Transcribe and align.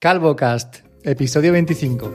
CalvoCast, 0.00 0.76
episodio 1.02 1.50
25. 1.50 2.14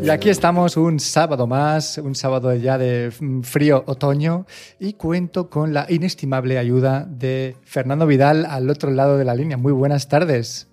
Y 0.00 0.08
aquí 0.08 0.28
estamos 0.28 0.76
un 0.76 1.00
sábado 1.00 1.48
más, 1.48 1.98
un 1.98 2.14
sábado 2.14 2.54
ya 2.54 2.78
de 2.78 3.10
frío 3.42 3.82
otoño, 3.88 4.46
y 4.78 4.92
cuento 4.92 5.50
con 5.50 5.74
la 5.74 5.86
inestimable 5.88 6.58
ayuda 6.58 7.04
de 7.10 7.56
Fernando 7.64 8.06
Vidal 8.06 8.46
al 8.46 8.70
otro 8.70 8.92
lado 8.92 9.18
de 9.18 9.24
la 9.24 9.34
línea. 9.34 9.56
Muy 9.56 9.72
buenas 9.72 10.06
tardes. 10.08 10.68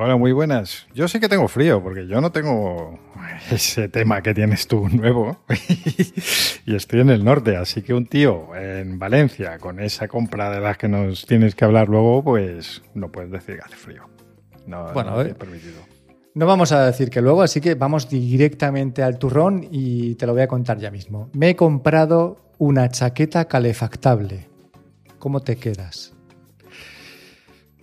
Hola, 0.00 0.14
muy 0.14 0.30
buenas. 0.30 0.86
Yo 0.94 1.08
sí 1.08 1.18
que 1.18 1.28
tengo 1.28 1.48
frío, 1.48 1.82
porque 1.82 2.06
yo 2.06 2.20
no 2.20 2.30
tengo 2.30 2.96
ese 3.50 3.88
tema 3.88 4.22
que 4.22 4.32
tienes 4.32 4.68
tú 4.68 4.88
nuevo. 4.88 5.40
y 6.66 6.76
estoy 6.76 7.00
en 7.00 7.10
el 7.10 7.24
norte, 7.24 7.56
así 7.56 7.82
que 7.82 7.94
un 7.94 8.06
tío 8.06 8.54
en 8.54 9.00
Valencia 9.00 9.58
con 9.58 9.80
esa 9.80 10.06
compra 10.06 10.50
de 10.50 10.60
las 10.60 10.78
que 10.78 10.86
nos 10.86 11.26
tienes 11.26 11.56
que 11.56 11.64
hablar 11.64 11.88
luego, 11.88 12.22
pues 12.22 12.80
no 12.94 13.10
puedes 13.10 13.32
decir 13.32 13.56
que 13.56 13.62
hace 13.62 13.74
frío. 13.74 14.04
No, 14.68 14.92
bueno, 14.92 15.20
no 15.20 15.34
permitido. 15.34 15.80
No 16.32 16.46
vamos 16.46 16.70
a 16.70 16.86
decir 16.86 17.10
que 17.10 17.20
luego, 17.20 17.42
así 17.42 17.60
que 17.60 17.74
vamos 17.74 18.08
directamente 18.08 19.02
al 19.02 19.18
turrón 19.18 19.66
y 19.68 20.14
te 20.14 20.26
lo 20.26 20.32
voy 20.32 20.42
a 20.42 20.46
contar 20.46 20.78
ya 20.78 20.92
mismo. 20.92 21.28
Me 21.32 21.50
he 21.50 21.56
comprado 21.56 22.36
una 22.58 22.88
chaqueta 22.88 23.46
calefactable. 23.46 24.46
¿Cómo 25.18 25.40
te 25.40 25.56
quedas? 25.56 26.14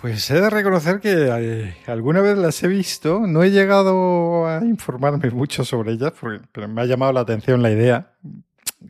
Pues 0.06 0.30
he 0.30 0.40
de 0.40 0.52
reconocer 0.52 1.00
que 1.00 1.30
eh, 1.32 1.78
alguna 1.88 2.22
vez 2.22 2.38
las 2.38 2.62
he 2.62 2.68
visto, 2.68 3.22
no 3.26 3.42
he 3.42 3.50
llegado 3.50 4.46
a 4.46 4.64
informarme 4.64 5.32
mucho 5.32 5.66
sobre 5.66 5.94
ellas, 5.94 6.14
pero 6.52 6.68
me 6.68 6.84
ha 6.84 6.86
llamado 6.86 7.12
la 7.12 7.22
atención 7.22 7.64
la 7.64 7.72
idea, 7.72 8.14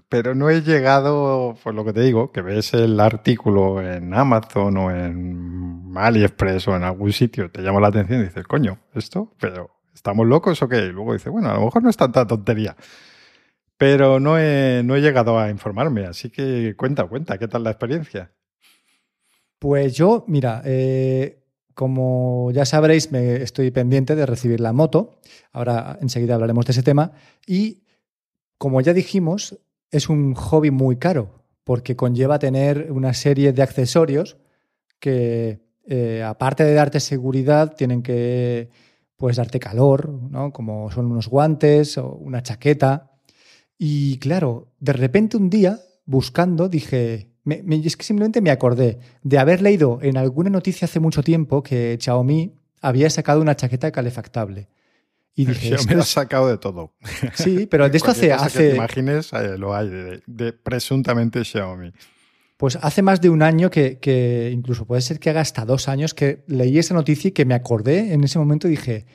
pero 0.09 0.35
no 0.35 0.49
he 0.49 0.61
llegado, 0.61 1.55
por 1.63 1.73
lo 1.73 1.85
que 1.85 1.93
te 1.93 2.01
digo, 2.01 2.33
que 2.33 2.41
ves 2.41 2.73
el 2.73 2.99
artículo 2.99 3.81
en 3.81 4.13
Amazon 4.13 4.75
o 4.75 4.91
en 4.91 5.93
AliExpress 5.95 6.67
o 6.67 6.75
en 6.75 6.83
algún 6.83 7.13
sitio, 7.13 7.49
te 7.49 7.61
llama 7.61 7.79
la 7.79 7.87
atención 7.87 8.19
y 8.19 8.23
dices, 8.25 8.45
coño, 8.45 8.79
esto, 8.93 9.31
pero 9.39 9.71
¿estamos 9.93 10.27
locos 10.27 10.61
o 10.63 10.67
qué? 10.67 10.81
Luego 10.87 11.13
dices, 11.13 11.31
bueno, 11.31 11.49
a 11.49 11.53
lo 11.53 11.61
mejor 11.61 11.81
no 11.81 11.89
es 11.89 11.95
tanta 11.95 12.27
tontería. 12.27 12.75
Pero 13.77 14.19
no 14.19 14.37
he, 14.37 14.81
no 14.83 14.97
he 14.97 15.01
llegado 15.01 15.39
a 15.39 15.49
informarme, 15.49 16.07
así 16.07 16.29
que 16.29 16.75
cuenta, 16.75 17.05
cuenta, 17.05 17.37
¿qué 17.37 17.47
tal 17.47 17.63
la 17.63 17.71
experiencia? 17.71 18.31
Pues 19.59 19.95
yo, 19.95 20.25
mira, 20.27 20.61
eh, 20.65 21.43
como 21.73 22.51
ya 22.51 22.65
sabréis, 22.65 23.11
me 23.11 23.35
estoy 23.41 23.71
pendiente 23.71 24.15
de 24.15 24.25
recibir 24.25 24.59
la 24.59 24.73
moto. 24.73 25.19
Ahora 25.51 25.97
enseguida 26.01 26.35
hablaremos 26.35 26.65
de 26.65 26.71
ese 26.71 26.83
tema. 26.83 27.11
Y 27.45 27.83
como 28.57 28.81
ya 28.81 28.93
dijimos, 28.93 29.59
es 29.91 30.09
un 30.09 30.33
hobby 30.33 30.71
muy 30.71 30.97
caro 30.97 31.45
porque 31.63 31.95
conlleva 31.95 32.39
tener 32.39 32.91
una 32.91 33.13
serie 33.13 33.51
de 33.51 33.61
accesorios 33.61 34.37
que, 34.99 35.59
eh, 35.87 36.23
aparte 36.23 36.63
de 36.63 36.73
darte 36.73 36.99
seguridad, 36.99 37.75
tienen 37.75 38.01
que 38.01 38.69
pues, 39.17 39.37
darte 39.37 39.59
calor, 39.59 40.09
¿no? 40.09 40.53
como 40.53 40.91
son 40.91 41.07
unos 41.07 41.27
guantes 41.27 41.97
o 41.97 42.13
una 42.13 42.43
chaqueta. 42.43 43.11
Y 43.77 44.19
claro, 44.19 44.73
de 44.79 44.93
repente 44.93 45.37
un 45.37 45.49
día, 45.49 45.79
buscando, 46.05 46.69
dije, 46.69 47.34
es 47.45 47.97
que 47.97 48.03
simplemente 48.03 48.41
me 48.41 48.49
acordé 48.49 48.99
de 49.23 49.37
haber 49.37 49.61
leído 49.61 49.99
en 50.01 50.17
alguna 50.17 50.49
noticia 50.49 50.85
hace 50.85 50.99
mucho 50.99 51.21
tiempo 51.21 51.61
que 51.61 51.97
Xiaomi 51.99 52.53
había 52.81 53.09
sacado 53.09 53.41
una 53.41 53.55
chaqueta 53.55 53.91
calefactable. 53.91 54.67
Y 55.35 55.45
dije, 55.47 55.77
Xiaomi 55.77 56.01
ha 56.01 56.03
sacado 56.03 56.47
de 56.47 56.57
todo. 56.57 56.93
Sí, 57.35 57.67
pero 57.69 57.89
de 57.89 57.97
esto 57.97 58.11
hace... 58.11 58.33
hace... 58.33 58.59
Que 58.59 58.69
te 58.69 58.75
imagines, 58.75 59.31
eh, 59.33 59.57
lo 59.57 59.75
hay, 59.75 60.21
de, 60.25 60.53
presuntamente 60.53 61.43
Xiaomi. 61.43 61.91
Pues 62.57 62.77
hace 62.81 63.01
más 63.01 63.19
de 63.19 63.29
un 63.29 63.41
año 63.41 63.69
que, 63.69 63.99
que, 63.99 64.49
incluso 64.53 64.85
puede 64.85 65.01
ser 65.01 65.19
que 65.19 65.29
haga 65.29 65.41
hasta 65.41 65.65
dos 65.65 65.89
años 65.89 66.13
que 66.13 66.45
leí 66.47 66.79
esa 66.79 66.93
noticia 66.93 67.27
y 67.27 67.31
que 67.31 67.43
me 67.43 67.53
acordé 67.53 68.13
en 68.13 68.23
ese 68.23 68.39
momento 68.39 68.67
y 68.67 68.71
dije, 68.71 69.05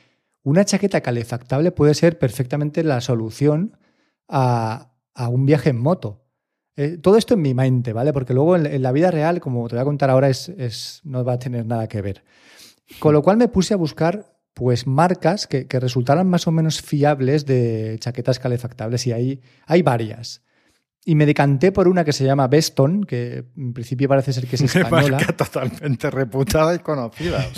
una 0.43 0.63
chaqueta 0.63 1.01
calefactable 1.01 1.71
puede 1.71 1.95
ser 1.95 2.19
perfectamente 2.19 2.83
la 2.83 3.01
solución 3.01 3.77
a, 4.27 4.91
a 5.15 5.27
un 5.27 5.45
viaje 5.45 5.71
en 5.71 5.79
moto. 5.79 6.23
Eh, 6.77 6.97
todo 6.97 7.17
esto 7.17 7.33
en 7.33 7.41
mi 7.41 7.53
mente, 7.53 7.93
¿vale? 7.93 8.13
Porque 8.13 8.33
luego 8.33 8.55
en, 8.55 8.81
la 8.81 8.91
vida 8.91 9.11
real, 9.11 9.39
como 9.39 9.67
te 9.67 9.75
voy 9.75 9.81
a 9.81 9.85
contar 9.85 10.09
ahora, 10.09 10.29
es, 10.29 11.01
no 11.03 11.23
va 11.23 11.33
a 11.33 11.39
tener 11.39 11.65
nada 11.65 11.87
que 11.87 12.01
ver. 12.01 12.23
Con 12.99 13.13
lo 13.13 13.21
cual 13.21 13.37
me 13.37 13.47
puse 13.47 13.73
a 13.73 13.77
buscar 13.77 14.37
pues 14.53 14.85
marcas 14.85 15.47
que, 15.47 15.67
que 15.67 15.79
resultaran 15.79 16.27
más 16.27 16.47
o 16.47 16.51
menos 16.51 16.81
fiables 16.81 17.45
de 17.45 17.97
chaquetas 17.99 18.39
calefactables 18.39 19.07
y 19.07 19.13
hay, 19.13 19.41
hay 19.65 19.81
varias. 19.81 20.43
Y 21.03 21.15
me 21.15 21.25
decanté 21.25 21.71
por 21.71 21.87
una 21.87 22.05
que 22.05 22.13
se 22.13 22.23
llama 22.23 22.47
Beston, 22.47 23.03
que 23.03 23.45
en 23.57 23.73
principio 23.73 24.07
parece 24.07 24.33
ser 24.33 24.45
que 24.45 24.55
es 24.55 24.61
española. 24.75 25.17
Una 25.17 25.17
marca 25.17 25.35
totalmente 25.35 26.11
reputada 26.11 26.75
y 26.75 26.79
conocida. 26.79 27.49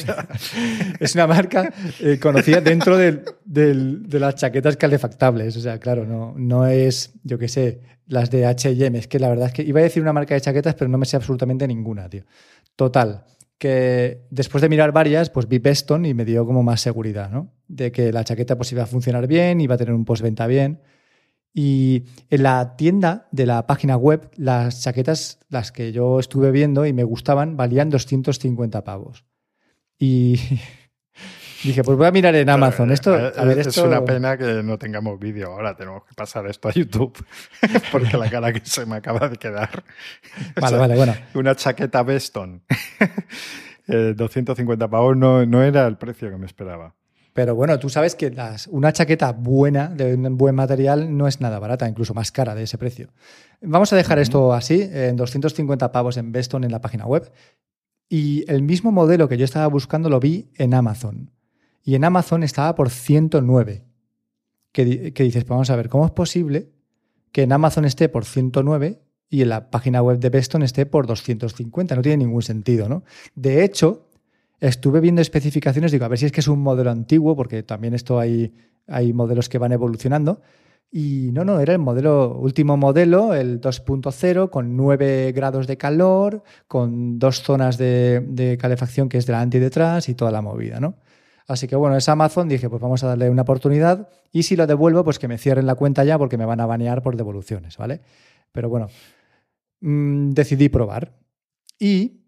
es 0.99 1.13
una 1.15 1.27
marca 1.27 1.73
eh, 1.99 2.19
conocida 2.21 2.61
dentro 2.61 2.97
de 2.97 4.19
las 4.19 4.35
chaquetas 4.35 4.77
calefactables. 4.77 5.57
O 5.57 5.59
sea, 5.59 5.77
claro, 5.77 6.05
no, 6.05 6.33
no 6.37 6.65
es, 6.67 7.15
yo 7.23 7.37
qué 7.37 7.49
sé, 7.49 7.81
las 8.07 8.31
de 8.31 8.45
H&M. 8.45 8.97
Es 8.97 9.07
que 9.07 9.19
la 9.19 9.29
verdad 9.29 9.47
es 9.47 9.53
que 9.53 9.63
iba 9.63 9.81
a 9.81 9.83
decir 9.83 10.01
una 10.01 10.13
marca 10.13 10.35
de 10.35 10.41
chaquetas, 10.41 10.75
pero 10.75 10.89
no 10.89 10.97
me 10.97 11.05
sé 11.05 11.17
absolutamente 11.17 11.67
ninguna, 11.67 12.09
tío. 12.09 12.23
Total, 12.77 13.25
que 13.57 14.25
después 14.29 14.61
de 14.61 14.69
mirar 14.69 14.91
varias, 14.91 15.29
pues 15.29 15.47
vi 15.47 15.59
Beston 15.59 16.05
y 16.05 16.13
me 16.13 16.25
dio 16.25 16.45
como 16.45 16.63
más 16.63 16.81
seguridad, 16.81 17.29
¿no? 17.29 17.53
De 17.67 17.91
que 17.91 18.11
la 18.11 18.23
chaqueta 18.23 18.55
pues 18.55 18.71
iba 18.71 18.83
a 18.83 18.87
funcionar 18.87 19.27
bien, 19.27 19.61
iba 19.61 19.75
a 19.75 19.77
tener 19.77 19.93
un 19.93 20.05
postventa 20.05 20.47
bien. 20.47 20.81
Y 21.53 22.05
en 22.31 22.43
la 22.43 22.75
tienda 22.75 23.27
de 23.31 23.45
la 23.45 23.67
página 23.67 23.95
web, 23.95 24.31
las 24.35 24.81
chaquetas, 24.81 25.39
las 25.49 25.71
que 25.71 25.91
yo 25.91 26.19
estuve 26.19 26.49
viendo 26.51 26.85
y 26.87 26.93
me 26.93 27.03
gustaban, 27.03 27.55
valían 27.57 27.91
250 27.91 28.83
pavos. 28.83 29.23
Y 29.99 30.33
dije, 31.63 31.83
pues 31.83 31.95
voy 31.95 32.07
a 32.07 32.11
mirar 32.11 32.33
en 32.33 32.49
Amazon. 32.49 32.91
Esto, 32.91 33.15
eh, 33.15 33.31
a 33.37 33.45
ver, 33.45 33.59
es 33.59 33.77
una 33.77 34.03
pena 34.03 34.35
que 34.35 34.63
no 34.63 34.79
tengamos 34.79 35.19
vídeo 35.19 35.51
ahora, 35.51 35.75
tenemos 35.75 36.03
que 36.05 36.15
pasar 36.15 36.47
esto 36.47 36.69
a 36.69 36.71
YouTube, 36.71 37.23
porque 37.91 38.17
la 38.17 38.31
cara 38.31 38.51
que 38.51 38.61
se 38.65 38.87
me 38.87 38.95
acaba 38.95 39.29
de 39.29 39.37
quedar. 39.37 39.83
Vale, 40.59 40.77
vale, 40.77 40.95
bueno. 40.95 41.15
Una 41.35 41.55
chaqueta 41.55 42.01
Beston. 42.01 42.63
250 43.87 44.87
pavos 44.87 45.15
no, 45.15 45.45
no 45.45 45.61
era 45.61 45.85
el 45.85 45.97
precio 45.97 46.31
que 46.31 46.37
me 46.37 46.45
esperaba. 46.47 46.95
Pero 47.33 47.55
bueno, 47.55 47.79
tú 47.79 47.89
sabes 47.89 48.15
que 48.15 48.31
una 48.69 48.93
chaqueta 48.93 49.31
buena, 49.31 49.87
de 49.89 50.13
un 50.13 50.37
buen 50.37 50.53
material, 50.53 51.17
no 51.17 51.27
es 51.27 51.41
nada 51.41 51.57
barata, 51.57 51.89
incluso 51.89 52.13
más 52.13 52.31
cara 52.31 52.53
de 52.53 52.63
ese 52.63 52.77
precio. 52.77 53.09
Vamos 53.61 53.91
a 53.91 53.95
dejar 53.95 54.19
esto 54.19 54.53
así, 54.53 54.87
en 54.91 55.15
250 55.15 55.91
pavos 55.91 56.17
en 56.17 56.31
Beston 56.31 56.63
en 56.63 56.71
la 56.71 56.81
página 56.81 57.07
web. 57.07 57.31
Y 58.07 58.45
el 58.51 58.61
mismo 58.61 58.91
modelo 58.91 59.27
que 59.27 59.37
yo 59.37 59.45
estaba 59.45 59.65
buscando 59.65 60.09
lo 60.09 60.19
vi 60.19 60.51
en 60.55 60.75
Amazon. 60.75 61.31
Y 61.83 61.95
en 61.95 62.03
Amazon 62.03 62.43
estaba 62.43 62.75
por 62.75 62.91
109. 62.91 63.83
Que, 64.71 65.13
que 65.13 65.23
dices, 65.23 65.43
pues 65.43 65.49
vamos 65.49 65.69
a 65.71 65.75
ver, 65.75 65.89
¿cómo 65.89 66.05
es 66.05 66.11
posible 66.11 66.71
que 67.31 67.43
en 67.43 67.51
Amazon 67.51 67.85
esté 67.85 68.09
por 68.09 68.25
109 68.25 69.01
y 69.29 69.41
en 69.41 69.49
la 69.49 69.71
página 69.71 70.03
web 70.03 70.19
de 70.19 70.29
Beston 70.29 70.61
esté 70.61 70.85
por 70.85 71.07
250? 71.07 71.95
No 71.95 72.01
tiene 72.03 72.25
ningún 72.25 72.43
sentido, 72.43 72.87
¿no? 72.89 73.03
De 73.33 73.63
hecho, 73.63 74.02
Estuve 74.63 75.01
viendo 75.01 75.21
especificaciones, 75.21 75.91
digo, 75.91 76.05
a 76.05 76.07
ver 76.07 76.17
si 76.17 76.25
es 76.25 76.31
que 76.31 76.39
es 76.39 76.47
un 76.47 76.61
modelo 76.61 76.89
antiguo, 76.89 77.35
porque 77.35 77.63
también 77.63 77.93
esto 77.93 78.17
hay, 78.17 78.53
hay 78.87 79.11
modelos 79.11 79.49
que 79.49 79.57
van 79.57 79.73
evolucionando. 79.73 80.39
Y 80.89 81.31
no, 81.33 81.43
no, 81.43 81.59
era 81.59 81.73
el 81.73 81.79
modelo, 81.79 82.37
último 82.37 82.77
modelo, 82.77 83.33
el 83.33 83.59
2.0, 83.59 84.49
con 84.49 84.77
9 84.77 85.33
grados 85.33 85.67
de 85.67 85.75
calor, 85.75 86.43
con 86.69 87.19
dos 87.19 87.41
zonas 87.41 87.77
de, 87.77 88.57
calefacción 88.57 89.09
que 89.09 89.17
es 89.17 89.25
delante 89.25 89.57
y 89.57 89.59
detrás 89.59 90.07
y 90.07 90.15
toda 90.15 90.31
la 90.31 90.41
movida, 90.41 90.79
¿no? 90.79 90.95
Así 91.45 91.67
que 91.67 91.75
bueno, 91.75 91.97
es 91.97 92.07
Amazon, 92.07 92.47
dije, 92.47 92.69
pues 92.69 92.81
vamos 92.81 93.03
a 93.03 93.07
darle 93.07 93.29
una 93.29 93.41
oportunidad 93.41 94.07
y 94.31 94.43
si 94.43 94.55
lo 94.55 94.65
devuelvo, 94.65 95.03
pues 95.03 95.19
que 95.19 95.27
me 95.27 95.37
cierren 95.37 95.65
la 95.65 95.75
cuenta 95.75 96.05
ya 96.05 96.17
porque 96.17 96.37
me 96.37 96.45
van 96.45 96.61
a 96.61 96.65
banear 96.65 97.01
por 97.01 97.17
devoluciones, 97.17 97.75
¿vale? 97.75 97.99
Pero 98.53 98.69
bueno, 98.69 98.87
mm, 99.81 100.29
decidí 100.29 100.69
probar 100.69 101.17
y 101.77 102.21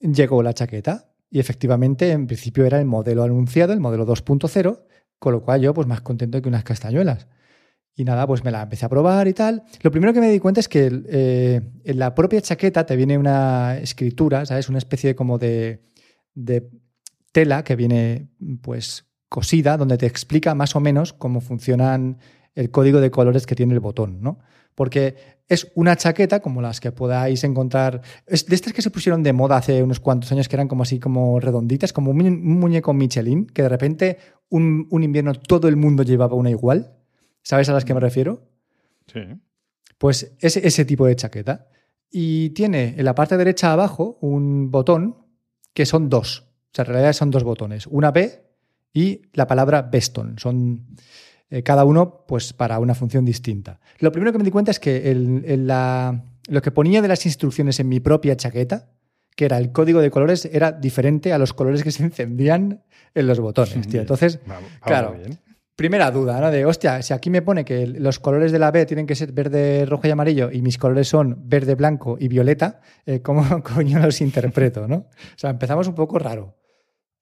llegó 0.00 0.42
la 0.42 0.52
chaqueta. 0.52 1.12
Y 1.30 1.40
efectivamente, 1.40 2.10
en 2.12 2.26
principio 2.26 2.64
era 2.64 2.78
el 2.78 2.86
modelo 2.86 3.22
anunciado, 3.22 3.72
el 3.72 3.80
modelo 3.80 4.06
2.0, 4.06 4.82
con 5.18 5.32
lo 5.32 5.42
cual 5.42 5.60
yo 5.60 5.74
pues 5.74 5.86
más 5.86 6.00
contento 6.00 6.40
que 6.40 6.48
unas 6.48 6.64
castañuelas. 6.64 7.26
Y 7.94 8.04
nada, 8.04 8.26
pues 8.26 8.44
me 8.44 8.50
la 8.50 8.62
empecé 8.62 8.84
a 8.84 8.90
probar 8.90 9.26
y 9.26 9.32
tal. 9.32 9.64
Lo 9.80 9.90
primero 9.90 10.12
que 10.12 10.20
me 10.20 10.30
di 10.30 10.38
cuenta 10.38 10.60
es 10.60 10.68
que 10.68 11.02
eh, 11.08 11.62
en 11.82 11.98
la 11.98 12.14
propia 12.14 12.42
chaqueta 12.42 12.84
te 12.84 12.94
viene 12.94 13.16
una 13.16 13.78
escritura, 13.78 14.44
¿sabes? 14.44 14.68
Una 14.68 14.78
especie 14.78 15.14
como 15.14 15.38
de, 15.38 15.82
de 16.34 16.68
tela 17.32 17.64
que 17.64 17.74
viene 17.74 18.28
pues 18.60 19.06
cosida, 19.28 19.76
donde 19.76 19.96
te 19.96 20.06
explica 20.06 20.54
más 20.54 20.76
o 20.76 20.80
menos 20.80 21.14
cómo 21.14 21.40
funcionan 21.40 22.18
el 22.54 22.70
código 22.70 23.00
de 23.00 23.10
colores 23.10 23.46
que 23.46 23.54
tiene 23.54 23.74
el 23.74 23.80
botón, 23.80 24.20
¿no? 24.20 24.38
Porque 24.76 25.16
es 25.48 25.72
una 25.74 25.96
chaqueta 25.96 26.38
como 26.40 26.62
las 26.62 26.78
que 26.78 26.92
podáis 26.92 27.42
encontrar. 27.42 28.02
Es 28.26 28.46
de 28.46 28.54
estas 28.54 28.72
que 28.72 28.82
se 28.82 28.90
pusieron 28.90 29.24
de 29.24 29.32
moda 29.32 29.56
hace 29.56 29.82
unos 29.82 29.98
cuantos 29.98 30.30
años, 30.30 30.48
que 30.48 30.54
eran 30.54 30.68
como 30.68 30.84
así, 30.84 31.00
como 31.00 31.40
redonditas, 31.40 31.92
como 31.92 32.12
un, 32.12 32.44
muñeco 32.44 32.92
Michelin, 32.92 33.46
que 33.46 33.62
de 33.62 33.68
repente 33.68 34.18
un, 34.48 34.86
un, 34.90 35.02
invierno 35.02 35.34
todo 35.34 35.66
el 35.66 35.76
mundo 35.76 36.04
llevaba 36.04 36.36
una 36.36 36.50
igual. 36.50 36.94
¿Sabes 37.42 37.68
a 37.68 37.72
las 37.72 37.84
que 37.84 37.94
me 37.94 38.00
refiero? 38.00 38.48
Sí. 39.12 39.20
Pues 39.98 40.36
es 40.40 40.56
ese 40.56 40.84
tipo 40.84 41.06
de 41.06 41.16
chaqueta. 41.16 41.68
Y 42.10 42.50
tiene 42.50 42.94
en 42.96 43.04
la 43.04 43.14
parte 43.14 43.36
derecha 43.36 43.72
abajo 43.72 44.18
un 44.20 44.70
botón 44.70 45.16
que 45.72 45.86
son 45.86 46.08
dos. 46.08 46.40
O 46.40 46.70
sea, 46.72 46.84
en 46.84 46.92
realidad 46.92 47.12
son 47.12 47.30
dos 47.30 47.44
botones. 47.44 47.86
Una 47.86 48.10
B 48.10 48.42
y 48.92 49.22
la 49.32 49.46
palabra 49.46 49.82
Beston. 49.82 50.38
Son 50.38 50.86
eh, 51.50 51.62
cada 51.62 51.84
uno 51.84 52.24
pues, 52.26 52.52
para 52.52 52.78
una 52.78 52.94
función 52.94 53.24
distinta. 53.24 53.80
Lo 53.98 54.12
primero 54.12 54.32
que 54.32 54.38
me 54.38 54.44
di 54.44 54.50
cuenta 54.50 54.70
es 54.70 54.80
que 54.80 55.12
lo 56.48 56.62
que 56.62 56.70
ponía 56.70 57.02
de 57.02 57.08
las 57.08 57.24
instrucciones 57.26 57.78
en 57.80 57.88
mi 57.88 58.00
propia 58.00 58.36
chaqueta, 58.36 58.90
que 59.34 59.44
era 59.44 59.58
el 59.58 59.70
código 59.70 60.00
de 60.00 60.10
colores, 60.10 60.46
era 60.46 60.72
diferente 60.72 61.32
a 61.32 61.38
los 61.38 61.52
colores 61.52 61.82
que 61.82 61.92
se 61.92 62.02
encendían 62.02 62.82
en 63.14 63.26
los 63.26 63.38
botones, 63.38 63.86
tío. 63.86 64.00
Entonces, 64.00 64.40
claro, 64.80 65.16
primera 65.76 66.10
duda, 66.10 66.40
¿no? 66.40 66.50
De, 66.50 66.64
hostia, 66.64 67.02
si 67.02 67.12
aquí 67.12 67.28
me 67.28 67.42
pone 67.42 67.64
que 67.64 67.86
los 67.86 68.18
colores 68.18 68.50
de 68.50 68.58
la 68.58 68.70
B 68.70 68.86
tienen 68.86 69.06
que 69.06 69.14
ser 69.14 69.32
verde, 69.32 69.84
rojo 69.84 70.08
y 70.08 70.10
amarillo 70.10 70.50
y 70.50 70.62
mis 70.62 70.78
colores 70.78 71.06
son 71.06 71.36
verde, 71.44 71.74
blanco 71.74 72.16
y 72.18 72.28
violeta, 72.28 72.80
eh, 73.04 73.20
¿cómo 73.20 73.62
coño 73.74 74.00
los 74.00 74.20
interpreto, 74.20 74.88
no? 74.88 74.96
O 74.96 75.36
sea, 75.36 75.50
empezamos 75.50 75.86
un 75.86 75.94
poco 75.94 76.18
raro. 76.18 76.56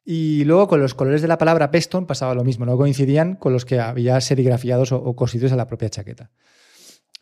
Y 0.04 0.44
luego 0.44 0.68
con 0.68 0.80
los 0.80 0.94
colores 0.94 1.22
de 1.22 1.28
la 1.28 1.38
palabra 1.38 1.70
Peston 1.70 2.06
pasaba 2.06 2.34
lo 2.34 2.44
mismo, 2.44 2.66
no 2.66 2.76
coincidían 2.76 3.36
con 3.36 3.52
los 3.52 3.64
que 3.64 3.80
había 3.80 4.20
serigrafiados 4.20 4.92
o, 4.92 4.96
o 4.96 5.16
cosidos 5.16 5.52
a 5.52 5.56
la 5.56 5.66
propia 5.66 5.88
chaqueta. 5.88 6.30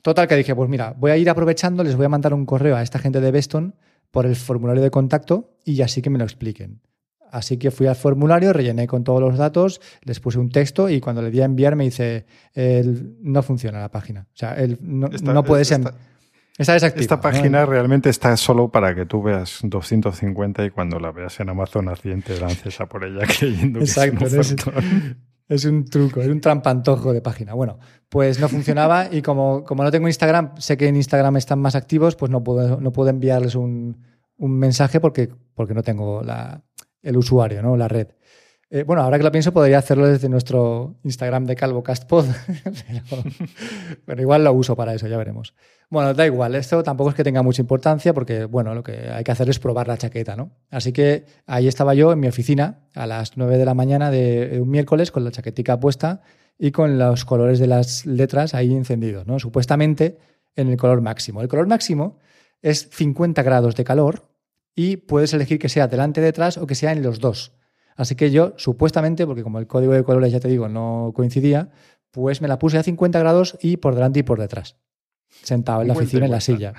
Total, 0.02 0.26
que 0.26 0.36
dije, 0.36 0.54
pues 0.54 0.68
mira, 0.68 0.94
voy 0.98 1.12
a 1.12 1.16
ir 1.16 1.30
aprovechando, 1.30 1.84
les 1.84 1.94
voy 1.94 2.06
a 2.06 2.08
mandar 2.08 2.34
un 2.34 2.44
correo 2.44 2.76
a 2.76 2.82
esta 2.82 2.98
gente 2.98 3.20
de 3.20 3.30
Beston 3.30 3.76
por 4.10 4.26
el 4.26 4.34
formulario 4.34 4.82
de 4.82 4.90
contacto 4.90 5.56
y 5.64 5.80
así 5.82 6.02
que 6.02 6.10
me 6.10 6.18
lo 6.18 6.24
expliquen. 6.24 6.80
Así 7.30 7.56
que 7.56 7.70
fui 7.70 7.86
al 7.86 7.96
formulario, 7.96 8.52
rellené 8.52 8.86
con 8.86 9.04
todos 9.04 9.20
los 9.20 9.38
datos, 9.38 9.80
les 10.02 10.20
puse 10.20 10.38
un 10.38 10.50
texto 10.50 10.90
y 10.90 11.00
cuando 11.00 11.22
le 11.22 11.30
di 11.30 11.40
a 11.40 11.46
enviar 11.46 11.76
me 11.76 11.84
dice, 11.84 12.26
no 13.22 13.42
funciona 13.42 13.80
la 13.80 13.90
página. 13.90 14.28
O 14.34 14.36
sea, 14.36 14.54
no, 14.80 15.08
no 15.08 15.44
puede 15.44 15.64
ser... 15.64 15.80
Esta 16.58 17.20
página 17.20 17.64
realmente 17.64 18.10
está 18.10 18.36
solo 18.36 18.70
para 18.70 18.94
que 18.94 19.06
tú 19.06 19.22
veas 19.22 19.60
250 19.62 20.66
y 20.66 20.70
cuando 20.70 21.00
la 21.00 21.10
veas 21.10 21.40
en 21.40 21.48
Amazon 21.48 21.88
así 21.88 22.14
te 22.20 22.38
lances 22.38 22.78
a 22.80 22.86
por 22.86 23.04
ella 23.04 23.26
creyendo 23.38 23.78
que 23.78 23.86
Exacto, 23.86 24.26
es, 24.26 24.52
un 24.52 25.16
es, 25.48 25.64
un 25.64 25.84
truco, 25.86 26.20
es 26.20 26.28
un 26.28 26.40
trampantojo 26.40 27.14
de 27.14 27.22
página. 27.22 27.54
Bueno, 27.54 27.78
pues 28.10 28.38
no 28.38 28.48
funcionaba 28.48 29.08
y 29.10 29.22
como, 29.22 29.64
como 29.64 29.82
no 29.82 29.90
tengo 29.90 30.08
Instagram, 30.08 30.54
sé 30.58 30.76
que 30.76 30.88
en 30.88 30.96
Instagram 30.96 31.38
están 31.38 31.58
más 31.58 31.74
activos, 31.74 32.16
pues 32.16 32.30
no 32.30 32.44
puedo, 32.44 32.80
no 32.80 32.92
puedo 32.92 33.08
enviarles 33.08 33.54
un, 33.54 33.96
un 34.36 34.58
mensaje 34.58 35.00
porque, 35.00 35.30
porque 35.54 35.72
no 35.72 35.82
tengo 35.82 36.22
la, 36.22 36.62
el 37.02 37.16
usuario, 37.16 37.62
¿no? 37.62 37.76
la 37.76 37.88
red. 37.88 38.08
Eh, 38.74 38.84
bueno, 38.84 39.02
ahora 39.02 39.18
que 39.18 39.24
lo 39.24 39.30
pienso, 39.30 39.52
podría 39.52 39.76
hacerlo 39.76 40.06
desde 40.06 40.30
nuestro 40.30 40.96
Instagram 41.04 41.44
de 41.44 41.56
CalvoCastPod, 41.56 42.24
pero, 42.64 43.22
pero 44.06 44.22
igual 44.22 44.44
lo 44.44 44.52
uso 44.54 44.74
para 44.74 44.94
eso, 44.94 45.06
ya 45.08 45.18
veremos. 45.18 45.54
Bueno, 45.90 46.14
da 46.14 46.24
igual, 46.24 46.54
esto 46.54 46.82
tampoco 46.82 47.10
es 47.10 47.16
que 47.16 47.22
tenga 47.22 47.42
mucha 47.42 47.60
importancia 47.60 48.14
porque, 48.14 48.46
bueno, 48.46 48.74
lo 48.74 48.82
que 48.82 49.10
hay 49.10 49.24
que 49.24 49.30
hacer 49.30 49.50
es 49.50 49.58
probar 49.58 49.88
la 49.88 49.98
chaqueta, 49.98 50.36
¿no? 50.36 50.52
Así 50.70 50.90
que 50.94 51.26
ahí 51.44 51.68
estaba 51.68 51.92
yo 51.92 52.12
en 52.12 52.20
mi 52.20 52.28
oficina 52.28 52.88
a 52.94 53.06
las 53.06 53.36
9 53.36 53.58
de 53.58 53.64
la 53.66 53.74
mañana 53.74 54.10
de 54.10 54.58
un 54.62 54.70
miércoles 54.70 55.10
con 55.10 55.22
la 55.22 55.32
chaquetica 55.32 55.78
puesta 55.78 56.22
y 56.58 56.70
con 56.70 56.98
los 56.98 57.26
colores 57.26 57.58
de 57.58 57.66
las 57.66 58.06
letras 58.06 58.54
ahí 58.54 58.72
encendidos, 58.72 59.26
¿no? 59.26 59.38
Supuestamente 59.38 60.16
en 60.56 60.70
el 60.70 60.78
color 60.78 61.02
máximo. 61.02 61.42
El 61.42 61.48
color 61.48 61.66
máximo 61.66 62.20
es 62.62 62.88
50 62.90 63.42
grados 63.42 63.76
de 63.76 63.84
calor 63.84 64.30
y 64.74 64.96
puedes 64.96 65.34
elegir 65.34 65.58
que 65.58 65.68
sea 65.68 65.88
delante, 65.88 66.22
detrás 66.22 66.56
o 66.56 66.66
que 66.66 66.74
sea 66.74 66.92
en 66.92 67.02
los 67.02 67.20
dos. 67.20 67.52
Así 67.96 68.14
que 68.14 68.30
yo, 68.30 68.54
supuestamente, 68.56 69.26
porque 69.26 69.42
como 69.42 69.58
el 69.58 69.66
código 69.66 69.92
de 69.92 70.02
colores 70.04 70.32
ya 70.32 70.40
te 70.40 70.48
digo 70.48 70.68
no 70.68 71.12
coincidía, 71.14 71.70
pues 72.10 72.40
me 72.40 72.48
la 72.48 72.58
puse 72.58 72.78
a 72.78 72.82
50 72.82 73.18
grados 73.18 73.58
y 73.60 73.76
por 73.76 73.94
delante 73.94 74.20
y 74.20 74.22
por 74.22 74.40
detrás 74.40 74.76
sentado 75.40 75.82
en 75.82 75.88
la 75.88 75.94
oficina, 75.94 76.26
en 76.26 76.30
la 76.30 76.40
silla. 76.40 76.74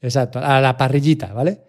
Exacto, 0.00 0.38
a 0.40 0.60
la 0.60 0.76
parrillita, 0.76 1.32
¿vale? 1.32 1.62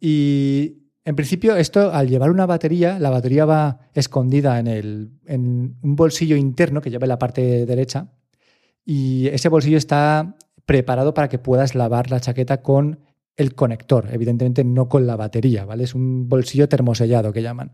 Y 0.00 0.84
en 1.04 1.16
principio, 1.16 1.56
esto 1.56 1.92
al 1.92 2.08
llevar 2.08 2.30
una 2.30 2.46
batería, 2.46 2.98
la 2.98 3.10
batería 3.10 3.44
va 3.44 3.80
escondida 3.92 4.58
en, 4.58 4.66
el, 4.66 5.10
en 5.26 5.76
un 5.82 5.96
bolsillo 5.96 6.36
interno 6.36 6.80
que 6.80 6.90
lleva 6.90 7.04
en 7.04 7.10
la 7.10 7.18
parte 7.18 7.66
derecha. 7.66 8.12
Y 8.84 9.28
ese 9.28 9.48
bolsillo 9.48 9.78
está 9.78 10.36
preparado 10.66 11.14
para 11.14 11.28
que 11.28 11.38
puedas 11.38 11.74
lavar 11.74 12.10
la 12.10 12.20
chaqueta 12.20 12.62
con 12.62 13.00
el 13.36 13.54
conector, 13.54 14.08
evidentemente 14.12 14.64
no 14.64 14.88
con 14.88 15.06
la 15.06 15.16
batería, 15.16 15.64
¿vale? 15.64 15.84
Es 15.84 15.94
un 15.94 16.28
bolsillo 16.28 16.68
termosellado 16.68 17.32
que 17.32 17.42
llaman. 17.42 17.72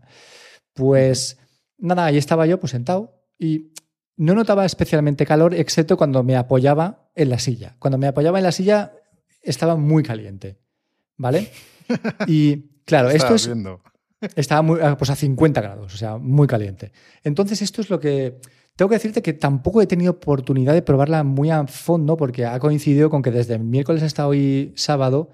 Pues 0.73 1.37
nada, 1.77 2.05
ahí 2.05 2.17
estaba 2.17 2.45
yo 2.45 2.59
pues 2.59 2.71
sentado 2.71 3.25
y 3.37 3.73
no 4.17 4.35
notaba 4.35 4.65
especialmente 4.65 5.25
calor, 5.25 5.53
excepto 5.53 5.97
cuando 5.97 6.23
me 6.23 6.35
apoyaba 6.35 7.11
en 7.15 7.29
la 7.29 7.39
silla. 7.39 7.75
Cuando 7.79 7.97
me 7.97 8.07
apoyaba 8.07 8.37
en 8.37 8.43
la 8.43 8.51
silla 8.51 8.93
estaba 9.41 9.75
muy 9.75 10.03
caliente, 10.03 10.59
¿vale? 11.17 11.49
Y 12.27 12.81
claro, 12.85 13.09
esto 13.09 13.35
es... 13.35 13.49
Estaba 14.35 14.61
muy, 14.61 14.79
ah, 14.81 14.95
pues 14.97 15.09
a 15.09 15.15
50 15.15 15.61
grados, 15.61 15.95
o 15.95 15.97
sea, 15.97 16.17
muy 16.17 16.45
caliente. 16.45 16.91
Entonces, 17.23 17.63
esto 17.63 17.81
es 17.81 17.89
lo 17.89 17.99
que... 17.99 18.39
Tengo 18.75 18.89
que 18.89 18.95
decirte 18.95 19.23
que 19.23 19.33
tampoco 19.33 19.81
he 19.81 19.87
tenido 19.87 20.11
oportunidad 20.11 20.73
de 20.73 20.83
probarla 20.83 21.23
muy 21.23 21.49
a 21.49 21.65
fondo 21.65 22.17
porque 22.17 22.45
ha 22.45 22.59
coincidido 22.59 23.09
con 23.09 23.23
que 23.23 23.31
desde 23.31 23.55
el 23.55 23.63
miércoles 23.63 24.03
hasta 24.03 24.27
hoy 24.27 24.73
sábado 24.75 25.31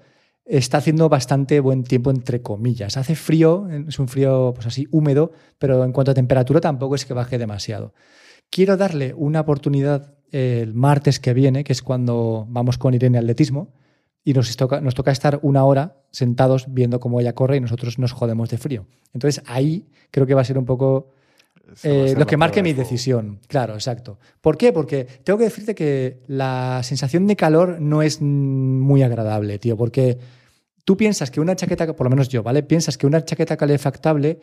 está 0.48 0.78
haciendo 0.78 1.08
bastante 1.08 1.60
buen 1.60 1.84
tiempo, 1.84 2.10
entre 2.10 2.40
comillas. 2.42 2.96
Hace 2.96 3.14
frío, 3.14 3.68
es 3.68 3.98
un 3.98 4.08
frío 4.08 4.52
pues 4.54 4.66
así 4.66 4.88
húmedo, 4.90 5.32
pero 5.58 5.84
en 5.84 5.92
cuanto 5.92 6.10
a 6.10 6.14
temperatura 6.14 6.60
tampoco 6.60 6.94
es 6.94 7.04
que 7.04 7.14
baje 7.14 7.38
demasiado. 7.38 7.92
Quiero 8.50 8.76
darle 8.76 9.14
una 9.14 9.40
oportunidad 9.40 10.14
el 10.30 10.74
martes 10.74 11.20
que 11.20 11.34
viene, 11.34 11.64
que 11.64 11.72
es 11.72 11.82
cuando 11.82 12.46
vamos 12.48 12.78
con 12.78 12.94
Irene 12.94 13.18
Atletismo, 13.18 13.72
y 14.24 14.32
nos 14.32 14.54
toca, 14.56 14.80
nos 14.80 14.94
toca 14.94 15.10
estar 15.10 15.38
una 15.42 15.64
hora 15.64 16.02
sentados 16.10 16.66
viendo 16.68 17.00
cómo 17.00 17.20
ella 17.20 17.34
corre 17.34 17.56
y 17.56 17.60
nosotros 17.60 17.98
nos 17.98 18.12
jodemos 18.12 18.50
de 18.50 18.58
frío. 18.58 18.86
Entonces 19.14 19.42
ahí 19.46 19.86
creo 20.10 20.26
que 20.26 20.34
va 20.34 20.42
a 20.42 20.44
ser 20.44 20.58
un 20.58 20.66
poco 20.66 21.12
eh, 21.82 22.14
lo 22.16 22.26
que 22.26 22.36
marque 22.36 22.62
mi 22.62 22.72
decisión. 22.72 23.40
Claro, 23.46 23.74
exacto. 23.74 24.18
¿Por 24.40 24.56
qué? 24.56 24.72
Porque 24.72 25.06
tengo 25.24 25.38
que 25.38 25.44
decirte 25.44 25.74
que 25.74 26.22
la 26.26 26.80
sensación 26.82 27.26
de 27.26 27.36
calor 27.36 27.80
no 27.80 28.02
es 28.02 28.20
muy 28.20 29.02
agradable, 29.02 29.58
tío, 29.58 29.76
porque 29.76 30.18
tú 30.88 30.96
piensas 30.96 31.30
que 31.30 31.38
una 31.38 31.54
chaqueta, 31.54 31.94
por 31.94 32.06
lo 32.06 32.08
menos 32.08 32.30
yo, 32.30 32.42
¿vale? 32.42 32.62
Piensas 32.62 32.96
que 32.96 33.06
una 33.06 33.22
chaqueta 33.22 33.58
calefactable 33.58 34.40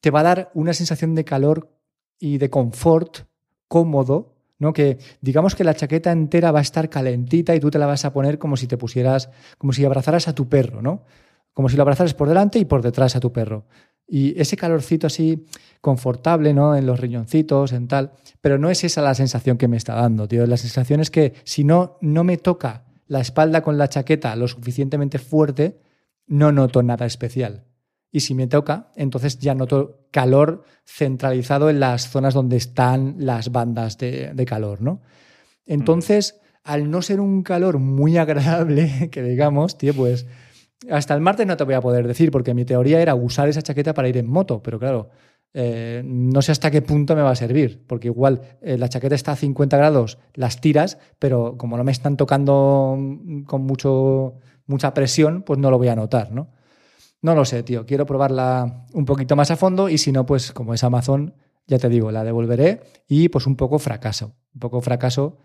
te 0.00 0.12
va 0.12 0.20
a 0.20 0.22
dar 0.22 0.50
una 0.54 0.72
sensación 0.72 1.16
de 1.16 1.24
calor 1.24 1.68
y 2.16 2.38
de 2.38 2.48
confort 2.48 3.26
cómodo, 3.66 4.36
¿no? 4.60 4.72
Que 4.72 4.98
digamos 5.20 5.56
que 5.56 5.64
la 5.64 5.74
chaqueta 5.74 6.12
entera 6.12 6.52
va 6.52 6.60
a 6.60 6.62
estar 6.62 6.88
calentita 6.90 7.56
y 7.56 7.58
tú 7.58 7.72
te 7.72 7.80
la 7.80 7.86
vas 7.86 8.04
a 8.04 8.12
poner 8.12 8.38
como 8.38 8.56
si 8.56 8.68
te 8.68 8.76
pusieras, 8.76 9.30
como 9.58 9.72
si 9.72 9.84
abrazaras 9.84 10.28
a 10.28 10.32
tu 10.32 10.48
perro, 10.48 10.80
¿no? 10.80 11.06
Como 11.54 11.68
si 11.68 11.74
lo 11.74 11.82
abrazaras 11.82 12.14
por 12.14 12.28
delante 12.28 12.60
y 12.60 12.66
por 12.66 12.82
detrás 12.82 13.16
a 13.16 13.20
tu 13.20 13.32
perro. 13.32 13.66
Y 14.06 14.40
ese 14.40 14.56
calorcito 14.56 15.08
así 15.08 15.44
confortable, 15.80 16.54
¿no? 16.54 16.76
En 16.76 16.86
los 16.86 17.00
riñoncitos, 17.00 17.72
en 17.72 17.88
tal. 17.88 18.12
Pero 18.40 18.58
no 18.58 18.70
es 18.70 18.84
esa 18.84 19.02
la 19.02 19.16
sensación 19.16 19.58
que 19.58 19.66
me 19.66 19.76
está 19.76 19.96
dando, 19.96 20.28
tío. 20.28 20.46
La 20.46 20.56
sensación 20.56 21.00
es 21.00 21.10
que 21.10 21.34
si 21.42 21.64
no, 21.64 21.98
no 22.00 22.22
me 22.22 22.36
toca 22.36 22.84
la 23.10 23.20
espalda 23.20 23.60
con 23.60 23.76
la 23.76 23.88
chaqueta 23.88 24.36
lo 24.36 24.46
suficientemente 24.46 25.18
fuerte, 25.18 25.80
no 26.28 26.52
noto 26.52 26.80
nada 26.84 27.06
especial 27.06 27.64
y 28.12 28.20
si 28.20 28.34
me 28.34 28.46
toca, 28.46 28.90
entonces 28.94 29.38
ya 29.38 29.54
noto 29.54 30.06
calor 30.10 30.64
centralizado 30.84 31.70
en 31.70 31.80
las 31.80 32.08
zonas 32.08 32.34
donde 32.34 32.56
están 32.56 33.16
las 33.18 33.50
bandas 33.50 33.98
de, 33.98 34.44
calor, 34.46 34.80
¿no? 34.80 35.00
Entonces, 35.66 36.40
al 36.64 36.90
no 36.90 37.02
ser 37.02 37.20
un 37.20 37.42
calor 37.42 37.78
muy 37.78 38.16
agradable, 38.16 39.08
que 39.12 39.22
digamos, 39.22 39.76
tío, 39.76 39.92
pues 39.92 40.26
hasta 40.88 41.14
el 41.14 41.20
martes 41.20 41.46
no 41.46 41.56
te 41.56 41.64
voy 41.64 41.74
a 41.74 41.80
poder 41.80 42.06
decir, 42.06 42.30
porque 42.30 42.54
mi 42.54 42.64
teoría 42.64 43.00
era 43.00 43.16
usar 43.16 43.48
esa 43.48 43.62
chaqueta 43.62 43.92
para 43.92 44.08
ir 44.08 44.16
en 44.16 44.28
moto, 44.28 44.62
pero 44.62 44.78
claro, 44.78 45.10
eh, 45.52 46.02
no 46.04 46.42
sé 46.42 46.52
hasta 46.52 46.70
qué 46.70 46.82
punto 46.82 47.16
me 47.16 47.22
va 47.22 47.30
a 47.30 47.36
servir, 47.36 47.84
porque 47.86 48.08
igual 48.08 48.40
eh, 48.62 48.78
la 48.78 48.88
chaqueta 48.88 49.14
está 49.14 49.32
a 49.32 49.36
50 49.36 49.76
grados, 49.76 50.18
las 50.34 50.60
tiras, 50.60 50.98
pero 51.18 51.56
como 51.58 51.76
no 51.76 51.84
me 51.84 51.92
están 51.92 52.16
tocando 52.16 52.96
con 53.46 53.62
mucho, 53.62 54.34
mucha 54.66 54.94
presión, 54.94 55.42
pues 55.42 55.58
no 55.58 55.70
lo 55.70 55.78
voy 55.78 55.88
a 55.88 55.96
notar, 55.96 56.32
¿no? 56.32 56.50
No 57.22 57.34
lo 57.34 57.44
sé, 57.44 57.62
tío. 57.62 57.84
Quiero 57.84 58.06
probarla 58.06 58.86
un 58.94 59.04
poquito 59.04 59.36
más 59.36 59.50
a 59.50 59.56
fondo 59.56 59.88
y 59.88 59.98
si 59.98 60.10
no, 60.10 60.24
pues 60.24 60.52
como 60.52 60.72
es 60.72 60.82
Amazon, 60.84 61.34
ya 61.66 61.78
te 61.78 61.88
digo, 61.88 62.10
la 62.10 62.24
devolveré 62.24 62.80
y 63.06 63.28
pues 63.28 63.46
un 63.46 63.56
poco 63.56 63.78
fracaso. 63.78 64.34
Un 64.54 64.60
poco 64.60 64.80
fracaso 64.80 65.38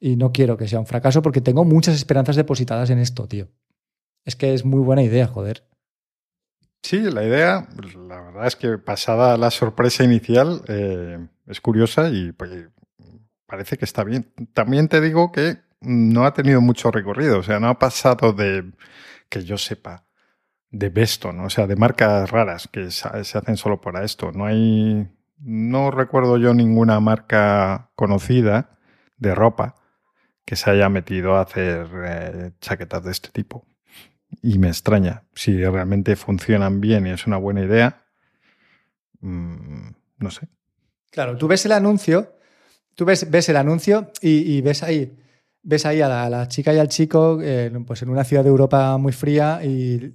y 0.00 0.16
no 0.16 0.32
quiero 0.32 0.56
que 0.56 0.66
sea 0.66 0.80
un 0.80 0.86
fracaso 0.86 1.22
porque 1.22 1.40
tengo 1.40 1.64
muchas 1.64 1.94
esperanzas 1.94 2.34
depositadas 2.34 2.90
en 2.90 2.98
esto, 2.98 3.28
tío. 3.28 3.48
Es 4.24 4.34
que 4.34 4.54
es 4.54 4.64
muy 4.64 4.80
buena 4.80 5.02
idea, 5.02 5.26
joder. 5.26 5.69
Sí, 6.82 6.98
la 7.10 7.24
idea, 7.24 7.68
la 8.08 8.20
verdad 8.20 8.46
es 8.46 8.56
que 8.56 8.78
pasada 8.78 9.36
la 9.36 9.50
sorpresa 9.50 10.02
inicial, 10.02 10.62
eh, 10.68 11.18
es 11.46 11.60
curiosa 11.60 12.08
y 12.08 12.32
pues, 12.32 12.68
parece 13.46 13.76
que 13.76 13.84
está 13.84 14.02
bien. 14.04 14.32
También 14.54 14.88
te 14.88 15.00
digo 15.00 15.30
que 15.30 15.58
no 15.80 16.24
ha 16.24 16.32
tenido 16.32 16.60
mucho 16.60 16.90
recorrido, 16.90 17.38
o 17.38 17.42
sea, 17.42 17.60
no 17.60 17.68
ha 17.68 17.78
pasado 17.78 18.32
de, 18.32 18.72
que 19.28 19.44
yo 19.44 19.58
sepa, 19.58 20.04
de 20.70 20.88
Beston, 20.88 21.40
o 21.40 21.50
sea, 21.50 21.66
de 21.66 21.76
marcas 21.76 22.30
raras 22.30 22.68
que 22.68 22.90
se 22.90 23.08
hacen 23.08 23.56
solo 23.56 23.80
para 23.80 24.04
esto. 24.04 24.32
No 24.32 24.46
hay, 24.46 25.08
no 25.38 25.90
recuerdo 25.90 26.38
yo 26.38 26.54
ninguna 26.54 27.00
marca 27.00 27.90
conocida 27.94 28.78
de 29.18 29.34
ropa 29.34 29.74
que 30.44 30.56
se 30.56 30.70
haya 30.70 30.88
metido 30.88 31.36
a 31.36 31.42
hacer 31.42 31.88
eh, 32.04 32.52
chaquetas 32.60 33.04
de 33.04 33.12
este 33.12 33.30
tipo. 33.30 33.66
Y 34.42 34.58
me 34.58 34.68
extraña. 34.68 35.24
Si 35.34 35.64
realmente 35.64 36.16
funcionan 36.16 36.80
bien 36.80 37.06
y 37.06 37.10
es 37.10 37.26
una 37.26 37.36
buena 37.36 37.62
idea, 37.62 38.04
mm, 39.20 39.90
no 40.18 40.30
sé. 40.30 40.48
Claro, 41.10 41.36
tú 41.36 41.48
ves 41.48 41.64
el 41.66 41.72
anuncio, 41.72 42.36
tú 42.94 43.04
ves, 43.04 43.30
ves 43.30 43.48
el 43.48 43.56
anuncio 43.56 44.12
y, 44.20 44.60
ves 44.60 44.82
ahí, 44.82 45.18
ves 45.62 45.84
ahí 45.86 46.00
a 46.00 46.28
la, 46.28 46.48
chica 46.48 46.72
y 46.72 46.78
al 46.78 46.88
chico 46.88 47.40
eh, 47.42 47.70
pues 47.86 48.02
en 48.02 48.10
una 48.10 48.24
ciudad 48.24 48.44
de 48.44 48.50
Europa 48.50 48.96
muy 48.96 49.12
fría 49.12 49.60
y 49.64 50.14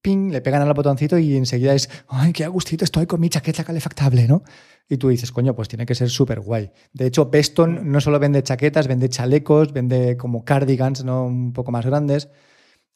ping, 0.00 0.30
le 0.30 0.40
pegan 0.40 0.62
al 0.62 0.72
botoncito 0.74 1.18
y 1.18 1.36
enseguida 1.36 1.74
es, 1.74 1.90
ay, 2.08 2.32
qué 2.32 2.44
agustito 2.44 2.84
estoy 2.84 3.06
con 3.06 3.20
mi 3.20 3.28
chaqueta 3.28 3.64
calefactable, 3.64 4.28
¿no? 4.28 4.42
Y 4.88 4.96
tú 4.96 5.08
dices, 5.08 5.32
coño, 5.32 5.54
pues 5.54 5.68
tiene 5.68 5.84
que 5.84 5.94
ser 5.94 6.08
súper 6.08 6.40
guay. 6.40 6.70
De 6.92 7.06
hecho, 7.06 7.28
Beston 7.28 7.90
no 7.90 8.00
solo 8.00 8.18
vende 8.18 8.42
chaquetas, 8.42 8.86
vende 8.86 9.08
chalecos, 9.08 9.72
vende 9.72 10.16
como 10.16 10.44
cardigans, 10.44 11.04
¿no? 11.04 11.24
Un 11.24 11.52
poco 11.52 11.72
más 11.72 11.84
grandes. 11.84 12.28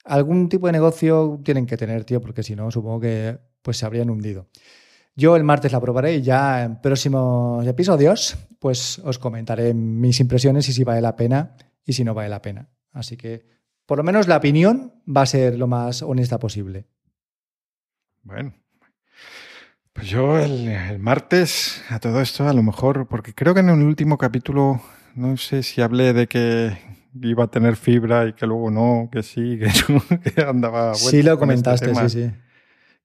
Algún 0.04 0.48
tipo 0.48 0.66
de 0.66 0.72
negocio 0.72 1.40
tienen 1.44 1.66
que 1.66 1.76
tener, 1.76 2.04
tío, 2.04 2.20
porque 2.20 2.42
si 2.42 2.56
no, 2.56 2.70
supongo 2.70 3.00
que 3.00 3.38
pues 3.62 3.76
se 3.76 3.86
habrían 3.86 4.10
hundido. 4.10 4.48
Yo 5.14 5.36
el 5.36 5.44
martes 5.44 5.72
la 5.72 5.80
probaré 5.80 6.16
y 6.16 6.22
ya 6.22 6.64
en 6.64 6.80
próximos 6.80 7.66
episodios 7.66 8.36
pues 8.58 8.98
os 9.00 9.18
comentaré 9.18 9.74
mis 9.74 10.18
impresiones 10.20 10.68
y 10.68 10.72
si 10.72 10.84
vale 10.84 11.02
la 11.02 11.16
pena 11.16 11.56
y 11.84 11.92
si 11.92 12.02
no 12.02 12.14
vale 12.14 12.28
la 12.28 12.40
pena. 12.40 12.68
Así 12.92 13.16
que 13.16 13.46
por 13.86 13.98
lo 13.98 14.04
menos 14.04 14.26
la 14.26 14.38
opinión 14.38 14.94
va 15.06 15.22
a 15.22 15.26
ser 15.26 15.58
lo 15.58 15.66
más 15.66 16.02
honesta 16.02 16.38
posible. 16.38 16.86
Bueno, 18.22 18.54
pues 19.92 20.08
yo 20.08 20.38
el, 20.38 20.98
martes 20.98 21.82
a 21.90 21.98
todo 21.98 22.20
esto 22.20 22.48
a 22.48 22.52
lo 22.54 22.62
mejor, 22.62 23.06
porque 23.08 23.34
creo 23.34 23.52
que 23.52 23.60
en 23.60 23.68
el 23.68 23.82
último 23.82 24.16
capítulo 24.16 24.80
no 25.14 25.36
sé 25.36 25.62
si 25.62 25.82
hablé 25.82 26.12
de 26.12 26.28
que 26.28 26.78
iba 27.20 27.44
a 27.44 27.48
tener 27.48 27.76
fibra 27.76 28.26
y 28.26 28.32
que 28.32 28.46
luego 28.46 28.70
no, 28.70 29.08
que 29.10 29.22
sí, 29.22 29.58
que 29.60 29.92
no, 29.92 30.02
que 30.22 30.42
andaba... 30.42 30.94
Sí 30.94 31.22
lo 31.22 31.32
este 31.32 31.40
comentaste, 31.40 31.94
sí, 31.94 32.08
sí 32.08 32.30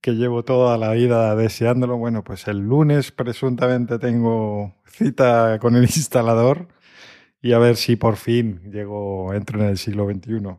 que 0.02 0.16
llevo 0.16 0.44
toda 0.44 0.78
la 0.78 0.92
vida 0.92 1.36
deseándolo. 1.36 1.98
Bueno, 1.98 2.24
pues 2.24 2.48
el 2.48 2.60
lunes 2.60 3.12
presuntamente 3.12 4.00
tengo 4.00 4.76
cita 4.86 5.60
con 5.60 5.76
el 5.76 5.84
instalador 5.96 6.68
y 7.42 7.54
a 7.54 7.60
ver 7.60 7.76
si 7.76 7.96
por 7.96 8.16
fin 8.16 8.62
llego, 8.72 9.34
entro 9.34 9.62
en 9.62 9.70
el 9.70 9.78
siglo 9.78 10.08
XXI. 10.10 10.58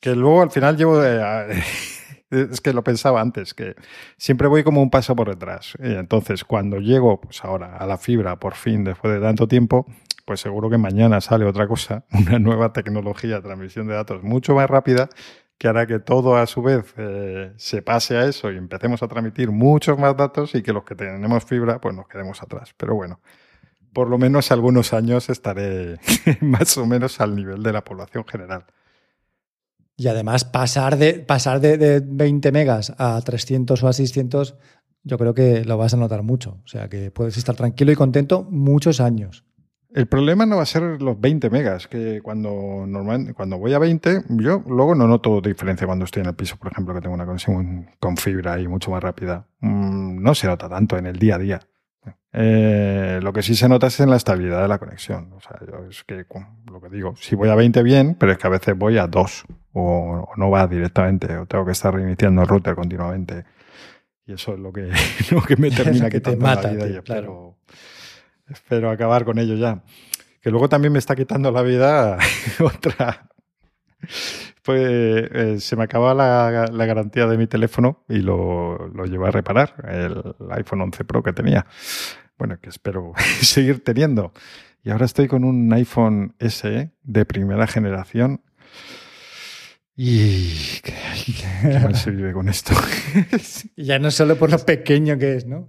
Que 0.00 0.14
luego 0.14 0.42
al 0.42 0.50
final 0.50 0.76
llevo... 0.76 1.04
Eh, 1.04 1.62
es 2.30 2.60
que 2.60 2.72
lo 2.72 2.84
pensaba 2.84 3.20
antes, 3.20 3.54
que 3.54 3.74
siempre 4.16 4.48
voy 4.48 4.64
como 4.64 4.82
un 4.82 4.90
paso 4.90 5.16
por 5.16 5.28
detrás. 5.28 5.74
Entonces, 5.80 6.44
cuando 6.44 6.78
llego, 6.78 7.20
pues 7.20 7.44
ahora, 7.44 7.76
a 7.76 7.86
la 7.86 7.98
fibra, 7.98 8.36
por 8.38 8.54
fin, 8.54 8.84
después 8.84 9.14
de 9.14 9.20
tanto 9.20 9.48
tiempo, 9.48 9.86
pues 10.24 10.40
seguro 10.40 10.68
que 10.68 10.78
mañana 10.78 11.20
sale 11.20 11.46
otra 11.46 11.66
cosa, 11.66 12.04
una 12.12 12.38
nueva 12.38 12.72
tecnología 12.72 13.36
de 13.36 13.42
transmisión 13.42 13.86
de 13.86 13.94
datos 13.94 14.22
mucho 14.22 14.54
más 14.54 14.68
rápida 14.68 15.08
que 15.58 15.66
hará 15.66 15.86
que 15.86 15.98
todo 15.98 16.36
a 16.36 16.46
su 16.46 16.62
vez 16.62 16.94
eh, 16.96 17.52
se 17.56 17.82
pase 17.82 18.16
a 18.16 18.24
eso 18.26 18.52
y 18.52 18.56
empecemos 18.56 19.02
a 19.02 19.08
transmitir 19.08 19.50
muchos 19.50 19.98
más 19.98 20.16
datos 20.16 20.54
y 20.54 20.62
que 20.62 20.72
los 20.72 20.84
que 20.84 20.94
tenemos 20.94 21.44
fibra 21.44 21.80
pues 21.80 21.96
nos 21.96 22.06
quedemos 22.06 22.40
atrás. 22.42 22.74
Pero 22.76 22.94
bueno, 22.94 23.20
por 23.92 24.08
lo 24.08 24.18
menos 24.18 24.52
algunos 24.52 24.92
años 24.92 25.28
estaré 25.28 25.98
más 26.40 26.78
o 26.78 26.86
menos 26.86 27.20
al 27.20 27.34
nivel 27.34 27.62
de 27.62 27.72
la 27.72 27.82
población 27.82 28.24
general. 28.24 28.66
Y 29.98 30.06
además 30.06 30.44
pasar 30.44 30.96
de, 30.96 31.14
pasar 31.14 31.60
de, 31.60 31.76
de 31.76 32.00
20 32.00 32.52
megas 32.52 32.94
a 32.98 33.20
300 33.20 33.82
o 33.82 33.88
a 33.88 33.92
600, 33.92 34.54
yo 35.02 35.18
creo 35.18 35.34
que 35.34 35.64
lo 35.64 35.76
vas 35.76 35.92
a 35.92 35.96
notar 35.96 36.22
mucho. 36.22 36.60
O 36.64 36.68
sea 36.68 36.88
que 36.88 37.10
puedes 37.10 37.36
estar 37.36 37.56
tranquilo 37.56 37.90
y 37.90 37.96
contento 37.96 38.46
muchos 38.48 39.00
años. 39.00 39.44
El 39.92 40.06
problema 40.06 40.46
no 40.46 40.56
va 40.56 40.62
a 40.62 40.66
ser 40.66 41.02
los 41.02 41.18
20 41.18 41.50
megas, 41.50 41.88
que 41.88 42.20
cuando 42.22 42.84
normal, 42.86 43.34
cuando 43.34 43.58
voy 43.58 43.72
a 43.72 43.78
20, 43.80 44.24
yo 44.28 44.62
luego 44.68 44.94
no 44.94 45.08
noto 45.08 45.40
diferencia 45.40 45.86
cuando 45.86 46.04
estoy 46.04 46.20
en 46.20 46.28
el 46.28 46.34
piso, 46.34 46.56
por 46.58 46.70
ejemplo, 46.70 46.94
que 46.94 47.00
tengo 47.00 47.14
una 47.14 47.26
conexión 47.26 47.90
con 47.98 48.16
fibra 48.16 48.60
y 48.60 48.68
mucho 48.68 48.92
más 48.92 49.02
rápida. 49.02 49.48
Mm, 49.60 50.22
no 50.22 50.34
se 50.34 50.46
nota 50.46 50.68
tanto 50.68 50.96
en 50.96 51.06
el 51.06 51.18
día 51.18 51.34
a 51.34 51.38
día. 51.38 51.60
Eh, 52.32 53.20
lo 53.22 53.32
que 53.32 53.42
sí 53.42 53.54
se 53.54 53.68
nota 53.68 53.86
es 53.86 54.00
en 54.00 54.10
la 54.10 54.16
estabilidad 54.16 54.62
de 54.62 54.68
la 54.68 54.78
conexión. 54.78 55.32
O 55.32 55.40
sea, 55.40 55.58
yo 55.66 55.88
es 55.88 56.04
que 56.04 56.26
lo 56.70 56.80
que 56.80 56.88
digo, 56.90 57.14
si 57.16 57.34
voy 57.34 57.48
a 57.48 57.54
20 57.54 57.82
bien, 57.82 58.16
pero 58.18 58.32
es 58.32 58.38
que 58.38 58.46
a 58.46 58.50
veces 58.50 58.76
voy 58.76 58.98
a 58.98 59.06
2 59.06 59.44
o, 59.72 60.28
no 60.36 60.50
va 60.50 60.66
directamente 60.66 61.36
o 61.36 61.46
tengo 61.46 61.64
que 61.64 61.72
estar 61.72 61.94
reiniciando 61.94 62.42
el 62.42 62.48
router 62.48 62.74
continuamente. 62.74 63.44
Y 64.26 64.34
eso 64.34 64.54
es 64.54 64.60
lo 64.60 64.72
que, 64.72 64.92
lo 65.30 65.42
que 65.42 65.56
me 65.56 65.70
termina 65.70 66.10
que 66.10 66.18
quitando 66.18 66.46
la 66.46 66.70
vida 66.70 66.88
y 66.88 66.96
espero, 66.96 67.56
Espero 68.50 68.90
acabar 68.90 69.24
con 69.24 69.38
ello 69.38 69.54
ya. 69.54 69.82
Que 70.40 70.50
luego 70.50 70.68
también 70.68 70.92
me 70.92 70.98
está 70.98 71.14
quitando 71.14 71.50
la 71.50 71.62
vida 71.62 72.18
otra. 72.60 73.28
Eh, 74.76 75.56
se 75.60 75.76
me 75.76 75.84
acaba 75.84 76.14
la, 76.14 76.86
garantía 76.86 77.26
de 77.26 77.36
mi 77.38 77.46
teléfono 77.46 78.04
y 78.08 78.18
lo, 78.18 78.88
lo 78.88 79.04
llevé 79.04 79.28
a 79.28 79.30
reparar, 79.30 79.74
el 79.88 80.22
iPhone 80.50 80.82
11 80.82 81.04
Pro 81.04 81.22
que 81.22 81.32
tenía. 81.32 81.66
Bueno, 82.38 82.58
que 82.60 82.68
espero 82.68 83.12
seguir 83.42 83.82
teniendo. 83.82 84.32
Y 84.82 84.90
ahora 84.90 85.06
estoy 85.06 85.28
con 85.28 85.44
un 85.44 85.72
iPhone 85.72 86.34
SE 86.38 86.90
de 87.02 87.24
primera 87.24 87.66
generación. 87.66 88.42
Y 89.96 90.54
qué, 90.82 90.94
mal 91.82 91.96
se 91.96 92.12
vive 92.12 92.32
con 92.32 92.48
esto. 92.48 92.72
ya 93.76 93.98
no 93.98 94.12
solo 94.12 94.36
por 94.36 94.50
lo 94.50 94.58
pequeño 94.58 95.18
que 95.18 95.34
es, 95.34 95.46
¿no? 95.46 95.68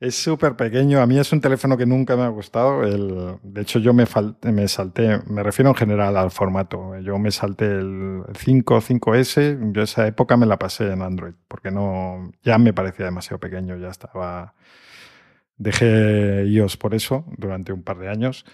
Es 0.00 0.14
súper 0.14 0.54
pequeño. 0.54 1.00
A 1.00 1.06
mí 1.06 1.18
es 1.18 1.32
un 1.32 1.40
teléfono 1.40 1.76
que 1.76 1.84
nunca 1.84 2.16
me 2.16 2.22
ha 2.22 2.28
gustado. 2.28 2.82
de 2.82 3.60
hecho, 3.60 3.80
yo 3.80 3.92
me, 3.92 4.04
me 4.42 4.68
salté, 4.68 5.20
me 5.26 5.42
refiero 5.42 5.70
en 5.70 5.74
general 5.74 6.16
al 6.16 6.30
formato. 6.30 6.96
Yo 7.00 7.18
me 7.18 7.32
salté 7.32 7.66
el 7.66 8.22
5, 8.36 8.80
5S. 8.80 9.72
Yo 9.72 9.82
esa 9.82 10.06
época 10.06 10.36
me 10.36 10.46
la 10.46 10.56
pasé 10.56 10.92
en 10.92 11.02
Android 11.02 11.34
porque 11.48 11.72
no, 11.72 12.30
ya 12.44 12.58
me 12.58 12.72
parecía 12.72 13.06
demasiado 13.06 13.40
pequeño. 13.40 13.76
Ya 13.76 13.88
estaba. 13.88 14.54
Dejé 15.56 16.44
iOS 16.46 16.76
por 16.76 16.94
eso 16.94 17.24
durante 17.36 17.72
un 17.72 17.82
par 17.82 17.98
de 17.98 18.08
años. 18.08 18.44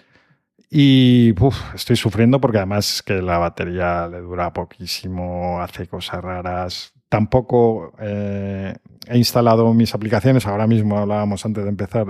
Y 0.69 1.35
estoy 1.75 1.95
sufriendo 1.95 2.41
porque 2.41 2.57
además 2.57 3.03
que 3.03 3.21
la 3.21 3.37
batería 3.37 4.07
le 4.07 4.19
dura 4.21 4.51
poquísimo, 4.53 5.61
hace 5.61 5.87
cosas 5.87 6.23
raras 6.23 6.94
tampoco 7.09 7.93
eh, 7.99 8.75
he 9.07 9.17
instalado 9.17 9.73
mis 9.73 9.93
aplicaciones. 9.93 10.45
Ahora 10.45 10.67
mismo 10.67 10.97
hablábamos 10.97 11.45
antes 11.45 11.63
de 11.63 11.69
empezar. 11.69 12.07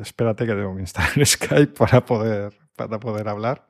espérate 0.00 0.46
que 0.46 0.54
debo 0.54 0.78
instalar 0.78 1.12
Skype 1.26 1.74
para 1.78 2.04
poder, 2.04 2.52
para 2.76 2.98
poder 3.00 3.28
hablar. 3.28 3.68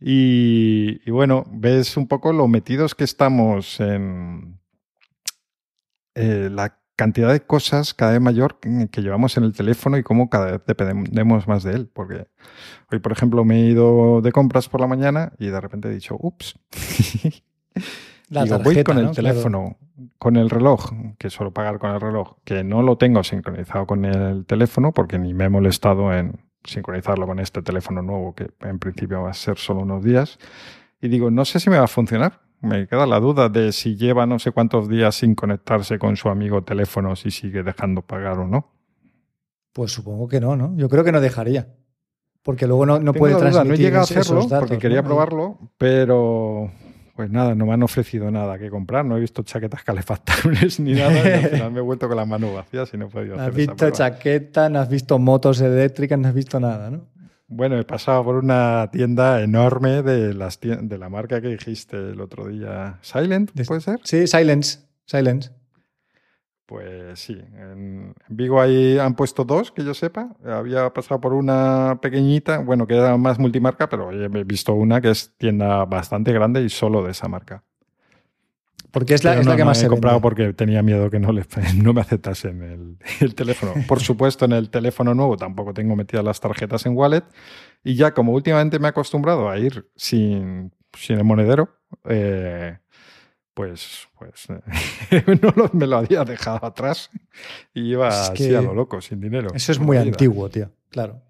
Y, 0.00 1.10
bueno, 1.10 1.44
ves 1.50 1.96
un 1.96 2.06
poco 2.06 2.32
lo 2.32 2.46
metidos 2.46 2.94
que 2.94 3.02
estamos 3.02 3.80
en 3.80 4.60
eh, 6.14 6.48
la 6.52 6.78
cantidad 6.94 7.32
de 7.32 7.40
cosas 7.40 7.94
cada 7.94 8.12
vez 8.12 8.20
mayor 8.20 8.58
que 8.60 9.02
llevamos 9.02 9.36
en 9.36 9.44
el 9.44 9.52
teléfono 9.52 9.98
y 9.98 10.02
cómo 10.02 10.28
cada 10.30 10.52
vez 10.52 10.60
dependemos 10.66 11.48
más 11.48 11.64
de 11.64 11.72
él. 11.72 11.90
Porque 11.92 12.28
hoy, 12.92 12.98
por 13.00 13.12
ejemplo, 13.12 13.44
me 13.44 13.62
he 13.62 13.70
ido 13.70 14.20
de 14.20 14.32
compras 14.32 14.68
por 14.68 14.80
la 14.80 14.86
mañana 14.86 15.32
y 15.38 15.46
de 15.46 15.60
repente 15.60 15.88
he 15.88 15.94
dicho, 15.94 16.16
ups. 16.20 16.58
voy 18.30 18.84
con 18.84 18.98
el 18.98 19.10
teléfono, 19.10 19.76
con 20.18 20.36
el 20.36 20.50
reloj, 20.50 20.90
que 21.18 21.30
suelo 21.30 21.52
pagar 21.52 21.78
con 21.78 21.90
el 21.90 22.00
reloj, 22.00 22.36
que 22.44 22.64
no 22.64 22.82
lo 22.82 22.96
tengo 22.96 23.24
sincronizado 23.24 23.86
con 23.86 24.04
el 24.04 24.44
teléfono 24.46 24.92
porque 24.92 25.18
ni 25.18 25.34
me 25.34 25.44
he 25.44 25.48
molestado 25.48 26.12
en 26.12 26.40
sincronizarlo 26.64 27.26
con 27.26 27.38
este 27.38 27.62
teléfono 27.62 28.02
nuevo, 28.02 28.34
que 28.34 28.50
en 28.60 28.78
principio 28.78 29.22
va 29.22 29.30
a 29.30 29.34
ser 29.34 29.58
solo 29.58 29.80
unos 29.80 30.04
días. 30.04 30.38
Y 31.00 31.08
digo, 31.08 31.30
no 31.30 31.44
sé 31.44 31.60
si 31.60 31.70
me 31.70 31.78
va 31.78 31.84
a 31.84 31.88
funcionar. 31.88 32.40
Me 32.60 32.88
queda 32.88 33.06
la 33.06 33.20
duda 33.20 33.48
de 33.48 33.70
si 33.72 33.96
lleva 33.96 34.26
no 34.26 34.40
sé 34.40 34.50
cuántos 34.50 34.88
días 34.88 35.14
sin 35.14 35.36
conectarse 35.36 35.98
con 35.98 36.16
su 36.16 36.28
amigo 36.28 36.64
teléfono, 36.64 37.14
si 37.14 37.30
sigue 37.30 37.62
dejando 37.62 38.02
pagar 38.02 38.38
o 38.38 38.48
no. 38.48 38.72
Pues 39.72 39.92
supongo 39.92 40.26
que 40.26 40.40
no, 40.40 40.56
¿no? 40.56 40.76
Yo 40.76 40.88
creo 40.88 41.04
que 41.04 41.12
no 41.12 41.20
dejaría. 41.20 41.68
Porque 42.42 42.66
luego 42.66 42.84
no, 42.84 42.98
no 42.98 43.12
puede 43.12 43.36
transmitir. 43.36 43.68
No 43.68 43.74
he 43.74 43.78
llegado 43.78 44.00
a 44.00 44.04
hacerlo 44.04 44.48
porque 44.48 44.78
quería 44.78 45.02
probarlo, 45.04 45.58
pero 45.76 46.72
pues 47.18 47.32
nada, 47.32 47.56
no 47.56 47.66
me 47.66 47.72
han 47.72 47.82
ofrecido 47.82 48.30
nada 48.30 48.60
que 48.60 48.70
comprar, 48.70 49.04
no 49.04 49.16
he 49.16 49.20
visto 49.20 49.42
chaquetas 49.42 49.82
calefactables 49.82 50.78
ni 50.78 50.92
nada, 50.92 51.14
y 51.14 51.32
al 51.32 51.50
final 51.50 51.72
me 51.72 51.78
he 51.80 51.82
vuelto 51.82 52.06
con 52.06 52.16
las 52.16 52.28
manos 52.28 52.54
vacías 52.54 52.94
y 52.94 52.96
no 52.96 53.06
he 53.06 53.08
podido 53.08 53.34
hacer 53.34 53.48
has 53.48 53.56
visto 53.56 53.90
chaquetas, 53.90 54.70
no 54.70 54.78
has 54.78 54.88
visto 54.88 55.18
motos 55.18 55.60
eléctricas, 55.60 56.16
no 56.16 56.28
has 56.28 56.34
visto 56.34 56.60
nada, 56.60 56.92
¿no? 56.92 57.08
Bueno, 57.48 57.76
he 57.76 57.82
pasado 57.82 58.22
por 58.22 58.36
una 58.36 58.88
tienda 58.92 59.42
enorme 59.42 60.04
de, 60.04 60.32
las 60.32 60.60
de 60.60 60.96
la 60.96 61.08
marca 61.08 61.40
que 61.40 61.48
dijiste 61.48 61.96
el 61.96 62.20
otro 62.20 62.46
día. 62.46 63.00
¿Silent? 63.02 63.50
¿Puede 63.66 63.80
ser? 63.80 63.98
Sí, 64.04 64.28
Silence. 64.28 64.78
Silence. 65.04 65.50
Pues 66.68 67.18
sí, 67.20 67.32
en 67.32 68.12
Vigo 68.28 68.60
ahí 68.60 68.98
han 68.98 69.14
puesto 69.14 69.42
dos, 69.42 69.72
que 69.72 69.82
yo 69.82 69.94
sepa. 69.94 70.36
Había 70.44 70.92
pasado 70.92 71.18
por 71.18 71.32
una 71.32 71.98
pequeñita, 72.02 72.58
bueno, 72.58 72.86
que 72.86 72.94
era 72.94 73.16
más 73.16 73.38
multimarca, 73.38 73.88
pero 73.88 74.12
he 74.12 74.44
visto 74.44 74.74
una 74.74 75.00
que 75.00 75.08
es 75.08 75.34
tienda 75.38 75.86
bastante 75.86 76.30
grande 76.30 76.62
y 76.62 76.68
solo 76.68 77.02
de 77.02 77.12
esa 77.12 77.26
marca. 77.26 77.64
Porque 78.90 79.14
es 79.14 79.24
la, 79.24 79.40
es 79.40 79.46
la 79.46 79.56
que 79.56 79.62
no, 79.62 79.66
más 79.68 79.78
he 79.78 79.82
se 79.82 79.88
comprado 79.88 80.16
vende. 80.16 80.22
porque 80.22 80.52
tenía 80.52 80.82
miedo 80.82 81.08
que 81.08 81.18
no, 81.18 81.32
le, 81.32 81.46
no 81.82 81.94
me 81.94 82.02
aceptasen 82.02 82.62
el, 82.62 82.98
el 83.20 83.34
teléfono. 83.34 83.72
Por 83.88 84.00
supuesto, 84.00 84.44
en 84.44 84.52
el 84.52 84.68
teléfono 84.68 85.14
nuevo 85.14 85.38
tampoco 85.38 85.72
tengo 85.72 85.96
metidas 85.96 86.22
las 86.22 86.38
tarjetas 86.38 86.84
en 86.84 86.94
wallet. 86.94 87.24
Y 87.82 87.94
ya 87.94 88.12
como 88.12 88.32
últimamente 88.32 88.78
me 88.78 88.88
he 88.88 88.90
acostumbrado 88.90 89.48
a 89.48 89.58
ir 89.58 89.88
sin, 89.96 90.70
sin 90.92 91.16
el 91.16 91.24
monedero, 91.24 91.78
eh, 92.10 92.76
pues, 93.58 94.06
pues 94.16 94.46
eh, 95.10 95.24
no 95.42 95.52
lo- 95.56 95.70
me 95.72 95.88
lo 95.88 95.96
había 95.98 96.22
dejado 96.24 96.64
atrás 96.64 97.10
y 97.74 97.90
iba 97.90 98.06
Es 98.08 98.14
así 98.30 98.54
a 98.54 98.62
lo 98.62 98.72
loco, 98.72 99.00
sin 99.00 99.20
dinero. 99.20 99.48
Eso 99.52 99.72
es 99.72 99.80
muy 99.80 99.96
vida. 99.96 100.06
antiguo, 100.06 100.48
tío. 100.48 100.70
Claro. 100.90 101.20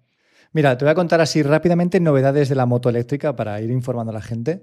Mira, 0.53 0.77
te 0.77 0.85
voy 0.85 0.91
a 0.91 0.95
contar 0.95 1.21
así 1.21 1.41
rápidamente 1.41 1.99
novedades 1.99 2.47
de 2.49 2.53
la 2.55 2.67
moto 2.67 2.87
eléctrica 2.89 3.35
para 3.35 3.59
ir 3.61 3.71
informando 3.71 4.11
a 4.11 4.13
la 4.13 4.21
gente. 4.21 4.61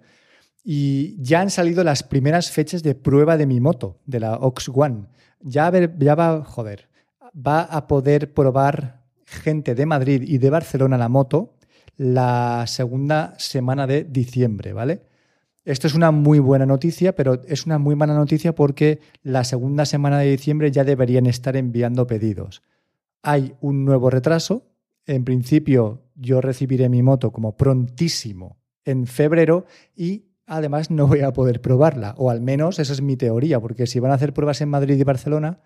Y 0.63 1.21
ya 1.21 1.41
han 1.41 1.51
salido 1.51 1.83
las 1.83 2.05
primeras 2.05 2.53
fechas 2.53 2.85
de 2.85 2.95
prueba 2.95 3.37
de 3.37 3.47
mi 3.47 3.61
moto, 3.61 3.99
de 4.07 4.21
la 4.21 4.35
Ox 4.37 4.69
One. 4.73 5.07
Ya, 5.41 5.67
a 5.67 5.71
ver- 5.71 5.95
ya 5.99 6.15
va, 6.15 6.45
joder, 6.45 6.89
va 7.35 7.63
a 7.63 7.89
poder 7.89 8.33
probar 8.33 9.03
gente 9.27 9.75
de 9.75 9.87
Madrid 9.87 10.23
y 10.25 10.39
de 10.39 10.51
Barcelona 10.51 10.97
la 10.99 11.09
moto 11.09 11.55
la 11.97 12.65
segunda 12.69 13.35
semana 13.39 13.89
de 13.89 14.05
diciembre, 14.05 14.73
¿vale? 14.73 15.03
Esto 15.67 15.89
es 15.89 15.95
una 15.95 16.13
muy 16.13 16.39
buena 16.39 16.65
noticia, 16.65 17.17
pero 17.17 17.43
es 17.45 17.67
una 17.67 17.79
muy 17.79 17.97
mala 17.97 18.15
noticia 18.15 18.55
porque 18.55 19.01
la 19.25 19.43
segunda 19.43 19.85
semana 19.85 20.21
de 20.21 20.31
diciembre 20.31 20.71
ya 20.71 20.85
deberían 20.85 21.27
estar 21.27 21.57
enviando 21.57 22.07
pedidos. 22.07 22.63
Hay 23.21 23.57
un 23.61 23.85
nuevo 23.85 24.09
retraso. 24.09 24.69
En 25.07 25.25
principio, 25.25 26.05
yo 26.15 26.41
recibiré 26.41 26.89
mi 26.89 27.03
moto 27.03 27.33
como 27.33 27.57
prontísimo 27.57 28.59
en 28.85 29.09
febrero 29.09 29.67
y 29.97 30.27
además 30.47 30.93
no 30.93 31.09
voy 31.09 31.23
a 31.23 31.33
poder 31.33 31.61
probarla, 31.61 32.15
o 32.17 32.31
al 32.31 32.41
menos 32.41 32.79
esa 32.79 32.93
es 32.93 33.03
mi 33.03 33.17
teoría, 33.17 33.59
porque 33.59 33.89
si 33.89 33.99
van 33.99 34.13
a 34.13 34.15
hacer 34.15 34.33
pruebas 34.33 34.61
en 34.61 34.69
Madrid 34.69 34.97
y 34.97 35.03
Barcelona, 35.03 35.59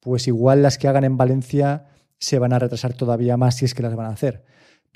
pues 0.00 0.26
igual 0.28 0.62
las 0.62 0.78
que 0.78 0.88
hagan 0.88 1.04
en 1.04 1.18
Valencia 1.18 1.88
se 2.18 2.38
van 2.38 2.54
a 2.54 2.58
retrasar 2.58 2.94
todavía 2.94 3.36
más 3.36 3.56
si 3.56 3.66
es 3.66 3.74
que 3.74 3.82
las 3.82 3.96
van 3.96 4.06
a 4.06 4.14
hacer. 4.14 4.46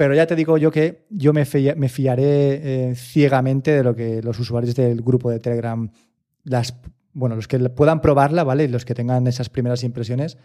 Pero 0.00 0.14
ya 0.14 0.26
te 0.26 0.34
digo 0.34 0.56
yo 0.56 0.70
que 0.70 1.04
yo 1.10 1.34
me, 1.34 1.44
fia- 1.44 1.74
me 1.76 1.90
fiaré 1.90 2.88
eh, 2.88 2.94
ciegamente 2.94 3.70
de 3.70 3.84
lo 3.84 3.94
que 3.94 4.22
los 4.22 4.38
usuarios 4.38 4.74
del 4.74 5.02
grupo 5.02 5.30
de 5.30 5.40
Telegram, 5.40 5.90
las, 6.42 6.74
bueno, 7.12 7.36
los 7.36 7.46
que 7.46 7.58
puedan 7.68 8.00
probarla, 8.00 8.42
¿vale? 8.42 8.66
Los 8.68 8.86
que 8.86 8.94
tengan 8.94 9.26
esas 9.26 9.50
primeras 9.50 9.84
impresiones, 9.84 10.38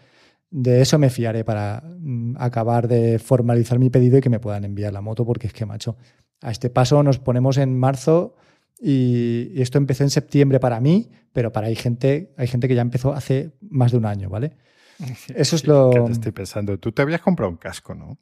de 0.50 0.82
eso 0.82 0.98
me 0.98 1.08
fiaré 1.08 1.42
para 1.42 1.82
mm, 2.00 2.34
acabar 2.38 2.86
de 2.86 3.18
formalizar 3.18 3.78
mi 3.78 3.88
pedido 3.88 4.18
y 4.18 4.20
que 4.20 4.28
me 4.28 4.40
puedan 4.40 4.64
enviar 4.66 4.92
la 4.92 5.00
moto, 5.00 5.24
porque 5.24 5.46
es 5.46 5.54
que, 5.54 5.64
macho, 5.64 5.96
a 6.42 6.50
este 6.50 6.68
paso 6.68 7.02
nos 7.02 7.18
ponemos 7.18 7.56
en 7.56 7.78
marzo 7.78 8.34
y, 8.78 9.52
y 9.54 9.62
esto 9.62 9.78
empezó 9.78 10.04
en 10.04 10.10
septiembre 10.10 10.60
para 10.60 10.80
mí, 10.80 11.08
pero 11.32 11.50
para 11.50 11.68
hay 11.68 11.76
gente, 11.76 12.34
hay 12.36 12.46
gente 12.46 12.68
que 12.68 12.74
ya 12.74 12.82
empezó 12.82 13.14
hace 13.14 13.52
más 13.62 13.90
de 13.92 13.96
un 13.96 14.04
año, 14.04 14.28
¿vale? 14.28 14.52
Eso 15.34 15.56
es 15.56 15.62
Sí, 15.62 15.66
lo- 15.66 15.90
que 15.94 16.00
te 16.00 16.12
estoy 16.12 16.32
pensando. 16.32 16.78
Tú 16.78 16.92
te 16.92 17.00
habías 17.00 17.22
comprado 17.22 17.50
un 17.50 17.56
casco, 17.56 17.94
¿no? 17.94 18.18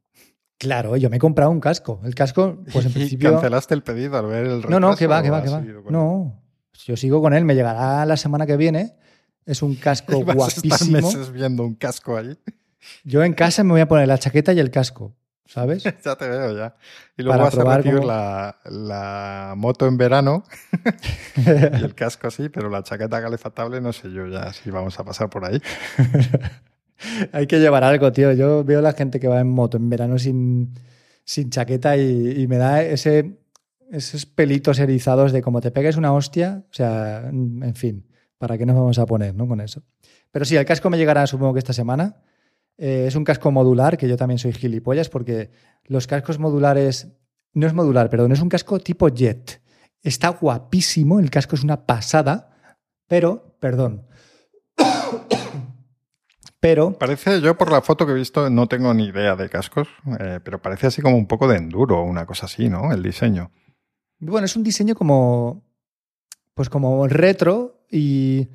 Claro, 0.58 0.96
yo 0.96 1.10
me 1.10 1.16
he 1.16 1.20
comprado 1.20 1.50
un 1.50 1.60
casco. 1.60 2.00
El 2.04 2.14
casco, 2.14 2.58
pues 2.72 2.84
en 2.86 2.90
Y 2.92 2.94
principio. 2.94 3.32
cancelaste 3.32 3.74
el 3.74 3.82
pedido 3.82 4.16
al 4.18 4.26
ver 4.26 4.44
el 4.46 4.62
retraso. 4.62 4.70
No, 4.70 4.80
no, 4.90 4.96
que 4.96 5.06
va, 5.06 5.22
que 5.22 5.30
¿o 5.30 5.32
va, 5.32 5.42
que 5.42 5.50
va. 5.50 5.62
No, 5.90 6.40
yo 6.86 6.96
sigo 6.96 7.20
con 7.20 7.34
él, 7.34 7.44
me 7.44 7.54
llegará 7.54 8.04
la 8.06 8.16
semana 8.16 8.46
que 8.46 8.56
viene. 8.56 8.94
Es 9.46 9.62
un 9.62 9.74
casco 9.74 10.12
Y 10.20 10.22
vas 10.22 10.36
a 10.36 10.46
estar 10.48 10.62
guapísimo. 10.64 10.96
meses 10.96 11.30
viendo 11.32 11.64
un 11.64 11.74
casco 11.74 12.16
ahí. 12.16 12.38
Yo 13.04 13.22
en 13.24 13.32
casa 13.34 13.64
me 13.64 13.70
voy 13.72 13.80
a 13.80 13.88
poner 13.88 14.06
la 14.08 14.18
chaqueta 14.18 14.52
y 14.52 14.60
el 14.60 14.70
casco, 14.70 15.14
¿sabes? 15.46 15.82
ya 16.04 16.16
te 16.16 16.28
veo 16.28 16.56
ya. 16.56 16.76
Y 17.16 17.22
luego 17.22 17.32
Para 17.32 17.44
vas 17.44 17.54
a 17.78 17.82
cómo- 17.82 18.04
la, 18.06 18.56
la 18.64 19.54
moto 19.56 19.86
en 19.86 19.96
verano 19.96 20.44
y 21.36 21.48
el 21.82 21.94
casco 21.94 22.26
así, 22.28 22.48
pero 22.48 22.68
la 22.70 22.82
chaqueta 22.82 23.20
calefactable 23.20 23.80
no 23.80 23.92
sé 23.92 24.10
yo 24.12 24.26
ya 24.28 24.52
si 24.52 24.70
vamos 24.70 24.98
a 25.00 25.04
pasar 25.04 25.28
por 25.30 25.44
ahí. 25.44 25.60
Hay 27.32 27.46
que 27.46 27.58
llevar 27.58 27.84
algo, 27.84 28.12
tío. 28.12 28.32
Yo 28.32 28.64
veo 28.64 28.80
la 28.80 28.92
gente 28.92 29.20
que 29.20 29.28
va 29.28 29.40
en 29.40 29.48
moto 29.48 29.76
en 29.76 29.88
verano 29.88 30.18
sin, 30.18 30.74
sin 31.24 31.50
chaqueta 31.50 31.96
y, 31.96 32.46
me 32.48 32.58
da 32.58 32.82
ese, 32.82 33.38
esos 33.90 34.26
pelitos 34.26 34.78
erizados 34.78 35.32
de 35.32 35.42
como 35.42 35.60
te 35.60 35.70
pegues 35.70 35.96
una 35.96 36.12
hostia. 36.12 36.64
O 36.70 36.74
sea, 36.74 37.28
en 37.28 37.74
fin, 37.74 38.06
¿para 38.38 38.58
qué 38.58 38.66
nos 38.66 38.76
vamos 38.76 38.98
a 38.98 39.06
poner 39.06 39.34
¿no? 39.34 39.46
con 39.46 39.60
eso? 39.60 39.82
Pero 40.30 40.44
sí, 40.44 40.56
el 40.56 40.64
casco 40.64 40.90
me 40.90 40.98
llegará 40.98 41.26
supongo 41.26 41.54
que 41.54 41.60
esta 41.60 41.72
semana. 41.72 42.16
Eh, 42.76 43.04
es 43.06 43.14
un 43.14 43.24
casco 43.24 43.50
modular, 43.52 43.96
que 43.96 44.08
yo 44.08 44.16
también 44.16 44.38
soy 44.38 44.52
gilipollas, 44.52 45.08
porque 45.08 45.50
los 45.84 46.06
cascos 46.06 46.38
modulares. 46.38 47.08
No 47.52 47.68
es 47.68 47.72
modular, 47.72 48.10
perdón, 48.10 48.32
es 48.32 48.40
un 48.40 48.48
casco 48.48 48.80
tipo 48.80 49.08
jet. 49.08 49.62
Está 50.02 50.30
guapísimo, 50.30 51.20
el 51.20 51.30
casco 51.30 51.54
es 51.54 51.62
una 51.62 51.86
pasada, 51.86 52.50
pero, 53.06 53.56
perdón. 53.60 54.06
Pero 56.64 56.96
Parece, 56.98 57.42
yo 57.42 57.58
por 57.58 57.70
la 57.70 57.82
foto 57.82 58.06
que 58.06 58.12
he 58.12 58.14
visto 58.14 58.48
no 58.48 58.66
tengo 58.66 58.94
ni 58.94 59.08
idea 59.08 59.36
de 59.36 59.50
cascos, 59.50 59.86
eh, 60.18 60.40
pero 60.42 60.62
parece 60.62 60.86
así 60.86 61.02
como 61.02 61.18
un 61.18 61.26
poco 61.26 61.46
de 61.46 61.58
enduro 61.58 62.00
o 62.00 62.04
una 62.04 62.24
cosa 62.24 62.46
así, 62.46 62.70
¿no? 62.70 62.90
El 62.90 63.02
diseño. 63.02 63.50
Bueno, 64.18 64.46
es 64.46 64.56
un 64.56 64.62
diseño 64.62 64.94
como. 64.94 65.62
Pues 66.54 66.70
como 66.70 67.06
retro 67.06 67.84
y, 67.90 68.48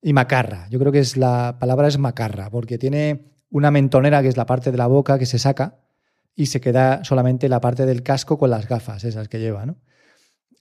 y 0.00 0.12
macarra. 0.12 0.66
Yo 0.70 0.80
creo 0.80 0.90
que 0.90 0.98
es 0.98 1.16
la 1.16 1.58
palabra 1.60 1.86
es 1.86 1.98
macarra, 1.98 2.50
porque 2.50 2.78
tiene 2.78 3.30
una 3.48 3.70
mentonera 3.70 4.22
que 4.22 4.28
es 4.28 4.36
la 4.36 4.46
parte 4.46 4.72
de 4.72 4.78
la 4.78 4.88
boca 4.88 5.16
que 5.16 5.26
se 5.26 5.38
saca 5.38 5.78
y 6.34 6.46
se 6.46 6.60
queda 6.60 7.04
solamente 7.04 7.48
la 7.48 7.60
parte 7.60 7.86
del 7.86 8.02
casco 8.02 8.38
con 8.38 8.50
las 8.50 8.66
gafas, 8.66 9.04
esas 9.04 9.28
que 9.28 9.38
lleva, 9.38 9.66
¿no? 9.66 9.76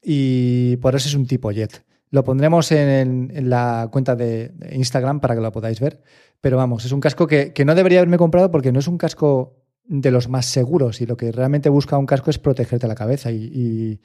Y 0.03 0.75
por 0.77 0.93
eso 0.93 1.07
es 1.07 1.15
un 1.15 1.25
tipo 1.25 1.51
jet. 1.51 1.83
Lo 2.11 2.23
pondremos 2.23 2.71
en, 2.71 3.31
en 3.33 3.49
la 3.49 3.87
cuenta 3.91 4.15
de, 4.15 4.51
Instagram 4.73 5.19
para 5.21 5.33
que 5.33 5.41
lo 5.41 5.51
podáis 5.51 5.79
ver. 5.79 6.01
Pero 6.41 6.57
vamos, 6.57 6.85
es 6.85 6.91
un 6.91 6.99
casco 6.99 7.25
que, 7.25 7.53
que 7.53 7.65
no 7.65 7.73
debería 7.73 7.99
haberme 7.99 8.17
comprado 8.17 8.51
porque 8.51 8.71
no 8.71 8.79
es 8.79 8.87
un 8.87 8.97
casco 8.97 9.57
de 9.85 10.11
los 10.11 10.27
más 10.29 10.45
seguros 10.45 11.01
y 11.01 11.05
lo 11.05 11.17
que 11.17 11.31
realmente 11.31 11.69
busca 11.69 11.97
un 11.97 12.05
casco 12.05 12.29
es 12.29 12.37
protegerte 12.37 12.87
la 12.87 12.95
cabeza 12.95 13.31
y, 13.31 13.45
y- 13.45 14.01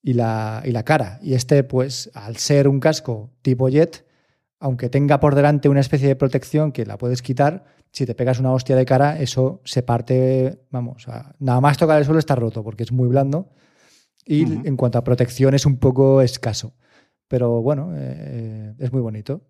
y 0.00 0.12
la, 0.12 0.62
y 0.64 0.70
la 0.70 0.84
cara. 0.84 1.18
Y 1.22 1.34
este, 1.34 1.64
pues, 1.64 2.10
al 2.14 2.36
ser 2.36 2.68
un 2.68 2.78
casco 2.80 3.32
tipo 3.42 3.68
jet, 3.68 4.06
aunque 4.60 4.88
tenga 4.88 5.18
por 5.18 5.34
delante 5.34 5.68
una 5.68 5.80
especie 5.80 6.06
de 6.08 6.16
protección 6.16 6.70
que 6.72 6.86
la 6.86 6.98
puedes 6.98 7.20
quitar, 7.22 7.64
si 7.90 8.06
te 8.06 8.14
pegas 8.14 8.38
una 8.38 8.52
hostia 8.52 8.76
de 8.76 8.84
cara, 8.84 9.18
eso 9.20 9.60
se 9.64 9.82
parte, 9.82 10.60
vamos, 10.70 11.08
a- 11.08 11.34
nada 11.38 11.60
más 11.60 11.78
tocar 11.78 11.98
el 11.98 12.04
suelo 12.04 12.18
está 12.20 12.34
roto 12.36 12.62
porque 12.62 12.84
es 12.84 12.92
muy 12.92 13.08
blando. 13.08 13.50
Y 14.24 14.42
en 14.66 14.76
cuanto 14.76 14.98
a 14.98 15.04
protección 15.04 15.54
es 15.54 15.64
un 15.66 15.78
poco 15.78 16.20
escaso. 16.20 16.74
Pero 17.28 17.62
bueno, 17.62 17.92
eh, 17.94 18.74
es 18.78 18.92
muy 18.92 19.02
bonito. 19.02 19.42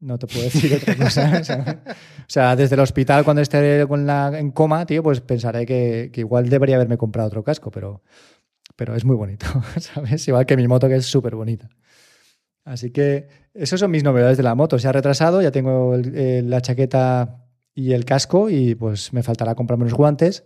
No 0.00 0.18
te 0.18 0.26
puedo 0.26 0.42
decir 0.42 0.74
otra 0.74 0.96
cosa. 0.96 1.82
O 2.22 2.32
sea, 2.32 2.56
desde 2.56 2.76
el 2.76 2.80
hospital, 2.80 3.24
cuando 3.24 3.42
esté 3.42 3.86
con 3.86 4.06
la, 4.06 4.38
en 4.38 4.52
coma, 4.52 4.86
tío, 4.86 5.02
pues 5.02 5.20
pensaré 5.20 5.66
que, 5.66 6.10
que 6.12 6.20
igual 6.20 6.48
debería 6.48 6.76
haberme 6.76 6.96
comprado 6.96 7.28
otro 7.28 7.44
casco, 7.44 7.70
pero, 7.70 8.02
pero 8.74 8.94
es 8.94 9.04
muy 9.04 9.16
bonito, 9.16 9.46
¿sabes? 9.78 10.26
Igual 10.26 10.46
que 10.46 10.56
mi 10.56 10.66
moto, 10.66 10.88
que 10.88 10.96
es 10.96 11.06
súper 11.06 11.34
bonita. 11.34 11.68
Así 12.64 12.90
que 12.90 13.28
esas 13.54 13.80
son 13.80 13.90
mis 13.90 14.04
novedades 14.04 14.36
de 14.36 14.42
la 14.42 14.54
moto. 14.54 14.78
Se 14.78 14.88
ha 14.88 14.92
retrasado, 14.92 15.42
ya 15.42 15.50
tengo 15.50 15.96
la 15.96 16.60
chaqueta 16.60 17.44
y 17.74 17.92
el 17.92 18.04
casco 18.04 18.50
y 18.50 18.74
pues 18.74 19.12
me 19.12 19.22
faltará 19.22 19.54
comprarme 19.54 19.84
unos 19.84 19.94
guantes 19.94 20.44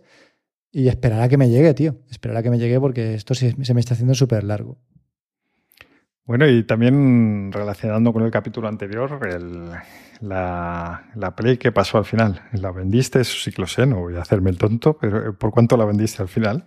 y 0.71 0.87
esperar 0.87 1.21
a 1.21 1.29
que 1.29 1.37
me 1.37 1.49
llegue, 1.49 1.73
tío. 1.73 1.97
Esperar 2.09 2.37
a 2.37 2.43
que 2.43 2.49
me 2.49 2.59
llegue 2.59 2.79
porque 2.79 3.13
esto 3.13 3.33
se, 3.33 3.55
se 3.63 3.73
me 3.73 3.79
está 3.79 3.93
haciendo 3.93 4.15
súper 4.15 4.43
largo. 4.43 4.77
Bueno, 6.27 6.45
y 6.45 6.63
también 6.63 7.53
relacionando 7.53 8.11
con 8.11 8.21
el 8.21 8.31
capítulo 8.31 8.67
anterior, 8.67 9.17
la, 10.19 11.09
la 11.15 11.35
Play 11.37 11.57
que 11.57 11.71
pasó 11.71 11.97
al 11.97 12.03
final. 12.03 12.41
¿La 12.51 12.71
vendiste? 12.71 13.21
Eso 13.21 13.37
sí 13.39 13.53
que 13.53 13.61
lo 13.61 13.67
sé, 13.67 13.85
no 13.85 14.01
voy 14.01 14.17
a 14.17 14.21
hacerme 14.23 14.49
el 14.49 14.57
tonto, 14.57 14.97
pero 14.97 15.29
eh, 15.29 15.31
¿por 15.31 15.51
cuánto 15.51 15.77
la 15.77 15.85
vendiste 15.85 16.21
al 16.21 16.27
final? 16.27 16.65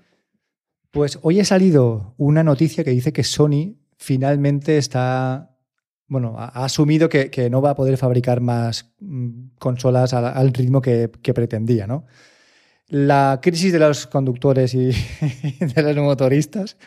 Pues 0.90 1.18
hoy 1.20 1.40
ha 1.40 1.44
salido 1.44 2.14
una 2.16 2.42
noticia 2.42 2.84
que 2.84 2.90
dice 2.90 3.12
que 3.12 3.22
Sony 3.22 3.76
finalmente 3.98 4.78
está, 4.78 5.54
bueno, 6.06 6.36
ha 6.38 6.46
ha 6.46 6.64
asumido 6.64 7.10
que, 7.10 7.30
que 7.30 7.50
no 7.50 7.60
va 7.60 7.70
a 7.70 7.76
poder 7.76 7.98
fabricar 7.98 8.40
más 8.40 8.94
mm, 9.00 9.56
consolas 9.58 10.14
al, 10.14 10.24
al 10.24 10.54
ritmo 10.54 10.80
que, 10.80 11.10
que 11.20 11.34
pretendía, 11.34 11.86
¿no? 11.86 12.06
La 12.88 13.40
crisis 13.42 13.74
de 13.74 13.78
los 13.78 14.06
conductores 14.06 14.72
y 14.74 14.86
de 15.60 15.82
los 15.82 15.96
motoristas, 15.96 16.78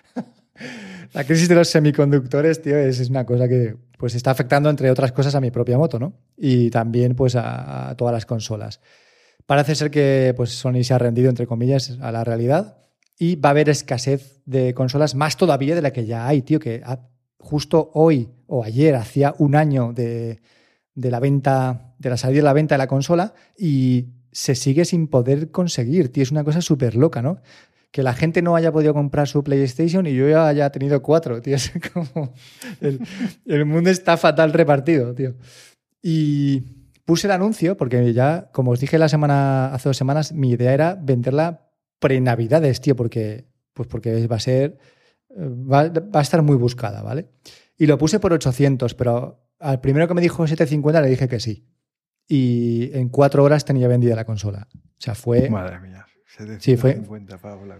la 1.13 1.23
crisis 1.23 1.47
de 1.47 1.55
los 1.55 1.69
semiconductores, 1.69 2.61
tío, 2.61 2.77
es, 2.77 3.09
una 3.09 3.25
cosa 3.25 3.47
que 3.47 3.75
pues 3.97 4.15
está 4.15 4.31
afectando, 4.31 4.69
entre 4.69 4.89
otras 4.89 5.11
cosas, 5.11 5.35
a 5.35 5.41
mi 5.41 5.51
propia 5.51 5.77
moto, 5.77 5.99
¿no? 5.99 6.13
Y 6.35 6.69
también 6.69 7.15
pues 7.15 7.35
a, 7.35 7.93
todas 7.97 8.13
las 8.13 8.25
consolas. 8.25 8.81
Parece 9.45 9.75
ser 9.75 9.91
que 9.91 10.33
pues, 10.35 10.51
Sony 10.51 10.83
se 10.83 10.93
ha 10.93 10.97
rendido, 10.97 11.29
entre 11.29 11.47
comillas, 11.47 11.97
a 12.01 12.11
la 12.11 12.23
realidad 12.23 12.77
y 13.17 13.35
va 13.35 13.49
a 13.49 13.51
haber 13.51 13.69
escasez 13.69 14.41
de 14.45 14.73
consolas 14.73 15.15
más 15.15 15.37
todavía 15.37 15.75
de 15.75 15.81
la 15.81 15.93
que 15.93 16.05
ya 16.05 16.27
hay, 16.27 16.41
tío, 16.41 16.59
que 16.59 16.81
justo 17.37 17.91
hoy 17.93 18.29
o 18.47 18.63
ayer, 18.63 18.95
hacía 18.95 19.35
un 19.37 19.55
año 19.55 19.93
de, 19.93 20.41
de 20.95 21.11
la 21.11 21.19
venta 21.19 21.93
de 21.99 22.09
la 22.09 22.17
salida 22.17 22.37
de 22.37 22.43
la 22.43 22.53
venta 22.53 22.75
de 22.75 22.79
la 22.79 22.87
consola 22.87 23.33
y 23.57 24.07
se 24.31 24.55
sigue 24.55 24.85
sin 24.85 25.07
poder 25.07 25.51
conseguir, 25.51 26.11
tío. 26.11 26.23
Es 26.23 26.31
una 26.31 26.43
cosa 26.43 26.61
súper 26.61 26.95
loca, 26.95 27.21
¿no? 27.21 27.39
Que 27.93 28.01
la 28.01 28.13
gente 28.13 28.41
no 28.41 28.55
haya 28.55 28.71
podido 28.71 28.93
comprar 28.93 29.27
su 29.27 29.43
PlayStation 29.43 30.07
y 30.07 30.15
yo 30.15 30.27
ya 30.27 30.47
haya 30.47 30.71
tenido 30.71 31.03
cuatro, 31.03 31.41
tío. 31.41 31.57
El, 33.45 33.65
mundo 33.65 33.91
está 33.91 34.17
fatal 34.17 34.51
repartido, 34.51 35.13
tío. 35.13 35.35
Y 36.01 36.61
puse 37.05 37.27
el 37.27 37.31
anuncio 37.31 37.77
porque 37.77 38.11
ya, 38.11 38.49
como 38.51 38.71
os 38.71 38.79
dije 38.79 38.97
la 38.97 39.09
semana, 39.09 39.67
hace 39.73 39.89
dos 39.89 39.97
semanas, 39.97 40.33
mi 40.33 40.49
idea 40.49 40.73
era 40.73 40.97
venderla 40.99 41.69
pre-navidades, 41.99 42.81
tío, 42.81 42.95
porque, 42.95 43.45
pues 43.73 43.87
porque 43.87 44.25
va 44.25 44.37
a 44.37 44.39
ser. 44.39 44.79
Va, 45.31 45.87
va, 45.87 46.19
a 46.19 46.23
estar 46.23 46.41
muy 46.41 46.57
buscada, 46.57 47.03
¿vale? 47.03 47.29
Y 47.77 47.85
lo 47.85 47.99
puse 47.99 48.19
por 48.19 48.33
800, 48.33 48.95
pero 48.95 49.47
al 49.59 49.81
primero 49.81 50.07
que 50.07 50.15
me 50.15 50.21
dijo 50.21 50.47
750 50.47 50.99
le 50.99 51.09
dije 51.09 51.27
que 51.27 51.39
sí 51.39 51.67
y 52.27 52.89
en 52.93 53.09
cuatro 53.09 53.43
horas 53.43 53.65
tenía 53.65 53.87
vendida 53.87 54.15
la 54.15 54.25
consola. 54.25 54.67
O 54.73 54.79
sea, 54.97 55.15
fue. 55.15 55.49
Madre 55.49 55.79
mía. 55.79 56.02
Sí, 56.59 56.77
fue. 56.77 56.95
la 56.95 57.79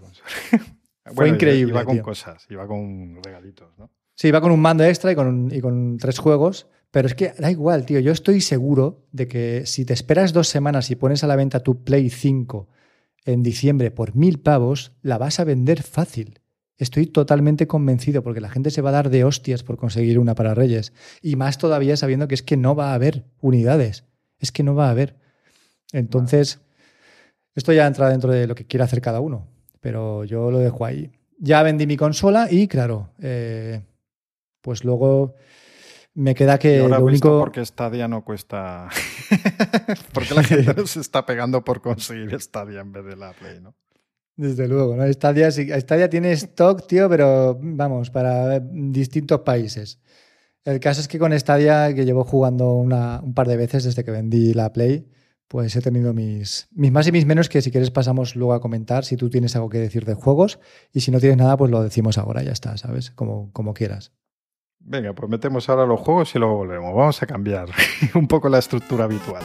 fue 1.14 1.28
increíble. 1.28 1.72
Iba 1.72 1.84
con 1.84 1.96
tío. 1.96 2.02
cosas, 2.02 2.46
iba 2.50 2.66
con 2.66 3.20
regalitos, 3.22 3.76
¿no? 3.78 3.90
Sí, 4.14 4.28
iba 4.28 4.40
con 4.40 4.52
un 4.52 4.60
mando 4.60 4.84
extra 4.84 5.10
y 5.12 5.14
con, 5.14 5.50
y 5.52 5.60
con 5.60 5.98
tres 5.98 6.18
juegos. 6.18 6.68
Pero 6.90 7.08
es 7.08 7.14
que 7.14 7.32
da 7.38 7.50
igual, 7.50 7.84
tío. 7.84 7.98
Yo 7.98 8.12
estoy 8.12 8.40
seguro 8.40 9.04
de 9.10 9.26
que 9.26 9.66
si 9.66 9.84
te 9.84 9.92
esperas 9.92 10.32
dos 10.32 10.48
semanas 10.48 10.90
y 10.90 10.94
pones 10.94 11.24
a 11.24 11.26
la 11.26 11.34
venta 11.34 11.60
tu 11.60 11.82
Play 11.82 12.08
5 12.08 12.68
en 13.24 13.42
diciembre 13.42 13.90
por 13.90 14.14
mil 14.14 14.38
pavos, 14.38 14.92
la 15.02 15.18
vas 15.18 15.40
a 15.40 15.44
vender 15.44 15.82
fácil. 15.82 16.40
Estoy 16.76 17.06
totalmente 17.06 17.66
convencido 17.66 18.22
porque 18.22 18.40
la 18.40 18.50
gente 18.50 18.70
se 18.70 18.80
va 18.80 18.90
a 18.90 18.92
dar 18.92 19.10
de 19.10 19.24
hostias 19.24 19.64
por 19.64 19.76
conseguir 19.76 20.18
una 20.20 20.34
para 20.36 20.54
Reyes. 20.54 20.92
Y 21.20 21.34
más 21.34 21.58
todavía 21.58 21.96
sabiendo 21.96 22.28
que 22.28 22.34
es 22.34 22.42
que 22.42 22.56
no 22.56 22.76
va 22.76 22.92
a 22.92 22.94
haber 22.94 23.24
unidades 23.40 24.04
es 24.44 24.52
que 24.52 24.62
no 24.62 24.74
va 24.74 24.86
a 24.86 24.90
haber. 24.90 25.16
Entonces, 25.92 26.60
esto 27.54 27.72
ya 27.72 27.86
entra 27.86 28.08
dentro 28.08 28.32
de 28.32 28.46
lo 28.46 28.54
que 28.54 28.66
quiera 28.66 28.84
hacer 28.84 29.00
cada 29.00 29.20
uno, 29.20 29.46
pero 29.80 30.24
yo 30.24 30.50
lo 30.50 30.58
dejo 30.58 30.84
ahí. 30.84 31.12
Ya 31.38 31.62
vendí 31.62 31.86
mi 31.86 31.96
consola 31.96 32.48
y, 32.50 32.68
claro, 32.68 33.10
eh, 33.20 33.82
pues 34.60 34.84
luego 34.84 35.34
me 36.14 36.34
queda 36.34 36.58
que 36.58 36.80
ahora 36.80 36.98
lo 36.98 37.06
único. 37.06 37.38
Porque 37.40 37.64
Stadia 37.64 38.08
no 38.08 38.24
cuesta. 38.24 38.88
porque 40.12 40.34
la 40.34 40.42
gente 40.42 40.74
se 40.86 41.00
está 41.00 41.26
pegando 41.26 41.64
por 41.64 41.80
conseguir 41.80 42.40
Stadia 42.40 42.80
en 42.80 42.92
vez 42.92 43.04
de 43.04 43.16
la 43.16 43.32
Play, 43.32 43.60
¿no? 43.60 43.74
Desde 44.36 44.66
luego, 44.66 44.96
¿no? 44.96 45.12
Stadia, 45.12 45.50
Stadia 45.50 46.10
tiene 46.10 46.32
stock, 46.32 46.86
tío, 46.88 47.08
pero 47.08 47.56
vamos, 47.60 48.10
para 48.10 48.58
distintos 48.58 49.40
países. 49.40 50.00
El 50.64 50.80
caso 50.80 51.00
es 51.00 51.08
que 51.08 51.18
con 51.18 51.38
Stadia, 51.38 51.94
que 51.94 52.04
llevo 52.04 52.24
jugando 52.24 52.72
una, 52.72 53.20
un 53.22 53.34
par 53.34 53.46
de 53.46 53.56
veces 53.56 53.84
desde 53.84 54.02
que 54.02 54.10
vendí 54.10 54.54
la 54.54 54.72
Play, 54.72 55.06
pues 55.54 55.76
he 55.76 55.80
tenido 55.80 56.12
mis, 56.12 56.66
mis 56.72 56.90
más 56.90 57.06
y 57.06 57.12
mis 57.12 57.26
menos 57.26 57.48
que 57.48 57.62
si 57.62 57.70
quieres 57.70 57.92
pasamos 57.92 58.34
luego 58.34 58.54
a 58.54 58.60
comentar 58.60 59.04
si 59.04 59.16
tú 59.16 59.30
tienes 59.30 59.54
algo 59.54 59.68
que 59.68 59.78
decir 59.78 60.04
de 60.04 60.14
juegos 60.14 60.58
y 60.92 61.02
si 61.02 61.12
no 61.12 61.20
tienes 61.20 61.38
nada, 61.38 61.56
pues 61.56 61.70
lo 61.70 61.80
decimos 61.80 62.18
ahora, 62.18 62.42
ya 62.42 62.50
está, 62.50 62.76
¿sabes? 62.76 63.12
Como, 63.12 63.52
como 63.52 63.72
quieras. 63.72 64.10
Venga, 64.80 65.12
pues 65.12 65.30
metemos 65.30 65.68
ahora 65.68 65.86
los 65.86 66.00
juegos 66.00 66.34
y 66.34 66.40
luego 66.40 66.56
volvemos. 66.56 66.92
Vamos 66.92 67.22
a 67.22 67.26
cambiar 67.28 67.68
un 68.16 68.26
poco 68.26 68.48
la 68.48 68.58
estructura 68.58 69.04
habitual. 69.04 69.44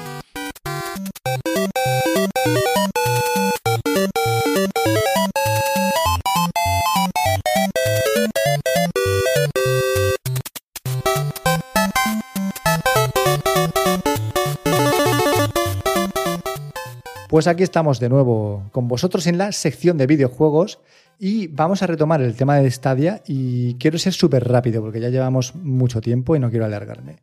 Pues 17.30 17.46
aquí 17.46 17.62
estamos 17.62 18.00
de 18.00 18.10
nuevo 18.10 18.68
con 18.72 18.88
vosotros 18.88 19.28
en 19.28 19.38
la 19.38 19.52
sección 19.52 20.00
de 20.00 20.08
videojuegos 20.08 20.80
y 21.20 21.46
vamos 21.46 21.84
a 21.84 21.86
retomar 21.86 22.24
el 22.24 22.36
tema 22.36 22.58
de 22.58 22.72
Stadia 22.72 23.22
y 23.28 23.76
quiero 23.76 24.00
ser 24.00 24.13
súper 24.13 24.48
rápido 24.48 24.82
porque 24.82 25.00
ya 25.00 25.10
llevamos 25.10 25.54
mucho 25.54 26.02
tiempo 26.02 26.36
y 26.36 26.39
no 26.39 26.50
quiero 26.50 26.65
alargarme. 26.65 27.18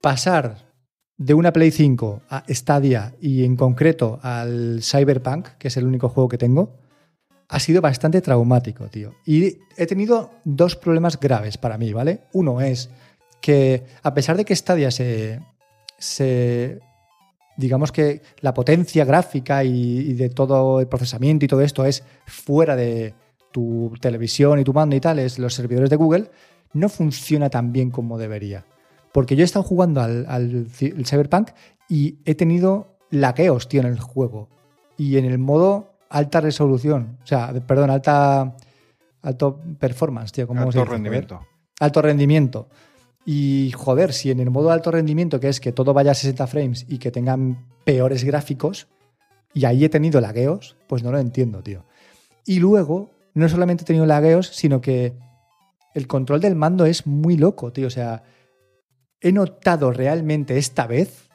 Pasar 0.00 0.66
de 1.16 1.32
una 1.32 1.52
Play 1.52 1.70
5 1.70 2.22
a 2.28 2.42
Stadia 2.48 3.14
y 3.20 3.44
en 3.44 3.54
concreto 3.54 4.18
al 4.20 4.80
Cyberpunk, 4.82 5.46
que 5.58 5.68
es 5.68 5.76
el 5.76 5.86
único 5.86 6.08
juego 6.08 6.28
que 6.28 6.38
tengo, 6.38 6.74
ha 7.48 7.60
sido 7.60 7.80
bastante 7.80 8.20
traumático, 8.20 8.88
tío. 8.88 9.14
Y 9.24 9.58
he 9.76 9.86
tenido 9.86 10.32
dos 10.42 10.74
problemas 10.74 11.20
graves 11.20 11.56
para 11.56 11.78
mí, 11.78 11.92
¿vale? 11.92 12.22
Uno 12.32 12.60
es 12.60 12.90
que 13.40 13.84
a 14.02 14.12
pesar 14.12 14.36
de 14.36 14.44
que 14.44 14.56
Stadia 14.56 14.90
se, 14.90 15.40
se 15.98 16.80
digamos 17.56 17.92
que 17.92 18.22
la 18.40 18.54
potencia 18.54 19.04
gráfica 19.04 19.64
y, 19.64 19.70
y, 19.70 20.12
de 20.14 20.28
todo 20.28 20.80
el 20.80 20.88
procesamiento 20.88 21.44
y 21.44 21.48
todo 21.48 21.60
esto 21.60 21.84
es 21.84 22.02
fuera 22.26 22.76
de 22.76 23.14
tu 23.52 23.92
televisión 24.00 24.58
y 24.58 24.64
tu 24.64 24.72
mando 24.72 24.96
y 24.96 25.00
tal, 25.00 25.20
es 25.20 25.38
los 25.38 25.54
servidores 25.54 25.88
de 25.88 25.96
Google, 25.96 26.30
no 26.72 26.88
funciona 26.88 27.48
tan 27.48 27.72
bien 27.72 27.90
como 27.90 28.18
debería. 28.18 28.64
Porque 29.12 29.36
yo 29.36 29.42
he 29.42 29.44
estado 29.44 29.62
jugando 29.62 30.00
al, 30.00 30.66
Cyberpunk 30.72 31.50
y 31.88 32.18
he 32.24 32.34
tenido 32.34 32.98
laqueos, 33.10 33.68
tío, 33.68 33.80
en 33.80 33.86
el 33.86 34.00
juego. 34.00 34.48
Y 34.96 35.18
en 35.18 35.24
el 35.24 35.38
modo 35.38 35.94
alta 36.10 36.40
resolución, 36.40 37.18
o 37.22 37.26
sea, 37.26 37.52
perdón, 37.66 37.90
alta 37.90 38.56
alto 39.22 39.60
performance, 39.78 40.32
tío, 40.32 40.48
¿cómo 40.48 40.62
alto 40.62 40.72
se 40.72 40.78
dice? 40.80 40.90
rendimiento. 40.90 41.40
Alto 41.78 42.02
rendimiento. 42.02 42.68
Y 43.26 43.72
joder, 43.74 44.12
si 44.12 44.30
en 44.30 44.40
el 44.40 44.50
modo 44.50 44.70
alto 44.70 44.90
rendimiento, 44.90 45.40
que 45.40 45.48
es 45.48 45.60
que 45.60 45.72
todo 45.72 45.94
vaya 45.94 46.10
a 46.10 46.14
60 46.14 46.46
frames 46.46 46.86
y 46.88 46.98
que 46.98 47.10
tengan 47.10 47.66
peores 47.84 48.24
gráficos, 48.24 48.88
y 49.54 49.64
ahí 49.64 49.84
he 49.84 49.88
tenido 49.88 50.20
lagueos, 50.20 50.76
pues 50.88 51.02
no 51.02 51.12
lo 51.12 51.18
entiendo, 51.18 51.62
tío. 51.62 51.84
Y 52.44 52.58
luego, 52.58 53.10
no 53.32 53.48
solamente 53.48 53.84
he 53.84 53.86
tenido 53.86 54.04
lagueos, 54.04 54.48
sino 54.48 54.80
que 54.80 55.14
el 55.94 56.06
control 56.06 56.40
del 56.40 56.56
mando 56.56 56.84
es 56.84 57.06
muy 57.06 57.36
loco, 57.36 57.72
tío. 57.72 57.86
O 57.86 57.90
sea, 57.90 58.24
he 59.20 59.32
notado 59.32 59.92
realmente 59.92 60.58
esta 60.58 60.86
vez 60.86 61.30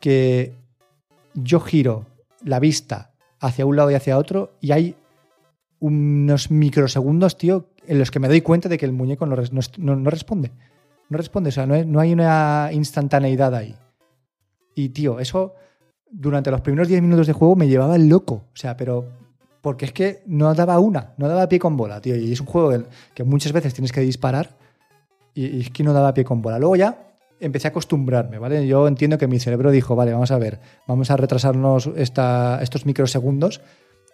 que 0.00 0.54
yo 1.34 1.60
giro 1.60 2.06
la 2.42 2.60
vista 2.60 3.12
hacia 3.40 3.66
un 3.66 3.76
lado 3.76 3.90
y 3.90 3.94
hacia 3.94 4.16
otro 4.16 4.52
y 4.60 4.72
hay 4.72 4.96
unos 5.80 6.50
microsegundos, 6.50 7.36
tío, 7.36 7.68
en 7.86 7.98
los 7.98 8.10
que 8.10 8.20
me 8.20 8.28
doy 8.28 8.40
cuenta 8.40 8.68
de 8.68 8.78
que 8.78 8.86
el 8.86 8.92
muñeco 8.92 9.26
no 9.26 10.10
responde. 10.10 10.52
No 11.14 11.18
responde, 11.18 11.50
o 11.50 11.52
sea, 11.52 11.64
no, 11.64 11.80
no, 11.84 12.00
hay 12.00 12.12
una 12.12 12.70
instantaneidad 12.72 13.54
ahí. 13.54 13.72
Y, 14.74 14.88
tío, 14.88 15.20
eso 15.20 15.54
durante 16.10 16.50
los 16.50 16.60
primeros 16.60 16.88
10 16.88 17.02
minutos 17.02 17.28
de 17.28 17.32
juego 17.32 17.54
me 17.54 17.68
llevaba 17.68 17.96
loco. 17.98 18.34
O 18.52 18.56
sea, 18.56 18.76
pero. 18.76 19.04
Porque 19.60 19.84
es 19.84 19.92
que 19.92 20.24
no 20.26 20.52
daba 20.54 20.80
una, 20.80 21.14
no 21.16 21.28
daba 21.28 21.48
pie 21.48 21.60
con 21.60 21.76
bola, 21.76 22.00
tío. 22.00 22.16
Y 22.16 22.32
es 22.32 22.40
un 22.40 22.48
juego 22.48 22.84
que 23.14 23.22
muchas 23.22 23.52
veces 23.52 23.72
tienes 23.74 23.92
que 23.92 24.00
disparar 24.00 24.56
y, 25.34 25.46
y 25.46 25.60
es 25.60 25.70
que 25.70 25.84
no 25.84 25.92
daba 25.92 26.12
pie 26.14 26.24
con 26.24 26.42
bola. 26.42 26.58
Luego 26.58 26.74
ya 26.74 27.14
empecé 27.38 27.68
a 27.68 27.70
acostumbrarme, 27.70 28.40
¿vale? 28.40 28.66
Yo 28.66 28.88
entiendo 28.88 29.16
que 29.16 29.28
mi 29.28 29.38
cerebro 29.38 29.70
dijo, 29.70 29.94
vale, 29.94 30.12
vamos 30.12 30.32
a 30.32 30.38
ver, 30.38 30.58
vamos 30.88 31.12
a 31.12 31.16
retrasarnos 31.16 31.90
esta, 31.94 32.58
estos 32.60 32.86
microsegundos 32.86 33.60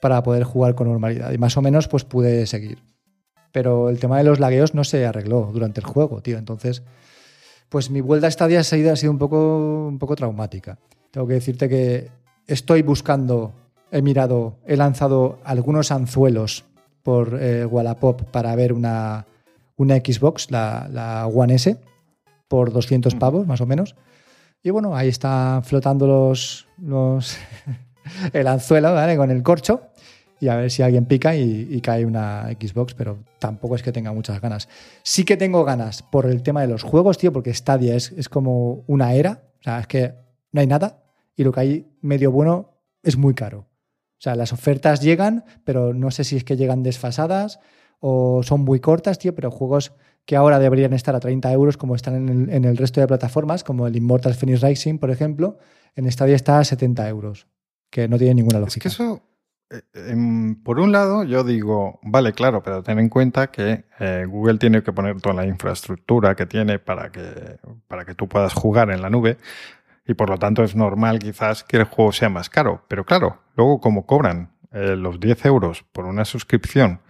para 0.03 0.23
poder 0.23 0.45
jugar 0.45 0.75
con 0.75 0.89
normalidad. 0.89 1.33
Y 1.33 1.39
más 1.39 1.57
o 1.57 1.63
menos, 1.63 1.89
pues 1.89 2.05
pude 2.05 2.47
seguir 2.47 2.89
pero 3.53 3.89
el 3.89 3.99
tema 3.99 4.19
de 4.19 4.25
los 4.25 4.39
lagueos 4.39 4.75
no 4.75 4.85
se 4.85 5.07
arregló 5.07 5.51
durante 5.53 5.81
el 5.81 5.87
juego, 5.87 6.21
tío. 6.21 6.39
Entonces, 6.39 6.83
pues 7.69 7.91
mi 7.91 8.01
vuelta 8.01 8.27
a 8.27 8.31
Stadia 8.31 8.61
ha 8.61 8.65
sido, 8.65 9.11
un, 9.11 9.19
poco, 9.19 9.87
un 9.89 9.99
poco 9.99 10.17
traumática. 10.17 10.79
Tengo 11.11 11.27
que 11.27 11.35
decirte 11.35 11.69
que 11.69 12.11
estoy 12.47 12.83
buscando, 12.83 13.53
he 13.91 14.03
mirado, 14.03 14.57
he 14.67 14.77
lanzado 14.77 15.39
algunos 15.45 15.91
anzuelos 15.91 16.65
por 17.03 17.39
eh, 17.41 17.65
Wallapop 17.65 18.23
para 18.25 18.55
ver 18.55 18.73
una, 18.73 19.27
una 19.77 19.97
Xbox, 19.97 20.51
la, 20.51 20.89
la, 20.91 21.27
One 21.27 21.55
S, 21.55 21.77
por 22.49 22.73
200 22.73 23.15
pavos 23.15 23.47
más 23.47 23.61
o 23.61 23.67
menos. 23.67 23.97
Y 24.63 24.71
bueno, 24.71 24.95
ahí 24.95 25.09
están 25.09 25.65
flotando 25.65 26.07
los, 26.07 26.67
los 26.79 27.37
el 28.33 28.47
anzuelo, 28.47 28.93
¿vale? 28.93 29.17
Con 29.17 29.31
el 29.31 29.43
corcho 29.43 29.91
y 30.40 30.48
a 30.48 30.57
ver 30.57 30.70
si 30.70 30.83
alguien 30.83 31.05
pica 31.05 31.37
y, 31.37 31.68
y, 31.70 31.81
cae 31.81 32.07
una 32.07 32.48
Xbox, 32.59 32.94
pero 32.94 33.18
tampoco 33.38 33.76
es 33.76 33.83
que 33.83 33.92
tenga 33.92 34.12
muchas 34.12 34.40
ganas. 34.40 34.68
Sí 35.03 35.24
que 35.24 35.37
tengo 35.37 35.64
ganas 35.64 36.03
por 36.03 36.26
el 36.26 36.42
tema 36.42 36.62
de 36.62 36.68
los 36.68 36.83
juegos, 36.83 37.18
tío, 37.18 37.33
porque 37.33 37.53
Stadia 37.53 37.94
es, 37.94 38.12
es 38.12 38.29
como 38.29 38.85
una 38.87 39.12
era, 39.12 39.42
o 39.61 39.62
sea, 39.62 39.81
es 39.81 39.87
que 39.87 40.14
no 40.53 40.61
hay 40.61 40.66
nada 40.66 41.03
y 41.37 41.44
lo 41.44 41.53
que 41.53 41.61
hay 41.61 41.87
medio 42.00 42.33
bueno 42.33 42.79
es 43.03 43.16
muy 43.16 43.35
caro. 43.35 43.61
O 43.61 44.22
sea, 44.22 44.35
las 44.35 44.53
ofertas 44.53 45.00
llegan, 45.00 45.44
pero 45.64 45.94
no 45.94 46.11
sé 46.11 46.24
si 46.24 46.37
es 46.37 46.44
que 46.44 46.57
llegan 46.57 46.83
desfasadas 46.83 47.61
o 48.00 48.42
son 48.42 48.62
muy 48.62 48.81
cortas, 48.81 49.18
tío, 49.18 49.35
pero 49.35 49.50
juegos 49.50 49.92
que 50.24 50.37
ahora 50.37 50.59
deberían 50.59 50.92
estar 50.92 51.14
a 51.14 51.20
30 51.20 51.53
euros 51.53 51.76
como 51.76 51.94
están 51.94 52.16
en 52.16 52.29
el, 52.29 52.50
en 52.50 52.64
el 52.64 52.76
resto 52.76 53.00
de 53.00 53.07
plataformas, 53.07 53.64
como 53.64 53.87
el 53.87 53.96
Immortal 53.96 54.35
Phoenix 54.35 54.61
Rising, 54.62 54.98
por 54.98 55.11
ejemplo, 55.11 55.59
en 55.96 56.11
Stadia 56.11 56.37
está 56.37 56.59
a 56.59 56.64
70 56.64 57.09
euros, 57.09 57.46
que 57.90 58.09
no 58.09 58.18
tiene 58.18 58.35
ninguna 58.35 58.59
lógica. 58.59 58.88
Es 58.88 58.96
que 58.96 59.03
eso 59.03 59.22
por 60.65 60.81
un 60.81 60.91
lado, 60.93 61.23
yo 61.25 61.45
digo, 61.45 62.01
vale, 62.03 62.33
claro, 62.33 62.63
pero 62.63 62.83
ten 62.83 62.99
en 62.99 63.09
cuenta 63.09 63.53
que 63.53 63.85
eh, 64.01 64.27
Google 64.29 64.59
tiene 64.59 64.83
que 64.83 64.93
poner 64.93 65.21
toda 65.21 65.35
la 65.35 65.47
infraestructura 65.47 66.35
que 66.35 66.47
tiene 66.47 66.79
para 66.79 67.13
que, 67.13 67.59
para 67.87 68.05
que 68.05 68.15
tú 68.15 68.29
puedas 68.29 68.53
jugar 68.53 68.91
en 68.91 69.01
la 69.01 69.11
nube. 69.11 69.39
Y 70.07 70.15
por 70.15 70.29
lo 70.29 70.39
tanto 70.39 70.65
es 70.65 70.75
normal 70.75 71.21
quizás 71.21 71.63
que 71.63 71.77
el 71.77 71.85
juego 71.85 72.11
sea 72.11 72.29
más 72.29 72.51
caro. 72.51 72.85
Pero 72.89 73.05
claro, 73.05 73.43
luego 73.55 73.81
como 73.81 74.07
cobran 74.07 74.51
eh, 74.73 74.97
los 74.97 75.21
10 75.21 75.45
euros 75.47 75.85
por 75.93 76.05
una 76.07 76.25
suscripción 76.25 77.01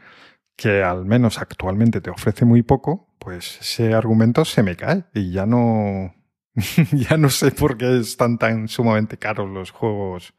que 0.56 0.82
al 0.82 1.06
menos 1.06 1.38
actualmente 1.38 2.02
te 2.02 2.10
ofrece 2.10 2.44
muy 2.44 2.62
poco, 2.62 3.08
pues 3.18 3.58
ese 3.62 3.94
argumento 3.94 4.44
se 4.44 4.62
me 4.62 4.76
cae 4.76 5.04
y 5.14 5.32
ya 5.32 5.46
no, 5.46 6.14
ya 6.92 7.16
no 7.16 7.30
sé 7.30 7.50
por 7.50 7.78
qué 7.78 7.98
están 7.98 8.36
tan 8.36 8.68
sumamente 8.68 9.16
caros 9.16 9.48
los 9.48 9.70
juegos 9.70 10.34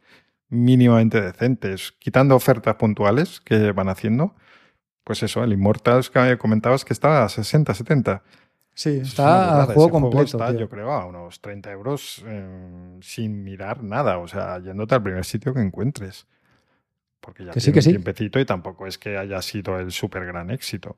mínimamente 0.51 1.19
decentes, 1.19 1.93
quitando 1.97 2.35
ofertas 2.35 2.75
puntuales 2.75 3.41
que 3.41 3.71
van 3.71 3.89
haciendo. 3.89 4.35
Pues 5.03 5.23
eso, 5.23 5.43
el 5.43 5.53
Immortals 5.53 6.11
que 6.11 6.37
comentabas 6.37 6.85
que 6.85 6.93
estaba 6.93 7.23
a 7.23 7.29
60, 7.29 7.73
70. 7.73 8.21
Sí, 8.73 8.99
está 9.01 9.63
a 9.63 9.65
juego 9.65 9.89
completo. 9.89 10.37
está, 10.37 10.51
yo 10.53 10.69
creo, 10.69 10.91
a 10.91 11.05
unos 11.05 11.41
30 11.41 11.71
euros 11.71 12.23
eh, 12.25 12.97
sin 13.01 13.43
mirar 13.43 13.83
nada, 13.83 14.17
o 14.19 14.27
sea, 14.27 14.59
yéndote 14.59 14.95
al 14.95 15.03
primer 15.03 15.25
sitio 15.25 15.53
que 15.53 15.61
encuentres. 15.61 16.27
Porque 17.19 17.45
ya 17.45 17.51
que 17.51 17.59
tiene 17.59 17.81
sí, 17.81 17.89
un 17.89 17.95
tiempecito 17.95 18.39
y 18.39 18.45
tampoco 18.45 18.87
es 18.87 18.97
que 18.97 19.17
haya 19.17 19.41
sido 19.41 19.79
el 19.79 19.91
súper 19.91 20.25
gran 20.25 20.49
éxito. 20.51 20.97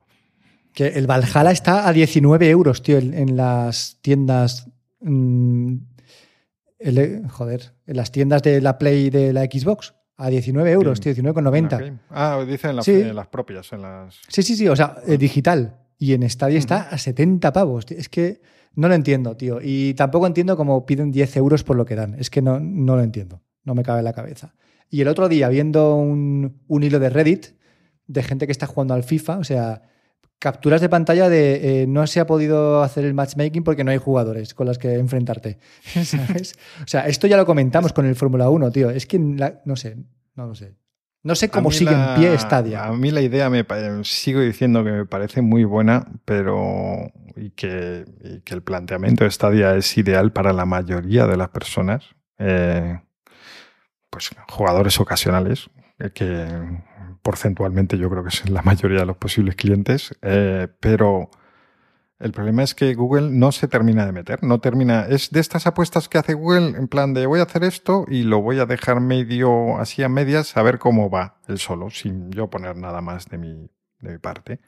Que 0.72 0.88
el 0.88 1.06
Valhalla 1.06 1.50
está 1.50 1.88
a 1.88 1.92
19 1.92 2.48
euros, 2.48 2.82
tío, 2.82 2.98
en, 2.98 3.36
las 3.36 3.98
tiendas. 4.02 4.68
Mm, 6.84 7.28
joder, 7.28 7.72
en 7.86 7.96
las 7.96 8.12
tiendas 8.12 8.42
de 8.42 8.60
la 8.60 8.78
Play 8.78 9.06
y 9.06 9.10
de 9.10 9.32
la 9.32 9.42
Xbox. 9.44 9.94
A 10.16 10.28
19 10.28 10.70
euros, 10.70 11.00
tío, 11.00 11.12
19,90. 11.12 11.98
Ah, 12.10 12.44
dicen 12.46 12.70
en 12.70 12.76
las, 12.76 12.86
en 12.86 13.16
las 13.16 13.26
propias. 13.26 13.72
En 13.72 13.82
las... 13.82 14.20
Sí, 14.28 14.44
sí, 14.44 14.54
sí, 14.54 14.68
o 14.68 14.76
sea, 14.76 14.98
eh, 15.08 15.18
digital. 15.18 15.80
Y 15.98 16.12
en 16.12 16.28
Stadia 16.30 16.58
está 16.58 16.82
a 16.82 16.98
70 16.98 17.52
pavos. 17.52 17.86
Es 17.90 18.08
que 18.08 18.40
no 18.76 18.86
lo 18.86 18.94
entiendo, 18.94 19.36
tío. 19.36 19.58
Y 19.60 19.94
tampoco 19.94 20.28
entiendo 20.28 20.56
cómo 20.56 20.86
piden 20.86 21.10
10 21.10 21.36
euros 21.38 21.64
por 21.64 21.76
lo 21.76 21.84
que 21.84 21.96
dan. 21.96 22.14
Es 22.14 22.30
que 22.30 22.42
no, 22.42 22.60
no 22.60 22.94
lo 22.94 23.02
entiendo. 23.02 23.42
No 23.64 23.74
me 23.74 23.82
cabe 23.82 24.00
en 24.00 24.04
la 24.04 24.12
cabeza. 24.12 24.54
Y 24.88 25.00
el 25.00 25.08
otro 25.08 25.28
día, 25.28 25.48
viendo 25.48 25.96
un, 25.96 26.60
un 26.68 26.82
hilo 26.84 27.00
de 27.00 27.10
Reddit 27.10 27.46
de 28.06 28.22
gente 28.22 28.46
que 28.46 28.52
está 28.52 28.66
jugando 28.66 28.94
al 28.94 29.02
FIFA, 29.02 29.38
o 29.38 29.44
sea, 29.44 29.82
capturas 30.38 30.80
de 30.80 30.88
pantalla 30.88 31.28
de 31.28 31.82
eh, 31.82 31.86
no 31.86 32.06
se 32.06 32.20
ha 32.20 32.26
podido 32.26 32.82
hacer 32.82 33.04
el 33.04 33.14
matchmaking 33.14 33.64
porque 33.64 33.84
no 33.84 33.90
hay 33.90 33.98
jugadores 33.98 34.54
con 34.54 34.66
los 34.66 34.78
que 34.78 34.94
enfrentarte. 34.94 35.58
¿Sabes? 36.04 36.54
O 36.82 36.86
sea, 36.86 37.06
esto 37.06 37.26
ya 37.26 37.36
lo 37.36 37.46
comentamos 37.46 37.92
con 37.92 38.06
el 38.06 38.14
Fórmula 38.14 38.48
1, 38.48 38.70
tío. 38.70 38.90
Es 38.90 39.06
que 39.06 39.18
no 39.18 39.76
sé, 39.76 39.96
no 40.34 40.46
lo 40.46 40.54
sé. 40.54 40.74
No 41.22 41.34
sé 41.34 41.48
cómo 41.48 41.70
sigue 41.70 41.92
en 41.92 42.14
pie 42.16 42.38
Stadia. 42.38 42.84
A 42.84 42.92
mí 42.92 43.10
la 43.10 43.22
idea 43.22 43.48
me 43.48 43.64
sigo 44.04 44.40
diciendo 44.40 44.84
que 44.84 44.90
me 44.90 45.06
parece 45.06 45.40
muy 45.40 45.64
buena, 45.64 46.06
pero 46.26 47.10
y 47.36 47.50
que, 47.50 48.04
que 48.44 48.54
el 48.54 48.62
planteamiento 48.62 49.24
de 49.24 49.30
Stadia 49.30 49.74
es 49.74 49.96
ideal 49.96 50.32
para 50.32 50.52
la 50.52 50.66
mayoría 50.66 51.26
de 51.26 51.36
las 51.36 51.48
personas, 51.48 52.14
eh, 52.38 53.00
pues 54.10 54.30
jugadores 54.48 55.00
ocasionales, 55.00 55.70
eh, 55.98 56.10
que 56.10 56.46
porcentualmente 57.24 57.96
yo 57.96 58.10
creo 58.10 58.22
que 58.22 58.28
es 58.28 58.50
la 58.50 58.62
mayoría 58.62 59.00
de 59.00 59.06
los 59.06 59.16
posibles 59.16 59.56
clientes, 59.56 60.14
eh, 60.20 60.68
pero 60.78 61.30
el 62.20 62.32
problema 62.32 62.62
es 62.62 62.74
que 62.74 62.94
Google 62.94 63.30
no 63.30 63.50
se 63.50 63.66
termina 63.66 64.04
de 64.04 64.12
meter, 64.12 64.42
no 64.42 64.60
termina, 64.60 65.06
es 65.08 65.30
de 65.30 65.40
estas 65.40 65.66
apuestas 65.66 66.10
que 66.10 66.18
hace 66.18 66.34
Google 66.34 66.76
en 66.76 66.86
plan 66.86 67.14
de 67.14 67.24
voy 67.24 67.40
a 67.40 67.44
hacer 67.44 67.64
esto 67.64 68.04
y 68.08 68.24
lo 68.24 68.42
voy 68.42 68.60
a 68.60 68.66
dejar 68.66 69.00
medio 69.00 69.78
así 69.78 70.02
a 70.02 70.10
medias 70.10 70.54
a 70.58 70.62
ver 70.62 70.78
cómo 70.78 71.08
va 71.08 71.38
él 71.48 71.58
solo, 71.58 71.88
sin 71.88 72.30
yo 72.30 72.50
poner 72.50 72.76
nada 72.76 73.00
más 73.00 73.30
de 73.30 73.38
mi, 73.38 73.70
de 74.00 74.12
mi 74.12 74.18
parte. 74.18 74.60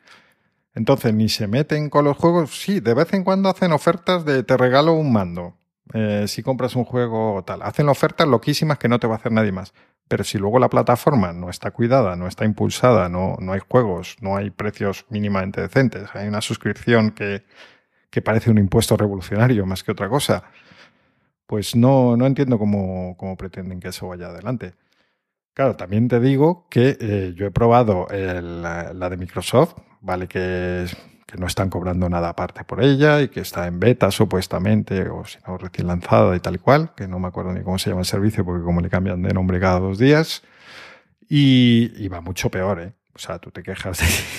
Entonces, 0.75 1.13
ni 1.15 1.29
se 1.29 1.47
meten 1.47 1.91
con 1.91 2.07
los 2.07 2.17
juegos, 2.17 2.59
sí, 2.59 2.81
de 2.81 2.95
vez 2.95 3.13
en 3.13 3.23
cuando 3.23 3.51
hacen 3.51 3.73
ofertas 3.73 4.25
de 4.25 4.43
te 4.43 4.57
regalo 4.57 4.95
un 4.95 5.13
mando, 5.13 5.57
eh, 5.93 6.25
si 6.27 6.43
compras 6.43 6.75
un 6.75 6.85
juego 6.85 7.45
tal. 7.47 7.63
Hacen 7.63 7.89
ofertas 7.89 8.27
loquísimas 8.27 8.79
que 8.79 8.89
no 8.89 8.99
te 8.99 9.07
va 9.07 9.15
a 9.15 9.19
hacer 9.19 9.33
nadie 9.33 9.53
más. 9.53 9.73
Pero 10.09 10.23
si 10.25 10.39
luego 10.39 10.59
la 10.59 10.69
plataforma 10.69 11.33
no 11.33 11.51
está 11.51 11.73
cuidada, 11.73 12.15
no 12.17 12.29
está 12.29 12.45
impulsada, 12.45 13.09
no, 13.09 13.37
no 13.41 13.53
hay 13.53 13.61
juegos, 13.61 14.17
no 14.21 14.37
hay 14.37 14.51
precios 14.51 15.05
mínimamente 15.11 15.61
decentes, 15.61 16.09
hay 16.15 16.29
una 16.29 16.41
suscripción 16.41 17.11
que, 17.11 17.45
que 18.11 18.23
parece 18.23 18.51
un 18.51 18.59
impuesto 18.59 18.97
revolucionario 18.97 19.67
más 19.67 19.83
que 19.83 19.93
otra 19.93 20.09
cosa, 20.09 20.45
pues 21.47 21.75
no, 21.75 22.17
no 22.17 22.27
entiendo 22.27 22.59
cómo, 22.59 23.17
cómo 23.17 23.37
pretenden 23.37 23.81
que 23.81 23.89
eso 23.89 24.09
vaya 24.09 24.27
adelante. 24.27 24.75
Claro, 25.55 25.77
también 25.77 26.07
te 26.09 26.21
digo 26.21 26.69
que 26.69 26.97
eh, 27.01 27.33
yo 27.35 27.47
he 27.47 27.51
probado 27.51 28.07
la 28.11 29.11
de 29.11 29.17
Microsoft, 29.17 29.75
vale 30.01 30.29
que 30.29 30.87
que 31.27 31.37
no 31.39 31.47
están 31.47 31.71
cobrando 31.71 32.09
nada 32.09 32.29
aparte 32.31 32.65
por 32.65 32.83
ella 32.83 33.21
y 33.21 33.29
que 33.29 33.41
está 33.41 33.67
en 33.67 33.81
beta 33.81 34.11
supuestamente, 34.13 35.09
o 35.09 35.25
si 35.25 35.39
no, 35.47 35.59
recién 35.59 35.89
lanzada 35.89 36.37
y 36.37 36.41
tal 36.41 36.55
y 36.55 36.59
cual, 36.59 36.95
que 36.95 37.09
no 37.09 37.19
me 37.19 37.27
acuerdo 37.27 37.53
ni 37.53 37.63
cómo 37.63 37.79
se 37.79 37.91
llama 37.91 38.03
el 38.03 38.07
servicio 38.07 38.45
porque 38.45 38.65
como 38.65 38.81
le 38.81 38.89
cambian 38.89 39.21
de 39.23 39.35
nombre 39.35 39.59
cada 39.59 39.81
dos 39.81 39.99
días. 39.99 40.43
Y, 41.29 42.07
va 42.09 42.21
mucho 42.21 42.51
peor, 42.51 42.81
¿eh? 42.81 42.93
O 43.15 43.19
sea, 43.19 43.41
tú 43.41 43.51
te 43.51 43.63
quejas 43.63 43.99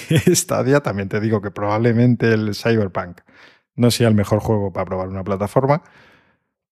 de 0.10 0.36
Stadia, 0.36 0.80
también 0.82 1.10
te 1.10 1.19
digo 1.19 1.41
que 1.41 1.52
probablemente 1.52 2.34
el 2.34 2.56
Cyberpunk 2.56 3.19
no 3.76 3.91
sea 3.91 4.08
el 4.08 4.15
mejor 4.15 4.39
juego 4.39 4.71
para 4.71 4.86
probar 4.86 5.10
una 5.10 5.23
plataforma, 5.23 5.84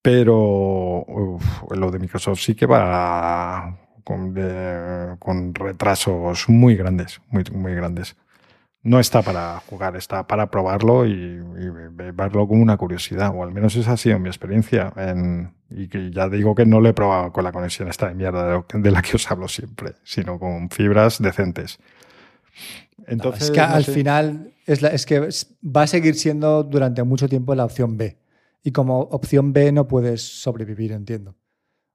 pero 0.01 1.06
lo 1.71 1.91
de 1.91 1.99
Microsoft 1.99 2.39
sí 2.39 2.56
que 2.56 2.65
va 2.67 3.78
con, 4.04 4.34
con 5.19 5.54
retrasos 5.56 6.47
muy 6.47 6.75
grandes, 6.75 7.21
muy, 7.30 7.43
muy 7.51 7.73
grandes 7.75 8.15
no 8.86 9.00
está 9.00 9.24
para 9.24 9.60
jugar, 9.67 9.95
está 9.95 10.28
para 10.28 10.52
probarlo 10.52 11.08
y, 11.08 11.39
verlo 12.13 12.48
como 12.48 12.62
una 12.62 12.78
curiosidad, 12.78 13.34
o 13.36 13.43
al 13.43 13.52
menos 13.52 13.76
esa 13.76 13.93
ha 13.93 13.98
sido 13.98 14.19
mi 14.19 14.30
experiencia. 14.30 14.93
y 15.71 15.88
que 15.88 16.12
ya 16.12 16.30
digo 16.30 16.54
que 16.54 16.67
no 16.67 16.80
lo 16.80 16.88
he 16.88 16.93
probado 16.93 17.34
con 17.34 17.43
la 17.43 17.52
conexión 17.52 17.88
esta 17.88 18.08
de 18.08 18.13
mierda 18.13 18.63
de, 18.71 18.91
la 18.91 19.02
que 19.02 19.15
os 19.15 19.30
hablo 19.32 19.48
siempre, 19.48 19.93
sino 20.04 20.38
con 20.38 20.69
fibras 20.69 21.19
decentes. 21.19 21.80
Entonces, 23.08 23.45
es 23.45 23.52
que 23.52 23.60
al 23.60 23.84
final 23.86 24.52
es, 24.67 24.84
es 24.84 25.06
que 25.08 25.30
va 25.63 25.82
a 25.82 25.88
seguir 25.88 26.13
siendo 26.13 26.63
durante 26.63 27.02
mucho 27.02 27.28
tiempo 27.28 27.56
la 27.56 27.65
opción 27.65 27.98
B. 27.98 28.17
Y 28.63 28.71
como 28.71 29.00
opción 29.00 29.52
B 29.52 29.71
no 29.71 29.88
puedes 29.88 30.21
sobrevivir, 30.21 30.91
entiendo. 30.91 31.36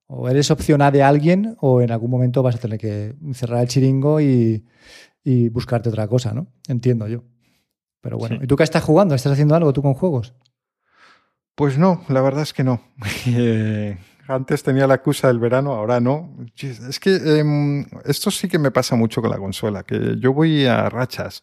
O 0.09 0.29
eres 0.29 0.51
opción 0.51 0.83
A 0.83 0.91
de 0.91 1.05
alguien 1.05 1.57
o 1.61 1.83
en 1.83 1.93
algún 1.93 2.11
momento 2.11 2.43
vas 2.43 2.57
a 2.57 2.59
tener 2.59 2.81
que 2.81 3.15
cerrar 3.33 3.63
el 3.63 3.69
chiringo 3.69 4.21
y, 4.21 4.65
y 5.31 5.49
buscarte 5.49 5.89
otra 5.89 6.09
cosa, 6.09 6.33
¿no? 6.33 6.49
Entiendo 6.67 7.07
yo. 7.07 7.23
Pero 8.01 8.19
bueno, 8.19 8.39
¿y 8.43 8.47
tú 8.47 8.57
qué 8.57 8.65
estás 8.65 8.83
jugando? 8.83 9.15
¿Estás 9.15 9.33
haciendo 9.33 9.55
algo 9.55 9.73
tú 9.73 9.83
con 9.83 9.95
juegos? 9.95 10.35
Pues 11.55 11.79
no, 11.79 12.03
la 12.09 12.21
verdad 12.21 12.43
es 12.43 12.53
que 12.53 12.65
no. 12.65 12.81
Eh, 13.27 13.99
antes 14.27 14.63
tenía 14.63 14.87
la 14.87 14.95
excusa 14.95 15.29
del 15.29 15.39
verano, 15.39 15.73
ahora 15.75 16.01
no. 16.01 16.37
Es 16.57 16.99
que 16.99 17.17
em, 17.17 17.85
esto 18.05 18.31
sí 18.31 18.49
que 18.49 18.59
me 18.59 18.71
pasa 18.71 18.97
mucho 18.97 19.21
con 19.21 19.31
la 19.31 19.39
consola, 19.39 19.83
que 19.83 20.17
yo 20.19 20.33
voy 20.33 20.67
a 20.67 20.89
rachas. 20.89 21.43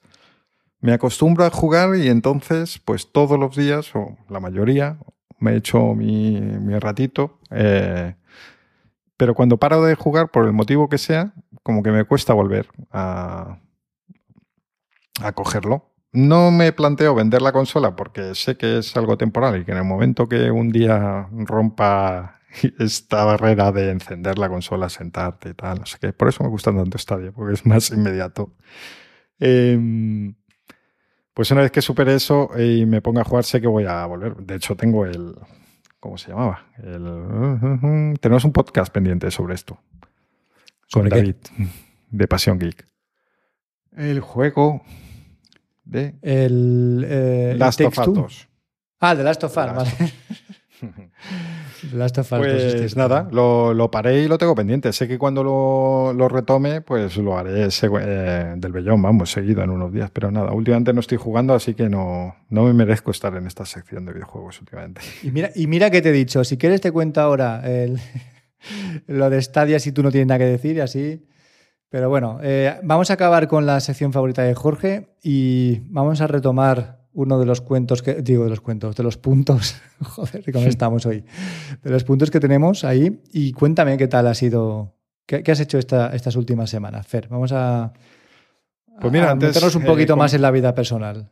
Me 0.79 0.93
acostumbro 0.93 1.45
a 1.45 1.49
jugar 1.49 1.95
y 1.95 2.07
entonces, 2.09 2.79
pues 2.83 3.11
todos 3.11 3.39
los 3.39 3.55
días, 3.55 3.95
o 3.95 4.17
la 4.29 4.39
mayoría, 4.39 4.97
me 5.39 5.55
echo 5.55 5.93
mi, 5.95 6.39
mi 6.41 6.77
ratito. 6.79 7.39
Eh, 7.51 8.15
pero 9.17 9.33
cuando 9.33 9.57
paro 9.57 9.83
de 9.83 9.95
jugar, 9.95 10.29
por 10.29 10.45
el 10.45 10.53
motivo 10.53 10.89
que 10.89 10.97
sea, 10.97 11.33
como 11.63 11.83
que 11.83 11.91
me 11.91 12.05
cuesta 12.05 12.33
volver 12.33 12.67
a, 12.91 13.59
a 15.21 15.31
cogerlo. 15.31 15.91
No 16.13 16.51
me 16.51 16.71
planteo 16.71 17.13
vender 17.13 17.41
la 17.41 17.51
consola 17.51 17.95
porque 17.95 18.33
sé 18.33 18.57
que 18.57 18.79
es 18.79 18.95
algo 18.95 19.17
temporal 19.17 19.61
y 19.61 19.65
que 19.65 19.71
en 19.71 19.77
el 19.77 19.83
momento 19.83 20.27
que 20.27 20.49
un 20.51 20.71
día 20.71 21.27
rompa 21.31 22.39
esta 22.79 23.25
barrera 23.25 23.71
de 23.71 23.91
encender 23.91 24.37
la 24.37 24.49
consola, 24.49 24.89
sentarte 24.89 25.49
y 25.49 25.53
tal, 25.53 25.79
no 25.79 25.85
sé 25.85 25.97
qué. 25.99 26.13
Por 26.13 26.29
eso 26.29 26.43
me 26.43 26.49
gusta 26.49 26.73
tanto 26.73 26.97
Stadia, 26.97 27.31
porque 27.31 27.53
es 27.53 27.65
más 27.65 27.91
inmediato. 27.91 28.53
Em, 29.39 30.33
pues 31.33 31.51
una 31.51 31.61
vez 31.61 31.71
que 31.71 31.81
supere 31.81 32.15
eso 32.15 32.49
y 32.57 32.85
me 32.85 33.01
ponga 33.01 33.21
a 33.21 33.25
jugar, 33.25 33.43
sé 33.43 33.61
que 33.61 33.67
voy 33.67 33.85
a 33.85 34.05
volver. 34.05 34.37
De 34.37 34.55
hecho, 34.55 34.75
tengo 34.75 35.05
el. 35.05 35.35
¿Cómo 35.99 36.17
se 36.17 36.29
llamaba? 36.29 36.67
El, 36.77 38.17
tenemos 38.21 38.45
un 38.45 38.53
podcast 38.53 38.91
pendiente 38.93 39.29
sobre 39.29 39.55
esto. 39.55 39.79
Con 40.91 41.09
David, 41.09 41.35
de 42.09 42.27
Pasión 42.27 42.57
Geek. 42.57 42.87
El 43.95 44.21
juego 44.21 44.83
de. 45.87 46.15
El. 46.21 47.05
Eh, 47.07 47.55
Last 47.57 47.81
of 47.81 47.97
Us 47.97 48.47
Ah, 48.99 49.15
de 49.15 49.23
Last 49.23 49.43
of 49.43 49.51
Us, 49.51 49.55
vale. 49.55 49.91
Last 51.93 52.17
of 52.17 52.31
Us 52.31 52.37
pues 52.39 52.73
este 52.73 52.99
nada, 52.99 53.27
lo, 53.31 53.91
paré 53.91 54.23
y 54.23 54.27
lo 54.27 54.37
tengo 54.37 54.55
pendiente. 54.55 54.91
Sé 54.91 55.07
que 55.07 55.17
cuando 55.17 55.43
lo, 55.43 56.27
retome, 56.27 56.81
pues 56.81 57.17
lo 57.17 57.37
haré 57.37 57.67
eh, 57.67 58.53
del 58.57 58.71
bellón, 58.71 59.01
vamos, 59.01 59.31
seguido 59.31 59.63
en 59.63 59.69
unos 59.69 59.93
días. 59.93 60.09
Pero 60.11 60.31
nada, 60.31 60.51
últimamente 60.51 60.93
no 60.93 60.99
estoy 60.99 61.17
jugando, 61.17 61.53
así 61.53 61.73
que 61.73 61.89
no, 61.89 62.35
no 62.49 62.63
me 62.63 62.73
merezco 62.73 63.11
estar 63.11 63.35
en 63.35 63.47
esta 63.47 63.65
sección 63.65 64.05
de 64.05 64.13
videojuegos 64.13 64.59
últimamente. 64.59 65.01
Y 65.23 65.31
mira, 65.31 65.51
y 65.55 65.67
mira 65.67 65.89
que 65.89 66.01
te 66.01 66.09
he 66.09 66.13
dicho, 66.13 66.43
si 66.43 66.57
quieres 66.57 66.81
te 66.81 66.91
cuento 66.91 67.21
ahora 67.21 67.63
lo 69.07 69.29
de 69.29 69.41
Stadia 69.41 69.79
si 69.79 69.91
tú 69.91 70.03
no 70.03 70.11
tienes 70.11 70.27
nada 70.27 70.39
que 70.39 70.45
decir 70.45 70.77
y 70.77 70.79
así. 70.79 71.23
Pero 71.89 72.09
bueno, 72.09 72.39
eh, 72.43 72.79
vamos 72.83 73.09
a 73.09 73.13
acabar 73.13 73.47
con 73.47 73.65
la 73.65 73.79
sección 73.79 74.11
favorita 74.11 74.43
de 74.43 74.53
Jorge 74.53 75.15
y 75.23 75.79
vamos 75.85 76.19
a 76.19 76.27
retomar 76.27 77.07
uno 77.13 77.39
de 77.39 77.45
los 77.45 77.61
cuentos 77.61 78.03
que, 78.03 78.15
digo, 78.15 78.43
de 78.43 78.49
los 78.49 78.61
cuentos, 78.61 78.95
de 78.95 79.03
los 79.03 79.17
puntos, 79.17 79.81
joder, 80.03 80.51
¿cómo 80.51 80.67
estamos 80.67 81.05
hoy? 81.05 81.23
De 81.81 81.89
los 81.89 82.03
puntos 82.03 82.29
que 82.29 82.39
tenemos 82.39 82.83
ahí. 82.83 83.21
Y 83.31 83.53
cuéntame 83.53 83.97
qué 83.97 84.07
tal 84.07 84.27
ha 84.27 84.33
sido, 84.33 84.95
qué, 85.25 85.43
has 85.49 85.59
hecho 85.59 85.77
esta, 85.77 86.13
estas 86.13 86.35
últimas 86.35 86.69
semanas, 86.69 87.07
Fer. 87.07 87.27
Vamos 87.29 87.51
a, 87.53 87.93
pues 88.99 89.11
mira, 89.13 89.33
meternos 89.33 89.75
un 89.75 89.83
poquito 89.83 90.17
más 90.17 90.33
en 90.33 90.41
la 90.41 90.51
vida 90.51 90.75
personal. 90.75 91.31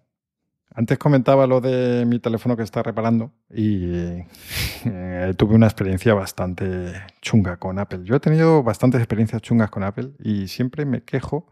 Antes 0.78 0.98
comentaba 0.98 1.48
lo 1.48 1.62
de 1.62 2.06
mi 2.06 2.20
teléfono 2.20 2.58
que 2.58 2.64
está 2.64 2.84
reparando 2.84 3.32
y 3.50 3.86
eh, 4.86 5.34
tuve 5.38 5.56
una 5.56 5.68
experiencia 5.68 6.14
bastante 6.14 6.94
chunga 7.22 7.56
con 7.58 7.80
Apple. 7.80 8.02
Yo 8.04 8.16
he 8.16 8.20
tenido 8.20 8.62
bastantes 8.62 9.00
experiencias 9.00 9.42
chungas 9.42 9.70
con 9.70 9.84
Apple 9.84 10.12
y 10.20 10.50
siempre 10.50 10.86
me 10.86 11.04
quejo, 11.04 11.48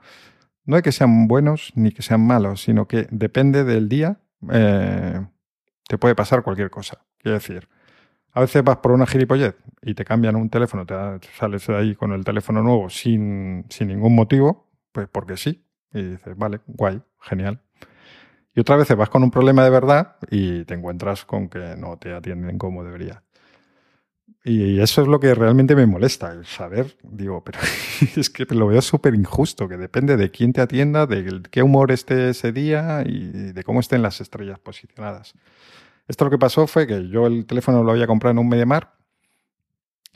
no 0.65 0.75
de 0.75 0.81
que 0.81 0.91
sean 0.91 1.29
buenos 1.29 1.71
ni 1.75 1.91
que 1.91 2.01
sean 2.01 2.27
malos, 2.27 2.63
sino 2.63 2.85
que 2.85 3.07
depende 3.11 3.63
del 3.63 3.87
día, 3.87 4.19
eh, 4.51 5.25
te 5.87 5.97
puede 5.97 6.15
pasar 6.15 6.43
cualquier 6.43 6.69
cosa. 6.69 6.99
Quiero 7.17 7.37
decir, 7.37 7.69
a 8.33 8.41
veces 8.41 8.61
vas 8.61 8.77
por 8.77 8.91
una 8.91 9.05
gilipollez 9.07 9.55
y 9.81 9.93
te 9.93 10.03
cambian 10.03 10.35
un 10.35 10.49
teléfono, 10.49 10.85
te 10.85 10.95
sales 11.37 11.65
de 11.65 11.77
ahí 11.77 11.95
con 11.95 12.11
el 12.11 12.25
teléfono 12.25 12.61
nuevo 12.61 12.89
sin, 12.89 13.65
sin 13.69 13.87
ningún 13.87 14.15
motivo, 14.15 14.69
pues 14.91 15.07
porque 15.09 15.37
sí. 15.37 15.65
Y 15.93 16.01
dices, 16.01 16.35
vale, 16.35 16.59
guay, 16.67 17.01
genial. 17.21 17.62
Y 18.55 18.59
otra 18.59 18.75
vez 18.75 18.95
vas 18.95 19.09
con 19.09 19.23
un 19.23 19.31
problema 19.31 19.63
de 19.63 19.69
verdad 19.69 20.17
y 20.29 20.63
te 20.65 20.75
encuentras 20.75 21.25
con 21.25 21.49
que 21.49 21.75
no 21.77 21.97
te 21.97 22.13
atienden 22.13 22.57
como 22.57 22.83
debería. 22.83 23.23
Y 24.45 24.81
eso 24.81 25.01
es 25.01 25.07
lo 25.07 25.19
que 25.19 25.33
realmente 25.33 25.73
me 25.73 25.85
molesta, 25.85 26.31
el 26.31 26.45
saber, 26.45 26.97
digo, 27.01 27.43
pero 27.43 27.59
es 28.15 28.29
que 28.29 28.45
lo 28.53 28.67
veo 28.67 28.81
súper 28.81 29.15
injusto, 29.15 29.69
que 29.69 29.77
depende 29.77 30.17
de 30.17 30.31
quién 30.31 30.51
te 30.51 30.59
atienda, 30.59 31.05
de 31.07 31.41
qué 31.49 31.63
humor 31.63 31.91
esté 31.91 32.29
ese 32.29 32.51
día 32.51 33.03
y 33.05 33.53
de 33.53 33.63
cómo 33.63 33.79
estén 33.79 34.01
las 34.01 34.19
estrellas 34.19 34.59
posicionadas. 34.59 35.33
Esto 36.07 36.25
lo 36.25 36.31
que 36.31 36.37
pasó 36.37 36.67
fue 36.67 36.85
que 36.85 37.07
yo 37.07 37.25
el 37.27 37.45
teléfono 37.45 37.83
lo 37.83 37.91
había 37.91 38.05
comprado 38.05 38.31
en 38.31 38.39
un 38.39 38.49
MediaMark, 38.49 38.89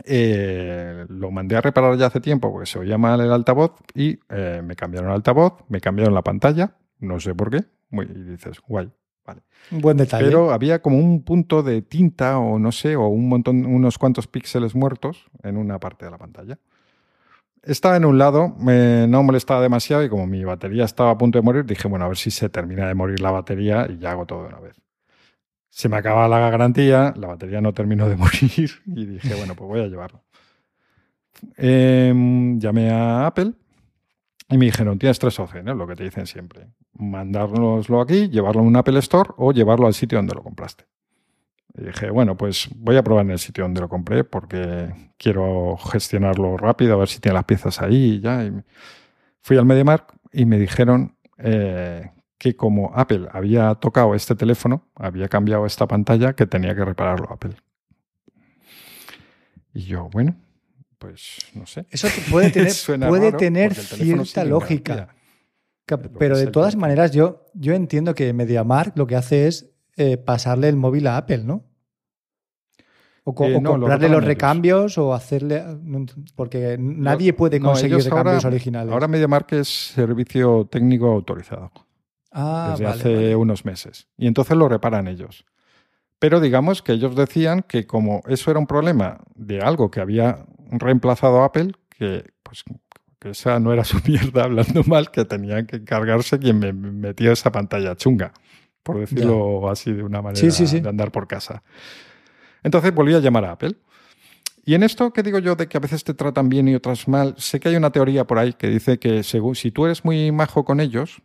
eh, 0.03 1.05
lo 1.09 1.31
mandé 1.31 1.55
a 1.55 1.61
reparar 1.61 1.97
ya 1.97 2.07
hace 2.07 2.19
tiempo 2.19 2.51
porque 2.51 2.67
se 2.67 2.79
oía 2.79 2.97
mal 2.97 3.19
el 3.21 3.31
altavoz 3.31 3.71
y 3.95 4.19
eh, 4.29 4.61
me 4.63 4.75
cambiaron 4.75 5.09
el 5.09 5.15
altavoz, 5.15 5.53
me 5.69 5.79
cambiaron 5.79 6.13
la 6.13 6.21
pantalla, 6.21 6.75
no 6.99 7.19
sé 7.19 7.33
por 7.33 7.49
qué, 7.49 7.63
y 7.91 8.23
dices, 8.23 8.59
guay, 8.67 8.91
vale. 9.25 9.41
Un 9.71 9.81
buen 9.81 9.97
detalle. 9.97 10.25
Pero 10.25 10.51
había 10.51 10.81
como 10.81 10.97
un 10.97 11.23
punto 11.23 11.63
de 11.63 11.81
tinta 11.81 12.37
o 12.39 12.59
no 12.59 12.71
sé, 12.71 12.95
o 12.95 13.07
un 13.07 13.29
montón, 13.29 13.65
unos 13.65 13.97
cuantos 13.97 14.27
píxeles 14.27 14.75
muertos 14.75 15.25
en 15.43 15.57
una 15.57 15.79
parte 15.79 16.05
de 16.05 16.11
la 16.11 16.17
pantalla. 16.17 16.59
Estaba 17.63 17.97
en 17.97 18.05
un 18.05 18.17
lado, 18.17 18.55
me, 18.59 19.07
no 19.07 19.23
molestaba 19.23 19.61
demasiado 19.61 20.03
y 20.03 20.09
como 20.09 20.25
mi 20.25 20.43
batería 20.43 20.85
estaba 20.85 21.11
a 21.11 21.17
punto 21.17 21.37
de 21.37 21.43
morir, 21.43 21.65
dije, 21.65 21.87
bueno, 21.87 22.05
a 22.05 22.07
ver 22.07 22.17
si 22.17 22.31
se 22.31 22.49
termina 22.49 22.87
de 22.87 22.93
morir 22.93 23.19
la 23.19 23.31
batería 23.31 23.87
y 23.89 23.97
ya 23.97 24.11
hago 24.11 24.25
todo 24.25 24.43
de 24.43 24.49
una 24.49 24.59
vez. 24.59 24.81
Se 25.69 25.89
me 25.89 25.97
acaba 25.97 26.27
la 26.27 26.49
garantía, 26.49 27.13
la 27.17 27.27
batería 27.27 27.59
no 27.59 27.73
terminó 27.73 28.07
de 28.07 28.15
morir 28.17 28.71
y 28.85 29.05
dije, 29.05 29.35
bueno, 29.35 29.55
pues 29.55 29.67
voy 29.67 29.81
a 29.81 29.87
llevarlo. 29.87 30.23
Em, 31.55 32.59
llamé 32.59 32.89
a 32.89 33.27
Apple 33.27 33.53
y 34.49 34.57
me 34.57 34.65
dijeron, 34.65 34.97
tienes 34.97 35.19
tres 35.19 35.39
opciones, 35.39 35.75
lo 35.75 35.85
que 35.87 35.95
te 35.95 36.03
dicen 36.03 36.25
siempre. 36.25 36.67
Mandárnoslo 36.93 37.99
aquí, 37.99 38.29
llevarlo 38.29 38.61
a 38.61 38.65
un 38.65 38.75
Apple 38.75 38.99
Store 38.99 39.31
o 39.37 39.51
llevarlo 39.51 39.87
al 39.87 39.93
sitio 39.93 40.17
donde 40.17 40.35
lo 40.35 40.43
compraste. 40.43 40.85
Y 41.77 41.83
dije, 41.83 42.09
bueno, 42.09 42.37
pues 42.37 42.69
voy 42.75 42.95
a 42.95 43.03
probar 43.03 43.25
en 43.25 43.31
el 43.31 43.39
sitio 43.39 43.65
donde 43.65 43.81
lo 43.81 43.89
compré 43.89 44.23
porque 44.23 45.11
quiero 45.17 45.77
gestionarlo 45.77 46.55
rápido, 46.57 46.93
a 46.93 46.97
ver 46.97 47.09
si 47.09 47.19
tiene 47.19 47.35
las 47.35 47.43
piezas 47.43 47.81
ahí 47.81 48.15
y 48.15 48.19
ya. 48.21 48.49
fui 49.41 49.57
al 49.57 49.65
MediaMark 49.65 50.13
y 50.31 50.45
me 50.45 50.57
dijeron 50.57 51.17
eh, 51.37 52.09
que 52.37 52.55
como 52.55 52.91
Apple 52.95 53.27
había 53.31 53.75
tocado 53.75 54.15
este 54.15 54.35
teléfono, 54.35 54.87
había 54.95 55.27
cambiado 55.27 55.65
esta 55.65 55.87
pantalla, 55.87 56.33
que 56.33 56.45
tenía 56.45 56.73
que 56.73 56.85
repararlo 56.85 57.31
Apple. 57.31 57.55
Y 59.73 59.81
yo, 59.81 60.09
bueno, 60.11 60.35
pues 60.97 61.37
no 61.53 61.65
sé. 61.65 61.85
Eso 61.89 62.07
puede 62.31 62.49
tener, 62.51 62.73
puede 63.07 63.31
tener 63.31 63.75
cierta 63.75 64.43
lógica. 64.43 65.09
Pero 66.19 66.37
de 66.37 66.47
todas 66.47 66.75
maneras, 66.75 67.11
yo, 67.11 67.45
yo 67.53 67.73
entiendo 67.73 68.13
que 68.13 68.33
MediaMark 68.33 68.97
lo 68.97 69.07
que 69.07 69.15
hace 69.15 69.47
es 69.47 69.71
eh, 69.95 70.17
pasarle 70.17 70.67
el 70.67 70.75
móvil 70.75 71.07
a 71.07 71.17
Apple, 71.17 71.39
¿no? 71.39 71.63
O, 73.23 73.31
eh, 73.43 73.61
comprarle 73.61 74.09
los 74.09 74.23
recambios 74.23 74.97
o 74.97 75.13
hacerle. 75.13 75.63
Porque 76.35 76.77
nadie 76.79 77.33
puede 77.33 77.59
conseguir 77.59 77.97
recambios 77.97 78.45
originales. 78.45 78.93
Ahora 78.93 79.07
MediaMark 79.07 79.53
es 79.53 79.67
servicio 79.67 80.67
técnico 80.69 81.07
autorizado. 81.07 81.71
Ah, 82.31 82.69
desde 82.71 82.85
hace 82.85 83.35
unos 83.35 83.65
meses. 83.65 84.07
Y 84.17 84.27
entonces 84.27 84.55
lo 84.57 84.69
reparan 84.69 85.07
ellos. 85.07 85.45
Pero 86.19 86.39
digamos 86.39 86.81
que 86.81 86.93
ellos 86.93 87.15
decían 87.15 87.63
que 87.63 87.85
como 87.85 88.21
eso 88.27 88.51
era 88.51 88.59
un 88.59 88.67
problema 88.67 89.19
de 89.35 89.61
algo 89.61 89.91
que 89.91 90.01
había 90.01 90.45
reemplazado 90.71 91.41
a 91.41 91.45
Apple, 91.45 91.73
que 91.89 92.25
pues 92.43 92.63
que 93.19 93.31
esa 93.31 93.59
no 93.59 93.73
era 93.73 93.83
su 93.85 93.99
mierda 94.07 94.43
hablando 94.43 94.83
mal, 94.83 95.11
que 95.11 95.25
tenían 95.25 95.65
que 95.65 95.77
encargarse 95.77 96.39
quien 96.39 96.59
me 96.59 96.73
metía 96.73 97.31
esa 97.31 97.51
pantalla 97.51 97.95
chunga, 97.95 98.33
por 98.83 98.99
decirlo 98.99 99.69
así 99.69 99.91
de 99.91 100.03
una 100.03 100.21
manera 100.21 100.47
de 100.47 100.89
andar 100.89 101.11
por 101.11 101.27
casa. 101.27 101.63
Entonces 102.63 102.93
volví 102.93 103.13
a 103.13 103.19
llamar 103.19 103.45
a 103.45 103.51
Apple. 103.51 103.75
Y 104.65 104.73
en 104.73 104.83
esto 104.83 105.13
que 105.13 105.23
digo 105.23 105.39
yo 105.39 105.55
de 105.55 105.67
que 105.67 105.77
a 105.77 105.79
veces 105.79 106.03
te 106.03 106.13
tratan 106.13 106.49
bien 106.49 106.67
y 106.67 106.75
otras 106.75 107.07
mal, 107.07 107.35
sé 107.37 107.59
que 107.59 107.69
hay 107.69 107.77
una 107.77 107.91
teoría 107.91 108.27
por 108.27 108.37
ahí 108.37 108.51
que 108.51 108.67
dice 108.67 108.99
que 108.99 109.23
según, 109.23 109.55
si 109.55 109.71
tú 109.71 109.85
eres 109.85 110.03
muy 110.03 110.33
majo 110.33 110.65
con 110.65 110.81
ellos, 110.81 111.21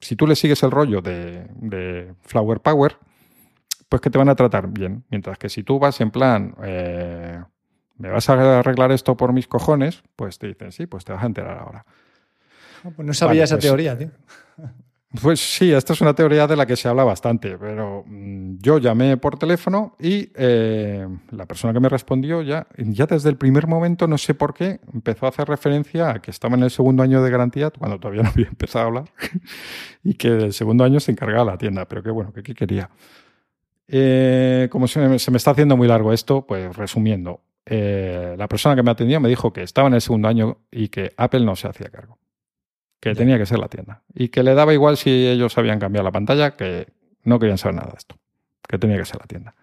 si 0.00 0.16
tú 0.16 0.26
le 0.26 0.34
sigues 0.34 0.62
el 0.62 0.70
rollo 0.70 1.02
de, 1.02 1.46
de 1.56 2.14
Flower 2.22 2.60
Power, 2.60 2.96
pues 3.90 4.00
que 4.00 4.08
te 4.08 4.16
van 4.16 4.30
a 4.30 4.34
tratar 4.34 4.68
bien. 4.68 5.04
Mientras 5.10 5.36
que 5.36 5.50
si 5.50 5.62
tú 5.62 5.78
vas 5.78 6.00
en 6.00 6.10
plan, 6.10 6.54
eh, 6.62 7.42
me 8.00 8.08
vas 8.08 8.28
a 8.30 8.60
arreglar 8.60 8.92
esto 8.92 9.16
por 9.16 9.32
mis 9.34 9.46
cojones, 9.46 10.02
pues 10.16 10.38
te 10.38 10.48
dicen, 10.48 10.72
sí, 10.72 10.86
pues 10.86 11.04
te 11.04 11.12
vas 11.12 11.22
a 11.22 11.26
enterar 11.26 11.58
ahora. 11.58 11.84
No, 12.82 12.92
pues 12.92 13.06
no 13.06 13.12
sabía 13.12 13.44
esa 13.44 13.56
pues 13.56 13.66
teoría, 13.66 13.96
tío. 13.96 14.10
Pues 15.20 15.40
sí, 15.40 15.72
esta 15.72 15.92
es 15.92 16.00
una 16.00 16.14
teoría 16.14 16.46
de 16.46 16.54
la 16.54 16.66
que 16.66 16.76
se 16.76 16.86
habla 16.86 17.02
bastante, 17.02 17.58
pero 17.58 18.04
mm, 18.06 18.58
yo 18.60 18.78
llamé 18.78 19.16
por 19.16 19.36
teléfono 19.40 19.96
y 19.98 20.30
eh, 20.36 21.04
la 21.32 21.46
persona 21.46 21.72
que 21.72 21.80
me 21.80 21.88
respondió 21.88 22.42
ya, 22.42 22.68
ya 22.78 23.06
desde 23.06 23.28
el 23.28 23.36
primer 23.36 23.66
momento, 23.66 24.06
no 24.06 24.18
sé 24.18 24.34
por 24.34 24.54
qué, 24.54 24.78
empezó 24.94 25.26
a 25.26 25.30
hacer 25.30 25.48
referencia 25.48 26.10
a 26.10 26.22
que 26.22 26.30
estaba 26.30 26.54
en 26.54 26.62
el 26.62 26.70
segundo 26.70 27.02
año 27.02 27.24
de 27.24 27.28
garantía, 27.28 27.70
cuando 27.70 27.98
todavía 27.98 28.22
no 28.22 28.28
había 28.28 28.46
empezado 28.46 28.84
a 28.84 28.86
hablar, 28.86 29.04
y 30.04 30.14
que 30.14 30.30
del 30.30 30.52
segundo 30.52 30.84
año 30.84 31.00
se 31.00 31.10
encargaba 31.10 31.44
la 31.44 31.58
tienda, 31.58 31.88
pero 31.88 32.04
qué 32.04 32.12
bueno, 32.12 32.32
qué 32.32 32.54
quería. 32.54 32.88
Eh, 33.92 34.68
como 34.70 34.86
se 34.86 35.00
me, 35.00 35.16
está 35.16 35.50
haciendo 35.50 35.76
muy 35.76 35.88
largo 35.88 36.12
esto, 36.12 36.46
pues 36.46 36.76
resumiendo, 36.76 37.40
eh, 37.72 38.34
la 38.36 38.48
persona 38.48 38.74
que 38.74 38.82
me 38.82 38.90
atendió 38.90 39.20
me 39.20 39.28
dijo 39.28 39.52
que 39.52 39.62
estaba 39.62 39.86
en 39.86 39.94
el 39.94 40.00
segundo 40.00 40.26
año 40.26 40.58
y 40.72 40.88
que 40.88 41.12
Apple 41.16 41.44
no 41.44 41.54
se 41.54 41.68
hacía 41.68 41.88
cargo, 41.88 42.18
que 42.98 43.14
tenía 43.14 43.38
que 43.38 43.46
ser 43.46 43.60
la 43.60 43.68
tienda 43.68 44.02
y 44.12 44.28
que 44.28 44.42
le 44.42 44.54
daba 44.54 44.74
igual 44.74 44.96
si 44.96 45.28
ellos 45.28 45.56
habían 45.56 45.78
cambiado 45.78 46.04
la 46.04 46.10
pantalla, 46.10 46.56
que 46.56 46.88
no 47.22 47.38
querían 47.38 47.58
saber 47.58 47.76
nada 47.76 47.92
de 47.92 47.98
esto, 47.98 48.16
que 48.68 48.76
tenía 48.76 48.96
que 48.96 49.04
ser 49.04 49.20
la 49.20 49.26
tienda. 49.26 49.54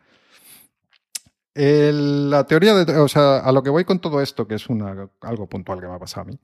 la 1.53 2.45
teoría 2.45 2.75
de, 2.75 2.97
o 2.97 3.09
sea, 3.09 3.39
a 3.39 3.51
lo 3.51 3.61
que 3.61 3.71
voy 3.71 3.83
con 3.83 3.99
todo 3.99 4.21
esto, 4.21 4.47
que 4.47 4.55
es 4.55 4.69
una, 4.69 5.09
algo 5.19 5.47
puntual 5.49 5.81
que 5.81 5.87
me 5.87 5.95
ha 5.95 5.99
pasado 5.99 6.21
a 6.21 6.31
mí, 6.31 6.39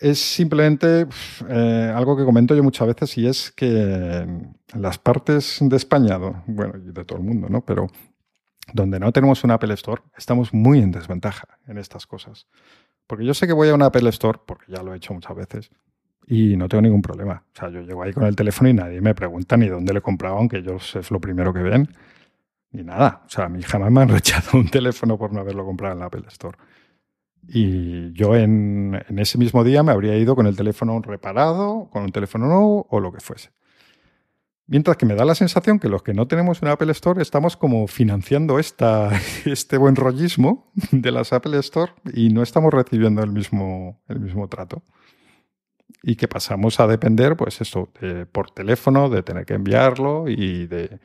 es 0.00 0.18
simplemente 0.18 1.06
eh, 1.48 1.92
algo 1.94 2.16
que 2.16 2.24
comento 2.24 2.56
yo 2.56 2.64
muchas 2.64 2.88
veces 2.88 3.16
y 3.18 3.28
es 3.28 3.52
que 3.52 4.26
las 4.74 4.98
partes 4.98 5.58
de 5.60 5.76
España, 5.76 6.18
bueno, 6.46 6.74
y 6.76 6.90
de 6.90 7.04
todo 7.04 7.18
el 7.18 7.24
mundo, 7.24 7.48
¿no? 7.48 7.64
Pero 7.64 7.86
donde 8.72 9.00
no 9.00 9.12
tenemos 9.12 9.44
un 9.44 9.50
Apple 9.50 9.74
Store, 9.74 10.02
estamos 10.16 10.52
muy 10.52 10.80
en 10.80 10.92
desventaja 10.92 11.58
en 11.66 11.78
estas 11.78 12.06
cosas. 12.06 12.46
Porque 13.06 13.24
yo 13.24 13.34
sé 13.34 13.46
que 13.46 13.52
voy 13.52 13.68
a 13.68 13.74
un 13.74 13.82
Apple 13.82 14.08
Store, 14.10 14.38
porque 14.46 14.64
ya 14.68 14.82
lo 14.82 14.94
he 14.94 14.96
hecho 14.96 15.14
muchas 15.14 15.36
veces, 15.36 15.70
y 16.26 16.56
no 16.56 16.68
tengo 16.68 16.82
ningún 16.82 17.02
problema. 17.02 17.44
O 17.54 17.58
sea, 17.58 17.68
yo 17.68 17.80
llego 17.82 18.02
ahí 18.02 18.12
con 18.12 18.24
el 18.24 18.36
teléfono 18.36 18.70
y 18.70 18.74
nadie 18.74 19.00
me 19.00 19.14
pregunta 19.14 19.56
ni 19.56 19.68
dónde 19.68 19.92
le 19.92 19.98
he 19.98 20.02
comprado, 20.02 20.36
aunque 20.36 20.58
ellos 20.58 20.94
es 20.96 21.10
lo 21.10 21.20
primero 21.20 21.52
que 21.52 21.62
ven, 21.62 21.88
ni 22.70 22.82
nada. 22.82 23.22
O 23.26 23.28
sea, 23.28 23.46
a 23.46 23.48
mí 23.48 23.62
jamás 23.62 23.90
me 23.90 24.02
han 24.02 24.08
rechazado 24.10 24.58
un 24.58 24.68
teléfono 24.68 25.18
por 25.18 25.32
no 25.32 25.40
haberlo 25.40 25.64
comprado 25.64 25.94
en 25.94 26.00
la 26.00 26.06
Apple 26.06 26.24
Store. 26.28 26.56
Y 27.48 28.12
yo 28.12 28.36
en, 28.36 29.02
ese 29.16 29.36
mismo 29.36 29.64
día 29.64 29.82
me 29.82 29.92
habría 29.92 30.16
ido 30.16 30.36
con 30.36 30.46
el 30.46 30.56
teléfono 30.56 31.00
reparado, 31.02 31.88
con 31.90 32.04
un 32.04 32.12
teléfono 32.12 32.46
nuevo 32.46 32.86
o 32.88 33.00
lo 33.00 33.12
que 33.12 33.20
fuese. 33.20 33.50
Mientras 34.66 34.96
que 34.96 35.06
me 35.06 35.14
da 35.14 35.24
la 35.24 35.34
sensación 35.34 35.78
que 35.78 35.88
los 35.88 36.02
que 36.02 36.14
no 36.14 36.28
tenemos 36.28 36.62
un 36.62 36.68
Apple 36.68 36.92
Store 36.92 37.20
estamos 37.20 37.56
como 37.56 37.86
financiando 37.86 38.58
esta, 38.58 39.10
este 39.44 39.76
buen 39.76 39.96
rollismo 39.96 40.72
de 40.92 41.10
las 41.10 41.32
Apple 41.32 41.58
Store 41.58 41.92
y 42.14 42.30
no 42.30 42.42
estamos 42.42 42.72
recibiendo 42.72 43.22
el 43.22 43.30
mismo, 43.30 44.00
el 44.08 44.20
mismo 44.20 44.48
trato. 44.48 44.82
Y 46.04 46.16
que 46.16 46.26
pasamos 46.26 46.80
a 46.80 46.86
depender, 46.86 47.36
pues 47.36 47.60
esto, 47.60 47.90
por 48.32 48.50
teléfono, 48.50 49.08
de 49.08 49.22
tener 49.22 49.44
que 49.44 49.54
enviarlo 49.54 50.28
y 50.28 50.66
de, 50.66 50.98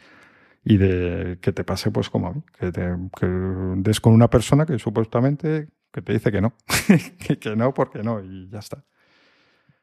y 0.64 0.78
de 0.78 1.38
que 1.42 1.52
te 1.52 1.64
pase 1.64 1.92
pues 1.92 2.10
como 2.10 2.28
a 2.28 2.34
mí, 2.34 2.44
que, 2.58 2.72
te, 2.72 2.96
que 3.20 3.28
des 3.28 4.00
con 4.00 4.14
una 4.14 4.30
persona 4.30 4.66
que 4.66 4.80
supuestamente 4.80 5.68
que 5.92 6.02
te 6.02 6.14
dice 6.14 6.32
que 6.32 6.42
no, 6.42 6.54
que, 7.40 7.56
no 7.56 7.74
porque 7.74 8.04
no 8.04 8.24
y 8.24 8.50
ya 8.50 8.60
está. 8.60 8.84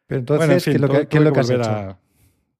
Pero 0.07 0.21
entonces, 0.21 0.65
¿qué, 0.65 0.71
es 0.73 0.81
lo 0.81 1.33
que, 1.33 1.41
has 1.41 1.51
hecho? 1.51 1.99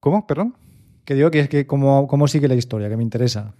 ¿Cómo? 0.01 0.27
Perdón. 0.27 0.57
Que 1.05 1.15
digo 1.15 1.31
que 1.31 1.41
es 1.41 1.49
que 1.49 1.67
cómo, 1.67 2.07
cómo 2.07 2.29
sigue 2.29 2.49
la 2.49 2.55
historia, 2.55 2.89
que 2.89 2.97
me 2.97 3.03
interesa. 3.03 3.55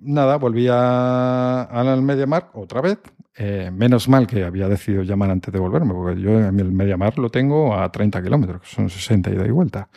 Nada, 0.00 0.36
volví 0.36 0.68
a- 0.70 1.62
al 1.62 2.02
MediaMark 2.02 2.56
otra 2.56 2.80
vez. 2.80 2.98
Eh, 3.36 3.70
menos 3.72 4.08
mal 4.08 4.26
que 4.28 4.44
había 4.44 4.68
decidido 4.68 5.02
llamar 5.02 5.30
antes 5.30 5.52
de 5.52 5.58
volverme, 5.58 5.92
porque 5.92 6.20
yo 6.20 6.38
en 6.38 6.60
el 6.60 6.70
MediaMark 6.70 7.18
lo 7.18 7.30
tengo 7.30 7.74
a 7.76 7.90
30 7.90 8.22
kilómetros, 8.22 8.60
que 8.60 8.68
son 8.68 8.88
60 8.88 9.30
ida 9.30 9.44
y 9.46 9.50
vuelta. 9.50 9.88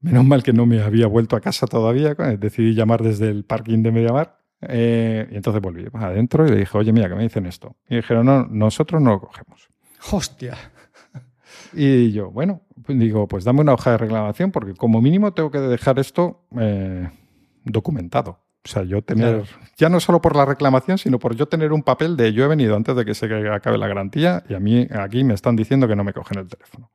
Menos 0.00 0.24
mal 0.24 0.42
que 0.42 0.52
no 0.52 0.64
me 0.66 0.80
había 0.82 1.06
vuelto 1.08 1.34
a 1.34 1.40
casa 1.40 1.66
todavía. 1.66 2.14
eh, 2.18 2.36
Decidí 2.38 2.74
llamar 2.74 3.02
desde 3.02 3.28
el 3.28 3.44
parking 3.44 3.82
de 3.82 3.90
MediaMark. 3.90 4.34
eh, 4.66 5.28
y 5.30 5.36
entonces 5.36 5.60
volví 5.60 5.84
adentro 5.92 6.46
y 6.46 6.50
le 6.50 6.56
dije, 6.56 6.78
oye, 6.78 6.92
mira, 6.92 7.08
que 7.08 7.14
me 7.16 7.22
dicen 7.24 7.44
esto. 7.46 7.76
Y 7.88 7.96
dijeron, 7.96 8.24
no, 8.26 8.46
nosotros 8.46 9.02
no 9.02 9.10
lo 9.10 9.20
cogemos. 9.20 9.68
Hostia. 10.12 10.56
Y 11.74 12.12
yo, 12.12 12.30
bueno, 12.30 12.62
digo, 12.88 13.26
pues 13.28 13.44
dame 13.44 13.60
una 13.60 13.72
hoja 13.74 13.92
de 13.92 13.98
reclamación 13.98 14.50
porque 14.50 14.74
como 14.74 15.00
mínimo 15.00 15.32
tengo 15.32 15.50
que 15.50 15.58
dejar 15.60 15.98
esto 15.98 16.42
eh, 16.58 17.08
documentado. 17.64 18.38
O 18.66 18.68
sea, 18.68 18.82
yo 18.82 19.02
tener, 19.02 19.42
Claro. 19.42 19.60
ya 19.76 19.88
no 19.90 20.00
solo 20.00 20.22
por 20.22 20.34
la 20.36 20.46
reclamación, 20.46 20.96
sino 20.96 21.18
por 21.18 21.34
yo 21.36 21.46
tener 21.46 21.72
un 21.72 21.82
papel 21.82 22.16
de 22.16 22.32
yo 22.32 22.44
he 22.44 22.48
venido 22.48 22.76
antes 22.76 22.96
de 22.96 23.04
que 23.04 23.14
se 23.14 23.26
acabe 23.50 23.76
la 23.76 23.88
garantía 23.88 24.42
y 24.48 24.54
a 24.54 24.60
mí 24.60 24.88
aquí 24.90 25.22
me 25.22 25.34
están 25.34 25.54
diciendo 25.54 25.86
que 25.86 25.94
no 25.96 26.02
me 26.04 26.14
cogen 26.14 26.38
el 26.38 26.48
teléfono. 26.48 26.90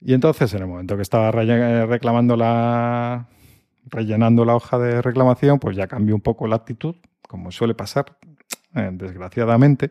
Y 0.00 0.14
entonces, 0.14 0.52
en 0.54 0.62
el 0.62 0.66
momento 0.68 0.96
que 0.96 1.02
estaba 1.02 1.30
relle- 1.30 1.86
reclamando 1.86 2.36
la, 2.36 3.26
rellenando 3.86 4.44
la 4.44 4.54
hoja 4.54 4.78
de 4.78 5.02
reclamación, 5.02 5.58
pues 5.58 5.76
ya 5.76 5.88
cambió 5.88 6.14
un 6.14 6.20
poco 6.22 6.46
la 6.46 6.56
actitud, 6.56 6.94
como 7.28 7.50
suele 7.52 7.74
pasar, 7.74 8.16
eh, 8.76 8.90
desgraciadamente. 8.92 9.90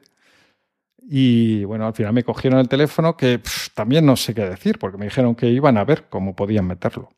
Y 1.11 1.63
bueno, 1.63 1.87
al 1.87 1.93
final 1.95 2.13
me 2.13 2.23
cogieron 2.23 2.59
el 2.59 2.69
teléfono 2.69 3.17
que 3.17 3.39
pff, 3.39 3.69
también 3.73 4.05
no 4.05 4.15
sé 4.15 4.35
qué 4.35 4.45
decir, 4.47 4.77
porque 4.77 4.97
me 4.99 5.05
dijeron 5.05 5.33
que 5.33 5.47
iban 5.47 5.77
a 5.77 5.83
ver 5.83 6.05
cómo 6.07 6.35
podían 6.35 6.67
meterlo. 6.67 7.09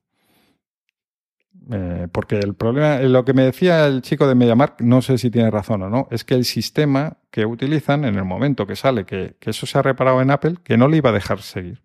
Eh, 1.73 2.07
porque 2.11 2.39
el 2.39 2.55
problema, 2.55 2.99
lo 3.01 3.25
que 3.25 3.33
me 3.33 3.43
decía 3.43 3.85
el 3.87 4.01
chico 4.01 4.27
de 4.27 4.35
MediaMark, 4.35 4.79
no 4.81 5.01
sé 5.01 5.17
si 5.17 5.29
tiene 5.29 5.51
razón 5.51 5.81
o 5.83 5.89
no, 5.89 6.07
es 6.09 6.23
que 6.23 6.35
el 6.35 6.45
sistema 6.45 7.17
que 7.29 7.45
utilizan 7.45 8.05
en 8.05 8.15
el 8.15 8.23
momento 8.23 8.65
que 8.65 8.77
sale 8.77 9.05
que, 9.05 9.35
que 9.39 9.49
eso 9.49 9.65
se 9.65 9.77
ha 9.77 9.81
reparado 9.81 10.21
en 10.21 10.31
Apple, 10.31 10.55
que 10.63 10.77
no 10.77 10.87
le 10.87 10.97
iba 10.97 11.09
a 11.09 11.13
dejar 11.13 11.41
seguir, 11.41 11.81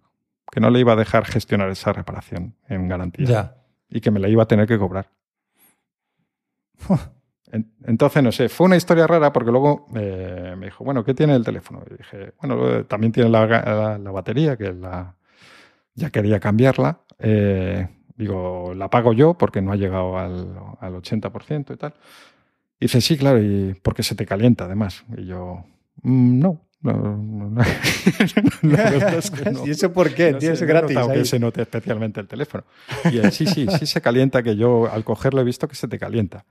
que 0.51 0.61
no 0.61 0.71
le 0.71 0.79
iba 0.81 0.93
a 0.93 0.97
dejar 0.97 1.25
gestionar 1.25 1.69
esa 1.71 1.93
reparación 1.93 2.55
en 2.69 2.87
garantía 2.89 3.27
Ya. 3.27 3.57
y 3.91 4.01
que 4.01 4.13
me 4.13 4.21
la 4.21 4.29
iba 4.29 4.45
a 4.45 4.49
tener 4.49 4.67
que 4.69 4.79
cobrar. 4.79 5.11
En- 7.57 7.73
Entonces, 7.87 8.23
no 8.23 8.33
sé, 8.33 8.49
fue 8.49 8.67
una 8.67 8.77
historia 8.77 9.07
rara 9.07 9.33
porque 9.33 9.51
luego 9.51 9.87
eh, 9.97 10.55
me 10.57 10.67
dijo, 10.67 10.85
bueno, 10.85 11.05
¿qué 11.05 11.15
tiene 11.15 11.35
el 11.35 11.45
teléfono? 11.45 11.83
Y 11.91 11.95
dije, 11.97 12.33
bueno, 12.41 12.69
eh, 12.79 12.85
también 12.85 13.13
tiene 13.13 13.31
la, 13.31 13.47
la- 13.47 13.99
la 13.99 14.11
batería, 14.11 14.57
que 14.57 14.73
la, 14.73 15.15
ya 15.95 16.11
quería 16.11 16.39
cambiarla. 16.41 17.01
Eh, 17.19 17.89
digo, 18.17 18.73
la 18.75 18.89
pago 18.91 19.13
yo 19.13 19.35
porque 19.35 19.61
no 19.63 19.73
ha 19.73 19.77
llegado 19.77 20.19
al, 20.19 20.49
al 20.81 20.95
80% 20.95 21.75
y 21.75 21.77
tal. 21.77 21.95
Y 22.79 22.85
dice, 22.87 23.01
sí, 23.01 23.17
claro, 23.17 23.41
y 23.43 23.75
porque 23.83 24.03
se 24.03 24.15
te 24.15 24.27
calienta 24.27 24.65
además. 24.65 25.05
Y 25.17 25.27
yo, 25.27 25.65
"Mm, 26.03 26.39
no. 26.41 26.61
No, 26.83 26.93
no, 26.93 27.51
no". 27.51 27.63
Es 27.63 29.31
que 29.31 29.51
no. 29.51 29.67
¿Y 29.67 29.71
eso 29.71 29.93
por 29.93 30.13
qué? 30.15 30.33
No 30.33 30.39
tío? 30.39 30.55
sé, 30.55 30.67
gratis. 30.67 30.97
ahí. 30.97 31.09
que 31.19 31.25
se 31.25 31.39
note 31.39 31.63
especialmente 31.63 32.21
el 32.21 32.29
teléfono. 32.29 32.65
Y 33.11 33.17
él, 33.19 33.33
sí, 33.33 33.47
sí, 33.47 33.67
sí 33.79 33.87
se 33.87 34.01
calienta, 34.03 34.43
que 34.43 34.57
yo 34.57 34.87
al 34.93 35.03
cogerlo 35.03 35.41
he 35.41 35.45
visto 35.45 35.67
que 35.69 35.75
se 35.75 35.89
te 35.89 35.99
calienta. 35.99 36.45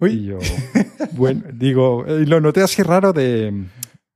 Uy. 0.00 0.10
Y 0.12 0.24
yo, 0.26 0.38
bueno, 1.12 1.44
digo, 1.52 2.04
y 2.08 2.24
lo 2.26 2.40
noté 2.40 2.62
así 2.62 2.82
raro 2.82 3.12
de, 3.12 3.66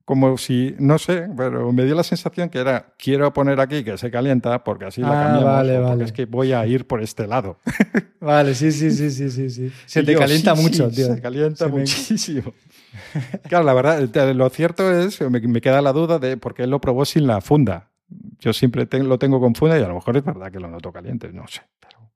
como 0.04 0.36
si, 0.38 0.74
no 0.78 0.98
sé, 0.98 1.28
pero 1.36 1.72
me 1.72 1.84
dio 1.84 1.94
la 1.94 2.02
sensación 2.02 2.48
que 2.48 2.58
era, 2.58 2.94
quiero 2.98 3.32
poner 3.32 3.60
aquí 3.60 3.84
que 3.84 3.96
se 3.98 4.10
calienta 4.10 4.64
porque 4.64 4.86
así 4.86 5.00
la 5.02 5.12
Ah, 5.12 5.20
cambiamos, 5.24 5.44
vale, 5.54 5.74
porque 5.74 5.84
vale. 5.90 6.04
es 6.04 6.12
que 6.12 6.24
voy 6.26 6.52
a 6.52 6.66
ir 6.66 6.86
por 6.86 7.02
este 7.02 7.26
lado. 7.26 7.58
Vale, 8.20 8.54
sí, 8.54 8.72
sí, 8.72 8.90
sí, 8.90 9.10
sí, 9.10 9.28
sí. 9.30 9.50
sí. 9.50 9.70
Se 9.84 10.00
Y 10.00 10.04
te 10.06 10.12
yo, 10.14 10.18
calienta 10.20 10.56
sí, 10.56 10.62
mucho, 10.62 10.88
sí, 10.88 10.96
tío. 10.96 11.14
Se 11.14 11.20
calienta 11.20 11.66
Se 11.66 11.70
me- 11.70 11.80
muchísimo. 11.80 12.54
Claro, 13.48 13.64
la 13.64 13.74
verdad, 13.74 14.34
lo 14.34 14.48
cierto 14.48 14.90
es, 14.90 15.20
me, 15.20 15.40
me 15.40 15.60
queda 15.60 15.82
la 15.82 15.92
duda 15.92 16.18
de 16.18 16.38
por 16.38 16.54
qué 16.54 16.62
él 16.62 16.70
lo 16.70 16.80
probó 16.80 17.04
sin 17.04 17.26
la 17.26 17.42
funda. 17.42 17.90
Yo 18.38 18.54
siempre 18.54 18.86
te- 18.86 19.02
lo 19.02 19.18
tengo 19.18 19.40
con 19.40 19.54
funda 19.54 19.78
y 19.78 19.82
a 19.82 19.88
lo 19.88 19.94
mejor 19.96 20.16
es 20.16 20.24
verdad 20.24 20.50
que 20.50 20.58
lo 20.60 20.68
noto 20.68 20.90
caliente, 20.90 21.30
no 21.34 21.46
sé. 21.48 21.60
Pero, 21.80 22.10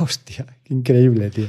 Hostia, 0.00 0.44
qué 0.64 0.74
increíble, 0.74 1.30
tío. 1.30 1.48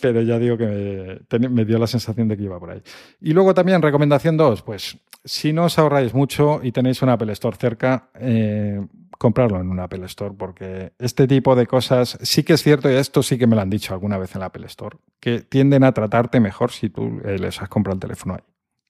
Pero 0.00 0.22
ya 0.22 0.38
digo 0.38 0.56
que 0.56 1.20
me, 1.48 1.64
dio 1.64 1.78
la 1.78 1.86
sensación 1.86 2.28
de 2.28 2.36
que 2.36 2.44
iba 2.44 2.58
por 2.58 2.70
ahí. 2.70 2.82
Y 3.20 3.32
luego 3.32 3.54
también, 3.54 3.82
recomendación 3.82 4.36
2, 4.36 4.62
pues 4.62 4.98
si 5.24 5.52
no 5.52 5.64
os 5.64 5.78
ahorráis 5.78 6.14
mucho 6.14 6.60
y 6.62 6.72
tenéis 6.72 7.02
un 7.02 7.08
Apple 7.08 7.32
Store 7.32 7.56
cerca, 7.56 8.10
eh, 8.14 8.80
comprarlo 9.18 9.60
en 9.60 9.68
un 9.68 9.80
Apple 9.80 10.04
Store, 10.06 10.34
porque 10.36 10.92
este 10.98 11.26
tipo 11.26 11.56
de 11.56 11.66
cosas 11.66 12.18
sí 12.22 12.42
que 12.42 12.54
es 12.54 12.62
cierto, 12.62 12.90
y 12.90 12.94
esto 12.94 13.22
sí 13.22 13.38
que 13.38 13.46
me 13.46 13.56
lo 13.56 13.62
han 13.62 13.70
dicho 13.70 13.92
alguna 13.92 14.18
vez 14.18 14.34
en 14.34 14.42
el 14.42 14.46
Apple 14.46 14.66
Store, 14.66 14.96
que 15.20 15.40
tienden 15.40 15.84
a 15.84 15.92
tratarte 15.92 16.40
mejor 16.40 16.70
si 16.70 16.88
tú 16.88 17.20
eh, 17.24 17.38
les 17.38 17.60
has 17.60 17.68
comprado 17.68 17.94
el 17.94 18.00
teléfono 18.00 18.34
ahí. 18.34 18.44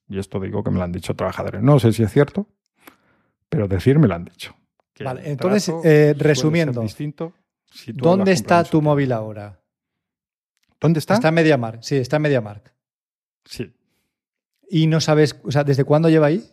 Y 0.08 0.18
esto 0.18 0.40
digo 0.40 0.62
que 0.62 0.70
me 0.70 0.78
lo 0.78 0.84
han 0.84 0.92
dicho 0.92 1.14
trabajadores. 1.14 1.62
No 1.62 1.78
sé 1.78 1.92
si 1.92 2.02
es 2.02 2.12
cierto, 2.12 2.46
pero 3.48 3.68
decir 3.68 3.98
me 3.98 4.08
lo 4.08 4.14
han 4.14 4.24
dicho. 4.24 4.54
Vale, 5.00 5.22
entonces, 5.30 5.72
eh, 5.84 6.14
resumiendo, 6.18 6.80
distinto 6.80 7.32
si 7.70 7.92
¿dónde 7.92 8.32
está 8.32 8.64
tu 8.64 8.82
móvil 8.82 9.12
ahora? 9.12 9.57
¿Dónde 10.80 10.98
está? 11.00 11.14
Está 11.14 11.28
en 11.28 11.34
MediaMark, 11.34 11.82
sí, 11.82 11.96
está 11.96 12.16
en 12.16 12.22
MediaMark. 12.22 12.72
Sí. 13.44 13.72
¿Y 14.70 14.86
no 14.86 15.00
sabes, 15.00 15.40
o 15.44 15.50
sea, 15.50 15.64
desde 15.64 15.84
cuándo 15.84 16.08
lleva 16.08 16.26
ahí? 16.28 16.44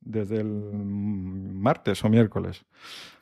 desde 0.00 0.36
el 0.40 0.46
martes 0.46 2.02
o 2.04 2.08
miércoles. 2.08 2.64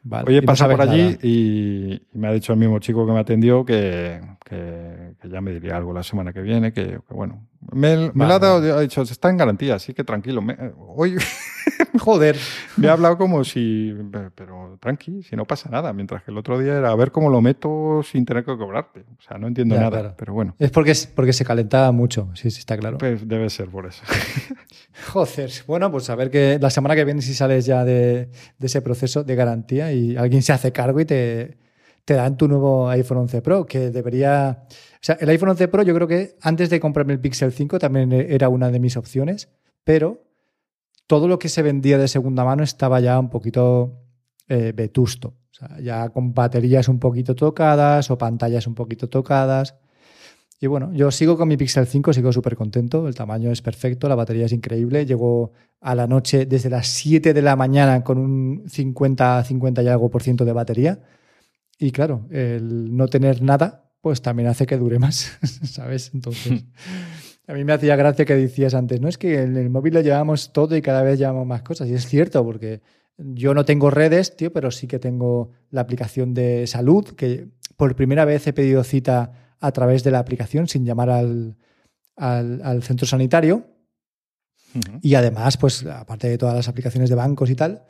Vale, 0.03 0.29
Oye, 0.29 0.41
no 0.43 0.47
pasa 0.47 0.69
por 0.69 0.81
allí 0.83 1.19
y 1.23 2.01
me 2.13 2.29
ha 2.29 2.33
dicho 2.33 2.53
el 2.53 2.59
mismo 2.61 2.79
chico 2.79 3.05
que 3.07 3.13
me 3.13 3.19
atendió 3.19 3.65
que, 3.65 4.21
que- 4.45 5.15
que 5.21 5.29
ya 5.29 5.41
me 5.41 5.53
diría 5.53 5.77
algo 5.77 5.93
la 5.93 6.03
semana 6.05 6.33
que 6.33 6.43
viene, 6.43 6.73
que, 6.73 7.01
que 7.09 7.15
bueno. 7.15 7.49
Me, 7.73 7.97
me 7.97 8.11
Vale, 8.15 8.29
lo 8.29 8.35
ha 8.35 8.39
dado, 8.39 8.79
ha 8.79 8.81
dicho, 8.81 9.03
está 9.03 9.29
en 9.31 9.37
garantía, 9.37 9.75
así 9.75 9.93
que 9.95 10.05
tranquilo. 10.05 10.41
Me- 10.43 10.57
hoy 10.79 11.17
Joder. 11.99 12.37
me 12.77 12.89
ha 12.89 12.93
hablado 12.93 13.17
como 13.19 13.43
si, 13.45 13.93
pero 14.35 14.79
tranqui, 14.81 15.23
si 15.23 15.35
no 15.37 15.45
pasa 15.47 15.69
nada, 15.71 15.93
mientras 15.93 16.23
que 16.23 16.31
el 16.31 16.39
otro 16.39 16.59
día 16.59 16.75
era 16.77 16.91
a 16.91 16.95
ver 16.95 17.11
cómo 17.11 17.29
lo 17.31 17.41
meto 17.41 18.03
sin 18.05 18.25
tener 18.25 18.45
que 18.45 18.57
cobrarte. 18.57 19.01
O 19.19 19.23
sea, 19.23 19.39
no 19.39 19.47
entiendo 19.49 19.75
Ya, 19.75 19.81
nada, 19.83 20.01
claro. 20.01 20.15
pero 20.17 20.33
bueno, 20.35 20.55
Es 20.59 20.71
porque, 20.71 20.93
porque 21.15 21.33
se 21.33 21.45
calentaba 21.45 21.91
mucho, 21.93 22.31
sí, 22.35 22.51
sí, 22.51 22.61
está 22.61 22.77
claro. 22.77 22.99
pues 22.99 23.27
debe 23.27 23.49
ser 23.51 23.69
por 23.69 23.87
eso. 23.87 24.03
Joder, 25.13 25.51
bueno, 25.67 25.91
pues 25.91 26.09
a 26.11 26.15
ver 26.15 26.31
que 26.31 26.59
la 26.61 26.71
semana 26.71 26.95
que 26.95 27.05
viene 27.05 27.23
si 27.23 27.35
sales 27.35 27.67
ya 27.67 27.85
de, 27.85 28.27
de 28.59 28.67
ese 28.67 28.81
proceso 28.83 29.25
de 29.25 29.35
garantía 29.35 29.93
y 29.93 30.17
alguien 30.17 30.43
se 30.43 30.53
hace 30.53 30.73
cargo 30.73 31.01
y 31.01 31.05
te, 31.05 31.59
te 32.07 32.15
dan 32.15 32.37
tu 32.37 32.47
nuevo 32.47 32.89
iPhone 32.89 33.19
11 33.19 33.43
Pro, 33.43 33.67
que 33.67 33.91
debería... 33.91 34.65
O 34.71 34.99
sea, 35.01 35.17
el 35.21 35.29
iPhone 35.29 35.51
11 35.51 35.69
Pro 35.69 35.83
yo 35.83 35.93
creo 35.93 36.07
que 36.07 36.37
antes 36.41 36.71
de 36.71 36.79
comprarme 36.79 37.13
el 37.13 37.21
Pixel 37.21 37.53
5 37.53 37.81
también 37.81 38.13
era 38.13 38.49
una 38.49 38.71
de 38.71 38.79
mis 38.79 38.97
opciones, 38.97 39.49
pero 39.83 40.23
todo 41.09 41.27
lo 41.27 41.41
que 41.41 41.49
se 41.49 41.63
vendía 41.63 41.99
de 41.99 42.07
segunda 42.07 42.45
mano 42.45 42.63
estaba 42.63 43.01
ya 43.01 43.19
un 43.19 43.29
poquito 43.29 44.05
eh, 44.49 44.73
vetusto. 44.75 45.35
O 45.51 45.55
sea, 45.55 45.81
ya 45.81 46.09
con 46.11 46.33
baterías 46.33 46.89
un 46.89 47.01
poquito 47.01 47.35
tocadas 47.35 48.09
o 48.13 48.17
pantallas 48.17 48.69
un 48.69 48.77
poquito 48.77 49.09
tocadas. 49.09 49.75
Y 50.61 50.69
bueno, 50.69 50.93
yo 50.93 51.11
sigo 51.11 51.37
con 51.37 51.49
mi 51.49 51.57
Pixel 51.57 51.89
5, 51.89 52.13
sigo 52.13 52.33
súper 52.33 52.55
contento, 52.55 53.09
el 53.09 53.17
tamaño 53.17 53.51
es 53.51 53.63
perfecto, 53.63 54.09
la 54.09 54.15
batería 54.15 54.47
es 54.47 54.53
increíble, 54.53 55.05
llego 55.05 55.51
a 55.81 55.97
la 55.97 56.07
noche 56.07 56.47
desde 56.47 56.71
las 56.71 56.87
7 56.87 57.35
de 57.35 57.43
la 57.43 57.57
mañana 57.57 58.05
con 58.05 58.17
un 58.17 58.63
50, 58.69 59.43
50 59.43 59.83
y 59.83 59.89
algo 59.89 60.09
por 60.09 60.23
ciento 60.23 60.45
de 60.45 60.53
batería. 60.53 61.01
Y 61.79 61.91
claro, 61.91 62.27
el 62.31 62.97
no 62.97 63.09
tener 63.09 63.43
nada, 63.43 63.91
pues 64.01 64.23
también 64.23 64.49
hace 64.49 64.67
que 64.67 64.77
dure 64.77 64.99
más, 64.99 65.39
¿sabes? 65.65 66.11
Entonces, 66.15 66.65
a 67.47 67.53
mí 67.53 67.65
me 67.65 67.73
hacía 67.73 67.97
gracia 67.97 68.25
que 68.25 68.35
decías 68.35 68.75
antes, 68.75 69.01
no 69.01 69.09
es 69.09 69.19
que 69.19 69.43
en 69.43 69.57
el 69.57 69.69
móvil 69.69 69.95
lo 69.95 70.01
llevamos 70.01 70.53
todo 70.53 70.77
y 70.77 70.83
cada 70.83 71.03
vez 71.03 71.19
llevamos 71.19 71.47
más 71.47 71.63
cosas. 71.63 71.89
Y 71.89 71.95
es 71.95 72.07
cierto, 72.07 72.45
porque 72.45 72.81
yo 73.19 73.55
no 73.55 73.65
tengo 73.65 73.91
redes, 73.91 74.37
tío, 74.37 74.53
pero 74.53 74.71
sí 74.71 74.87
que 74.87 74.99
tengo 74.99 75.51
la 75.71 75.83
aplicación 75.83 76.35
de 76.35 76.67
salud, 76.67 77.05
que 77.17 77.49
por 77.77 77.95
primera 77.95 78.25
vez 78.25 78.47
he 78.47 78.53
pedido 78.53 78.85
cita 78.85 79.55
a 79.61 79.73
través 79.73 80.05
de 80.05 80.11
la 80.11 80.19
aplicación 80.19 80.69
sin 80.69 80.85
llamar 80.85 81.11
al, 81.11 81.57
al, 82.17 82.63
al 82.63 82.83
centro 82.83 83.07
sanitario. 83.07 83.67
Y 85.01 85.15
además, 85.15 85.57
pues 85.57 85.87
aparte 85.87 86.29
de 86.29 86.37
todas 86.37 86.55
las 86.55 86.69
aplicaciones 86.69 87.09
de 87.09 87.17
bancos 87.17 87.49
y 87.49 87.55
tal. 87.55 87.85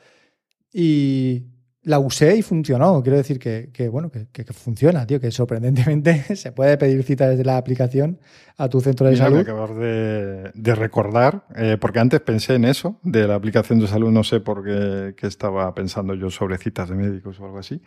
Y 0.72 1.46
la 1.86 2.00
usé 2.00 2.36
y 2.36 2.42
funcionó. 2.42 3.00
Quiero 3.00 3.16
decir 3.16 3.38
que, 3.38 3.70
que, 3.72 3.88
bueno, 3.88 4.10
que, 4.10 4.44
funciona, 4.52 5.06
tío, 5.06 5.20
que 5.20 5.30
sorprendentemente 5.30 6.34
se 6.36 6.50
puede 6.50 6.76
pedir 6.76 7.04
cita 7.04 7.28
desde 7.28 7.44
la 7.44 7.56
aplicación 7.58 8.18
a 8.58 8.68
tu 8.68 8.80
centro 8.80 9.06
de 9.06 9.12
Mira, 9.12 9.24
salud. 9.26 9.38
acabas 9.38 9.76
de, 9.76 10.50
de 10.52 10.74
recordar, 10.74 11.44
eh, 11.54 11.76
porque 11.80 12.00
antes 12.00 12.18
pensé 12.20 12.56
en 12.56 12.64
eso, 12.64 12.98
de 13.04 13.28
la 13.28 13.36
aplicación 13.36 13.78
de 13.78 13.86
salud, 13.86 14.10
no 14.10 14.24
sé 14.24 14.40
por 14.40 14.64
qué, 14.64 15.14
qué 15.16 15.28
estaba 15.28 15.72
pensando 15.76 16.14
yo 16.14 16.28
sobre 16.28 16.58
citas 16.58 16.88
de 16.88 16.96
médicos 16.96 17.38
o 17.38 17.44
algo 17.44 17.58
así, 17.58 17.80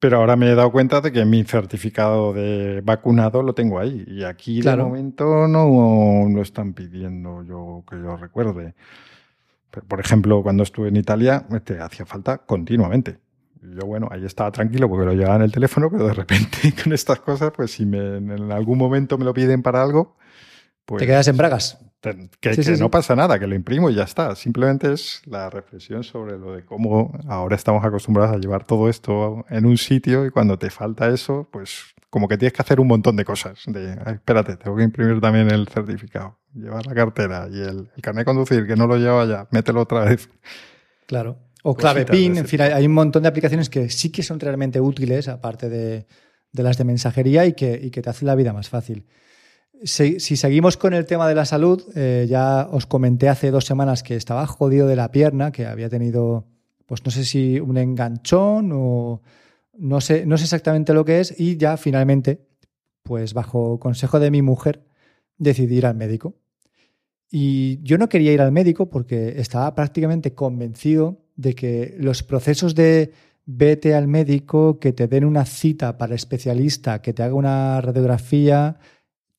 pero 0.00 0.16
ahora 0.16 0.34
me 0.34 0.50
he 0.50 0.54
dado 0.56 0.72
cuenta 0.72 1.00
de 1.00 1.12
que 1.12 1.24
mi 1.24 1.44
certificado 1.44 2.32
de 2.32 2.80
vacunado 2.82 3.42
lo 3.44 3.54
tengo 3.54 3.78
ahí 3.78 4.02
y 4.08 4.24
aquí 4.24 4.60
Claro. 4.60 4.84
de 4.84 4.88
momento 4.88 5.46
no 5.46 6.26
lo 6.34 6.42
están 6.42 6.72
pidiendo 6.74 7.44
yo 7.44 7.84
que 7.88 7.96
yo 7.96 8.16
recuerde. 8.16 8.74
Pero, 9.70 9.86
Por 9.86 10.00
ejemplo, 10.00 10.42
cuando 10.42 10.62
estuve 10.62 10.88
en 10.88 10.96
Italia, 10.96 11.46
te 11.64 11.80
hacía 11.80 12.06
falta 12.06 12.38
continuamente. 12.38 13.18
yo, 13.62 13.86
bueno, 13.86 14.08
ahí 14.10 14.24
estaba 14.24 14.50
tranquilo 14.50 14.88
porque 14.88 15.06
lo 15.06 15.12
llevaba 15.12 15.36
en 15.36 15.42
el 15.42 15.52
teléfono, 15.52 15.90
pero 15.90 16.06
de 16.06 16.14
repente 16.14 16.74
con 16.82 16.92
estas 16.92 17.20
cosas, 17.20 17.52
pues 17.54 17.72
si 17.72 17.86
me, 17.86 18.16
en 18.16 18.52
algún 18.52 18.78
momento 18.78 19.18
me 19.18 19.24
lo 19.24 19.34
piden 19.34 19.62
para 19.62 19.82
algo, 19.82 20.16
pues... 20.84 21.00
Te 21.00 21.06
quedas 21.06 21.28
en 21.28 21.36
bragas. 21.36 21.78
Que, 22.00 22.56
no 22.78 22.90
pasa 22.90 23.14
nada, 23.14 23.38
que 23.38 23.46
lo 23.46 23.54
imprimo 23.54 23.90
y 23.90 23.94
ya 23.94 24.04
está. 24.04 24.34
Simplemente 24.34 24.90
es 24.90 25.20
la 25.26 25.50
reflexión 25.50 26.02
sobre 26.02 26.38
lo 26.38 26.52
de 26.54 26.64
cómo 26.64 27.12
ahora 27.28 27.56
estamos 27.56 27.84
acostumbrados 27.84 28.34
a 28.34 28.38
llevar 28.38 28.64
todo 28.64 28.88
esto 28.88 29.44
en 29.50 29.66
un 29.66 29.76
sitio 29.76 30.24
y 30.24 30.30
cuando 30.30 30.58
te 30.58 30.70
falta 30.70 31.10
eso, 31.10 31.46
pues 31.52 31.94
como 32.10 32.28
que 32.28 32.36
tienes 32.36 32.52
que 32.52 32.62
hacer 32.62 32.80
un 32.80 32.88
montón 32.88 33.16
de 33.16 33.24
cosas. 33.24 33.60
De, 33.66 33.92
espérate, 33.92 34.56
tengo 34.56 34.76
que 34.76 34.82
imprimir 34.82 35.20
también 35.20 35.50
el 35.50 35.68
certificado, 35.68 36.38
llevar 36.52 36.84
la 36.86 36.94
cartera 36.94 37.48
y 37.50 37.60
el, 37.60 37.88
el 37.94 38.02
carnet 38.02 38.22
de 38.22 38.24
conducir, 38.26 38.66
que 38.66 38.76
no 38.76 38.86
lo 38.86 38.96
llevo 38.96 39.24
ya, 39.24 39.46
mételo 39.50 39.82
otra 39.82 40.04
vez. 40.04 40.28
Claro. 41.06 41.38
O 41.62 41.74
clave 41.74 42.06
PIN, 42.06 42.38
en 42.38 42.46
fin, 42.46 42.60
hay 42.62 42.86
un 42.86 42.94
montón 42.94 43.22
de 43.22 43.28
aplicaciones 43.28 43.68
que 43.68 43.90
sí 43.90 44.10
que 44.10 44.22
son 44.22 44.40
realmente 44.40 44.80
útiles, 44.80 45.28
aparte 45.28 45.68
de, 45.68 46.06
las 46.52 46.78
de 46.78 46.84
mensajería, 46.84 47.44
y 47.46 47.52
que, 47.52 47.78
y 47.82 47.90
que 47.90 48.00
te 48.00 48.10
hacen 48.10 48.26
la 48.26 48.34
vida 48.34 48.52
más 48.52 48.68
fácil. 48.68 49.06
Si, 49.82 50.18
seguimos 50.20 50.76
con 50.76 50.94
el 50.94 51.06
tema 51.06 51.28
de 51.28 51.34
la 51.34 51.44
salud, 51.44 51.82
eh, 51.94 52.26
ya 52.28 52.68
os 52.70 52.86
comenté 52.86 53.28
hace 53.28 53.50
dos 53.50 53.64
semanas 53.64 54.02
que 54.02 54.16
estaba 54.16 54.46
jodido 54.46 54.86
de 54.86 54.96
la 54.96 55.10
pierna, 55.10 55.52
que 55.52 55.66
había 55.66 55.88
tenido, 55.88 56.46
pues 56.86 57.04
no 57.04 57.10
sé 57.10 57.24
si 57.24 57.60
un 57.60 57.76
enganchón 57.76 58.70
o 58.72 59.22
no 59.80 60.00
sé, 60.00 60.26
no 60.26 60.38
sé 60.38 60.44
exactamente 60.44 60.94
lo 60.94 61.04
que 61.04 61.20
es, 61.20 61.34
y 61.38 61.56
ya 61.56 61.76
finalmente, 61.76 62.46
pues 63.02 63.34
bajo 63.34 63.80
consejo 63.80 64.20
de 64.20 64.30
mi 64.30 64.42
mujer, 64.42 64.84
decidí 65.38 65.78
ir 65.78 65.86
al 65.86 65.96
médico. 65.96 66.36
Y 67.30 67.82
yo 67.82 67.96
no 67.96 68.08
quería 68.08 68.32
ir 68.32 68.40
al 68.40 68.52
médico 68.52 68.90
porque 68.90 69.40
estaba 69.40 69.74
prácticamente 69.74 70.34
convencido 70.34 71.22
de 71.36 71.54
que 71.54 71.96
los 71.98 72.22
procesos 72.22 72.74
de 72.74 73.12
vete 73.46 73.94
al 73.94 74.06
médico, 74.08 74.78
que 74.78 74.92
te 74.92 75.08
den 75.08 75.24
una 75.24 75.44
cita 75.44 75.96
para 75.96 76.14
especialista, 76.14 77.02
que 77.02 77.12
te 77.12 77.22
haga 77.22 77.34
una 77.34 77.80
radiografía, 77.80 78.78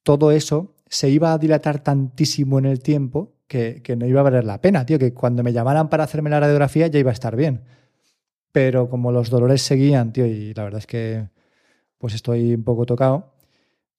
todo 0.03 0.31
eso 0.31 0.75
se 0.87 1.09
iba 1.09 1.31
a 1.31 1.37
dilatar 1.37 1.83
tantísimo 1.83 2.59
en 2.59 2.65
el 2.65 2.81
tiempo 2.81 3.33
que, 3.47 3.81
no 3.97 4.05
iba 4.05 4.21
a 4.21 4.23
valer 4.23 4.45
la 4.45 4.61
pena, 4.61 4.85
tío, 4.85 4.97
que 4.97 5.13
cuando 5.13 5.43
me 5.43 5.53
llamaran 5.53 5.89
para 5.89 6.05
hacerme 6.05 6.29
la 6.29 6.39
radiografía 6.39 6.87
ya 6.87 6.99
iba 6.99 7.11
a 7.11 7.13
estar 7.13 7.35
bien. 7.35 7.61
Pero 8.51 8.89
como 8.89 9.11
los 9.11 9.29
dolores 9.29 9.61
seguían, 9.61 10.13
tío, 10.13 10.25
y 10.25 10.53
la 10.53 10.63
verdad 10.63 10.79
es 10.79 10.87
que 10.87 11.29
pues 11.97 12.15
estoy 12.15 12.55
un 12.55 12.63
poco 12.63 12.85
tocado, 12.85 13.35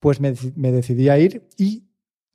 pues 0.01 0.21
me, 0.21 0.33
decidí 0.73 1.09
a 1.09 1.19
ir 1.19 1.49
y 1.57 1.85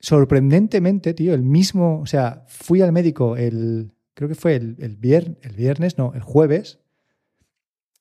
sorprendentemente, 0.00 1.12
tío, 1.12 1.34
el 1.34 1.42
mismo, 1.42 2.00
o 2.00 2.06
sea, 2.06 2.44
fui 2.48 2.80
al 2.80 2.92
médico 2.92 3.36
el, 3.36 3.92
creo 4.14 4.28
que 4.28 4.34
fue 4.34 4.56
el, 4.56 4.76
el, 4.78 4.98
el 5.42 5.56
viernes, 5.56 5.98
no, 5.98 6.14
el 6.14 6.22
jueves, 6.22 6.80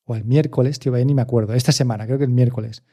o 0.05 0.15
el 0.15 0.23
miércoles, 0.23 0.79
tío, 0.79 0.93
ni 0.93 1.13
me 1.13 1.21
acuerdo, 1.21 1.53
esta 1.53 1.73
semana, 1.73 2.05
creo 2.05 2.17
que 2.17 2.23
el 2.23 2.29
miércoles. 2.31 2.83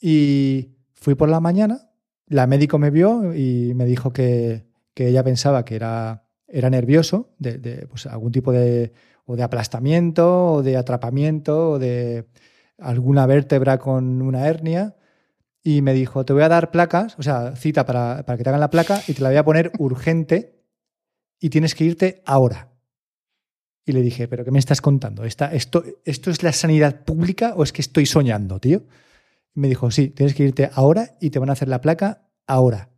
Y 0.00 0.72
fui 0.94 1.14
por 1.14 1.28
la 1.28 1.38
mañana 1.38 1.90
la 2.28 2.46
médico 2.46 2.78
me 2.78 2.90
vio 2.90 3.34
y 3.34 3.72
me 3.74 3.84
dijo 3.84 4.12
que, 4.12 4.66
ella 4.96 5.22
pensaba 5.22 5.64
que 5.64 5.76
era, 5.76 6.26
era 6.48 6.70
nervioso, 6.70 7.34
de, 7.38 7.86
pues, 7.88 8.06
algún 8.06 8.32
tipo 8.32 8.52
de, 8.52 8.92
o 9.26 9.36
de 9.36 9.42
aplastamiento, 9.42 10.54
o 10.54 10.62
de 10.62 10.76
atrapamiento, 10.76 11.72
o 11.72 11.78
de 11.78 12.26
alguna 12.78 13.26
vértebra 13.26 13.78
con 13.78 14.22
una 14.22 14.46
hernia. 14.46 14.96
Y 15.62 15.82
me 15.82 15.92
dijo, 15.92 16.24
te 16.24 16.32
voy 16.32 16.42
a 16.42 16.48
dar 16.48 16.70
placas, 16.70 17.18
o 17.18 17.22
sea, 17.22 17.54
cita 17.56 17.84
para, 17.84 18.24
que 18.24 18.42
te 18.42 18.48
hagan 18.48 18.60
la 18.60 18.70
placa 18.70 19.02
y 19.06 19.12
te 19.12 19.22
la 19.22 19.28
voy 19.28 19.38
a 19.38 19.44
poner 19.44 19.72
urgente 19.78 20.62
y 21.40 21.50
tienes 21.50 21.74
que 21.74 21.84
irte 21.84 22.22
ahora. 22.24 22.70
Y 23.84 23.92
le 23.92 24.00
dije, 24.00 24.28
¿pero 24.28 24.44
qué 24.44 24.50
me 24.50 24.58
estás 24.58 24.80
contando? 24.80 25.24
¿Esta, 25.24 25.52
esto, 25.52 25.84
¿Esto 26.04 26.30
es 26.30 26.42
la 26.42 26.52
sanidad 26.52 27.04
pública 27.04 27.54
o 27.56 27.62
es 27.62 27.72
que 27.72 27.82
estoy 27.82 28.06
soñando, 28.06 28.58
tío? 28.60 28.82
me 29.56 29.68
dijo, 29.68 29.90
sí, 29.90 30.10
tienes 30.10 30.34
que 30.34 30.44
irte 30.44 30.70
ahora 30.74 31.16
y 31.20 31.30
te 31.30 31.38
van 31.38 31.48
a 31.48 31.54
hacer 31.54 31.68
la 31.68 31.80
placa 31.80 32.28
ahora. 32.46 32.90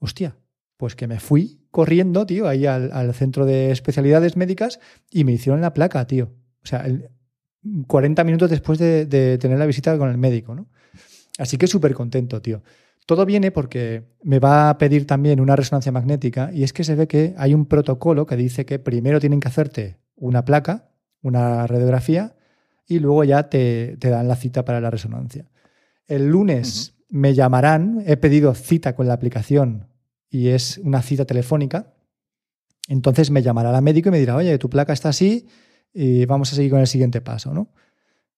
Hostia, 0.00 0.36
pues 0.78 0.96
que 0.96 1.06
me 1.06 1.20
fui 1.20 1.63
corriendo, 1.74 2.24
tío, 2.24 2.46
ahí 2.46 2.66
al, 2.66 3.12
centro 3.14 3.44
de 3.46 3.72
especialidades 3.72 4.36
médicas 4.36 4.78
y 5.10 5.24
me 5.24 5.32
hicieron 5.32 5.60
la 5.60 5.74
placa, 5.74 6.06
tío. 6.06 6.30
O 6.62 6.66
sea, 6.68 6.86
40 7.88 8.22
minutos 8.22 8.48
después 8.48 8.78
de, 8.78 9.38
tener 9.40 9.58
la 9.58 9.66
visita 9.66 9.98
con 9.98 10.08
el 10.08 10.16
médico, 10.16 10.54
¿no? 10.54 10.68
Así 11.36 11.58
que 11.58 11.66
súper 11.66 11.92
contento, 11.92 12.40
tío. 12.40 12.62
Todo 13.06 13.26
viene 13.26 13.50
porque 13.50 14.04
me 14.22 14.38
va 14.38 14.70
a 14.70 14.78
pedir 14.78 15.04
también 15.04 15.40
una 15.40 15.56
resonancia 15.56 15.90
magnética 15.90 16.52
y 16.52 16.62
es 16.62 16.72
que 16.72 16.84
se 16.84 16.94
ve 16.94 17.08
que 17.08 17.34
hay 17.38 17.54
un 17.54 17.66
protocolo 17.66 18.24
que 18.24 18.36
dice 18.36 18.64
que 18.64 18.78
primero 18.78 19.18
tienen 19.18 19.40
que 19.40 19.48
hacerte 19.48 19.98
una 20.14 20.44
placa, 20.44 20.90
una 21.22 21.66
radiografía, 21.66 22.36
y 22.86 23.00
luego 23.00 23.24
ya 23.24 23.48
te, 23.50 23.96
dan 23.96 24.28
la 24.28 24.36
cita 24.36 24.64
para 24.64 24.80
la 24.80 24.90
resonancia. 24.90 25.50
El 26.06 26.28
lunes 26.28 26.94
me 27.08 27.34
llamarán, 27.34 28.04
he 28.06 28.16
pedido 28.16 28.54
cita 28.54 28.94
con 28.94 29.08
la 29.08 29.14
aplicación 29.14 29.88
y 30.34 30.48
es 30.48 30.78
una 30.78 31.00
cita 31.00 31.24
telefónica. 31.24 31.94
Entonces 32.88 33.30
me 33.30 33.40
llamará 33.40 33.70
la 33.70 33.80
médico 33.80 34.08
y 34.08 34.12
me 34.12 34.18
dirá, 34.18 34.34
oye, 34.34 34.58
tu 34.58 34.68
placa 34.68 34.92
está 34.92 35.10
así 35.10 35.46
y 35.92 36.26
vamos 36.26 36.52
a 36.52 36.56
seguir 36.56 36.72
con 36.72 36.80
el 36.80 36.88
siguiente 36.88 37.20
paso, 37.20 37.54
¿no? 37.54 37.72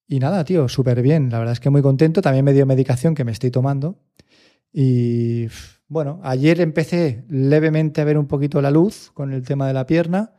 Y 0.06 0.18
nada, 0.18 0.44
tío, 0.44 0.68
súper 0.68 1.00
bien. 1.00 1.30
La 1.30 1.38
verdad 1.38 1.54
es 1.54 1.60
que 1.60 1.70
muy 1.70 1.80
contento. 1.80 2.20
También 2.20 2.44
me 2.44 2.52
dio 2.52 2.66
medicación 2.66 3.14
que 3.14 3.24
me 3.24 3.32
estoy 3.32 3.50
tomando. 3.50 3.98
Y 4.70 5.46
bueno, 5.88 6.20
ayer 6.22 6.60
empecé 6.60 7.24
levemente 7.30 8.02
a 8.02 8.04
ver 8.04 8.18
un 8.18 8.26
poquito 8.26 8.60
la 8.60 8.70
luz 8.70 9.10
con 9.14 9.32
el 9.32 9.42
tema 9.42 9.66
de 9.66 9.72
la 9.72 9.86
pierna 9.86 10.34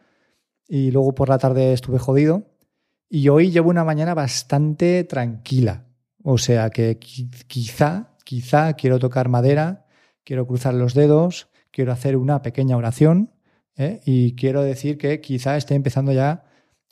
y 0.67 0.91
luego 0.91 1.15
por 1.15 1.27
la 1.27 1.39
tarde 1.39 1.73
estuve 1.73 1.97
jodido. 1.97 2.51
Y 3.09 3.29
hoy 3.29 3.49
llevo 3.49 3.71
una 3.71 3.83
mañana 3.83 4.13
bastante 4.13 5.03
tranquila. 5.05 5.87
O 6.21 6.37
sea 6.37 6.69
que 6.69 6.99
quizá, 6.99 8.15
quizá 8.23 8.73
quiero 8.73 8.99
tocar 8.99 9.27
madera, 9.27 9.86
quiero 10.27 10.45
cruzar 10.45 10.73
los 10.73 10.93
dedos, 10.93 11.47
quiero 11.71 11.93
hacer 11.93 12.17
una 12.17 12.41
pequeña 12.41 12.75
oración 12.75 13.31
¿eh? 13.77 14.01
y 14.03 14.35
quiero 14.35 14.61
decir 14.61 14.97
que 14.97 15.21
quizá 15.21 15.55
esté 15.55 15.73
empezando 15.73 16.11
ya 16.11 16.43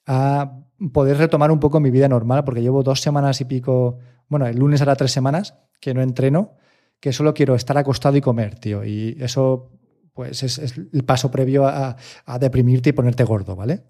a 0.08 0.62
poder 0.94 1.18
retomar 1.18 1.52
un 1.52 1.60
poco 1.60 1.82
mi 1.82 1.92
vida 1.92 2.08
normal, 2.08 2.46
porque 2.46 2.62
llevo 2.62 2.82
dos 2.82 3.02
semanas 3.02 3.42
y 3.42 3.46
pico, 3.46 4.00
bueno, 4.30 4.48
el 4.48 4.58
lunes 4.58 4.82
hará 4.82 4.96
tres 4.96 5.12
semanas 5.12 5.56
que 5.82 5.94
no 5.94 6.02
entreno, 6.02 6.54
que 7.02 7.12
solo 7.12 7.34
quiero 7.34 7.56
estar 7.56 7.78
acostado 7.78 8.16
y 8.16 8.22
comer, 8.22 8.56
tío. 8.56 8.86
Y 8.86 9.18
eso, 9.20 9.70
pues, 10.14 10.42
es, 10.42 10.58
el 10.58 11.04
paso 11.04 11.30
previo 11.30 11.68
a, 11.68 11.98
a 12.26 12.40
deprimirte 12.40 12.92
y 12.92 12.94
ponerte 12.94 13.26
gordo, 13.26 13.58
¿vale? 13.58 13.84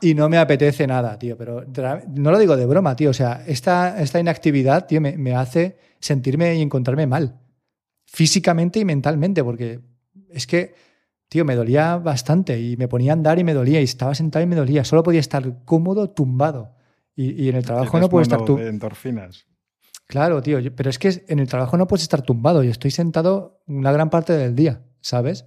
Y 0.00 0.14
no, 0.14 0.28
me 0.28 0.38
apetece 0.38 0.86
nada, 0.86 1.18
tío. 1.18 1.36
Pero 1.36 1.64
no 2.14 2.30
lo 2.30 2.38
digo 2.38 2.56
de 2.56 2.66
broma, 2.66 2.94
tío. 2.94 3.10
O 3.10 3.14
sea, 3.14 3.42
esta, 3.46 4.00
esta 4.00 4.20
inactividad, 4.20 4.86
tío, 4.86 5.00
me, 5.00 5.34
hace 5.34 5.76
sentirme 5.98 6.54
y 6.54 6.62
encontrarme 6.62 7.06
mal. 7.06 7.40
Físicamente 8.10 8.80
y 8.80 8.86
mentalmente, 8.86 9.44
porque 9.44 9.80
es 10.30 10.46
que, 10.46 10.74
tío, 11.28 11.44
me 11.44 11.54
dolía 11.54 11.98
bastante 11.98 12.58
y 12.58 12.76
me 12.78 12.88
ponía 12.88 13.12
a 13.12 13.14
andar 13.14 13.38
y 13.38 13.44
me 13.44 13.52
dolía 13.52 13.82
y 13.82 13.84
estaba 13.84 14.14
sentado 14.14 14.42
y 14.42 14.46
me 14.48 14.56
dolía. 14.56 14.82
Solo 14.82 15.02
podía 15.02 15.20
estar 15.20 15.64
cómodo, 15.66 16.08
tumbado. 16.08 16.74
Y, 17.14 17.48
en 17.48 17.56
el 17.56 17.64
trabajo 17.64 17.98
no 18.00 18.08
puedo 18.08 18.22
estar 18.22 18.44
tú. 18.44 18.58
endorfinas. 18.58 19.44
Claro, 20.06 20.40
tío. 20.40 20.58
Pero 20.74 20.88
es 20.88 20.98
que 20.98 21.24
en 21.28 21.38
el 21.38 21.48
trabajo 21.48 21.76
no 21.76 21.86
puedes 21.86 22.02
estar 22.02 22.22
tumbado 22.22 22.64
y 22.64 22.68
estoy 22.68 22.90
sentado 22.90 23.60
una 23.66 23.92
gran 23.92 24.08
parte 24.08 24.32
del 24.32 24.54
día, 24.54 24.82
¿sabes? 25.00 25.44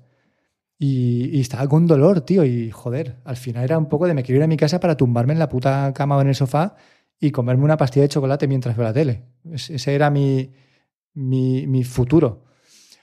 Y, 0.78 1.40
estaba 1.40 1.68
con 1.68 1.88
dolor, 1.88 2.22
tío. 2.22 2.46
Y 2.46 2.70
joder, 2.70 3.18
al 3.24 3.38
final 3.38 3.64
era 3.64 3.78
un 3.80 3.90
poco 3.90 4.06
de 4.06 4.14
me 4.14 4.22
quiero 4.22 4.38
ir 4.38 4.44
a 4.44 4.48
mi 4.48 4.58
casa 4.58 4.80
para 4.80 4.98
tumbarme 4.98 5.34
en 5.34 5.40
la 5.40 5.50
puta 5.50 5.92
cama 5.96 6.18
o 6.18 6.22
en 6.22 6.28
el 6.28 6.36
sofá 6.36 6.76
y 7.20 7.32
comerme 7.32 7.64
una 7.64 7.78
pastilla 7.78 8.04
de 8.04 8.10
chocolate 8.10 8.48
mientras 8.48 8.78
veo 8.78 8.86
la 8.86 8.94
tele. 8.94 9.24
Ese 9.52 9.96
era 9.96 10.12
mi, 10.12 10.52
mi, 11.14 11.66
mi 11.66 11.84
futuro. 11.84 12.51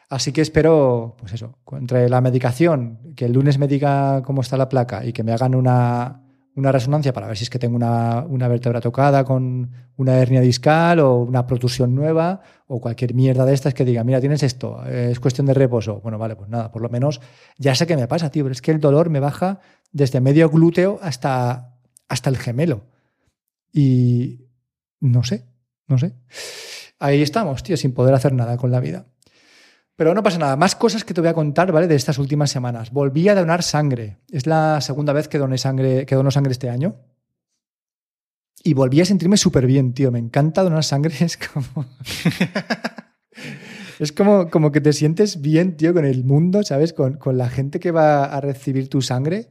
Así 0.08 0.32
que 0.32 0.40
espero, 0.40 1.16
pues 1.18 1.34
eso, 1.34 1.58
entre 1.72 2.08
la 2.08 2.20
medicación, 2.22 3.12
que 3.14 3.26
el 3.26 3.32
lunes 3.32 3.58
me 3.58 3.68
diga 3.68 4.22
cómo 4.22 4.40
está 4.40 4.56
la 4.56 4.68
placa 4.68 5.04
y 5.04 5.12
que 5.12 5.22
me 5.22 5.32
hagan 5.32 5.54
una, 5.54 6.22
una 6.54 6.72
resonancia 6.72 7.12
para 7.12 7.26
ver 7.26 7.36
si 7.36 7.44
es 7.44 7.50
que 7.50 7.58
tengo 7.58 7.76
una, 7.76 8.24
una, 8.26 8.48
vértebra 8.48 8.80
tocada 8.80 9.22
con 9.24 9.70
una 9.96 10.18
hernia 10.18 10.40
discal 10.40 11.00
o 11.00 11.18
una 11.18 11.46
protusión 11.46 11.94
nueva 11.94 12.40
o 12.66 12.80
cualquier 12.80 13.12
mierda 13.12 13.44
de 13.44 13.52
estas 13.52 13.74
que 13.74 13.84
diga, 13.84 14.02
mira, 14.02 14.18
tienes 14.18 14.42
esto, 14.42 14.82
es 14.86 15.20
cuestión 15.20 15.46
de 15.46 15.52
reposo. 15.52 16.00
Bueno, 16.00 16.16
vale, 16.16 16.36
pues 16.36 16.48
nada, 16.48 16.72
por 16.72 16.80
lo 16.80 16.88
menos 16.88 17.20
ya 17.58 17.74
sé 17.74 17.86
qué 17.86 17.96
me 17.96 18.08
pasa, 18.08 18.30
tío, 18.30 18.44
pero 18.44 18.52
es 18.52 18.62
que 18.62 18.70
el 18.70 18.80
dolor 18.80 19.10
me 19.10 19.20
baja 19.20 19.60
desde 19.92 20.22
medio 20.22 20.48
glúteo 20.48 20.98
hasta, 21.02 21.76
hasta 22.08 22.30
el 22.30 22.38
gemelo. 22.38 22.86
Y 23.72 24.48
no 25.00 25.22
sé, 25.22 25.44
no 25.86 25.98
sé. 25.98 26.14
Ahí 26.98 27.22
estamos, 27.22 27.62
tío, 27.62 27.76
sin 27.76 27.92
poder 27.92 28.14
hacer 28.14 28.32
nada 28.32 28.56
con 28.56 28.72
la 28.72 28.80
vida. 28.80 29.06
Pero 29.98 30.14
no 30.14 30.22
pasa 30.22 30.38
nada. 30.38 30.54
Más 30.54 30.76
cosas 30.76 31.02
que 31.02 31.12
te 31.12 31.20
voy 31.20 31.28
a 31.28 31.34
contar, 31.34 31.72
¿vale? 31.72 31.88
De 31.88 31.96
estas 31.96 32.18
últimas 32.18 32.52
semanas. 32.52 32.92
Volví 32.92 33.28
a 33.28 33.34
donar 33.34 33.64
sangre. 33.64 34.18
Es 34.30 34.46
la 34.46 34.80
segunda 34.80 35.12
vez 35.12 35.26
que 35.26 35.38
doné 35.38 35.58
sangre, 35.58 36.06
que 36.06 36.14
dono 36.14 36.30
sangre 36.30 36.52
este 36.52 36.70
año. 36.70 36.94
Y 38.62 38.74
volví 38.74 39.00
a 39.00 39.04
sentirme 39.04 39.36
súper 39.36 39.66
bien, 39.66 39.94
tío. 39.94 40.12
Me 40.12 40.20
encanta 40.20 40.62
donar 40.62 40.84
sangre. 40.84 41.16
Es 41.20 41.36
como. 41.36 41.84
es 43.98 44.12
como, 44.12 44.50
como 44.50 44.70
que 44.70 44.80
te 44.80 44.92
sientes 44.92 45.40
bien, 45.40 45.76
tío, 45.76 45.92
con 45.92 46.04
el 46.04 46.22
mundo, 46.22 46.62
¿sabes? 46.62 46.92
Con, 46.92 47.14
con, 47.14 47.36
la 47.36 47.48
gente 47.48 47.80
que 47.80 47.90
va 47.90 48.24
a 48.24 48.40
recibir 48.40 48.88
tu 48.88 49.02
sangre. 49.02 49.50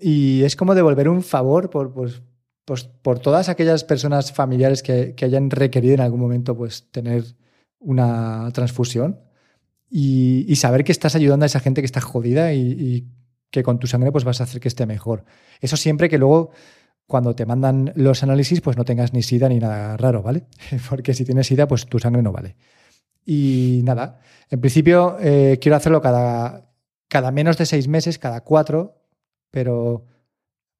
Y 0.00 0.42
es 0.44 0.56
como 0.56 0.74
devolver 0.74 1.10
un 1.10 1.22
favor 1.22 1.68
por, 1.68 1.92
pues, 1.92 2.22
pues, 2.64 2.84
por 2.84 3.18
todas 3.18 3.50
aquellas 3.50 3.84
personas 3.84 4.32
familiares 4.32 4.82
que, 4.82 5.14
que, 5.14 5.26
hayan 5.26 5.50
requerido 5.50 5.92
en 5.92 6.00
algún 6.00 6.20
momento 6.20 6.56
pues, 6.56 6.90
tener 6.90 7.24
una 7.78 8.48
transfusión 8.54 9.25
y, 9.88 10.54
saber 10.56 10.84
que 10.84 10.92
estás 10.92 11.14
ayudando 11.14 11.44
a 11.44 11.46
esa 11.46 11.60
gente 11.60 11.80
que 11.80 11.86
está 11.86 12.00
jodida 12.00 12.52
y, 12.52 12.60
y, 12.60 13.06
que 13.50 13.62
con 13.62 13.78
tu 13.78 13.86
sangre 13.86 14.12
pues, 14.12 14.24
vas 14.24 14.40
a 14.40 14.44
hacer 14.44 14.60
que 14.60 14.68
esté 14.68 14.86
mejor. 14.86 15.24
Eso 15.60 15.76
siempre 15.76 16.08
que 16.08 16.18
luego 16.18 16.50
cuando 17.06 17.34
te 17.34 17.46
mandan 17.46 17.92
los 17.94 18.22
análisis 18.22 18.60
pues 18.60 18.76
no 18.76 18.84
tengas 18.84 19.12
ni 19.12 19.22
sida 19.22 19.48
ni 19.48 19.58
nada 19.58 19.96
raro, 19.96 20.22
¿vale? 20.22 20.46
Porque 20.90 21.14
si 21.14 21.24
tienes 21.24 21.46
sida 21.46 21.68
pues 21.68 21.86
tu 21.86 21.98
sangre 21.98 22.22
no 22.22 22.32
vale. 22.32 22.56
Y 23.24 23.80
nada, 23.84 24.20
en 24.50 24.60
principio 24.60 25.16
eh, 25.20 25.58
quiero 25.60 25.76
hacerlo 25.76 26.00
cada, 26.00 26.70
cada 27.08 27.30
menos 27.32 27.56
de 27.58 27.66
seis 27.66 27.88
meses, 27.88 28.18
cada 28.18 28.42
cuatro, 28.42 29.02
pero 29.50 30.04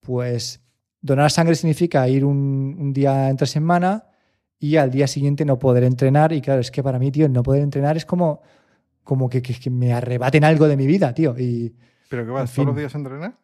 pues 0.00 0.60
donar 1.00 1.30
sangre 1.30 1.54
significa 1.54 2.08
ir 2.08 2.24
un, 2.24 2.76
un, 2.78 2.92
día 2.92 3.28
entre 3.28 3.46
semana 3.46 4.08
y 4.58 4.76
al 4.76 4.90
día 4.90 5.08
siguiente 5.08 5.44
no 5.44 5.58
poder 5.58 5.82
entrenar. 5.82 6.32
Y 6.32 6.40
claro, 6.40 6.60
es 6.60 6.70
que 6.70 6.82
para 6.82 7.00
mí, 7.00 7.10
tío, 7.10 7.28
no 7.28 7.42
poder 7.42 7.62
entrenar 7.62 7.96
es 7.96 8.06
como, 8.06 8.42
como 9.06 9.30
que, 9.30 9.40
que, 9.40 9.54
que 9.54 9.70
me 9.70 9.92
arrebaten 9.92 10.42
algo 10.42 10.66
de 10.66 10.76
mi 10.76 10.86
vida, 10.86 11.14
tío. 11.14 11.38
Y, 11.38 11.74
¿Pero 12.10 12.24
qué 12.24 12.30
vas 12.32 12.52
todos 12.52 12.66
los 12.66 12.76
días 12.76 12.94
a 12.94 12.98
entrenar? 12.98 13.38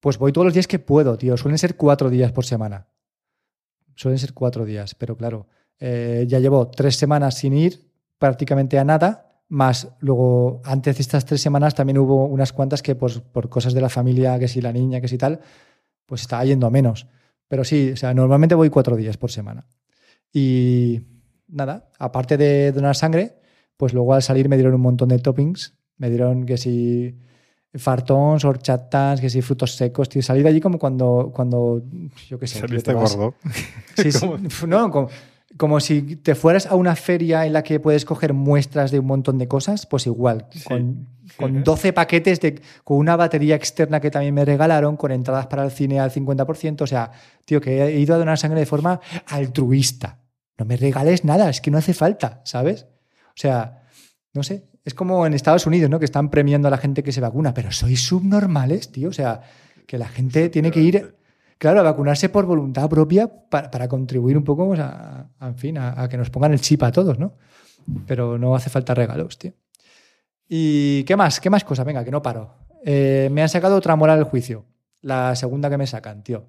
Pues 0.00 0.16
voy 0.16 0.32
todos 0.32 0.46
los 0.46 0.54
días 0.54 0.66
que 0.66 0.78
puedo, 0.78 1.18
tío. 1.18 1.36
Suelen 1.36 1.58
ser 1.58 1.76
cuatro 1.76 2.08
días 2.08 2.32
por 2.32 2.46
semana. 2.46 2.86
Suelen 3.94 4.18
ser 4.18 4.32
cuatro 4.32 4.64
días, 4.64 4.94
pero 4.94 5.16
claro, 5.16 5.48
eh, 5.78 6.24
ya 6.26 6.38
llevo 6.38 6.68
tres 6.68 6.96
semanas 6.96 7.36
sin 7.36 7.52
ir 7.52 7.92
prácticamente 8.18 8.78
a 8.78 8.84
nada 8.84 9.28
más 9.48 9.88
luego, 10.00 10.60
antes 10.64 10.96
de 10.96 11.02
estas 11.02 11.24
tres 11.24 11.40
semanas 11.40 11.74
también 11.74 11.98
hubo 11.98 12.26
unas 12.26 12.52
cuantas 12.52 12.82
que 12.82 12.94
pues, 12.94 13.20
por 13.20 13.48
cosas 13.48 13.72
de 13.72 13.80
la 13.80 13.88
familia, 13.88 14.38
que 14.38 14.48
si 14.48 14.60
la 14.60 14.72
niña, 14.72 15.00
que 15.00 15.08
si 15.08 15.18
tal, 15.18 15.40
pues 16.06 16.22
estaba 16.22 16.44
yendo 16.44 16.66
a 16.66 16.70
menos. 16.70 17.06
Pero 17.48 17.64
sí, 17.64 17.92
o 17.92 17.96
sea, 17.96 18.12
normalmente 18.12 18.54
voy 18.54 18.68
cuatro 18.68 18.96
días 18.96 19.16
por 19.16 19.30
semana. 19.30 19.66
Y 20.32 21.00
nada, 21.48 21.90
aparte 21.98 22.36
de 22.36 22.72
donar 22.72 22.94
sangre, 22.94 23.37
pues 23.78 23.94
luego 23.94 24.12
al 24.12 24.22
salir 24.22 24.48
me 24.48 24.56
dieron 24.56 24.74
un 24.74 24.82
montón 24.82 25.08
de 25.08 25.18
toppings. 25.20 25.74
Me 25.96 26.10
dieron 26.10 26.44
que 26.44 26.58
si 26.58 27.16
fartons, 27.74 28.44
horchatas, 28.44 29.20
que 29.20 29.30
si 29.30 29.40
frutos 29.40 29.76
secos, 29.76 30.08
tío. 30.08 30.20
Salí 30.20 30.42
de 30.42 30.48
allí 30.48 30.60
como 30.60 30.78
cuando, 30.78 31.30
cuando 31.34 31.82
yo 32.28 32.38
qué 32.38 32.46
sé. 32.46 32.58
¿Saliste 32.58 32.92
gordo? 32.92 33.34
Sí, 33.96 34.12
sí. 34.12 34.28
No, 34.66 34.90
como, 34.90 35.08
como 35.56 35.80
si 35.80 36.16
te 36.16 36.34
fueras 36.34 36.66
a 36.66 36.74
una 36.74 36.96
feria 36.96 37.46
en 37.46 37.52
la 37.52 37.62
que 37.62 37.78
puedes 37.78 38.04
coger 38.04 38.34
muestras 38.34 38.90
de 38.90 38.98
un 38.98 39.06
montón 39.06 39.38
de 39.38 39.46
cosas, 39.46 39.86
pues 39.86 40.06
igual, 40.06 40.46
sí. 40.50 40.64
con, 40.64 41.06
con 41.36 41.62
12 41.62 41.92
paquetes, 41.92 42.40
de, 42.40 42.60
con 42.82 42.96
una 42.96 43.14
batería 43.16 43.54
externa 43.54 44.00
que 44.00 44.10
también 44.10 44.34
me 44.34 44.44
regalaron, 44.44 44.96
con 44.96 45.12
entradas 45.12 45.46
para 45.46 45.64
el 45.64 45.70
cine 45.70 46.00
al 46.00 46.10
50%, 46.10 46.82
o 46.82 46.86
sea, 46.86 47.12
tío, 47.44 47.60
que 47.60 47.80
he 47.82 48.00
ido 48.00 48.16
a 48.16 48.18
donar 48.18 48.38
sangre 48.38 48.58
de 48.60 48.66
forma 48.66 49.00
altruista. 49.26 50.18
No 50.58 50.64
me 50.64 50.76
regales 50.76 51.24
nada, 51.24 51.48
es 51.48 51.60
que 51.60 51.70
no 51.70 51.78
hace 51.78 51.94
falta, 51.94 52.40
¿sabes? 52.44 52.86
O 53.38 53.40
sea, 53.40 53.84
no 54.34 54.42
sé, 54.42 54.64
es 54.84 54.94
como 54.94 55.24
en 55.24 55.32
Estados 55.32 55.64
Unidos, 55.64 55.88
¿no? 55.88 56.00
Que 56.00 56.04
están 56.04 56.28
premiando 56.28 56.66
a 56.66 56.72
la 56.72 56.78
gente 56.78 57.04
que 57.04 57.12
se 57.12 57.20
vacuna, 57.20 57.54
pero 57.54 57.70
sois 57.70 58.02
subnormales, 58.04 58.90
tío, 58.90 59.10
o 59.10 59.12
sea, 59.12 59.42
que 59.86 59.96
la 59.96 60.08
gente 60.08 60.48
tiene 60.48 60.72
que 60.72 60.80
ir 60.80 61.14
claro, 61.56 61.78
a 61.78 61.84
vacunarse 61.84 62.30
por 62.30 62.46
voluntad 62.46 62.88
propia 62.88 63.28
para, 63.28 63.70
para 63.70 63.86
contribuir 63.86 64.36
un 64.36 64.42
poco 64.42 64.66
pues, 64.66 64.80
a, 64.80 65.30
a, 65.38 65.46
en 65.46 65.56
fin, 65.56 65.78
a, 65.78 66.02
a, 66.02 66.08
que 66.08 66.16
nos 66.16 66.30
pongan 66.30 66.52
el 66.52 66.60
chip 66.60 66.82
a 66.82 66.90
todos, 66.90 67.16
¿no? 67.16 67.34
Pero 68.08 68.38
no 68.38 68.56
hace 68.56 68.70
falta 68.70 68.92
regalos, 68.92 69.38
tío. 69.38 69.52
¿Y 70.48 71.04
qué 71.04 71.14
más? 71.14 71.38
¿Qué 71.38 71.48
más 71.48 71.62
cosas? 71.62 71.86
Venga, 71.86 72.04
que 72.04 72.10
no 72.10 72.22
paro. 72.22 72.56
Eh, 72.84 73.28
me 73.30 73.42
han 73.42 73.48
sacado 73.48 73.76
otra 73.76 73.94
moral 73.94 74.18
del 74.18 74.24
juicio. 74.24 74.64
La 75.00 75.36
segunda 75.36 75.70
que 75.70 75.78
me 75.78 75.86
sacan, 75.86 76.24
tío. 76.24 76.48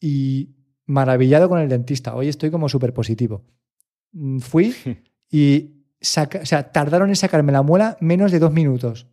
Y 0.00 0.54
maravillado 0.86 1.50
con 1.50 1.60
el 1.60 1.68
dentista. 1.68 2.14
Hoy 2.14 2.28
estoy 2.28 2.50
como 2.50 2.70
súper 2.70 2.94
positivo. 2.94 3.44
Fui 4.40 4.74
y 5.30 5.81
saca, 6.02 6.40
o 6.40 6.46
sea, 6.46 6.72
tardaron 6.72 7.08
en 7.08 7.16
sacarme 7.16 7.52
la 7.52 7.62
muela 7.62 7.96
menos 8.00 8.30
de 8.32 8.38
dos 8.38 8.52
minutos. 8.52 9.08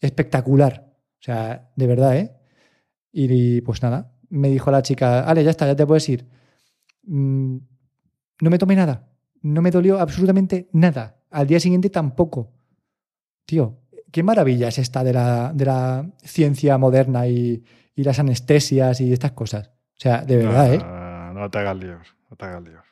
Espectacular. 0.00 0.92
O 1.20 1.22
sea, 1.22 1.70
de 1.76 1.86
verdad, 1.86 2.16
¿eh? 2.16 2.36
Y 3.12 3.60
pues 3.60 3.82
nada, 3.82 4.12
me 4.28 4.48
dijo 4.48 4.70
la 4.70 4.82
chica, 4.82 5.20
Ale, 5.20 5.44
ya 5.44 5.50
está, 5.50 5.66
ya 5.66 5.76
te 5.76 5.86
puedes 5.86 6.08
ir. 6.08 6.26
Mm, 7.04 7.58
no 8.40 8.50
me 8.50 8.58
tomé 8.58 8.74
nada. 8.74 9.08
No 9.42 9.62
me 9.62 9.70
dolió 9.70 10.00
absolutamente 10.00 10.68
nada. 10.72 11.22
Al 11.30 11.46
día 11.46 11.60
siguiente 11.60 11.90
tampoco. 11.90 12.52
Tío, 13.44 13.80
qué 14.10 14.22
maravilla 14.22 14.68
es 14.68 14.78
esta 14.78 15.04
de 15.04 15.12
la, 15.12 15.52
de 15.54 15.64
la 15.64 16.10
ciencia 16.22 16.78
moderna 16.78 17.26
y, 17.26 17.64
y, 17.94 18.04
las 18.04 18.18
anestesias 18.18 19.00
y 19.00 19.12
estas 19.12 19.32
cosas. 19.32 19.68
O 19.68 20.00
sea, 20.00 20.24
de 20.24 20.36
verdad, 20.36 20.68
no, 20.68 20.72
¿eh? 20.72 20.78
No, 20.78 21.40
no 21.40 21.50
te 21.50 21.58
hagas 21.58 21.76
líos, 21.76 22.16
no 22.30 22.36
te 22.36 22.44
hagas 22.44 22.62
líos. 22.62 22.84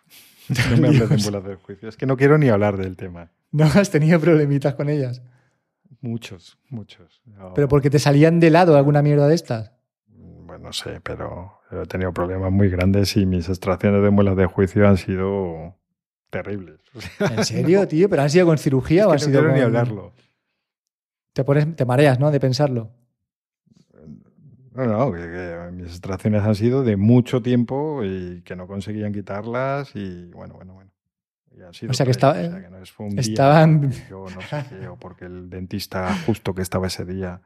No 0.70 0.76
me 0.78 0.88
hables 0.88 1.08
de 1.44 1.54
juicio. 1.54 1.88
Es 1.88 1.96
que 1.96 2.06
no 2.06 2.16
quiero 2.16 2.36
ni 2.36 2.48
hablar 2.48 2.76
del 2.76 2.96
tema. 2.96 3.30
¿No 3.52 3.64
has 3.64 3.90
tenido 3.90 4.20
problemitas 4.20 4.74
con 4.74 4.88
ellas? 4.88 5.22
Muchos, 6.00 6.58
muchos. 6.68 7.20
No. 7.26 7.52
¿Pero 7.54 7.68
porque 7.68 7.90
te 7.90 7.98
salían 7.98 8.40
de 8.40 8.50
lado 8.50 8.76
alguna 8.76 9.02
mierda 9.02 9.28
de 9.28 9.34
estas? 9.34 9.72
Bueno, 10.06 10.64
no 10.64 10.72
sé, 10.72 11.00
pero 11.02 11.60
he 11.70 11.86
tenido 11.86 12.12
problemas 12.12 12.50
muy 12.50 12.68
grandes 12.68 13.16
y 13.16 13.26
mis 13.26 13.48
extracciones 13.48 14.02
de 14.02 14.10
muelas 14.10 14.36
de 14.36 14.46
juicio 14.46 14.88
han 14.88 14.96
sido 14.96 15.76
terribles. 16.30 16.80
¿En 17.20 17.44
serio, 17.44 17.86
tío? 17.86 18.08
¿Pero 18.08 18.22
han 18.22 18.30
sido 18.30 18.46
con 18.46 18.58
cirugía 18.58 19.02
es 19.02 19.06
o 19.06 19.10
han 19.10 19.16
no 19.16 19.20
sido 19.20 19.32
quiero 19.32 19.48
con... 19.48 19.54
ni 19.54 19.60
hablarlo. 19.60 20.12
Te, 21.32 21.44
pones, 21.44 21.76
te 21.76 21.84
mareas, 21.84 22.18
¿no? 22.18 22.30
De 22.30 22.40
pensarlo. 22.40 22.90
No, 24.72 24.86
no, 24.86 25.12
que, 25.12 25.20
que, 25.20 25.70
mis 25.72 25.88
extracciones 25.88 26.42
han 26.42 26.54
sido 26.54 26.82
de 26.84 26.96
mucho 26.96 27.42
tiempo 27.42 28.02
y 28.04 28.42
que 28.42 28.56
no 28.56 28.66
conseguían 28.66 29.12
quitarlas 29.12 29.94
y 29.94 30.30
bueno, 30.30 30.54
bueno, 30.54 30.74
bueno. 30.74 30.90
O 31.88 31.92
sea 31.92 32.04
que, 32.04 32.12
estaba, 32.12 32.34
o 32.34 32.50
sea 32.50 32.60
que 32.60 32.70
no 32.70 32.78
es, 32.78 32.90
fue 32.90 33.06
un 33.06 33.18
estaban... 33.18 33.90
Día, 33.90 34.06
yo 34.08 34.26
no 34.34 34.40
sé 34.40 34.64
qué, 34.68 34.88
o 34.88 34.96
porque 34.96 35.24
el 35.24 35.50
dentista 35.50 36.14
justo 36.26 36.54
que 36.54 36.62
estaba 36.62 36.86
ese 36.86 37.04
día. 37.04 37.42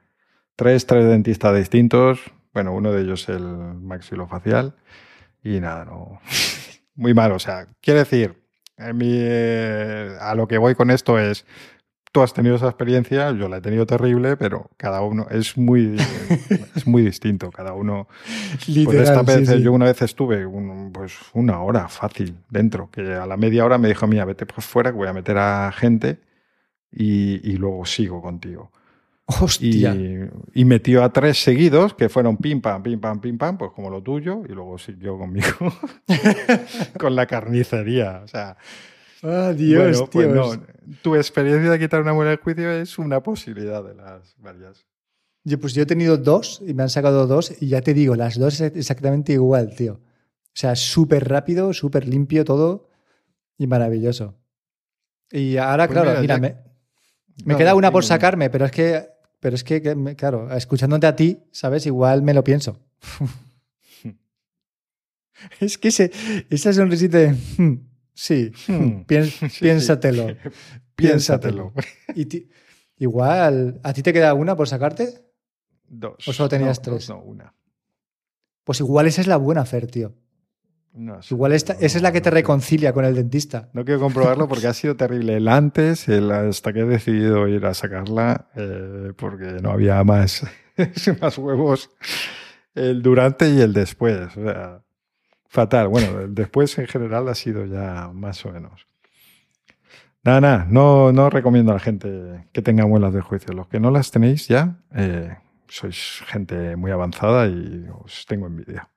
Tres, 0.57 0.87
tres 0.87 1.07
dentistas 1.07 1.57
distintos, 1.57 2.21
bueno, 2.53 2.73
uno 2.73 2.93
de 2.93 3.03
ellos 3.03 3.29
el 3.29 3.45
maxilofacial 3.45 4.77
y 5.43 5.61
nada, 5.61 5.85
no. 5.85 6.21
Muy 6.95 7.13
mal, 7.13 7.33
o 7.33 7.39
sea, 7.39 7.67
quiere 7.81 8.01
decir, 8.01 8.45
en 8.77 8.97
mi, 8.97 9.11
eh, 9.11 10.17
a 10.21 10.35
lo 10.35 10.47
que 10.47 10.59
voy 10.59 10.75
con 10.75 10.91
esto 10.91 11.19
es, 11.19 11.45
tú 12.15 12.23
has 12.23 12.33
tenido 12.33 12.55
esa 12.55 12.69
experiencia, 12.69 13.33
yo 13.33 13.49
la 13.49 13.57
he 13.57 13.61
tenido 13.61 13.87
terrible, 13.87 14.37
pero 14.37 14.71
cada 14.77 15.01
uno 15.01 15.27
es 15.33 15.59
muy, 15.59 15.97
es 16.77 16.87
muy 16.87 17.03
distinto. 17.03 17.51
Cada 17.51 17.75
uno. 17.75 18.07
Literal, 18.69 18.85
pues 18.85 19.09
esta 19.09 19.23
vez, 19.23 19.49
sí, 19.49 19.57
sí. 19.57 19.63
yo 19.63 19.73
una 19.73 19.87
vez 19.87 20.01
estuve 20.01 20.47
un, 20.47 20.93
pues 20.93 21.13
una 21.33 21.61
hora 21.61 21.89
fácil 21.89 22.37
dentro, 22.49 22.89
que 22.89 23.01
a 23.15 23.27
la 23.27 23.37
media 23.37 23.65
hora 23.65 23.79
me 23.79 23.89
dijo, 23.89 24.07
mira, 24.07 24.25
vete 24.25 24.47
pues 24.47 24.65
fuera, 24.65 24.93
que 24.93 24.97
voy 24.97 25.09
a 25.09 25.13
meter 25.13 25.37
a 25.39 25.73
gente 25.73 26.21
y, 26.93 27.51
y 27.51 27.57
luego 27.57 27.85
sigo 27.85 28.23
contigo. 28.23 28.71
Hostia. 29.27 29.93
Y, 29.97 30.31
y, 30.55 30.65
metió 30.65 31.03
a 31.03 31.13
tres 31.13 31.43
seguidos 31.43 31.95
que 31.95 32.09
fueron 32.09 32.37
pim 32.37 32.61
pam, 32.61 32.81
pim 32.81 33.01
pam, 33.01 33.21
pim 33.21 33.39
pam, 33.39 33.59
pues 33.59 33.73
como 33.73 33.91
lo 33.91 34.01
tuyo, 34.05 34.43
y 34.49 34.53
luego 34.53 34.79
siguió 34.79 35.19
conmigo 35.19 35.49
con 36.97 37.17
la 37.17 37.27
carnicería. 37.27 38.21
O 38.23 38.29
sea. 38.29 38.57
Ah, 39.27 39.55
Dios, 39.57 40.07
bueno, 40.11 40.11
pues 40.11 40.29
no, 40.29 40.53
tu 41.01 41.17
experiencia 41.17 41.71
de 41.71 41.79
quitar 41.79 42.03
una 42.03 42.13
muela 42.13 42.31
del 42.31 42.41
juicio 42.41 42.71
es 42.71 42.99
una 42.99 43.23
posibilidad 43.23 43.83
de 43.83 43.95
las 43.95 44.37
varias. 44.39 44.85
Yo, 45.45 45.59
pues 45.59 45.73
yo 45.73 45.83
he 45.83 45.87
tenido 45.87 46.19
dos 46.19 46.63
y 46.67 46.75
me 46.75 46.83
han 46.83 46.91
sacado 46.91 47.27
dos 47.27 47.55
y 47.59 47.69
ya 47.69 47.81
te 47.81 47.95
digo, 47.95 48.17
las 48.17 48.39
dos 48.39 48.61
es 48.61 48.77
exactamente 48.77 49.33
igual, 49.33 49.75
tío. 49.75 49.95
O 49.95 50.53
sea, 50.53 50.77
súper 50.77 51.27
rápido, 51.27 51.73
súper 51.73 52.07
limpio 52.07 52.45
todo 52.45 52.91
y 53.57 53.67
maravilloso. 53.67 54.35
Y 55.31 55.57
ahora, 55.57 55.87
pues 55.87 55.99
claro, 55.99 56.21
mira, 56.21 56.21
mira 56.21 56.39
me, 56.39 56.57
me 57.47 57.55
no, 57.55 57.59
queda 57.59 57.75
una 57.75 57.91
por 57.91 58.05
sacarme, 58.05 58.51
pero 58.51 58.67
es 58.67 58.73
que, 58.73 59.09
pero 59.41 59.57
es 59.57 59.65
que, 59.65 60.15
claro, 60.17 60.55
escuchándote 60.55 61.07
a 61.07 61.17
ti, 61.17 61.45
¿sabes? 61.51 61.87
Igual 61.87 62.21
me 62.21 62.35
lo 62.35 62.45
pienso. 62.45 62.79
es 65.61 65.79
que 65.79 65.89
ese, 65.89 66.13
esa 66.51 66.75
sonrisita 66.75 67.19
de... 67.19 67.37
Sí, 68.15 68.53
hmm. 68.69 69.03
Pién, 69.07 69.29
piénsatelo. 69.61 70.29
Sí. 70.97 71.07
Piénsatelo. 71.09 71.73
Y 72.15 72.27
ti, 72.27 72.49
igual, 72.99 73.81
¿a 73.83 73.93
ti 73.93 74.01
te 74.01 74.13
queda 74.13 74.33
una 74.33 74.55
por 74.55 74.69
sacarte? 74.69 75.25
Dos. 75.89 76.29
¿O 76.29 76.33
solo 76.33 76.49
tenías 76.49 76.79
no, 76.79 76.83
tres? 76.85 77.09
No, 77.09 77.17
no, 77.17 77.23
una. 77.23 77.55
Pues 78.63 78.79
igual 78.79 79.09
esa 79.09 79.21
es 79.21 79.27
la 79.27 79.37
buena, 79.37 79.65
Fer, 79.65 79.89
tío. 79.89 80.15
No, 80.93 81.19
igual 81.29 81.53
esta, 81.53 81.73
esa 81.73 81.99
es 81.99 82.03
la 82.03 82.13
que 82.13 82.21
te 82.21 82.31
reconcilia 82.31 82.93
con 82.93 83.05
el 83.05 83.17
dentista. 83.17 83.71
No 83.73 83.85
quiero 83.85 83.99
comprobarlo 83.99 84.47
porque 84.47 84.69
ha 84.69 84.73
sido 84.73 84.95
terrible 84.97 85.37
el 85.37 85.49
antes, 85.49 86.09
el 86.09 86.31
hasta 86.31 86.73
que 86.73 86.81
he 86.81 86.85
decidido 86.85 87.49
ir 87.49 87.67
a 87.67 87.75
sacarla, 87.75 88.49
eh, 88.55 89.13
porque 89.17 89.59
no 89.61 89.73
había 89.73 90.05
más, 90.05 90.47
más 91.21 91.39
huevos. 91.39 91.91
El 92.73 93.03
durante 93.03 93.51
y 93.51 93.61
el 93.61 93.73
después. 93.73 94.37
O 94.37 94.45
sea, 94.45 94.84
Fatal. 95.55 95.87
Bueno, 95.87 96.27
después 96.27 96.77
en 96.79 96.89
general 96.89 97.29
ha 97.29 97.35
sido 97.37 97.65
ya 97.65 98.11
más 98.13 98.45
o 98.45 98.51
menos. 98.51 98.89
Nada, 100.25 100.41
nada, 100.41 100.67
no, 100.69 101.13
no 101.13 101.31
recomiendo 101.31 101.71
a 101.71 101.75
la 101.75 101.81
gente 101.81 102.49
que 102.51 102.61
tenga 102.61 102.85
muelas 102.89 103.15
de 103.15 103.21
juicio. 103.21 103.55
Los 103.55 103.69
que 103.69 103.79
no 103.79 103.93
las 103.93 104.11
tenéis 104.11 104.49
ya, 104.49 104.81
eh, 104.97 105.37
sois 105.69 106.25
gente 106.27 106.75
muy 106.75 106.91
avanzada 106.91 107.47
y 107.47 107.87
os 108.03 108.27
tengo 108.27 108.49
envidia. 108.49 108.91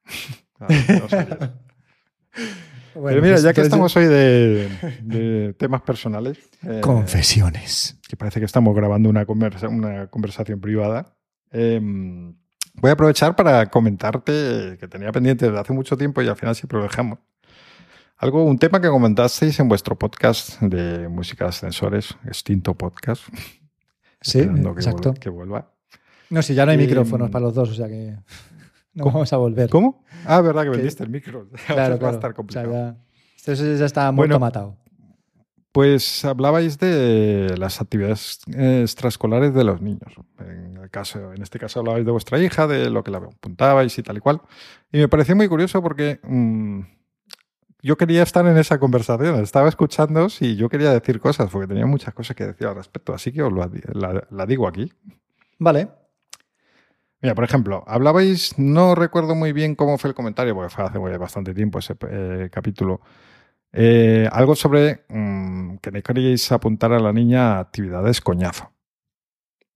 Pero 2.95 3.21
mira, 3.21 3.37
ya 3.37 3.53
que 3.53 3.61
estamos 3.61 3.95
hoy 3.95 4.05
de, 4.07 5.53
temas 5.59 5.83
personales. 5.83 6.39
Eh, 6.63 6.81
Confesiones. 6.81 7.99
Que 8.09 8.17
parece 8.17 8.39
que 8.39 8.47
estamos 8.47 8.75
grabando 8.75 9.11
una, 9.11 9.27
una 9.69 10.07
conversación 10.07 10.59
privada. 10.59 11.15
Em, 11.51 12.33
voy 12.81 12.89
a 12.89 12.93
aprovechar 12.93 13.35
para 13.35 13.65
comentarte 13.67 14.77
que 14.79 14.87
tenía 14.87 15.11
pendiente 15.11 15.45
desde 15.45 15.59
hace 15.59 15.73
mucho 15.73 15.97
tiempo 15.97 16.21
y 16.21 16.27
al 16.27 16.35
final 16.35 16.55
siempre 16.55 16.77
lo 16.77 16.83
dejamos. 16.83 17.19
Algo, 18.17 18.43
un 18.43 18.57
tema 18.57 18.81
que 18.81 18.87
comentasteis 18.89 19.59
en 19.59 19.69
vuestro 19.69 19.97
podcast 19.97 20.59
de 20.61 21.07
música 21.07 21.45
de 21.45 21.49
ascensores, 21.49 22.15
extinto 22.25 22.73
podcast. 22.75 23.23
Sí, 24.19 24.39
exacto. 24.39 25.13
que 25.13 25.29
vuelva. 25.29 25.71
No, 26.31 26.41
si 26.41 26.55
ya 26.55 26.65
no 26.65 26.71
hay 26.71 26.77
micrófonos 26.77 27.29
para 27.29 27.45
los 27.45 27.53
dos, 27.53 27.69
o 27.69 27.73
sea 27.75 27.87
que 27.87 28.17
no 28.95 29.05
vamos 29.05 29.31
a 29.31 29.37
volver. 29.37 29.69
¿Cómo? 29.69 30.03
Ah, 30.25 30.41
verdad 30.41 30.63
que 30.63 30.69
vendiste 30.69 31.03
el 31.03 31.09
micro. 31.09 31.47
Claro, 31.67 31.99
Va 31.99 32.09
a 32.09 32.13
estar 32.13 32.33
complicado. 32.33 32.71
ya, 32.71 32.97
esto 33.35 33.53
ya 33.53 33.85
está 33.85 34.11
muy 34.11 34.27
matado. 34.27 34.75
Pues 35.77 36.25
hablabais 36.25 36.79
de 36.79 37.55
las 37.55 37.81
actividades 37.81 38.39
extraescolares 38.47 39.53
de 39.53 39.63
los 39.63 39.79
niños. 39.79 40.11
En, 40.39 40.75
el 40.75 40.89
caso, 40.89 41.33
en 41.33 41.43
este 41.43 41.59
caso 41.59 41.81
hablabais 41.81 42.03
de 42.03 42.11
vuestra 42.11 42.39
hija, 42.39 42.65
de 42.65 42.89
lo 42.89 43.03
que 43.03 43.11
la 43.11 43.19
apuntabais 43.19 43.95
y 43.95 44.01
tal 44.01 44.17
y 44.17 44.19
cual. 44.19 44.41
Y 44.91 44.97
me 44.97 45.07
pareció 45.07 45.35
muy 45.35 45.47
curioso 45.47 45.83
porque 45.83 46.19
mm, 46.23 46.79
yo 47.83 47.95
quería 47.95 48.23
estar 48.23 48.43
en 48.47 48.57
esa 48.57 48.79
conversación. 48.79 49.39
Estaba 49.39 49.69
escuchando 49.69 50.25
y 50.39 50.55
yo 50.55 50.67
quería 50.67 50.91
decir 50.91 51.19
cosas 51.19 51.51
porque 51.51 51.67
tenía 51.67 51.85
muchas 51.85 52.11
cosas 52.15 52.35
que 52.35 52.47
decir 52.47 52.65
al 52.65 52.73
respecto. 52.73 53.13
Así 53.13 53.31
que 53.31 53.43
os 53.43 53.53
la 53.53 54.45
digo 54.47 54.67
aquí. 54.67 54.91
Vale. 55.59 55.89
Mira, 57.21 57.35
por 57.35 57.43
ejemplo, 57.43 57.83
hablabais, 57.85 58.57
no 58.57 58.95
recuerdo 58.95 59.35
muy 59.35 59.53
bien 59.53 59.75
cómo 59.75 59.99
fue 59.99 60.09
el 60.09 60.15
comentario, 60.15 60.55
porque 60.55 60.73
fue 60.73 60.85
hace 60.85 60.97
bastante 61.19 61.53
tiempo 61.53 61.77
ese 61.77 61.95
eh, 62.09 62.49
capítulo, 62.51 63.01
eh, 63.73 64.27
algo 64.31 64.55
sobre 64.55 65.05
mm, 65.09 65.77
que 65.77 65.91
no 65.91 66.01
queríais 66.01 66.51
apuntar 66.51 66.93
a 66.93 66.99
la 66.99 67.13
niña 67.13 67.57
a 67.57 67.59
actividades 67.59 68.21
coñazo. 68.21 68.71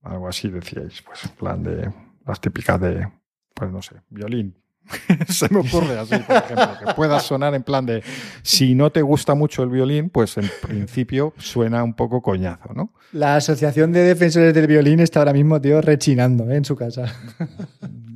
Algo 0.01 0.27
así 0.27 0.49
decíais, 0.49 1.01
pues, 1.03 1.25
en 1.25 1.31
plan 1.31 1.63
de 1.63 1.93
las 2.25 2.41
típicas 2.41 2.79
de, 2.81 3.07
pues 3.53 3.71
no 3.71 3.81
sé, 3.81 4.01
violín, 4.09 4.61
Se 5.29 5.47
me 5.53 5.59
ocurre 5.59 5.97
así, 5.97 6.15
por 6.17 6.35
ejemplo, 6.35 6.69
que 6.79 6.93
pueda 6.93 7.19
sonar 7.19 7.53
en 7.55 7.63
plan 7.63 7.85
de, 7.85 8.03
si 8.41 8.75
no 8.75 8.91
te 8.91 9.01
gusta 9.01 9.35
mucho 9.35 9.63
el 9.63 9.69
violín, 9.69 10.09
pues 10.09 10.37
en 10.37 10.49
principio 10.61 11.33
suena 11.37 11.83
un 11.83 11.93
poco 11.93 12.21
coñazo, 12.21 12.73
¿no? 12.73 12.93
La 13.13 13.35
Asociación 13.35 13.91
de 13.91 14.01
Defensores 14.01 14.53
del 14.53 14.67
Violín 14.67 14.99
está 14.99 15.19
ahora 15.19 15.33
mismo, 15.33 15.59
tío, 15.61 15.81
rechinando 15.81 16.49
¿eh? 16.49 16.57
en 16.57 16.65
su 16.65 16.75
casa. 16.75 17.13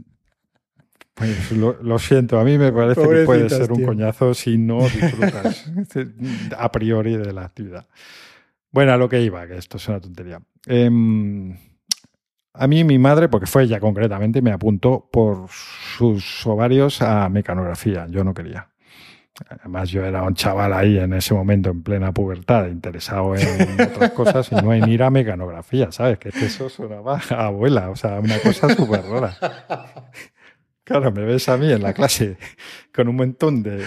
Pues 1.15 1.51
lo, 1.53 1.97
siento, 1.97 2.39
a 2.39 2.43
mí 2.43 2.57
me 2.57 2.73
parece 2.73 3.01
que 3.01 3.23
puede 3.23 3.49
ser 3.49 3.71
un 3.71 3.85
coñazo 3.85 4.33
si 4.33 4.57
no 4.57 4.79
disfrutas 4.89 5.65
a 6.57 6.71
priori 6.71 7.15
de 7.15 7.31
la 7.31 7.45
actividad. 7.45 7.87
Bueno, 8.69 8.91
a 8.91 8.97
lo 8.97 9.07
que 9.07 9.21
iba, 9.21 9.47
que 9.47 9.57
esto 9.57 9.77
es 9.77 9.87
una 9.87 10.01
tontería. 10.01 10.41
Eh, 10.67 10.89
a 12.57 12.67
mí 12.67 12.83
mi 12.83 12.99
madre, 12.99 13.29
porque 13.29 13.47
fue 13.47 13.63
ella 13.63 13.79
concretamente, 13.79 14.41
me 14.41 14.51
apuntó 14.51 15.09
por 15.11 15.47
sus 15.49 16.45
ovarios 16.45 17.01
a 17.01 17.29
mecanografía. 17.29 18.07
Yo 18.09 18.23
no 18.23 18.33
quería. 18.33 18.69
Además, 19.49 19.89
yo 19.89 20.05
era 20.05 20.23
un 20.23 20.33
chaval 20.33 20.71
ahí 20.73 20.97
en 20.97 21.13
ese 21.13 21.33
momento, 21.33 21.69
en 21.69 21.83
plena 21.83 22.13
pubertad, 22.13 22.67
interesado 22.67 23.35
en 23.35 23.81
otras 23.81 24.11
cosas 24.11 24.49
y 24.51 24.55
no 24.55 24.73
en 24.73 24.87
ir 24.87 25.03
a 25.03 25.09
mecanografía, 25.09 25.91
¿sabes? 25.91 26.19
Que 26.19 26.29
eso 26.29 26.69
sonaba 26.69 27.19
a 27.29 27.47
abuela, 27.47 27.89
o 27.89 27.97
sea, 27.97 28.19
una 28.21 28.39
cosa 28.39 28.73
súper 28.73 29.01
rara. 29.03 29.35
Claro, 30.85 31.11
me 31.11 31.25
ves 31.25 31.49
a 31.49 31.57
mí 31.57 31.71
en 31.71 31.83
la 31.83 31.93
clase 31.93 32.37
con 32.93 33.09
un 33.09 33.17
montón 33.17 33.63
de, 33.63 33.83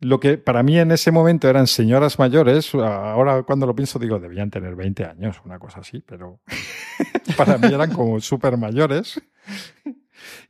lo 0.00 0.20
que 0.20 0.38
para 0.38 0.62
mí 0.62 0.78
en 0.78 0.92
ese 0.92 1.10
momento 1.10 1.48
eran 1.48 1.66
señoras 1.66 2.18
mayores, 2.18 2.72
ahora 2.74 3.42
cuando 3.42 3.66
lo 3.66 3.74
pienso 3.74 3.98
digo, 3.98 4.20
debían 4.20 4.50
tener 4.50 4.76
20 4.76 5.04
años, 5.04 5.40
una 5.44 5.58
cosa 5.58 5.80
así, 5.80 6.00
pero 6.00 6.40
para 7.36 7.58
mí 7.58 7.66
eran 7.72 7.92
como 7.92 8.20
súper 8.20 8.56
mayores 8.56 9.20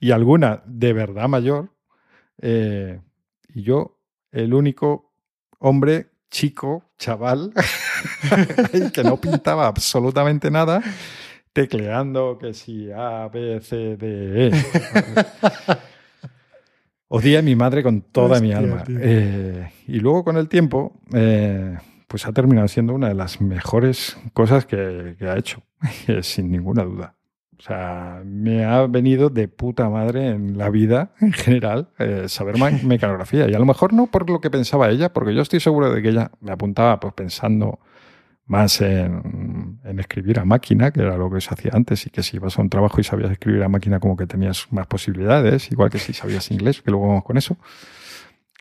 y 0.01 0.11
alguna 0.11 0.63
de 0.67 0.93
verdad 0.93 1.29
mayor. 1.29 1.71
Eh, 2.41 3.01
y 3.55 3.63
yo, 3.63 3.99
el 4.33 4.53
único 4.53 5.15
hombre 5.59 6.11
chico, 6.31 6.85
chaval, 6.99 7.55
que 8.93 9.03
no 9.03 9.17
pintaba 9.17 9.67
absolutamente 9.67 10.51
nada, 10.51 10.83
tecleando 11.59 12.39
que 12.39 12.55
si 12.55 12.89
A, 12.93 13.29
B, 13.29 13.61
C, 13.61 13.97
D, 13.97 14.47
E. 14.47 14.53
Odié 17.09 17.39
a 17.39 17.43
mi 17.43 17.57
madre 17.57 17.83
con 17.83 18.03
toda 18.03 18.39
mi 18.39 18.53
alma. 18.53 18.85
Eh, 18.89 19.69
y 19.89 19.99
luego 19.99 20.23
con 20.23 20.37
el 20.37 20.49
tiempo, 20.49 21.01
eh, 21.13 21.77
pues 22.07 22.27
ha 22.27 22.33
terminado 22.33 22.69
siendo 22.69 22.95
una 22.95 23.09
de 23.09 23.15
las 23.15 23.41
mejores 23.41 24.17
cosas 24.35 24.67
que, 24.67 25.17
ha 25.21 25.37
hecho, 25.37 25.65
sin 26.23 26.53
ninguna 26.53 26.85
duda. 26.85 27.17
O 27.59 27.63
sea, 27.63 28.23
me 28.25 28.65
ha 28.65 28.87
venido 28.87 29.29
de 29.29 29.49
puta 29.49 29.89
madre 29.89 30.29
en 30.29 30.59
la 30.59 30.71
vida 30.71 31.11
en 31.21 31.33
general 31.33 31.89
eh, 31.99 32.29
saber 32.29 32.55
mecanografía. 32.85 33.49
Y 33.49 33.55
a 33.55 33.59
lo 33.59 33.67
mejor 33.67 33.93
no 33.93 34.07
por 34.07 34.31
lo 34.31 34.41
que 34.41 34.49
pensaba 34.49 34.91
ella, 34.91 35.13
porque 35.13 35.35
yo 35.35 35.43
estoy 35.43 35.59
seguro 35.59 35.93
de 35.93 36.03
que 36.03 36.11
ella 36.11 36.31
me 36.41 36.53
apuntaba 36.53 37.01
pues 37.01 37.15
pensando 37.15 37.81
más 38.49 38.81
en, 38.81 39.79
escribir 39.99 40.41
a 40.41 40.45
máquina, 40.45 40.91
que 40.91 41.03
era 41.03 41.17
lo 41.17 41.31
que 41.31 41.41
se 41.41 41.53
hacía 41.53 41.71
antes, 41.75 42.07
y 42.07 42.11
que 42.11 42.23
si 42.23 42.37
ibas 42.37 42.59
a 42.59 42.63
un 42.63 42.71
trabajo 42.71 43.01
y 43.01 43.05
sabías 43.05 43.31
escribir 43.31 43.63
a 43.63 43.69
máquina, 43.69 44.01
como 44.01 44.17
que 44.17 44.27
tenías 44.27 44.67
más 44.73 44.87
posibilidades, 44.87 45.71
igual 45.71 45.91
que 45.91 45.99
si 45.99 46.13
sabías 46.15 46.51
inglés, 46.51 46.83
que 46.83 46.91
luego 46.91 47.09
vamos 47.09 47.25
con 47.25 47.37
eso. 47.37 47.59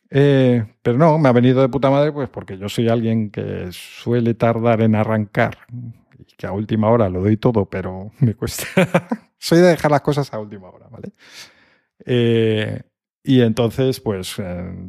Eh, 0.10 0.66
pero 0.82 0.98
no, 0.98 1.18
me 1.18 1.30
ha 1.30 1.32
venido 1.32 1.62
de 1.62 1.70
puta 1.70 1.90
madre, 1.90 2.12
pues 2.12 2.30
porque 2.30 2.58
yo 2.58 2.70
soy 2.70 2.90
alguien 2.90 3.30
que 3.30 3.70
suele 3.72 4.34
tardar 4.34 4.82
en 4.82 4.96
arrancar 4.96 5.58
y 6.18 6.36
que 6.36 6.48
a 6.48 6.52
última 6.52 6.90
hora 6.90 7.10
lo 7.10 7.22
doy 7.22 7.38
todo, 7.38 7.66
pero 7.66 8.12
me 8.20 8.36
cuesta. 8.36 8.66
soy 9.38 9.60
de 9.60 9.68
dejar 9.68 9.92
las 9.92 10.02
cosas 10.02 10.34
a 10.34 10.40
última 10.40 10.70
hora, 10.70 10.88
¿vale? 10.90 11.12
Eh, 12.06 12.82
y 13.24 13.42
entonces, 13.42 14.00
pues 14.00 14.38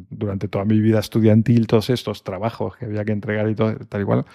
durante 0.09 0.47
toda 0.47 0.63
mi 0.63 0.79
vida 0.79 0.99
estudiantil, 0.99 1.67
todos 1.67 1.89
estos 1.89 2.23
trabajos 2.23 2.77
que 2.77 2.85
había 2.85 3.03
que 3.03 3.11
entregar 3.11 3.49
y 3.49 3.55
todo, 3.55 3.75
tal 3.89 3.99
igual, 3.99 4.25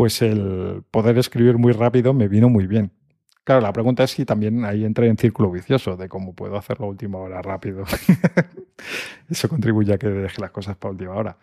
pues 0.00 0.22
el 0.22 0.82
poder 0.90 1.18
escribir 1.18 1.58
muy 1.58 1.74
rápido 1.74 2.14
me 2.14 2.26
vino 2.26 2.48
muy 2.48 2.66
bien. 2.66 2.90
Claro, 3.44 3.60
la 3.60 3.70
pregunta 3.70 4.02
es 4.04 4.12
si 4.12 4.24
también 4.24 4.64
ahí 4.64 4.86
entré 4.86 5.08
en 5.08 5.18
círculo 5.18 5.50
vicioso 5.50 5.94
de 5.98 6.08
cómo 6.08 6.34
puedo 6.34 6.56
hacerlo 6.56 6.86
a 6.86 6.88
última 6.88 7.18
hora 7.18 7.42
rápido. 7.42 7.84
Eso 9.28 9.46
contribuye 9.50 9.92
a 9.92 9.98
que 9.98 10.08
deje 10.08 10.40
las 10.40 10.52
cosas 10.52 10.74
para 10.78 10.92
última 10.92 11.12
hora. 11.12 11.36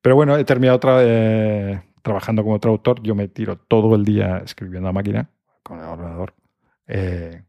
Pero 0.00 0.14
bueno, 0.14 0.38
he 0.38 0.44
terminado 0.44 0.80
eh, 1.02 1.82
trabajando 2.00 2.42
como 2.42 2.58
traductor. 2.58 3.02
Yo 3.02 3.14
me 3.14 3.28
tiro 3.28 3.58
todo 3.58 3.94
el 3.94 4.06
día 4.06 4.38
escribiendo 4.38 4.88
a 4.88 4.92
máquina 4.92 5.28
con 5.62 5.80
el 5.80 5.84
ordenador. 5.84 6.32
Eh, 6.86 7.42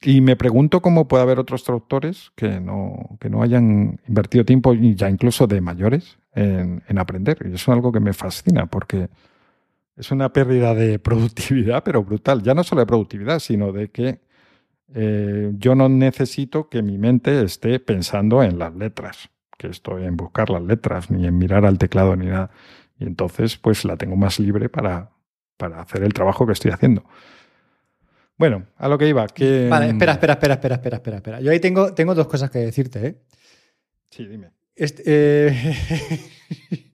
y 0.00 0.22
me 0.22 0.34
pregunto 0.34 0.80
cómo 0.80 1.08
puede 1.08 1.24
haber 1.24 1.38
otros 1.38 1.62
traductores 1.62 2.32
que 2.36 2.58
no, 2.58 3.18
que 3.20 3.28
no 3.28 3.42
hayan 3.42 4.00
invertido 4.08 4.46
tiempo, 4.46 4.72
ya 4.72 5.10
incluso 5.10 5.46
de 5.46 5.60
mayores, 5.60 6.18
en, 6.32 6.82
en 6.88 6.98
aprender. 6.98 7.36
Y 7.44 7.48
eso 7.48 7.56
es 7.56 7.68
algo 7.68 7.92
que 7.92 8.00
me 8.00 8.14
fascina 8.14 8.64
porque 8.64 9.10
es 9.96 10.10
una 10.10 10.32
pérdida 10.32 10.74
de 10.74 10.98
productividad, 11.00 11.82
pero 11.84 12.02
brutal. 12.02 12.42
Ya 12.42 12.54
no 12.54 12.64
solo 12.64 12.80
de 12.80 12.86
productividad, 12.86 13.38
sino 13.38 13.72
de 13.72 13.90
que 13.90 14.20
eh, 14.94 15.52
yo 15.54 15.74
no 15.74 15.88
necesito 15.88 16.68
que 16.68 16.82
mi 16.82 16.98
mente 16.98 17.42
esté 17.42 17.78
pensando 17.80 18.42
en 18.42 18.58
las 18.58 18.74
letras, 18.74 19.30
que 19.56 19.68
estoy 19.68 20.04
en 20.04 20.16
buscar 20.16 20.50
las 20.50 20.62
letras, 20.62 21.10
ni 21.10 21.26
en 21.26 21.38
mirar 21.38 21.64
al 21.64 21.78
teclado, 21.78 22.16
ni 22.16 22.26
nada. 22.26 22.50
Y 22.98 23.04
entonces, 23.04 23.56
pues 23.56 23.84
la 23.84 23.96
tengo 23.96 24.16
más 24.16 24.38
libre 24.38 24.68
para, 24.68 25.10
para 25.56 25.80
hacer 25.80 26.02
el 26.02 26.12
trabajo 26.12 26.46
que 26.46 26.52
estoy 26.52 26.70
haciendo. 26.70 27.04
Bueno, 28.36 28.66
a 28.78 28.88
lo 28.88 28.96
que 28.96 29.06
iba. 29.06 29.26
Que, 29.26 29.68
vale, 29.68 29.88
espera, 29.88 30.12
espera, 30.12 30.32
espera, 30.32 30.54
espera, 30.54 30.74
espera, 30.76 30.96
espera, 30.96 31.16
espera. 31.18 31.40
Yo 31.40 31.50
ahí 31.50 31.60
tengo, 31.60 31.94
tengo 31.94 32.14
dos 32.14 32.26
cosas 32.26 32.50
que 32.50 32.58
decirte, 32.60 33.06
¿eh? 33.06 33.16
Sí, 34.10 34.26
dime. 34.26 34.50
Este, 34.74 35.02
eh... 35.06 36.84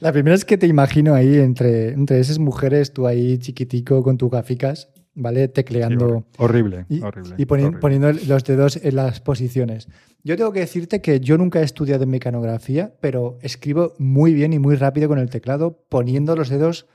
La 0.00 0.12
primera 0.12 0.34
es 0.34 0.44
que 0.44 0.58
te 0.58 0.66
imagino 0.66 1.14
ahí 1.14 1.36
entre, 1.38 1.90
entre 1.90 2.20
esas 2.20 2.38
mujeres, 2.38 2.92
tú 2.92 3.06
ahí 3.06 3.38
chiquitico 3.38 4.02
con 4.02 4.16
tus 4.16 4.30
gaficas, 4.30 4.90
¿vale? 5.14 5.48
Tecleando. 5.48 6.24
horrible, 6.38 6.86
y, 6.88 7.02
horrible. 7.02 7.34
Y 7.36 7.44
poniendo 7.46 8.12
los 8.12 8.44
dedos 8.44 8.76
en 8.76 8.96
las 8.96 9.20
posiciones. 9.20 9.88
Yo 10.22 10.36
tengo 10.36 10.52
que 10.52 10.60
decirte 10.60 11.00
que 11.00 11.20
yo 11.20 11.36
nunca 11.38 11.60
he 11.60 11.64
estudiado 11.64 12.04
en 12.04 12.10
mecanografía, 12.10 12.94
pero 13.00 13.38
escribo 13.42 13.94
muy 13.98 14.32
bien 14.32 14.52
y 14.52 14.58
muy 14.58 14.76
rápido 14.76 15.08
con 15.08 15.18
el 15.18 15.30
teclado, 15.30 15.84
poniendo 15.88 16.36
los 16.36 16.48
dedos 16.48 16.86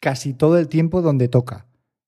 casi 0.00 0.34
todo 0.34 0.58
el 0.58 0.68
tiempo 0.68 1.02
donde 1.02 1.28
toca, 1.28 1.66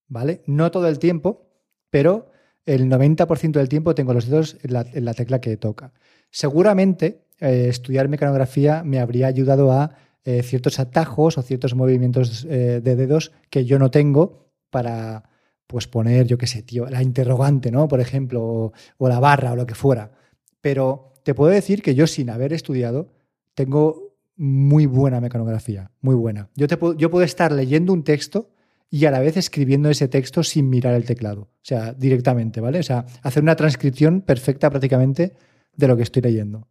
¿vale? 0.08 0.42
No 0.46 0.70
todo 0.70 0.88
el 0.88 0.98
tiempo, 0.98 1.48
pero 1.90 2.30
el 2.64 2.88
90% 2.88 3.52
del 3.52 3.68
tiempo 3.68 3.94
tengo 3.94 4.14
los 4.14 4.28
dedos 4.28 4.56
en 4.62 4.72
la, 4.72 4.86
en 4.92 5.04
la 5.04 5.14
tecla 5.14 5.40
que 5.40 5.56
toca. 5.56 5.92
Seguramente 6.30 7.26
eh, 7.42 7.68
estudiar 7.68 8.08
mecanografía 8.08 8.82
me 8.84 9.00
habría 9.00 9.26
ayudado 9.26 9.72
a 9.72 9.96
eh, 10.24 10.42
ciertos 10.42 10.78
atajos 10.78 11.36
o 11.36 11.42
ciertos 11.42 11.74
movimientos 11.74 12.46
eh, 12.48 12.80
de 12.82 12.96
dedos 12.96 13.32
que 13.50 13.64
yo 13.64 13.78
no 13.78 13.90
tengo 13.90 14.52
para, 14.70 15.24
pues 15.66 15.88
poner, 15.88 16.26
yo 16.26 16.38
qué 16.38 16.46
sé, 16.46 16.62
tío, 16.62 16.86
la 16.86 17.02
interrogante, 17.02 17.72
¿no? 17.72 17.88
Por 17.88 18.00
ejemplo, 18.00 18.42
o, 18.42 18.72
o 18.98 19.08
la 19.08 19.18
barra 19.18 19.52
o 19.52 19.56
lo 19.56 19.66
que 19.66 19.74
fuera. 19.74 20.12
Pero 20.60 21.14
te 21.24 21.34
puedo 21.34 21.52
decir 21.52 21.82
que 21.82 21.94
yo 21.94 22.06
sin 22.06 22.30
haber 22.30 22.52
estudiado 22.52 23.12
tengo 23.54 24.12
muy 24.36 24.86
buena 24.86 25.20
mecanografía, 25.20 25.90
muy 26.00 26.14
buena. 26.14 26.48
Yo, 26.54 26.68
te 26.68 26.76
puedo, 26.76 26.94
yo 26.94 27.10
puedo 27.10 27.24
estar 27.24 27.52
leyendo 27.52 27.92
un 27.92 28.04
texto 28.04 28.50
y 28.90 29.06
a 29.06 29.10
la 29.10 29.20
vez 29.20 29.36
escribiendo 29.36 29.90
ese 29.90 30.08
texto 30.08 30.42
sin 30.42 30.68
mirar 30.68 30.94
el 30.94 31.04
teclado, 31.04 31.42
o 31.42 31.64
sea, 31.64 31.94
directamente, 31.94 32.60
¿vale? 32.60 32.78
O 32.78 32.82
sea, 32.82 33.06
hacer 33.22 33.42
una 33.42 33.56
transcripción 33.56 34.20
perfecta 34.20 34.70
prácticamente 34.70 35.32
de 35.74 35.88
lo 35.88 35.96
que 35.96 36.02
estoy 36.02 36.22
leyendo. 36.22 36.68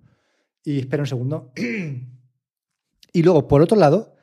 Y 0.63 0.79
espera 0.79 1.03
un 1.03 1.07
segundo. 1.07 1.51
y 3.13 3.23
luego, 3.23 3.47
por 3.47 3.61
otro 3.61 3.77
lado, 3.77 4.15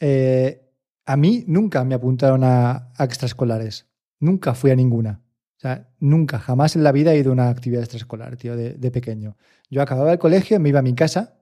eh, 0.00 0.70
a 1.06 1.16
mí 1.16 1.44
nunca 1.46 1.84
me 1.84 1.94
apuntaron 1.94 2.42
a, 2.44 2.92
extraescolares. 2.98 3.86
Nunca 4.20 4.54
fui 4.54 4.70
a 4.70 4.76
ninguna. 4.76 5.22
O 5.56 5.60
sea, 5.60 5.88
nunca, 5.98 6.38
jamás 6.38 6.76
en 6.76 6.84
la 6.84 6.92
vida 6.92 7.12
he 7.12 7.18
ido 7.18 7.30
a 7.30 7.34
una 7.34 7.48
actividad 7.48 7.82
extraescolar, 7.82 8.36
tío, 8.36 8.56
de, 8.56 8.74
de 8.74 8.90
pequeño. 8.90 9.36
Yo 9.70 9.82
acababa 9.82 10.12
el 10.12 10.18
colegio, 10.18 10.60
me 10.60 10.68
iba 10.68 10.80
a 10.80 10.82
mi 10.82 10.94
casa 10.94 11.36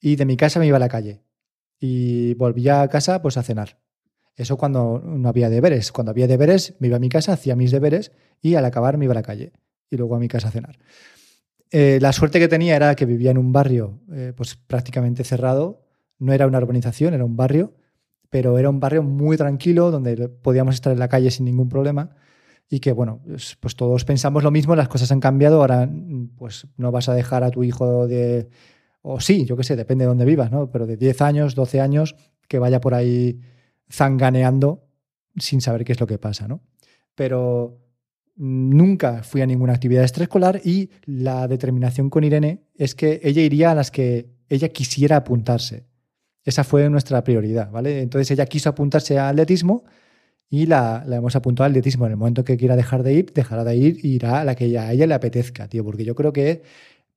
y 0.00 0.16
de 0.16 0.24
mi 0.24 0.36
casa 0.36 0.60
me 0.60 0.66
iba 0.66 0.76
a 0.76 0.80
la 0.80 0.88
calle. 0.88 1.22
Y 1.80 2.34
volvía 2.34 2.82
a 2.82 2.88
casa 2.88 3.22
pues 3.22 3.36
a 3.36 3.42
cenar. 3.42 3.78
Eso 4.38 4.56
cuando 4.56 5.02
no 5.04 5.28
había 5.28 5.50
deberes. 5.50 5.90
Cuando 5.90 6.10
había 6.10 6.28
deberes, 6.28 6.76
me 6.78 6.86
iba 6.86 6.96
a 6.96 7.00
mi 7.00 7.08
casa, 7.08 7.32
hacía 7.32 7.56
mis 7.56 7.72
deberes 7.72 8.12
y 8.40 8.54
al 8.54 8.64
acabar 8.64 8.96
me 8.96 9.04
iba 9.04 9.12
a 9.12 9.16
la 9.16 9.22
calle 9.22 9.52
y 9.90 9.96
luego 9.96 10.14
a 10.14 10.20
mi 10.20 10.28
casa 10.28 10.48
a 10.48 10.50
cenar. 10.52 10.78
Eh, 11.70 11.98
la 12.00 12.12
suerte 12.12 12.38
que 12.38 12.48
tenía 12.48 12.76
era 12.76 12.94
que 12.94 13.04
vivía 13.04 13.30
en 13.30 13.38
un 13.38 13.52
barrio 13.52 14.00
eh, 14.12 14.32
pues 14.36 14.56
prácticamente 14.56 15.24
cerrado. 15.24 15.84
No 16.18 16.32
era 16.32 16.46
una 16.46 16.58
urbanización, 16.58 17.14
era 17.14 17.24
un 17.24 17.36
barrio, 17.36 17.74
pero 18.30 18.58
era 18.58 18.70
un 18.70 18.80
barrio 18.80 19.02
muy 19.02 19.36
tranquilo 19.36 19.90
donde 19.90 20.28
podíamos 20.28 20.74
estar 20.74 20.92
en 20.92 20.98
la 20.98 21.08
calle 21.08 21.30
sin 21.30 21.44
ningún 21.44 21.68
problema 21.68 22.16
y 22.70 22.80
que, 22.80 22.92
bueno, 22.92 23.20
pues, 23.60 23.76
todos 23.76 24.04
pensamos 24.04 24.42
lo 24.42 24.50
mismo, 24.50 24.76
las 24.76 24.88
cosas 24.88 25.10
han 25.10 25.20
cambiado, 25.20 25.60
ahora 25.60 25.88
pues 26.36 26.66
no 26.76 26.92
vas 26.92 27.08
a 27.08 27.14
dejar 27.14 27.42
a 27.42 27.50
tu 27.50 27.64
hijo 27.64 28.06
de, 28.06 28.50
o 29.00 29.20
sí, 29.20 29.46
yo 29.46 29.56
qué 29.56 29.64
sé, 29.64 29.76
depende 29.76 30.04
de 30.04 30.08
dónde 30.08 30.24
vivas, 30.24 30.50
¿no? 30.50 30.70
Pero 30.70 30.86
de 30.86 30.96
10 30.96 31.22
años, 31.22 31.54
12 31.54 31.80
años, 31.80 32.14
que 32.46 32.58
vaya 32.58 32.80
por 32.80 32.94
ahí 32.94 33.40
zanganeando 33.90 34.84
sin 35.36 35.60
saber 35.60 35.84
qué 35.84 35.92
es 35.92 36.00
lo 36.00 36.06
que 36.06 36.18
pasa, 36.18 36.46
¿no? 36.46 36.60
Pero 37.14 37.78
nunca 38.38 39.24
fui 39.24 39.42
a 39.42 39.46
ninguna 39.46 39.74
actividad 39.74 40.04
extraescolar 40.04 40.60
y 40.64 40.90
la 41.04 41.48
determinación 41.48 42.08
con 42.08 42.24
Irene 42.24 42.62
es 42.76 42.94
que 42.94 43.20
ella 43.22 43.42
iría 43.42 43.72
a 43.72 43.74
las 43.74 43.90
que 43.90 44.30
ella 44.48 44.68
quisiera 44.68 45.16
apuntarse. 45.16 45.84
Esa 46.44 46.64
fue 46.64 46.88
nuestra 46.88 47.22
prioridad, 47.24 47.70
¿vale? 47.70 48.00
Entonces 48.00 48.30
ella 48.30 48.46
quiso 48.46 48.70
apuntarse 48.70 49.18
a 49.18 49.28
atletismo 49.28 49.84
y 50.48 50.66
la, 50.66 51.04
la 51.06 51.16
hemos 51.16 51.36
apuntado 51.36 51.66
al 51.66 51.72
atletismo. 51.72 52.06
En 52.06 52.12
el 52.12 52.16
momento 52.16 52.44
que 52.44 52.56
quiera 52.56 52.76
dejar 52.76 53.02
de 53.02 53.12
ir, 53.12 53.32
dejará 53.34 53.64
de 53.64 53.76
ir 53.76 53.98
e 54.04 54.08
irá 54.08 54.40
a 54.40 54.44
la 54.44 54.54
que 54.54 54.78
a 54.78 54.92
ella 54.92 55.06
le 55.06 55.14
apetezca, 55.14 55.68
tío, 55.68 55.84
porque 55.84 56.04
yo 56.04 56.14
creo 56.14 56.32
que 56.32 56.62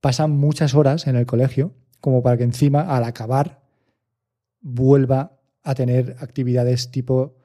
pasan 0.01 0.31
muchas 0.31 0.73
horas 0.73 1.07
en 1.07 1.15
el 1.15 1.25
colegio 1.25 1.73
como 2.01 2.23
para 2.23 2.35
que 2.35 2.43
encima, 2.43 2.81
al 2.95 3.03
acabar, 3.03 3.61
vuelva 4.59 5.39
a 5.63 5.75
tener 5.75 6.15
actividades 6.19 6.89
tipo 6.91 7.35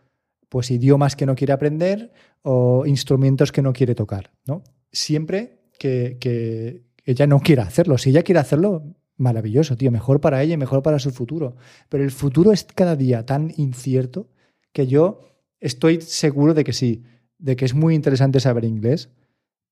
pues 0.49 0.71
idiomas 0.71 1.17
que 1.17 1.27
no 1.27 1.35
quiere 1.35 1.53
aprender 1.53 2.13
o 2.43 2.85
instrumentos 2.87 3.53
que 3.53 3.63
no 3.63 3.73
quiere 3.73 3.95
tocar, 3.95 4.31
¿no? 4.47 4.63
Siempre 4.93 5.59
que, 5.79 6.17
que 6.21 6.85
ella 7.05 7.27
no 7.27 7.41
quiera 7.41 7.65
hacerlo. 7.65 7.99
Si 7.99 8.11
ella 8.11 8.23
quiere 8.23 8.41
hacerlo, 8.41 8.95
maravilloso, 9.17 9.77
tío, 9.77 9.91
mejor 9.91 10.21
para 10.21 10.43
ella 10.43 10.55
y 10.55 10.59
mejor 10.59 10.83
para 10.83 10.99
su 10.99 11.11
futuro. 11.11 11.57
Pero 11.89 12.05
el 12.05 12.11
futuro 12.11 12.53
es 12.53 12.65
cada 12.65 12.97
día 12.97 13.25
tan 13.25 13.53
incierto 13.57 14.29
que 14.73 14.87
yo 14.87 15.21
estoy 15.61 16.01
seguro 16.01 16.55
de 16.55 16.65
que 16.65 16.73
sí, 16.73 17.05
de 17.39 17.57
que 17.57 17.65
es 17.65 17.75
muy 17.75 17.95
interesante 17.95 18.41
saber 18.41 18.65
inglés, 18.65 19.11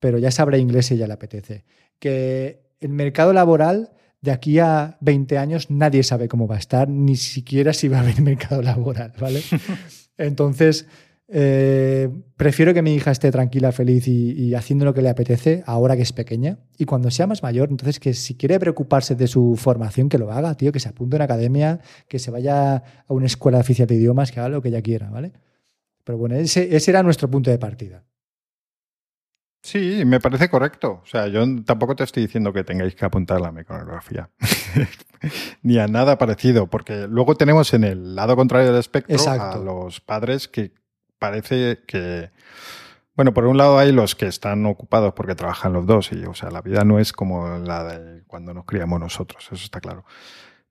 pero 0.01 0.19
ya 0.19 0.31
sabrá 0.31 0.59
inglés 0.59 0.87
si 0.87 0.95
ella 0.95 1.07
le 1.07 1.15
apetece. 1.15 1.65
Que 1.99 2.63
el 2.81 2.91
mercado 2.91 3.33
laboral 3.33 3.93
de 4.21 4.31
aquí 4.31 4.59
a 4.59 4.97
20 5.01 5.39
años 5.39 5.71
nadie 5.71 6.03
sabe 6.03 6.29
cómo 6.29 6.47
va 6.47 6.57
a 6.57 6.59
estar, 6.59 6.89
ni 6.89 7.17
siquiera 7.17 7.73
si 7.73 7.89
va 7.89 7.99
a 7.99 8.01
haber 8.01 8.21
mercado 8.23 8.63
laboral, 8.63 9.13
¿vale? 9.21 9.43
Entonces, 10.17 10.87
eh, 11.29 12.11
prefiero 12.37 12.75
que 12.75 12.83
mi 12.83 12.95
hija 12.95 13.11
esté 13.11 13.31
tranquila, 13.31 13.73
feliz 13.73 14.07
y, 14.07 14.55
haciendo 14.55 14.85
lo 14.85 14.95
que 14.95 15.03
le 15.03 15.09
apetece 15.09 15.63
ahora 15.67 15.97
que 15.97 16.03
es 16.03 16.13
pequeña. 16.13 16.59
Y 16.79 16.85
cuando 16.85 17.11
sea 17.11 17.27
más 17.27 17.43
mayor, 17.43 17.71
entonces 17.71 17.99
que 17.99 18.15
si 18.15 18.37
quiere 18.37 18.61
preocuparse 18.61 19.15
de 19.15 19.27
su 19.27 19.57
formación, 19.57 20.09
que 20.09 20.19
lo 20.19 20.31
haga, 20.31 20.55
tío, 20.57 20.73
que 20.73 20.81
se 20.81 20.89
apunte 20.89 21.17
a 21.17 21.19
una 21.19 21.25
academia, 21.25 21.81
que 22.09 22.19
se 22.19 22.31
vaya 22.31 22.77
a 22.77 22.83
una 23.09 23.27
escuela 23.27 23.59
oficial 23.59 23.89
de 23.89 23.97
idiomas, 23.97 24.33
que 24.33 24.41
haga 24.41 24.51
lo 24.51 24.63
que 24.63 24.69
ella 24.69 24.83
quiera, 24.83 25.11
¿vale? 25.11 25.33
Pero 26.05 26.19
bueno, 26.19 26.37
ese, 26.37 26.77
ese 26.77 26.91
era 26.91 27.03
nuestro 27.03 27.31
punto 27.31 27.51
de 27.51 27.59
partida. 27.59 28.05
Sí, 29.65 30.03
me 30.05 30.21
parece 30.21 30.51
correcto. 30.51 31.01
O 31.03 31.07
sea, 31.07 31.27
yo 31.29 31.43
tampoco 31.65 31.97
te 31.97 32.05
estoy 32.05 32.25
diciendo 32.25 32.53
que 32.53 32.65
tengáis 32.65 32.95
que 32.95 33.07
apuntar 33.07 33.41
la 33.41 33.51
mecanografía. 33.51 34.29
Ni 35.63 35.79
a 35.79 35.89
nada 35.89 36.19
parecido, 36.19 36.67
porque 36.67 37.07
luego 37.09 37.35
tenemos 37.35 37.73
en 37.73 37.85
el 37.85 38.15
lado 38.15 38.37
contrario 38.37 38.69
del 38.69 38.79
espectro 38.79 39.17
Exacto. 39.17 39.57
a 39.57 39.65
los 39.65 40.03
padres 40.03 40.49
que 40.49 40.73
parece 41.19 41.81
que. 41.87 42.31
Bueno, 43.17 43.33
por 43.33 43.47
un 43.47 43.57
lado 43.57 43.79
hay 43.79 43.91
los 43.91 44.15
que 44.15 44.27
están 44.27 44.67
ocupados 44.67 45.15
porque 45.15 45.35
trabajan 45.35 45.73
los 45.73 45.87
dos, 45.87 46.13
y 46.13 46.23
o 46.27 46.35
sea, 46.35 46.51
la 46.51 46.61
vida 46.61 46.85
no 46.85 46.99
es 46.99 47.15
como 47.15 47.57
la 47.57 47.85
de 47.85 48.23
cuando 48.27 48.53
nos 48.53 48.67
criamos 48.67 49.01
nosotros, 49.01 49.45
eso 49.51 49.65
está 49.65 49.81
claro. 49.81 50.05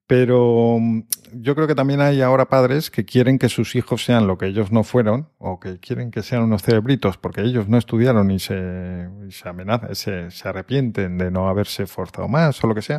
Pero 0.06 0.78
mm, 0.80 1.02
yo 1.32 1.54
creo 1.54 1.66
que 1.66 1.74
también 1.74 2.00
hay 2.00 2.20
ahora 2.20 2.48
padres 2.48 2.90
que 2.90 3.04
quieren 3.04 3.38
que 3.38 3.48
sus 3.48 3.74
hijos 3.74 4.04
sean 4.04 4.26
lo 4.26 4.36
que 4.36 4.46
ellos 4.46 4.70
no 4.70 4.84
fueron 4.84 5.28
o 5.38 5.58
que 5.58 5.78
quieren 5.78 6.10
que 6.10 6.22
sean 6.22 6.42
unos 6.42 6.62
cerebritos 6.62 7.16
porque 7.16 7.40
ellos 7.40 7.68
no 7.68 7.78
estudiaron 7.78 8.30
y 8.30 8.38
se, 8.38 9.08
y 9.26 9.32
se 9.32 9.48
amenazan, 9.48 9.94
se, 9.94 10.30
se, 10.30 10.48
arrepienten 10.48 11.16
de 11.18 11.30
no 11.30 11.48
haberse 11.48 11.86
forzado 11.86 12.28
más 12.28 12.62
o 12.62 12.66
lo 12.66 12.74
que 12.74 12.82
sea. 12.82 12.98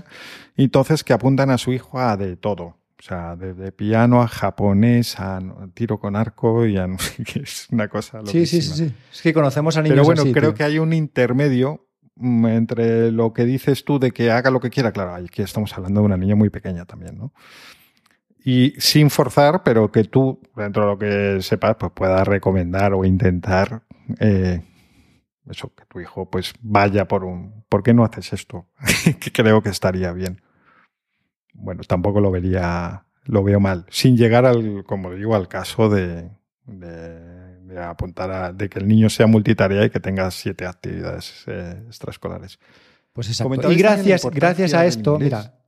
Y 0.56 0.64
entonces 0.66 1.04
que 1.04 1.14
apuntan 1.14 1.50
a 1.52 1.58
su 1.58 1.74
hijo 1.74 2.00
a 2.00 2.18
de 2.18 2.38
todo. 2.38 2.78
O 2.98 3.04
sea, 3.04 3.36
desde 3.36 3.72
piano 3.72 4.22
a 4.22 4.28
japonés, 4.28 5.20
a 5.20 5.40
tiro 5.74 6.00
con 6.00 6.16
arco 6.16 6.66
y 6.66 6.78
a 6.78 6.88
que 7.34 7.42
es 7.42 7.68
una 7.70 7.88
cosa 7.88 8.22
sí, 8.26 8.46
sí, 8.46 8.62
sí, 8.62 8.74
sí. 8.74 8.94
Es 9.12 9.22
que 9.22 9.34
conocemos 9.34 9.78
a 9.78 9.82
niños 9.82 9.96
Pero 9.96 10.06
bueno, 10.06 10.22
así, 10.24 10.32
creo 10.32 10.52
tío. 10.52 10.54
que 10.56 10.64
hay 10.64 10.80
un 10.80 10.94
intermedio 10.94 11.86
entre 12.18 13.12
lo 13.12 13.34
que 13.34 13.46
dices 13.46 13.84
tú 13.84 14.00
de 14.00 14.12
que 14.12 14.32
haga 14.32 14.52
lo 14.52 14.60
que 14.60 14.70
quiera, 14.70 14.92
claro, 14.92 15.16
aquí 15.16 15.42
estamos 15.42 15.74
hablando 15.74 16.02
de 16.02 16.06
una 16.06 16.18
niña 16.18 16.36
muy 16.36 16.50
pequeña 16.50 16.86
también, 16.86 17.18
¿no? 17.18 17.34
Y 18.44 18.74
sin 18.78 19.10
forzar, 19.10 19.64
pero 19.64 19.92
que 19.92 20.04
tú, 20.04 20.40
dentro 20.56 20.84
de 20.84 20.90
lo 20.90 20.98
que 21.00 21.42
sepas, 21.42 21.78
pues 21.80 21.92
puedas 21.94 22.28
recomendar 22.28 22.94
o 22.94 23.04
intentar 23.04 23.82
eh, 24.20 24.62
eso, 25.50 25.74
que 25.76 25.86
tu 25.86 26.00
hijo 26.00 26.30
pues 26.30 26.54
vaya 26.62 27.08
por 27.08 27.24
un... 27.24 27.64
¿Por 27.70 27.82
qué 27.82 27.94
no 27.94 28.04
haces 28.04 28.34
esto? 28.34 28.68
que 29.20 29.32
creo 29.32 29.64
que 29.64 29.70
estaría 29.70 30.12
bien. 30.12 30.42
Bueno, 31.54 31.82
tampoco 31.88 32.20
lo 32.22 32.30
vería, 32.30 33.06
lo 33.24 33.44
veo 33.44 33.60
mal, 33.60 33.86
sin 33.90 34.16
llegar 34.16 34.46
al, 34.46 34.84
como 34.86 35.12
digo, 35.14 35.36
al 35.36 35.48
caso 35.48 35.90
de 35.90 36.30
apuntar 37.78 38.32
a 38.32 38.54
de 38.54 38.70
que 38.70 38.80
el 38.80 38.88
niño 38.88 39.10
sea 39.10 39.28
multitarea 39.28 39.86
y 39.86 39.90
que 39.90 40.00
tenga 40.00 40.30
siete 40.32 40.66
actividades 40.66 41.44
eh, 41.48 41.84
extraescolares. 41.88 42.60
Pues 43.14 43.28
exacto. 43.30 43.72
Y 43.72 43.76
gracias, 43.76 44.26
gracias 44.26 44.74
a 44.74 44.86
esto, 44.86 45.18
mira, 45.18 45.60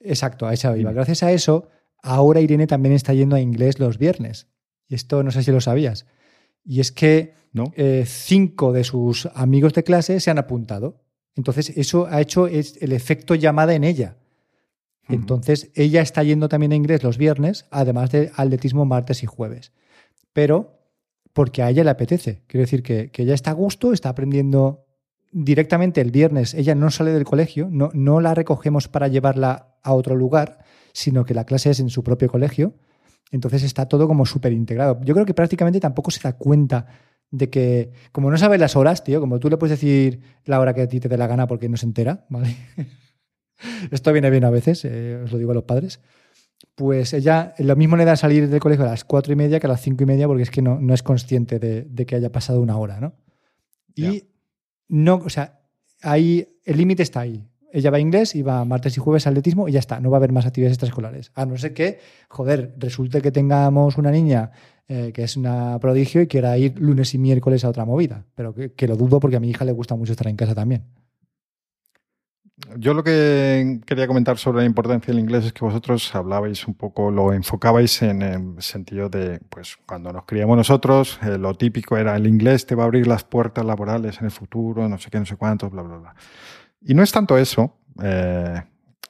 exacto, 0.00 0.46
a 0.46 0.52
esa 0.52 0.76
iba. 0.76 0.92
Gracias 0.92 1.22
a 1.22 1.32
eso, 1.32 1.68
ahora 2.02 2.40
Irene 2.40 2.66
también 2.66 2.94
está 2.94 3.12
yendo 3.12 3.36
a 3.36 3.40
inglés 3.40 3.80
los 3.80 3.98
viernes. 3.98 4.46
Y 4.88 4.94
esto 4.94 5.22
no 5.22 5.30
sé 5.30 5.42
si 5.42 5.50
lo 5.50 5.60
sabías. 5.60 6.06
Y 6.64 6.80
es 6.80 6.92
que 6.92 7.34
¿No? 7.52 7.72
eh, 7.76 8.04
cinco 8.06 8.72
de 8.72 8.84
sus 8.84 9.26
amigos 9.34 9.72
de 9.74 9.84
clase 9.84 10.20
se 10.20 10.30
han 10.30 10.38
apuntado. 10.38 11.02
Entonces, 11.34 11.70
eso 11.76 12.06
ha 12.06 12.20
hecho 12.20 12.46
es 12.46 12.80
el 12.82 12.92
efecto 12.92 13.34
llamada 13.34 13.74
en 13.74 13.84
ella. 13.84 14.16
Entonces, 15.08 15.64
uh 15.64 15.66
-huh. 15.66 15.82
ella 15.82 16.02
está 16.02 16.22
yendo 16.22 16.48
también 16.48 16.72
a 16.72 16.76
inglés 16.76 17.02
los 17.02 17.18
viernes, 17.18 17.66
además 17.70 18.10
de 18.12 18.30
atletismo 18.36 18.84
martes 18.84 19.22
y 19.22 19.26
jueves. 19.26 19.72
Pero 20.32 20.81
porque 21.32 21.62
a 21.62 21.70
ella 21.70 21.84
le 21.84 21.90
apetece. 21.90 22.42
Quiero 22.46 22.62
decir 22.62 22.82
que, 22.82 23.10
que, 23.10 23.22
ella 23.22 23.34
está 23.34 23.50
a 23.50 23.54
gusto, 23.54 23.92
está 23.92 24.10
aprendiendo 24.10 24.86
directamente 25.32 26.00
el 26.00 26.10
viernes. 26.10 26.54
Ella 26.54 26.74
no 26.74 26.90
sale 26.90 27.12
del 27.12 27.24
colegio, 27.24 27.68
no, 27.70 27.90
no 27.94 28.20
la 28.20 28.34
recogemos 28.34 28.88
para 28.88 29.08
llevarla 29.08 29.76
a 29.82 29.94
otro 29.94 30.14
lugar, 30.14 30.58
sino 30.92 31.24
que 31.24 31.34
la 31.34 31.44
clase 31.44 31.70
es 31.70 31.80
en 31.80 31.90
su 31.90 32.04
propio 32.04 32.28
colegio. 32.28 32.74
Entonces 33.30 33.62
está 33.62 33.86
todo 33.86 34.06
como 34.06 34.26
súper 34.26 34.52
integrado. 34.52 35.00
Yo 35.02 35.14
creo 35.14 35.26
que 35.26 35.34
prácticamente 35.34 35.80
tampoco 35.80 36.10
se 36.10 36.20
da 36.20 36.34
cuenta 36.34 36.86
de 37.30 37.48
que, 37.48 37.92
como 38.12 38.30
no 38.30 38.36
sabe 38.36 38.58
las 38.58 38.76
horas, 38.76 39.04
tío, 39.04 39.20
como 39.20 39.40
tú 39.40 39.48
le 39.48 39.56
puedes 39.56 39.80
decir 39.80 40.20
la 40.44 40.60
hora 40.60 40.74
que 40.74 40.82
a 40.82 40.88
ti 40.88 41.00
te 41.00 41.08
dé 41.08 41.16
la 41.16 41.26
gana 41.26 41.46
porque 41.46 41.70
no 41.70 41.78
se 41.78 41.86
entera, 41.86 42.26
¿vale? 42.28 42.54
Esto 43.90 44.12
viene 44.12 44.28
bien 44.28 44.44
a 44.44 44.50
veces, 44.50 44.84
eh, 44.84 45.18
os 45.24 45.32
lo 45.32 45.38
digo 45.38 45.52
a 45.52 45.54
los 45.54 45.64
padres 45.64 45.98
pues 46.74 47.12
ella 47.12 47.54
lo 47.58 47.76
mismo 47.76 47.96
le 47.96 48.04
da 48.04 48.16
salir 48.16 48.48
del 48.48 48.60
colegio 48.60 48.84
a 48.84 48.88
las 48.88 49.04
cuatro 49.04 49.32
y 49.32 49.36
media 49.36 49.60
que 49.60 49.66
a 49.66 49.70
las 49.70 49.80
cinco 49.80 50.04
y 50.04 50.06
media 50.06 50.26
porque 50.26 50.42
es 50.42 50.50
que 50.50 50.62
no, 50.62 50.80
no 50.80 50.94
es 50.94 51.02
consciente 51.02 51.58
de, 51.58 51.82
de, 51.82 52.06
que 52.06 52.16
haya 52.16 52.32
pasado 52.32 52.60
una 52.60 52.76
hora, 52.76 53.00
¿no? 53.00 53.14
Y 53.94 54.02
yeah. 54.02 54.22
no, 54.88 55.16
o 55.16 55.28
sea, 55.28 55.60
ahí 56.00 56.48
el 56.64 56.78
límite 56.78 57.02
está 57.02 57.20
ahí. 57.20 57.46
Ella 57.74 57.90
va 57.90 57.96
a 57.96 58.00
inglés 58.00 58.34
y 58.34 58.42
va 58.42 58.64
martes 58.64 58.96
y 58.96 59.00
jueves 59.00 59.26
a 59.26 59.30
atletismo 59.30 59.68
y 59.68 59.72
ya 59.72 59.78
está, 59.78 59.98
no 60.00 60.10
va 60.10 60.16
a 60.16 60.18
haber 60.18 60.32
más 60.32 60.44
actividades 60.46 60.74
extraescolares. 60.74 61.32
A 61.34 61.46
no 61.46 61.56
ser 61.56 61.72
que, 61.72 62.00
joder, 62.28 62.74
resulte 62.78 63.22
que 63.22 63.32
tengamos 63.32 63.96
una 63.96 64.10
niña 64.10 64.50
eh, 64.88 65.10
que 65.14 65.22
es 65.22 65.36
una 65.36 65.78
prodigio 65.78 66.20
y 66.20 66.26
quiera 66.26 66.58
ir 66.58 66.78
lunes 66.78 67.14
y 67.14 67.18
miércoles 67.18 67.64
a 67.64 67.70
otra 67.70 67.86
movida. 67.86 68.26
Pero 68.34 68.54
que, 68.54 68.72
que 68.72 68.86
lo 68.86 68.96
dudo 68.96 69.20
porque 69.20 69.36
a 69.36 69.40
mi 69.40 69.48
hija 69.48 69.64
le 69.64 69.72
gusta 69.72 69.94
mucho 69.94 70.12
estar 70.12 70.28
en 70.28 70.36
casa 70.36 70.54
también. 70.54 70.84
Yo 72.76 72.94
lo 72.94 73.02
que 73.04 73.80
quería 73.84 74.06
comentar 74.06 74.38
sobre 74.38 74.60
la 74.60 74.64
importancia 74.64 75.12
del 75.12 75.20
inglés 75.20 75.44
es 75.44 75.52
que 75.52 75.64
vosotros 75.64 76.14
hablabais 76.14 76.66
un 76.66 76.74
poco, 76.74 77.10
lo 77.10 77.32
enfocabais 77.32 78.02
en 78.02 78.22
el 78.22 78.62
sentido 78.62 79.08
de, 79.08 79.40
pues 79.50 79.76
cuando 79.86 80.12
nos 80.12 80.24
criamos 80.24 80.56
nosotros, 80.56 81.18
eh, 81.22 81.38
lo 81.38 81.54
típico 81.54 81.96
era 81.96 82.16
el 82.16 82.26
inglés 82.26 82.66
te 82.66 82.74
va 82.74 82.84
a 82.84 82.86
abrir 82.86 83.06
las 83.06 83.24
puertas 83.24 83.64
laborales 83.64 84.18
en 84.18 84.26
el 84.26 84.30
futuro, 84.30 84.88
no 84.88 84.98
sé 84.98 85.10
qué, 85.10 85.18
no 85.18 85.26
sé 85.26 85.36
cuántos, 85.36 85.70
bla, 85.70 85.82
bla, 85.82 85.96
bla. 85.98 86.14
Y 86.80 86.94
no 86.94 87.02
es 87.02 87.12
tanto 87.12 87.36
eso, 87.36 87.78
eh, 88.02 88.62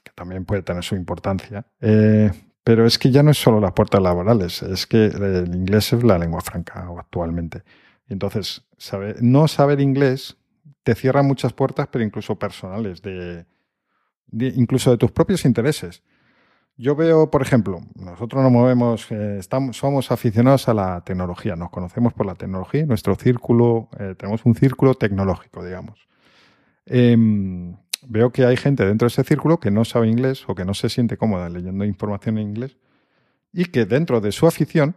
que 0.03 0.13
también 0.15 0.45
puede 0.45 0.63
tener 0.63 0.83
su 0.83 0.97
importancia, 0.97 1.65
eh, 1.81 2.31
pero 2.65 2.87
es 2.87 2.99
que 2.99 3.11
ya 3.11 3.23
no 3.23 3.31
es 3.31 3.39
solo 3.39 3.61
las 3.61 3.73
puertas 3.73 4.03
laborales, 4.03 4.63
es 4.63 4.87
que 4.87 5.07
el 5.07 5.55
inglés 5.55 5.93
es 5.93 6.03
la 6.03 6.19
lengua 6.19 6.41
franca 6.41 6.89
actualmente. 6.99 7.63
Entonces, 8.09 8.65
no 9.21 9.49
saber 9.49 9.81
inglés 9.81 10.37
te 10.83 10.95
cierra 10.95 11.23
muchas 11.23 11.53
puertas, 11.53 11.89
pero 11.91 12.05
incluso 12.05 12.37
personales, 12.37 13.03
de, 13.03 13.47
incluso 14.33 14.91
de 14.91 14.99
tus 14.99 15.11
propios 15.11 15.45
intereses. 15.45 16.03
Yo 16.77 16.97
veo, 16.97 17.31
por 17.31 17.43
ejemplo, 17.43 17.81
nosotros 17.95 18.43
nos 18.43 18.51
movemos, 18.51 19.07
eh, 19.11 19.41
somos 19.73 20.11
aficionados 20.11 20.69
a 20.69 20.75
la 20.75 21.03
tecnología, 21.03 21.55
nos 21.55 21.71
conocemos 21.71 22.15
por 22.15 22.27
la 22.27 22.35
tecnología, 22.35 22.87
nuestro 22.87 23.15
círculo, 23.15 23.89
eh, 23.99 24.15
tenemos 24.17 24.45
un 24.45 24.55
círculo 24.55 24.95
tecnológico, 24.95 25.65
digamos. 25.65 26.09
Em, 26.87 27.77
veo 28.09 28.33
que 28.33 28.45
hay 28.45 28.57
gente 28.57 28.85
dentro 28.85 29.07
de 29.07 29.13
ese 29.13 29.23
círculo 29.23 29.61
que 29.61 29.71
no 29.71 29.85
sabe 29.85 30.09
inglés 30.09 30.45
o 30.49 30.55
que 30.55 30.65
no 30.65 30.75
se 30.75 30.89
siente 30.89 31.17
cómoda 31.17 31.49
leyendo 31.49 31.85
información 31.85 32.39
en 32.39 32.49
inglés 32.49 32.77
y 33.53 33.67
que 33.67 33.85
dentro 33.85 34.21
de 34.21 34.33
su 34.33 34.47
afición 34.47 34.97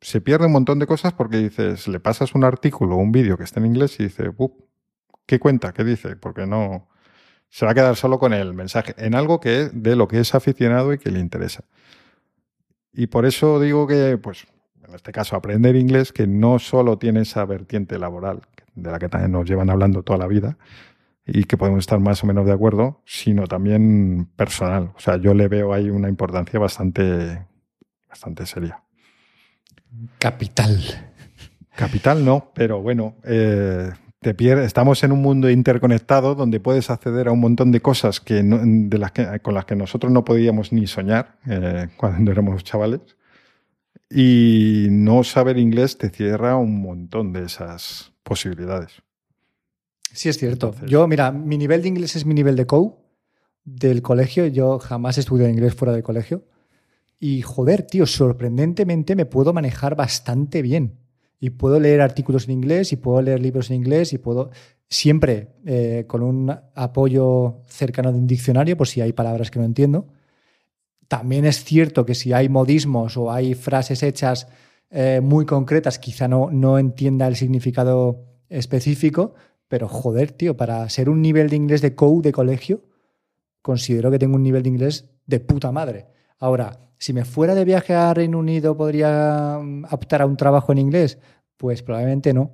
se 0.00 0.20
pierde 0.20 0.46
un 0.46 0.52
montón 0.52 0.78
de 0.78 0.86
cosas 0.86 1.12
porque 1.12 1.36
dices, 1.36 1.86
le 1.86 2.00
pasas 2.00 2.34
un 2.34 2.42
artículo 2.42 2.96
o 2.96 2.98
un 2.98 3.12
vídeo 3.12 3.36
que 3.36 3.44
está 3.44 3.60
en 3.60 3.66
inglés 3.66 4.00
y 4.00 4.04
dice, 4.04 4.30
¿qué 5.26 5.38
cuenta? 5.38 5.72
¿Qué 5.72 5.84
dice? 5.84 6.16
Porque 6.16 6.46
no 6.46 6.88
se 7.48 7.66
va 7.66 7.72
a 7.72 7.74
quedar 7.74 7.96
solo 7.96 8.18
con 8.18 8.32
el 8.32 8.54
mensaje, 8.54 8.94
en 8.96 9.14
algo 9.14 9.38
que 9.38 9.68
de 9.72 9.94
lo 9.94 10.08
que 10.08 10.20
es 10.20 10.34
aficionado 10.34 10.92
y 10.92 10.98
que 10.98 11.10
le 11.10 11.20
interesa. 11.20 11.64
Y 12.92 13.08
por 13.08 13.26
eso 13.26 13.60
digo 13.60 13.86
que, 13.86 14.16
pues, 14.18 14.46
en 14.86 14.94
este 14.94 15.12
caso, 15.12 15.36
aprender 15.36 15.76
inglés, 15.76 16.12
que 16.12 16.26
no 16.26 16.58
solo 16.58 16.98
tiene 16.98 17.20
esa 17.20 17.44
vertiente 17.44 17.98
laboral, 17.98 18.40
de 18.74 18.90
la 18.90 18.98
que 18.98 19.08
también 19.08 19.32
nos 19.32 19.48
llevan 19.48 19.68
hablando 19.68 20.02
toda 20.02 20.18
la 20.18 20.26
vida, 20.26 20.56
y 21.26 21.44
que 21.44 21.56
podemos 21.56 21.80
estar 21.80 22.00
más 22.00 22.24
o 22.24 22.26
menos 22.26 22.46
de 22.46 22.52
acuerdo, 22.52 23.02
sino 23.04 23.46
también 23.46 24.30
personal. 24.34 24.92
O 24.96 25.00
sea, 25.00 25.18
yo 25.18 25.34
le 25.34 25.48
veo 25.48 25.72
ahí 25.72 25.90
una 25.90 26.08
importancia 26.08 26.58
bastante, 26.58 27.46
bastante 28.08 28.46
seria. 28.46 28.82
Capital. 30.18 30.80
Capital 31.76 32.24
no, 32.24 32.50
pero 32.54 32.82
bueno, 32.82 33.16
eh, 33.24 33.90
estamos 34.22 35.02
en 35.04 35.12
un 35.12 35.20
mundo 35.20 35.50
interconectado 35.50 36.34
donde 36.34 36.60
puedes 36.60 36.90
acceder 36.90 37.28
a 37.28 37.32
un 37.32 37.40
montón 37.40 37.72
de 37.72 37.80
cosas 37.80 38.20
que, 38.20 38.42
de 38.42 38.98
las 38.98 39.12
con 39.42 39.54
las 39.54 39.64
que 39.64 39.76
nosotros 39.76 40.12
no 40.12 40.24
podíamos 40.24 40.72
ni 40.72 40.86
soñar 40.86 41.38
eh, 41.46 41.88
cuando 41.96 42.30
éramos 42.30 42.64
chavales. 42.64 43.00
Y 44.08 44.88
no 44.90 45.24
saber 45.24 45.58
inglés 45.58 45.96
te 45.96 46.10
cierra 46.10 46.56
un 46.56 46.82
montón 46.82 47.32
de 47.32 47.46
esas 47.46 48.12
posibilidades. 48.22 49.02
Sí, 50.12 50.28
es 50.28 50.36
cierto. 50.38 50.74
yo, 50.86 51.08
mira, 51.08 51.32
mi 51.32 51.56
nivel 51.56 51.80
de 51.82 51.88
inglés 51.88 52.16
es 52.16 52.26
mi 52.26 52.34
nivel 52.34 52.54
de 52.56 52.66
COU 52.66 52.98
del 53.64 54.02
colegio. 54.02 54.46
Yo 54.46 54.78
jamás 54.78 55.16
estudié 55.16 55.48
inglés 55.48 55.74
fuera 55.74 55.92
del 55.92 56.02
colegio. 56.02 56.44
Y 57.18 57.40
joder, 57.42 57.86
tío, 57.86 58.04
sorprendentemente 58.04 59.16
me 59.16 59.24
puedo 59.24 59.52
manejar 59.52 59.96
bastante 59.96 60.60
bien 60.60 61.01
y 61.42 61.50
puedo 61.50 61.80
leer 61.80 62.00
artículos 62.00 62.44
en 62.44 62.52
inglés 62.52 62.92
y 62.92 62.96
puedo 62.96 63.20
leer 63.20 63.40
libros 63.40 63.68
en 63.68 63.76
inglés 63.76 64.12
y 64.12 64.18
puedo 64.18 64.50
siempre 64.88 65.48
eh, 65.66 66.04
con 66.06 66.22
un 66.22 66.56
apoyo 66.76 67.62
cercano 67.66 68.12
de 68.12 68.18
un 68.18 68.28
diccionario 68.28 68.76
por 68.76 68.86
si 68.86 69.00
hay 69.00 69.12
palabras 69.12 69.50
que 69.50 69.58
no 69.58 69.64
entiendo. 69.64 70.06
También 71.08 71.44
es 71.44 71.64
cierto 71.64 72.06
que 72.06 72.14
si 72.14 72.32
hay 72.32 72.48
modismos 72.48 73.16
o 73.16 73.32
hay 73.32 73.54
frases 73.54 74.04
hechas 74.04 74.46
eh, 74.88 75.20
muy 75.20 75.44
concretas, 75.44 75.98
quizá 75.98 76.28
no, 76.28 76.48
no 76.52 76.78
entienda 76.78 77.26
el 77.26 77.34
significado 77.34 78.24
específico, 78.48 79.34
pero 79.66 79.88
joder, 79.88 80.30
tío, 80.30 80.56
para 80.56 80.88
ser 80.90 81.08
un 81.10 81.20
nivel 81.20 81.50
de 81.50 81.56
inglés 81.56 81.82
de 81.82 81.96
COU 81.96 82.22
de 82.22 82.30
colegio, 82.30 82.84
considero 83.62 84.12
que 84.12 84.20
tengo 84.20 84.36
un 84.36 84.44
nivel 84.44 84.62
de 84.62 84.68
inglés 84.68 85.10
de 85.26 85.40
puta 85.40 85.72
madre. 85.72 86.06
Ahora, 86.38 86.78
si 87.02 87.12
me 87.12 87.24
fuera 87.24 87.56
de 87.56 87.64
viaje 87.64 87.94
a 87.94 88.14
Reino 88.14 88.38
Unido, 88.38 88.76
¿podría 88.76 89.58
mm, 89.60 89.86
optar 89.90 90.22
a 90.22 90.26
un 90.26 90.36
trabajo 90.36 90.70
en 90.70 90.78
inglés? 90.78 91.18
Pues 91.56 91.82
probablemente 91.82 92.32
no, 92.32 92.52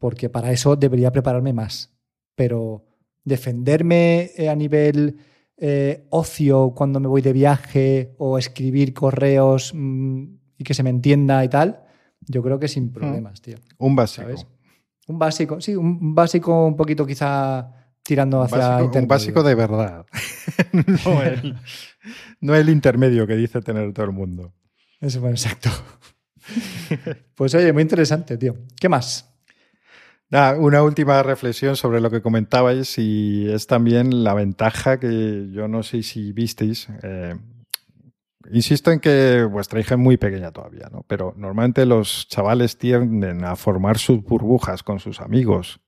porque 0.00 0.28
para 0.28 0.50
eso 0.50 0.74
debería 0.74 1.12
prepararme 1.12 1.52
más. 1.52 1.94
Pero 2.34 2.84
defenderme 3.22 4.32
eh, 4.36 4.48
a 4.48 4.56
nivel 4.56 5.18
eh, 5.56 6.04
ocio 6.10 6.72
cuando 6.74 6.98
me 6.98 7.06
voy 7.06 7.22
de 7.22 7.32
viaje 7.32 8.12
o 8.18 8.38
escribir 8.38 8.92
correos 8.92 9.70
mm, 9.72 10.24
y 10.58 10.64
que 10.64 10.74
se 10.74 10.82
me 10.82 10.90
entienda 10.90 11.44
y 11.44 11.48
tal, 11.48 11.84
yo 12.26 12.42
creo 12.42 12.58
que 12.58 12.66
sin 12.66 12.90
problemas, 12.90 13.40
tío. 13.40 13.58
Un 13.78 13.94
básico. 13.94 14.28
Un 15.06 15.18
básico, 15.20 15.60
sí, 15.60 15.76
un 15.76 16.12
básico 16.12 16.66
un 16.66 16.74
poquito 16.74 17.06
quizá 17.06 17.79
tirando 18.10 18.42
hacia... 18.42 18.78
un 18.78 19.06
básico 19.06 19.44
de 19.44 19.54
verdad. 19.54 20.04
no 21.04 21.22
el 21.22 21.56
no 22.40 22.56
el 22.56 22.68
intermedio 22.68 23.24
que 23.24 23.36
dice 23.36 23.60
tener 23.62 23.92
todo 23.92 24.06
el 24.06 24.10
mundo. 24.10 24.52
Eso 25.00 25.20
fue 25.20 25.30
exacto. 25.30 25.70
pues 27.36 27.54
oye, 27.54 27.72
muy 27.72 27.82
interesante, 27.82 28.36
tío. 28.36 28.56
¿Qué 28.80 28.88
más? 28.88 29.28
una 30.58 30.82
última 30.84 31.22
reflexión 31.24 31.74
sobre 31.74 32.00
lo 32.00 32.08
que 32.08 32.22
comentabais 32.22 32.98
y 32.98 33.48
es 33.48 33.66
también 33.66 34.22
la 34.22 34.32
ventaja 34.32 34.98
que 34.98 35.48
yo 35.52 35.68
no 35.68 35.84
sé 35.84 36.02
si 36.02 36.32
visteis. 36.32 36.88
Eh, 37.02 37.36
insisto 38.52 38.90
en 38.90 38.98
que 38.98 39.44
vuestra 39.44 39.78
hija 39.78 39.94
es 39.94 40.00
muy 40.00 40.16
pequeña 40.16 40.50
todavía, 40.50 40.88
¿no? 40.90 41.04
Pero 41.06 41.34
normalmente 41.36 41.86
los 41.86 42.26
chavales 42.28 42.76
tienden 42.76 43.44
a 43.44 43.54
formar 43.54 43.98
sus 43.98 44.22
burbujas 44.22 44.82
con 44.82 44.98
sus 44.98 45.20
amigos 45.20 45.80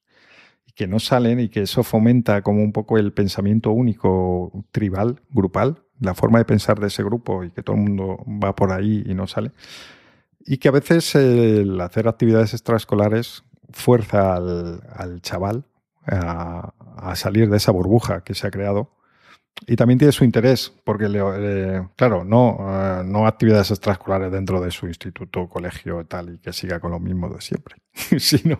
que 0.74 0.86
no 0.86 0.98
salen 0.98 1.40
y 1.40 1.48
que 1.48 1.62
eso 1.62 1.82
fomenta 1.82 2.42
como 2.42 2.62
un 2.62 2.72
poco 2.72 2.98
el 2.98 3.12
pensamiento 3.12 3.70
único, 3.70 4.64
tribal, 4.70 5.20
grupal, 5.30 5.82
la 6.00 6.14
forma 6.14 6.38
de 6.38 6.44
pensar 6.44 6.80
de 6.80 6.88
ese 6.88 7.02
grupo 7.02 7.44
y 7.44 7.50
que 7.50 7.62
todo 7.62 7.76
el 7.76 7.82
mundo 7.82 8.24
va 8.26 8.54
por 8.54 8.72
ahí 8.72 9.02
y 9.06 9.14
no 9.14 9.26
sale. 9.26 9.52
Y 10.40 10.58
que 10.58 10.68
a 10.68 10.72
veces 10.72 11.14
el 11.14 11.80
hacer 11.80 12.08
actividades 12.08 12.52
extraescolares 12.52 13.44
fuerza 13.70 14.34
al, 14.34 15.20
chaval 15.22 15.64
a, 16.06 16.72
salir 17.14 17.48
de 17.48 17.56
esa 17.56 17.72
burbuja 17.72 18.22
que 18.24 18.34
se 18.34 18.46
ha 18.46 18.50
creado. 18.50 18.90
Y 19.66 19.76
también 19.76 19.98
tiene 19.98 20.12
su 20.12 20.24
interés, 20.24 20.72
porque, 20.84 21.08
le, 21.08 21.88
claro, 21.94 22.24
no, 22.24 22.58
eh, 22.60 23.02
no 23.04 23.26
actividades 23.28 23.70
extraescolares 23.70 24.32
dentro 24.32 24.60
de 24.60 24.72
su 24.72 24.88
instituto, 24.88 25.48
colegio 25.48 26.04
tal, 26.04 26.34
y 26.34 26.38
que 26.38 26.52
siga 26.52 26.80
con 26.80 26.90
lo 26.90 26.98
mismo 26.98 27.28
de 27.28 27.40
siempre, 27.40 27.76
sino 28.18 28.58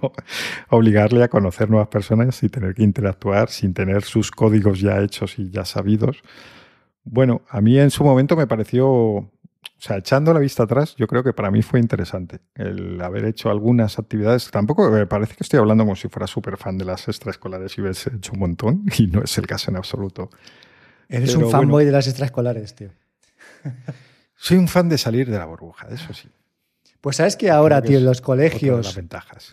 obligarle 0.71 1.25
a 1.25 1.29
conocer 1.29 1.71
nuevas 1.71 1.89
personas 1.89 2.41
y 2.45 2.49
tener 2.49 2.75
que 2.75 2.85
interactuar 2.85 3.51
sin 3.51 3.75
tener 3.75 4.03
sus 4.03 4.31
códigos 4.31 4.81
ya 4.81 5.01
hechos 5.01 5.39
y 5.39 5.51
ya 5.51 5.65
sabidos 5.65 6.23
bueno, 7.05 7.43
a 7.49 7.61
mí 7.61 7.79
en 7.79 7.91
su 7.91 8.05
momento 8.05 8.37
me 8.37 8.47
pareció, 8.47 8.89
o 8.89 9.31
sea, 9.79 9.99
echando 9.99 10.33
la 10.33 10.41
vista 10.41 10.65
atrás, 10.65 10.95
yo 10.97 11.07
creo 11.07 11.25
que 11.25 11.33
para 11.33 11.51
mí 11.51 11.63
fue 11.63 11.81
interesante 11.81 12.41
el 12.55 13.01
haber 13.01 13.25
hecho 13.25 13.51
algunas 13.51 13.99
actividades. 13.99 14.51
Tampoco 14.51 14.91
me 14.91 15.07
parece 15.07 15.35
que 15.35 15.43
estoy 15.43 15.59
hablando 15.59 15.85
como 15.85 15.97
si 15.97 16.09
fuera 16.09 16.27
súper 16.27 16.57
fan 16.57 16.79
de 16.79 16.85
las 16.85 17.09
extraescolares 17.09 17.77
y 17.77 17.83
hubiese 17.83 18.15
hecho 18.15 18.33
un 18.33 18.41
montón, 18.41 18.85
y 18.99 19.07
no 19.09 19.23
es 19.23 19.37
el 19.39 19.47
caso 19.47 19.71
en 19.71 19.77
absoluto. 19.77 20.31
Eres 21.13 21.35
un 21.35 21.51
fanboy 21.51 21.85
de 21.85 21.93
las 21.93 22.07
extraescolares, 22.09 22.75
tío. 22.75 22.89
Soy 24.37 24.57
un 24.57 24.67
fan 24.67 24.89
de 24.89 24.99
salir 24.99 25.31
de 25.31 25.39
la 25.39 25.45
burbuja, 25.45 25.87
eso 25.89 26.13
sí. 26.13 26.29
Pues 27.01 27.17
sabes 27.17 27.37
que 27.37 27.51
ahora, 27.51 27.83
tío, 27.83 27.99
en 27.99 28.05
los 28.05 28.21
colegios. 28.21 28.99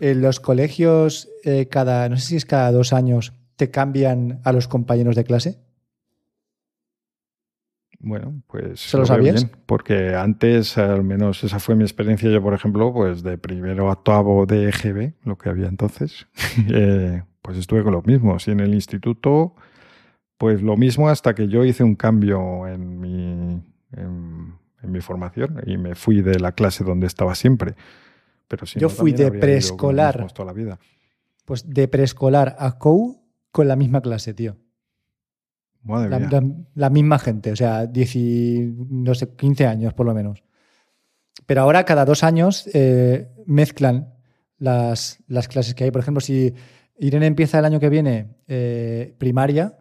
En 0.00 0.22
los 0.22 0.40
colegios, 0.40 1.28
eh, 1.44 1.66
cada, 1.68 2.08
no 2.08 2.16
sé 2.16 2.26
si 2.26 2.36
es 2.36 2.44
cada 2.44 2.70
dos 2.72 2.92
años, 2.92 3.32
te 3.56 3.70
cambian 3.70 4.40
a 4.44 4.52
los 4.52 4.68
compañeros 4.68 5.16
de 5.16 5.24
clase. 5.24 5.58
Bueno, 7.98 8.40
pues 8.46 8.80
¿Se 8.80 8.96
lo, 8.96 9.04
sabías? 9.04 9.46
porque 9.66 10.14
antes, 10.14 10.78
al 10.78 11.04
menos 11.04 11.44
esa 11.44 11.58
fue 11.58 11.74
mi 11.74 11.82
experiencia, 11.82 12.30
yo 12.30 12.40
por 12.40 12.54
ejemplo, 12.54 12.92
pues 12.94 13.22
de 13.22 13.36
primero 13.36 13.90
a 13.90 13.92
octavo 13.92 14.46
de 14.46 14.70
EGB, 14.70 15.12
lo 15.24 15.36
que 15.36 15.50
había 15.50 15.66
entonces, 15.66 16.26
eh, 16.72 17.22
pues 17.42 17.58
estuve 17.58 17.82
con 17.82 17.92
los 17.92 18.06
mismos. 18.06 18.48
Y 18.48 18.52
en 18.52 18.60
el 18.60 18.74
instituto, 18.74 19.54
pues 20.40 20.62
lo 20.62 20.74
mismo 20.78 21.10
hasta 21.10 21.34
que 21.34 21.48
yo 21.48 21.66
hice 21.66 21.84
un 21.84 21.94
cambio 21.94 22.66
en 22.66 22.98
mi, 22.98 23.62
en, 23.92 24.54
mi 24.82 25.00
formación 25.02 25.60
y 25.66 25.76
me 25.76 25.94
fui 25.94 26.22
de 26.22 26.40
la 26.40 26.52
clase 26.52 26.82
donde 26.82 27.06
estaba 27.06 27.34
siempre. 27.34 27.74
Pero 28.48 28.64
yo 28.64 28.88
fui 28.88 29.12
de 29.12 29.30
preescolar. 29.30 30.32
Toda 30.32 30.46
la 30.46 30.54
vida. 30.54 30.78
Pues 31.44 31.68
de 31.68 31.86
preescolar 31.88 32.56
a 32.58 32.78
COU 32.78 33.22
con 33.52 33.68
la 33.68 33.76
misma 33.76 34.00
clase, 34.00 34.32
tío 34.32 34.56
la, 36.74 36.90
misma 36.90 37.18
gente, 37.18 37.52
o 37.52 37.56
sea, 37.56 37.86
no 37.86 39.14
sé, 39.14 39.34
15 39.36 39.66
años 39.66 39.92
por 39.92 40.06
lo 40.06 40.14
menos. 40.14 40.42
pero 41.44 41.60
ahora 41.60 41.84
cada 41.84 42.06
dos 42.06 42.24
años 42.24 42.68
eh, 42.72 43.28
mezclan 43.44 44.14
las, 44.56 45.22
las, 45.26 45.48
clases 45.48 45.74
que 45.74 45.84
hay. 45.84 45.90
Por 45.90 46.00
ejemplo, 46.00 46.22
si 46.22 46.54
Irene 46.98 47.26
empieza 47.26 47.58
el 47.58 47.66
año 47.66 47.80
que 47.80 47.90
viene 47.90 48.36
eh, 48.46 49.14
primaria 49.18 49.79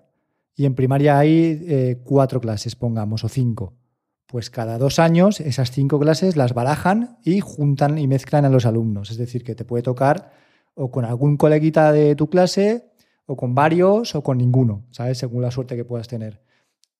y 0.60 0.66
en 0.66 0.76
primaria 0.76 1.18
hay 1.18 1.64
eh, 1.70 2.01
cuatro 2.03 2.41
clases, 2.41 2.76
pongamos, 2.76 3.24
o 3.24 3.30
cinco. 3.30 3.78
Pues 4.26 4.49
cada 4.49 4.78
dos 4.78 4.99
años 4.99 5.39
esas 5.39 5.72
cinco 5.72 5.97
clases 6.01 6.36
las 6.36 6.53
barajan 6.53 7.18
y 7.24 7.39
juntan 7.39 7.97
y 7.97 8.10
mezclan 8.10 8.43
a 8.43 8.49
los 8.49 8.66
alumnos. 8.66 9.10
Es 9.10 9.18
decir, 9.18 9.45
que 9.45 9.55
te 9.55 9.64
puede 9.64 9.84
tocar 9.84 10.34
o 10.74 10.91
con 10.91 11.05
algún 11.05 11.38
coleguita 11.38 11.93
de 11.93 12.14
tu 12.18 12.30
clase, 12.30 12.91
o 13.26 13.38
con 13.38 13.55
varios, 13.55 14.16
o 14.16 14.22
con 14.22 14.38
ninguno, 14.38 14.86
¿sabes? 14.91 15.20
Según 15.20 15.43
la 15.43 15.51
suerte 15.51 15.78
que 15.78 15.86
puedas 15.86 16.10
tener. 16.10 16.41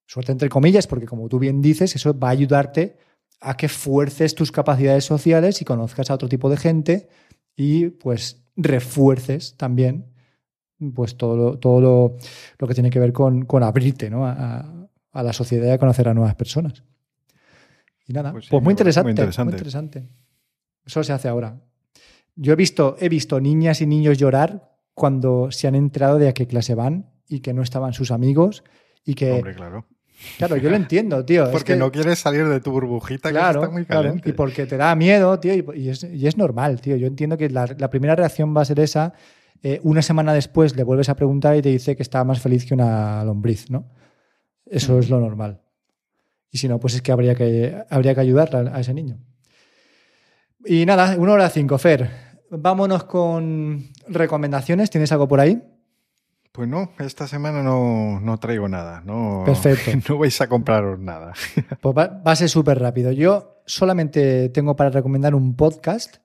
Suerte 0.06 0.32
entre 0.32 0.48
comillas, 0.48 0.86
porque 0.86 1.04
como 1.04 1.28
tú 1.28 1.38
bien 1.38 1.60
dices, 1.60 1.94
eso 1.94 2.18
va 2.18 2.28
a 2.28 2.30
ayudarte 2.30 2.96
a 3.42 3.58
que 3.58 3.68
fuerces 3.68 4.34
tus 4.34 4.52
capacidades 4.52 5.04
sociales 5.04 5.60
y 5.60 5.66
conozcas 5.66 6.10
a 6.10 6.14
otro 6.14 6.30
tipo 6.30 6.48
de 6.48 6.56
gente 6.56 7.08
y 7.56 7.90
pues 7.90 8.42
refuerces 8.56 9.54
también 9.58 10.09
pues 10.94 11.16
todo 11.16 11.36
lo, 11.36 11.58
todo 11.58 11.80
lo, 12.58 12.66
que 12.66 12.74
tiene 12.74 12.90
que 12.90 12.98
ver 12.98 13.12
con, 13.12 13.44
con 13.44 13.62
abrirte 13.62 14.08
¿no? 14.08 14.26
a, 14.26 14.88
a, 15.12 15.22
la 15.22 15.32
sociedad 15.32 15.66
y 15.66 15.70
a 15.70 15.78
conocer 15.78 16.08
a 16.08 16.14
nuevas 16.14 16.34
personas. 16.34 16.82
Y 18.06 18.12
nada, 18.12 18.32
pues, 18.32 18.48
pues 18.48 18.62
muy, 18.62 18.72
interesante, 18.72 19.04
muy, 19.04 19.10
interesante, 19.12 19.50
muy 19.50 19.58
interesante. 19.58 20.08
Eso 20.84 21.04
se 21.04 21.12
hace 21.12 21.28
ahora. 21.28 21.60
Yo 22.34 22.52
he 22.52 22.56
visto, 22.56 22.96
he 22.98 23.08
visto 23.08 23.40
niñas 23.40 23.80
y 23.82 23.86
niños 23.86 24.18
llorar 24.18 24.70
cuando 24.94 25.50
se 25.50 25.68
han 25.68 25.74
enterado 25.74 26.18
de 26.18 26.28
a 26.28 26.32
qué 26.32 26.46
clase 26.46 26.74
van 26.74 27.10
y 27.28 27.40
que 27.40 27.52
no 27.52 27.62
estaban 27.62 27.92
sus 27.92 28.10
amigos 28.10 28.64
y 29.04 29.14
que... 29.14 29.32
Hombre, 29.32 29.54
claro. 29.54 29.86
Claro, 30.36 30.56
yo 30.56 30.68
lo 30.68 30.76
entiendo, 30.76 31.24
tío. 31.24 31.50
Porque 31.50 31.76
no 31.76 31.90
quieres 31.90 32.18
salir 32.18 32.46
de 32.46 32.60
tu 32.60 32.70
burbujita 32.72 33.30
claro, 33.30 33.60
que 33.60 33.64
está 33.64 33.72
muy 33.72 33.84
caliente. 33.86 34.28
y 34.28 34.32
porque 34.32 34.66
te 34.66 34.76
da 34.76 34.94
miedo, 34.94 35.38
tío, 35.40 35.54
y, 35.74 35.88
es, 35.88 36.04
y, 36.04 36.26
es, 36.26 36.36
normal, 36.36 36.80
tío. 36.80 36.96
Yo 36.96 37.06
entiendo 37.06 37.38
que 37.38 37.48
la, 37.48 37.66
la 37.78 37.88
primera 37.88 38.14
reacción 38.14 38.54
va 38.54 38.62
a 38.62 38.64
ser 38.66 38.80
esa. 38.80 39.14
Eh, 39.62 39.80
una 39.82 40.00
semana 40.02 40.32
después 40.32 40.74
le 40.74 40.84
vuelves 40.84 41.08
a 41.08 41.16
preguntar 41.16 41.56
y 41.56 41.62
te 41.62 41.68
dice 41.68 41.96
que 41.96 42.02
está 42.02 42.24
más 42.24 42.40
feliz 42.40 42.64
que 42.64 42.74
una 42.74 43.22
lombriz, 43.24 43.70
¿no? 43.70 43.90
Eso 44.64 44.98
es 44.98 45.10
lo 45.10 45.20
normal. 45.20 45.60
Y 46.50 46.58
si 46.58 46.68
no, 46.68 46.80
pues 46.80 46.94
es 46.94 47.02
que 47.02 47.12
habría 47.12 47.34
que, 47.34 47.84
habría 47.90 48.14
que 48.14 48.20
ayudar 48.20 48.54
a, 48.56 48.80
ese 48.80 48.94
niño. 48.94 49.18
Y 50.64 50.86
nada, 50.86 51.16
una 51.18 51.32
hora 51.32 51.50
cinco, 51.50 51.78
Fer. 51.78 52.10
Vámonos 52.50 53.04
con 53.04 53.88
recomendaciones. 54.08 54.90
¿Tienes 54.90 55.12
algo 55.12 55.28
por 55.28 55.40
ahí? 55.40 55.62
Pues 56.52 56.68
no, 56.68 56.90
esta 56.98 57.28
semana 57.28 57.62
no, 57.62 58.38
traigo 58.40 58.68
nada. 58.68 59.02
No, 59.04 59.44
Perfecto. 59.44 59.90
No 60.08 60.18
vais 60.18 60.40
a 60.40 60.48
compraros 60.48 60.98
nada. 60.98 61.34
Pues 61.80 61.96
va, 61.96 62.06
va 62.26 62.32
a 62.32 62.36
ser 62.36 62.48
súper 62.48 62.78
rápido. 62.78 63.12
Yo 63.12 63.62
solamente 63.66 64.48
tengo 64.48 64.74
para 64.74 64.90
recomendar 64.90 65.34
un 65.34 65.54
podcast 65.54 66.16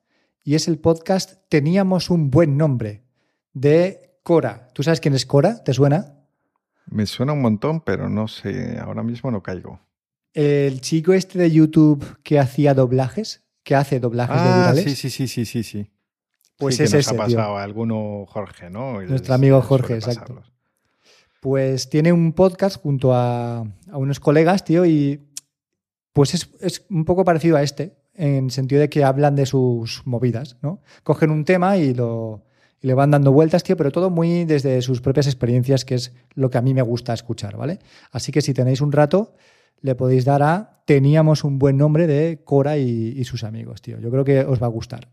y 0.44 0.56
es 0.56 0.68
el 0.68 0.80
podcast 0.80 1.48
Teníamos 1.50 2.10
un 2.10 2.32
buen 2.32 2.58
nombre 2.58 3.05
de 3.56 4.20
Cora. 4.22 4.68
¿Tú 4.74 4.84
sabes 4.84 5.00
quién 5.00 5.16
es 5.16 5.26
Cora? 5.26 5.64
¿Te 5.64 5.74
suena? 5.74 6.14
Me 6.86 7.08
suena 7.08 7.34
un 7.34 7.42
montón, 7.42 7.82
pero 7.82 8.10
no 8.10 8.28
sé, 8.28 8.78
ahora 8.78 9.02
mismo 9.02 9.32
no 9.32 9.42
caigo. 9.42 9.80
El 10.34 10.82
chico 10.82 11.14
este 11.14 11.40
de 11.40 11.50
YouTube 11.50 12.22
que 12.22 12.38
hacía 12.38 12.74
doblajes, 12.76 13.44
que 13.64 13.74
hace 13.74 14.00
doblajes 14.00 14.36
de 14.36 14.48
virales. 14.48 14.84
Sí, 14.84 14.96
sí, 14.96 15.10
sí, 15.10 15.28
sí, 15.28 15.46
sí, 15.46 15.64
sí. 15.64 15.92
Pues 16.58 16.76
sí, 16.76 16.84
es 16.84 16.92
que 16.92 16.98
ese. 17.00 17.16
ha 17.16 17.18
pasado 17.18 17.58
a 17.58 17.64
alguno 17.64 18.26
Jorge, 18.28 18.70
¿no? 18.70 19.02
Nuestro 19.02 19.34
amigo 19.34 19.62
Jorge, 19.62 19.96
exacto. 19.96 20.44
Pues 21.40 21.90
tiene 21.90 22.12
un 22.12 22.34
podcast 22.34 22.82
junto 22.82 23.14
a, 23.14 23.60
a 23.60 23.98
unos 23.98 24.20
colegas, 24.20 24.66
tío, 24.66 24.86
y 24.86 25.30
pues 26.12 26.34
es, 26.34 26.50
es, 26.60 26.86
un 26.90 27.06
poco 27.06 27.24
parecido 27.24 27.56
a 27.56 27.64
este, 27.64 27.98
en 28.14 28.50
sentido 28.50 28.82
de 28.82 28.90
que 28.90 29.04
hablan 29.04 29.36
de 29.36 29.46
sus 29.46 30.06
movidas, 30.06 30.58
¿no? 30.62 30.82
Cogen 31.04 31.32
un 31.32 31.46
tema 31.46 31.78
y 31.78 31.94
lo 31.94 32.45
le 32.86 32.94
van 32.94 33.10
dando 33.10 33.32
vueltas, 33.32 33.64
tío, 33.64 33.76
pero 33.76 33.92
todo 33.92 34.12
muy 34.12 34.46
desde 34.46 34.80
sus 34.84 35.02
propias 35.02 35.26
experiencias, 35.26 35.86
que 35.86 35.96
es 35.96 36.14
lo 36.36 36.52
que 36.52 36.60
a 36.60 36.62
mí 36.62 36.76
me 36.76 36.84
gusta 36.84 37.14
escuchar, 37.14 37.58
¿vale? 37.58 37.80
Así 38.12 38.32
que 38.32 38.42
si 38.42 38.54
tenéis 38.54 38.80
un 38.80 38.92
rato, 38.92 39.34
le 39.82 39.96
podéis 39.96 40.24
dar 40.24 40.44
a 40.44 40.84
Teníamos 40.86 41.44
un 41.44 41.58
buen 41.58 41.78
nombre 41.78 42.06
de 42.06 42.44
Cora 42.44 42.78
y, 42.78 43.16
y 43.18 43.24
sus 43.24 43.44
amigos, 43.44 43.82
tío. 43.82 44.00
Yo 44.00 44.12
creo 44.12 44.24
que 44.24 44.42
os 44.42 44.62
va 44.62 44.68
a 44.68 44.70
gustar. 44.70 45.10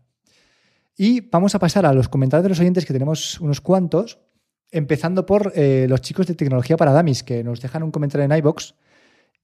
Y 0.95 1.21
vamos 1.21 1.55
a 1.55 1.59
pasar 1.59 1.87
a 1.87 1.93
los 1.93 2.09
comentarios 2.09 2.43
de 2.43 2.49
los 2.49 2.59
oyentes, 2.59 2.85
que 2.85 2.93
tenemos 2.93 3.39
unos 3.41 3.59
cuantos, 3.59 4.19
empezando 4.69 5.25
por 5.25 5.51
eh, 5.55 5.87
los 5.89 6.01
chicos 6.01 6.27
de 6.27 6.35
Tecnología 6.35 6.77
para 6.77 6.91
Damis, 6.91 7.23
que 7.23 7.43
nos 7.43 7.59
dejan 7.59 7.81
un 7.81 7.89
comentario 7.89 8.25
en 8.25 8.37
iBox. 8.37 8.75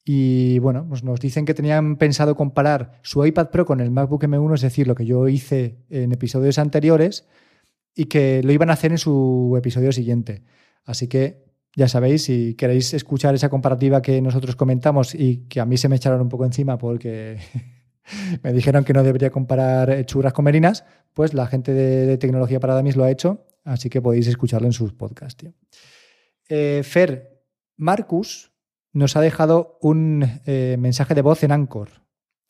Y 0.06 0.60
bueno, 0.60 0.86
pues 0.88 1.04
nos 1.04 1.20
dicen 1.20 1.46
que 1.46 1.56
tenían 1.56 1.98
pensado 1.98 2.36
comparar 2.36 3.00
su 3.02 3.26
iPad 3.26 3.50
Pro 3.50 3.66
con 3.66 3.80
el 3.80 3.90
MacBook 3.90 4.24
M1, 4.24 4.54
es 4.54 4.62
decir, 4.62 4.88
lo 4.88 4.94
que 4.94 5.08
yo 5.08 5.28
hice 5.28 5.80
en 5.90 6.12
episodios 6.12 6.60
anteriores, 6.60 7.26
y 8.00 8.06
que 8.06 8.42
lo 8.44 8.54
iban 8.54 8.70
a 8.70 8.74
hacer 8.74 8.94
en 8.94 8.98
su 8.98 9.54
episodio 9.58 9.92
siguiente. 9.92 10.44
Así 10.86 11.10
que 11.10 11.44
ya 11.76 11.90
sabéis, 11.90 12.24
si 12.24 12.56
queréis 12.56 12.94
escuchar 12.94 13.36
esa 13.36 13.50
comparativa 13.50 14.02
que 14.02 14.22
nosotros 14.22 14.56
comentamos 14.56 15.14
y 15.14 15.48
que 15.50 15.60
a 15.60 15.66
mí 15.66 15.76
se 15.76 15.90
me 15.90 15.98
echaron 15.98 16.22
un 16.22 16.30
poco 16.30 16.46
encima 16.46 16.78
porque 16.78 17.38
me 18.44 18.54
dijeron 18.54 18.86
que 18.86 18.94
no 18.94 19.04
debería 19.04 19.32
comparar 19.32 20.06
churras 20.06 20.32
con 20.32 20.46
merinas, 20.46 20.86
pues 21.14 21.34
la 21.34 21.46
gente 21.48 21.74
de, 21.74 22.18
Tecnología 22.18 22.62
para 22.62 22.74
Damis 22.74 22.96
lo 22.96 23.04
ha 23.04 23.12
hecho, 23.12 23.46
así 23.66 23.90
que 23.90 24.02
podéis 24.02 24.28
escucharlo 24.28 24.68
en 24.68 24.74
sus 24.74 24.94
podcasts. 24.94 25.46
Eh, 26.48 26.84
Fer, 26.86 27.44
Marcus 27.76 28.54
nos 28.94 29.18
ha 29.18 29.22
dejado 29.22 29.78
un 29.82 30.24
eh, 30.46 30.78
mensaje 30.80 31.16
de 31.16 31.22
voz 31.22 31.44
en 31.44 31.52
Anchor. 31.52 31.90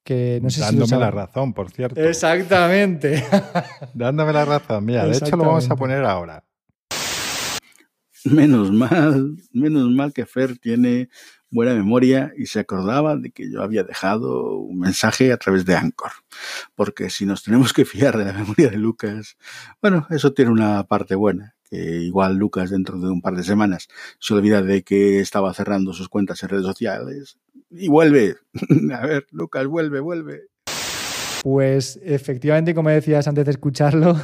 Que 0.04 0.40
no 0.42 0.50
sé 0.50 0.62
Dándome 0.62 0.98
la 0.98 1.12
razón, 1.12 1.54
por 1.54 1.72
cierto. 1.72 2.02
Exactamente. 2.02 3.24
Dándome 3.94 4.34
la 4.34 4.46
razón. 4.46 4.86
Mira, 4.86 5.06
de 5.06 5.18
hecho 5.18 5.36
lo 5.36 5.44
vamos 5.44 5.70
a 5.70 5.76
poner 5.76 6.04
ahora. 6.04 6.44
Menos 8.26 8.72
mal, 8.72 9.38
menos 9.54 9.90
mal 9.90 10.12
que 10.12 10.26
Fer 10.26 10.58
tiene 10.58 11.10
buena 11.52 11.74
memoria 11.74 12.32
y 12.38 12.46
se 12.46 12.60
acordaba 12.60 13.16
de 13.16 13.32
que 13.32 13.52
yo 13.52 13.62
había 13.62 13.84
dejado 13.84 14.58
un 14.58 14.80
mensaje 14.80 15.32
a 15.32 15.38
través 15.38 15.66
de 15.66 15.76
Anchor. 15.76 16.12
Porque 16.76 17.10
si 17.10 17.26
nos 17.26 17.44
tenemos 17.44 17.74
que 17.74 17.86
fiar 17.86 18.18
de 18.18 18.26
la 18.26 18.34
memoria 18.34 18.70
de 18.70 18.78
Lucas, 18.78 19.38
bueno, 19.82 20.08
eso 20.10 20.34
tiene 20.34 20.52
una 20.52 20.84
parte 20.84 21.16
buena, 21.16 21.56
que 21.70 21.78
igual 21.78 22.36
Lucas 22.36 22.70
dentro 22.70 23.00
de 23.00 23.10
un 23.10 23.22
par 23.22 23.36
de 23.36 23.44
semanas 23.44 23.88
se 24.20 24.34
olvida 24.34 24.62
de 24.62 24.84
que 24.84 25.20
estaba 25.20 25.54
cerrando 25.54 25.94
sus 25.94 26.10
cuentas 26.10 26.42
en 26.44 26.50
redes 26.50 26.66
sociales 26.66 27.38
y 27.70 27.88
vuelve. 27.88 28.36
a 28.94 29.06
ver, 29.06 29.28
Lucas, 29.32 29.68
vuelve, 29.68 30.00
vuelve. 30.00 30.48
Pues 31.44 32.00
efectivamente, 32.04 32.74
como 32.74 32.90
decías 32.90 33.28
antes 33.28 33.46
de 33.46 33.52
escucharlo, 33.52 34.20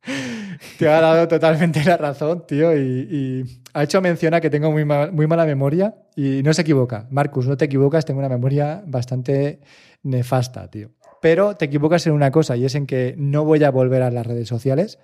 te 0.78 0.88
ha 0.88 1.00
dado 1.00 1.28
totalmente 1.28 1.84
la 1.84 1.96
razón, 1.96 2.44
tío, 2.46 2.76
y, 2.76 3.62
ha 3.72 3.82
hecho 3.82 4.00
mención 4.00 4.34
a 4.34 4.40
que 4.40 4.50
tengo 4.50 4.70
muy, 4.70 4.84
muy 4.84 5.26
mala 5.26 5.46
memoria 5.46 5.96
y 6.14 6.42
no 6.42 6.54
se 6.54 6.62
equivoca. 6.62 7.08
Marcus, 7.10 7.48
no 7.48 7.56
te 7.56 7.64
equivocas, 7.64 8.04
tengo 8.04 8.20
una 8.20 8.28
memoria 8.28 8.84
bastante 8.86 9.60
nefasta, 10.04 10.70
tío. 10.70 10.90
Pero 11.20 11.56
te 11.56 11.64
equivocas 11.64 12.06
en 12.06 12.12
una 12.12 12.30
cosa 12.30 12.56
y 12.56 12.64
es 12.64 12.74
en 12.76 12.86
que 12.86 13.14
no 13.18 13.44
voy 13.44 13.64
a 13.64 13.70
volver 13.70 14.02
a 14.02 14.10
las 14.10 14.26
redes 14.26 14.46
sociales. 14.46 14.98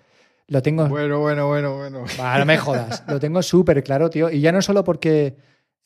Lo 0.51 0.61
tengo. 0.63 0.89
Bueno, 0.89 1.21
bueno, 1.21 1.47
bueno, 1.47 1.77
bueno. 1.77 2.05
no 2.39 2.45
me 2.45 2.59
jodas. 2.59 3.05
Lo 3.07 3.21
tengo 3.21 3.41
súper 3.41 3.85
claro, 3.85 4.11
tío. 4.11 4.29
Y 4.31 4.41
ya 4.41 4.51
no 4.51 4.61
solo 4.61 4.83
porque 4.83 5.37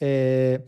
eh, 0.01 0.65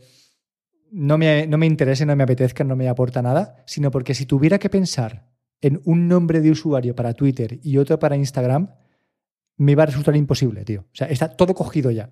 no, 0.91 1.17
me, 1.17 1.47
no 1.47 1.57
me 1.57 1.65
interese, 1.65 2.05
no 2.05 2.15
me 2.15 2.23
apetezca, 2.23 2.63
no 2.63 2.75
me 2.75 2.87
aporta 2.89 3.23
nada, 3.23 3.63
sino 3.65 3.89
porque 3.89 4.13
si 4.13 4.27
tuviera 4.27 4.59
que 4.59 4.69
pensar 4.69 5.25
en 5.61 5.81
un 5.83 6.07
nombre 6.07 6.41
de 6.41 6.51
usuario 6.51 6.95
para 6.95 7.13
Twitter 7.13 7.59
y 7.63 7.79
otro 7.79 7.97
para 7.97 8.15
Instagram, 8.15 8.69
me 9.57 9.71
iba 9.71 9.81
a 9.81 9.87
resultar 9.87 10.15
imposible, 10.15 10.63
tío. 10.63 10.81
O 10.81 10.95
sea, 10.95 11.07
está 11.07 11.35
todo 11.35 11.55
cogido 11.55 11.89
ya. 11.89 12.11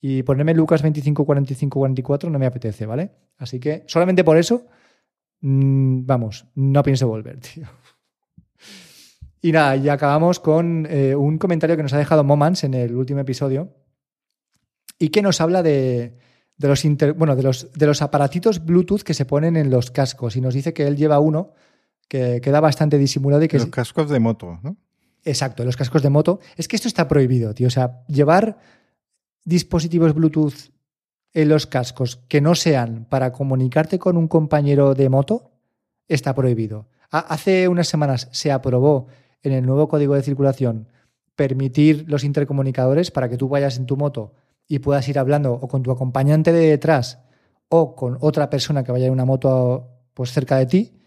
Y 0.00 0.24
ponerme 0.24 0.52
Lucas 0.52 0.82
25, 0.82 1.24
45, 1.24 1.78
44 1.78 2.28
no 2.28 2.40
me 2.40 2.46
apetece, 2.46 2.86
¿vale? 2.86 3.12
Así 3.38 3.60
que 3.60 3.84
solamente 3.86 4.24
por 4.24 4.36
eso, 4.36 4.66
mmm, 5.42 6.04
vamos, 6.06 6.46
no 6.56 6.82
pienso 6.82 7.06
volver, 7.06 7.38
tío. 7.38 7.68
Y 9.42 9.52
nada, 9.52 9.76
y 9.76 9.88
acabamos 9.88 10.38
con 10.40 10.86
eh, 10.90 11.14
un 11.14 11.38
comentario 11.38 11.76
que 11.76 11.82
nos 11.82 11.92
ha 11.92 11.98
dejado 11.98 12.24
Momans 12.24 12.64
en 12.64 12.74
el 12.74 12.94
último 12.94 13.20
episodio 13.20 13.74
y 14.98 15.08
que 15.08 15.22
nos 15.22 15.40
habla 15.40 15.62
de, 15.62 16.18
de 16.58 16.68
los, 16.68 16.84
inter, 16.84 17.14
bueno, 17.14 17.36
de, 17.36 17.42
los, 17.42 17.72
de 17.72 17.86
los 17.86 18.02
aparatitos 18.02 18.64
Bluetooth 18.64 19.02
que 19.02 19.14
se 19.14 19.24
ponen 19.24 19.56
en 19.56 19.70
los 19.70 19.90
cascos 19.90 20.36
y 20.36 20.42
nos 20.42 20.52
dice 20.52 20.74
que 20.74 20.86
él 20.86 20.96
lleva 20.96 21.18
uno 21.18 21.54
que 22.06 22.40
queda 22.42 22.60
bastante 22.60 22.98
disimulado 22.98 23.42
y 23.42 23.48
que... 23.48 23.58
Los 23.58 23.68
cascos 23.68 24.10
de 24.10 24.20
moto, 24.20 24.58
¿no? 24.62 24.76
Exacto, 25.24 25.64
los 25.64 25.76
cascos 25.76 26.02
de 26.02 26.10
moto. 26.10 26.40
Es 26.56 26.66
que 26.68 26.76
esto 26.76 26.88
está 26.88 27.08
prohibido, 27.08 27.54
tío. 27.54 27.68
O 27.68 27.70
sea, 27.70 28.02
llevar 28.08 28.58
dispositivos 29.44 30.14
Bluetooth 30.14 30.70
en 31.32 31.48
los 31.48 31.66
cascos 31.66 32.16
que 32.28 32.40
no 32.40 32.54
sean 32.54 33.06
para 33.08 33.32
comunicarte 33.32 33.98
con 33.98 34.16
un 34.16 34.28
compañero 34.28 34.94
de 34.94 35.08
moto 35.08 35.52
está 36.08 36.34
prohibido. 36.34 36.88
Hace 37.10 37.68
unas 37.68 37.88
semanas 37.88 38.28
se 38.32 38.52
aprobó 38.52 39.06
en 39.42 39.52
el 39.52 39.66
nuevo 39.66 39.88
código 39.88 40.14
de 40.14 40.22
circulación 40.22 40.88
permitir 41.36 42.04
los 42.08 42.24
intercomunicadores 42.24 43.10
para 43.10 43.28
que 43.28 43.36
tú 43.36 43.48
vayas 43.48 43.78
en 43.78 43.86
tu 43.86 43.96
moto 43.96 44.34
y 44.68 44.80
puedas 44.80 45.08
ir 45.08 45.18
hablando 45.18 45.54
o 45.54 45.68
con 45.68 45.82
tu 45.82 45.90
acompañante 45.90 46.52
de 46.52 46.68
detrás 46.68 47.20
o 47.68 47.94
con 47.94 48.18
otra 48.20 48.50
persona 48.50 48.84
que 48.84 48.92
vaya 48.92 49.06
en 49.06 49.12
una 49.12 49.24
moto 49.24 49.88
pues 50.14 50.32
cerca 50.32 50.56
de 50.58 50.66
ti 50.66 51.00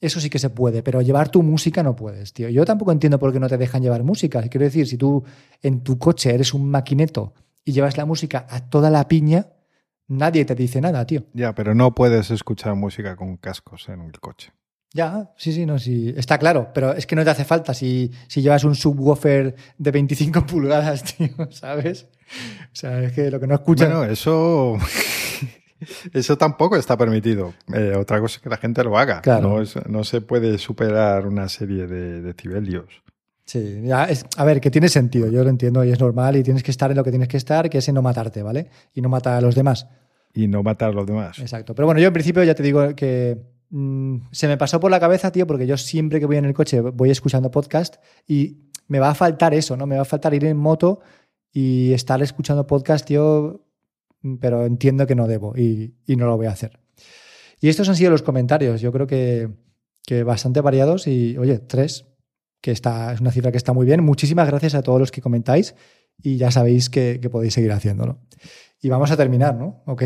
eso 0.00 0.20
sí 0.20 0.28
que 0.28 0.38
se 0.38 0.50
puede, 0.50 0.82
pero 0.82 1.00
llevar 1.00 1.30
tu 1.30 1.42
música 1.42 1.82
no 1.82 1.96
puedes, 1.96 2.32
tío. 2.32 2.48
Yo 2.50 2.64
tampoco 2.64 2.92
entiendo 2.92 3.18
por 3.18 3.32
qué 3.32 3.40
no 3.40 3.48
te 3.48 3.56
dejan 3.56 3.82
llevar 3.82 4.02
música. 4.02 4.42
Quiero 4.42 4.64
decir, 4.64 4.86
si 4.86 4.98
tú 4.98 5.24
en 5.62 5.82
tu 5.82 5.98
coche 5.98 6.34
eres 6.34 6.52
un 6.52 6.68
maquineto 6.68 7.32
y 7.64 7.72
llevas 7.72 7.96
la 7.96 8.04
música 8.04 8.46
a 8.50 8.68
toda 8.68 8.90
la 8.90 9.08
piña, 9.08 9.46
nadie 10.06 10.44
te 10.44 10.54
dice 10.54 10.80
nada, 10.82 11.06
tío. 11.06 11.24
Ya, 11.32 11.54
pero 11.54 11.74
no 11.74 11.94
puedes 11.94 12.30
escuchar 12.30 12.74
música 12.74 13.16
con 13.16 13.38
cascos 13.38 13.88
en 13.88 14.02
el 14.02 14.20
coche. 14.20 14.52
Ya, 14.94 15.30
sí, 15.36 15.52
sí, 15.52 15.66
no, 15.66 15.78
sí. 15.78 16.14
Está 16.16 16.38
claro, 16.38 16.70
pero 16.72 16.92
es 16.94 17.06
que 17.06 17.16
no 17.16 17.24
te 17.24 17.30
hace 17.30 17.44
falta 17.44 17.74
si, 17.74 18.10
si 18.28 18.40
llevas 18.40 18.64
un 18.64 18.74
subwoofer 18.74 19.54
de 19.76 19.90
25 19.90 20.46
pulgadas, 20.46 21.02
tío, 21.16 21.28
¿sabes? 21.50 22.06
O 22.72 22.74
sea, 22.74 23.02
es 23.02 23.12
que 23.12 23.30
lo 23.30 23.38
que 23.38 23.46
no 23.46 23.54
escuchas. 23.54 23.88
Bueno, 23.88 24.04
eso. 24.10 24.76
Eso 26.14 26.38
tampoco 26.38 26.76
está 26.76 26.96
permitido. 26.96 27.52
Eh, 27.74 27.92
otra 27.96 28.18
cosa 28.18 28.36
es 28.36 28.42
que 28.42 28.48
la 28.48 28.56
gente 28.56 28.82
lo 28.82 28.96
haga. 28.96 29.20
Claro. 29.20 29.48
No, 29.50 29.60
es- 29.60 29.76
no 29.86 30.04
se 30.04 30.22
puede 30.22 30.56
superar 30.56 31.26
una 31.26 31.50
serie 31.50 31.86
de 31.86 32.22
decibelios. 32.22 32.86
Sí, 33.44 33.82
ya 33.84 34.04
es- 34.06 34.24
a 34.38 34.44
ver, 34.46 34.60
que 34.60 34.70
tiene 34.70 34.88
sentido, 34.88 35.30
yo 35.30 35.44
lo 35.44 35.50
entiendo 35.50 35.84
y 35.84 35.90
es 35.92 36.00
normal 36.00 36.34
y 36.36 36.42
tienes 36.42 36.62
que 36.62 36.70
estar 36.70 36.90
en 36.90 36.96
lo 36.96 37.04
que 37.04 37.10
tienes 37.10 37.28
que 37.28 37.36
estar, 37.36 37.68
que 37.68 37.78
es 37.78 37.88
en 37.88 37.94
no 37.94 38.00
matarte, 38.02 38.42
¿vale? 38.42 38.70
Y 38.94 39.02
no 39.02 39.10
matar 39.10 39.34
a 39.34 39.40
los 39.42 39.54
demás. 39.54 39.86
Y 40.32 40.48
no 40.48 40.62
matar 40.62 40.90
a 40.90 40.92
los 40.92 41.06
demás. 41.06 41.38
Exacto. 41.38 41.74
Pero 41.74 41.84
bueno, 41.86 42.00
yo 42.00 42.06
en 42.08 42.12
principio 42.14 42.42
ya 42.42 42.54
te 42.54 42.62
digo 42.62 42.96
que 42.96 43.36
mm, 43.78 44.28
se 44.32 44.48
me 44.48 44.56
pasó 44.56 44.80
por 44.80 44.90
la 44.90 45.00
cabeza, 45.00 45.32
tío, 45.32 45.46
porque 45.46 45.66
yo 45.66 45.76
siempre 45.76 46.20
que 46.20 46.26
voy 46.26 46.36
en 46.36 46.44
el 46.44 46.54
coche 46.54 46.80
voy 46.80 47.10
escuchando 47.10 47.50
podcast 47.50 47.96
y 48.26 48.70
me 48.88 48.98
va 48.98 49.10
a 49.10 49.14
faltar 49.14 49.54
eso, 49.54 49.76
¿no? 49.76 49.86
Me 49.86 49.96
va 49.96 50.02
a 50.02 50.06
faltar 50.06 50.34
ir 50.34 50.44
en 50.44 50.56
moto 50.56 51.00
y 51.52 51.92
estar 51.92 52.22
escuchando 52.22 52.66
podcast, 52.66 53.06
tío, 53.06 53.66
mm, 54.22 54.36
pero 54.36 54.64
entiendo 54.66 55.06
que 55.06 55.14
no 55.14 55.26
debo 55.26 55.56
y, 55.56 55.94
no 56.06 56.26
lo 56.26 56.36
voy 56.36 56.46
a 56.46 56.50
hacer. 56.50 56.78
Y 57.60 57.68
estos 57.68 57.88
han 57.88 57.96
sido 57.96 58.10
los 58.10 58.22
comentarios, 58.22 58.80
yo 58.80 58.92
creo 58.92 59.06
que, 59.06 59.48
que 60.04 60.22
bastante 60.22 60.60
variados 60.60 61.06
y, 61.06 61.36
oye, 61.38 61.58
tres, 61.58 62.06
que 62.60 62.72
está, 62.72 63.12
es 63.12 63.20
una 63.20 63.30
cifra 63.30 63.50
que 63.50 63.58
está 63.58 63.72
muy 63.72 63.86
bien. 63.86 64.02
Muchísimas 64.02 64.48
gracias 64.48 64.74
a 64.74 64.82
todos 64.82 64.98
los 64.98 65.10
que 65.10 65.22
comentáis 65.22 65.74
y 66.22 66.36
ya 66.36 66.50
sabéis 66.50 66.90
que, 66.90 67.20
podéis 67.30 67.54
seguir 67.54 67.72
haciéndolo. 67.72 68.18
Y 68.80 68.88
vamos 68.88 69.10
a 69.10 69.16
terminar, 69.16 69.54
¿no? 69.54 69.82
¿O? 69.86 69.96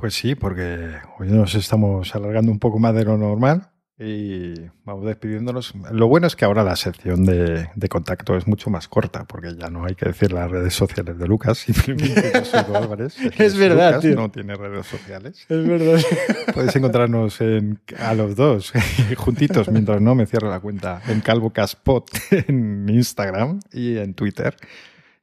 Pues 0.00 0.14
sí, 0.14 0.34
porque 0.34 0.92
hoy 1.18 1.28
nos 1.28 1.54
estamos 1.54 2.14
alargando 2.14 2.50
un 2.50 2.58
poco 2.58 2.78
más 2.78 2.94
de 2.94 3.04
lo 3.04 3.18
normal 3.18 3.68
y 3.98 4.54
vamos 4.82 5.04
despidiéndonos. 5.04 5.74
Lo 5.92 6.08
bueno 6.08 6.26
es 6.26 6.36
que 6.36 6.46
ahora 6.46 6.64
la 6.64 6.74
sección 6.74 7.26
de, 7.26 7.68
de 7.74 7.88
contacto 7.90 8.34
es 8.34 8.46
mucho 8.46 8.70
más 8.70 8.88
corta, 8.88 9.26
porque 9.26 9.54
ya 9.58 9.68
no 9.68 9.84
hay 9.84 9.94
que 9.94 10.06
decir 10.06 10.32
las 10.32 10.50
redes 10.50 10.72
sociales 10.72 11.18
de 11.18 11.28
Lucas, 11.28 11.58
simplemente 11.66 12.32
yo 12.32 12.44
soy 12.46 12.74
Álvarez. 12.74 13.14
Es 13.38 13.58
verdad, 13.58 13.96
Lucas 13.96 14.00
tío. 14.00 14.16
no 14.16 14.30
tiene 14.30 14.54
redes 14.54 14.86
sociales. 14.86 15.44
Es 15.46 15.68
verdad. 15.68 16.00
Podéis 16.54 16.76
encontrarnos 16.76 17.38
en, 17.42 17.78
a 17.98 18.14
los 18.14 18.34
dos 18.36 18.72
juntitos 19.18 19.68
mientras 19.68 20.00
no 20.00 20.14
me 20.14 20.24
cierre 20.24 20.48
la 20.48 20.60
cuenta 20.60 21.02
en 21.08 21.20
CalvoCaspot 21.20 22.10
en 22.30 22.88
Instagram 22.88 23.60
y 23.70 23.98
en 23.98 24.14
Twitter. 24.14 24.56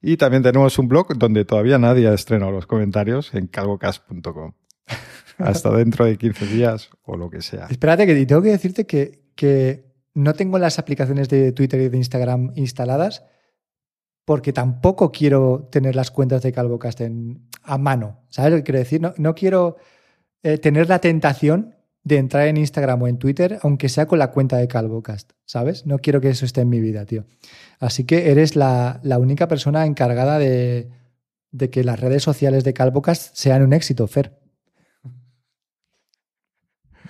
Y 0.04 0.18
también 0.18 0.44
tenemos 0.44 0.78
un 0.78 0.88
blog 0.88 1.18
donde 1.18 1.46
todavía 1.46 1.80
nadie 1.80 2.08
ha 2.08 2.14
estrenado 2.14 2.52
los 2.52 2.68
comentarios 2.68 3.34
en 3.34 3.48
calvocast.com. 3.48 4.54
Hasta 5.38 5.72
dentro 5.72 6.06
de 6.06 6.18
15 6.18 6.46
días 6.48 6.90
o 7.04 7.16
lo 7.16 7.30
que 7.30 7.42
sea. 7.42 7.68
Espérate, 7.70 8.06
que 8.06 8.26
tengo 8.26 8.42
que 8.42 8.50
decirte 8.50 8.86
que, 8.86 9.22
que 9.36 9.86
no 10.14 10.34
tengo 10.34 10.58
las 10.58 10.80
aplicaciones 10.80 11.30
de 11.30 11.52
Twitter 11.52 11.80
y 11.82 11.90
de 11.90 11.98
Instagram 11.98 12.52
instaladas 12.56 13.24
porque 14.28 14.52
tampoco 14.52 15.12
quiero 15.12 15.70
tener 15.72 15.96
las 15.96 16.12
cuentas 16.12 16.42
de 16.42 16.52
CalvoCast 16.52 17.00
en, 17.00 17.48
a 17.64 17.78
mano. 17.78 18.26
¿Sabes 18.30 18.52
lo 18.52 18.64
quiero 18.64 18.80
decir? 18.80 19.00
No, 19.00 19.14
no 19.18 19.34
quiero 19.36 19.78
eh, 20.44 20.58
tener 20.58 20.90
la 20.90 21.00
tentación 21.00 21.76
de 22.04 22.18
entrar 22.18 22.48
en 22.48 22.58
Instagram 22.58 23.02
o 23.04 23.08
en 23.08 23.20
Twitter, 23.20 23.58
aunque 23.62 23.88
sea 23.88 24.06
con 24.06 24.20
la 24.20 24.32
cuenta 24.32 24.58
de 24.58 24.68
CalvoCast, 24.68 25.32
¿sabes? 25.46 25.86
No 25.86 26.00
quiero 26.00 26.20
que 26.20 26.30
eso 26.30 26.46
esté 26.46 26.60
en 26.60 26.70
mi 26.70 26.82
vida, 26.82 27.06
tío. 27.06 27.24
Así 27.80 28.04
que 28.04 28.32
eres 28.32 28.58
la, 28.58 29.00
la 29.02 29.18
única 29.18 29.48
persona 29.48 29.86
encargada 29.86 30.40
de, 30.40 30.90
de 31.52 31.70
que 31.70 31.86
las 31.86 32.00
redes 32.00 32.24
sociales 32.24 32.66
de 32.66 32.74
CalvoCast 32.74 33.34
sean 33.34 33.62
un 33.62 33.72
éxito, 33.72 34.08
Fer. 34.08 34.38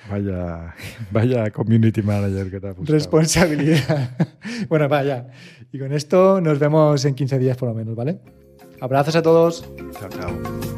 Vaya, 0.09 0.73
vaya 1.11 1.51
community 1.51 2.01
manager 2.01 2.49
que 2.49 2.59
te 2.59 2.67
ha 2.69 2.73
puesto. 2.73 2.93
Responsabilidad. 2.93 4.11
bueno, 4.69 4.87
vaya. 4.87 5.27
Y 5.71 5.79
con 5.79 5.91
esto 5.93 6.39
nos 6.41 6.59
vemos 6.59 7.03
en 7.05 7.15
15 7.15 7.39
días 7.39 7.57
por 7.57 7.69
lo 7.69 7.75
menos, 7.75 7.95
¿vale? 7.95 8.19
Abrazos 8.79 9.15
a 9.15 9.21
todos. 9.21 9.67
Chao, 9.99 10.09
chao. 10.09 10.76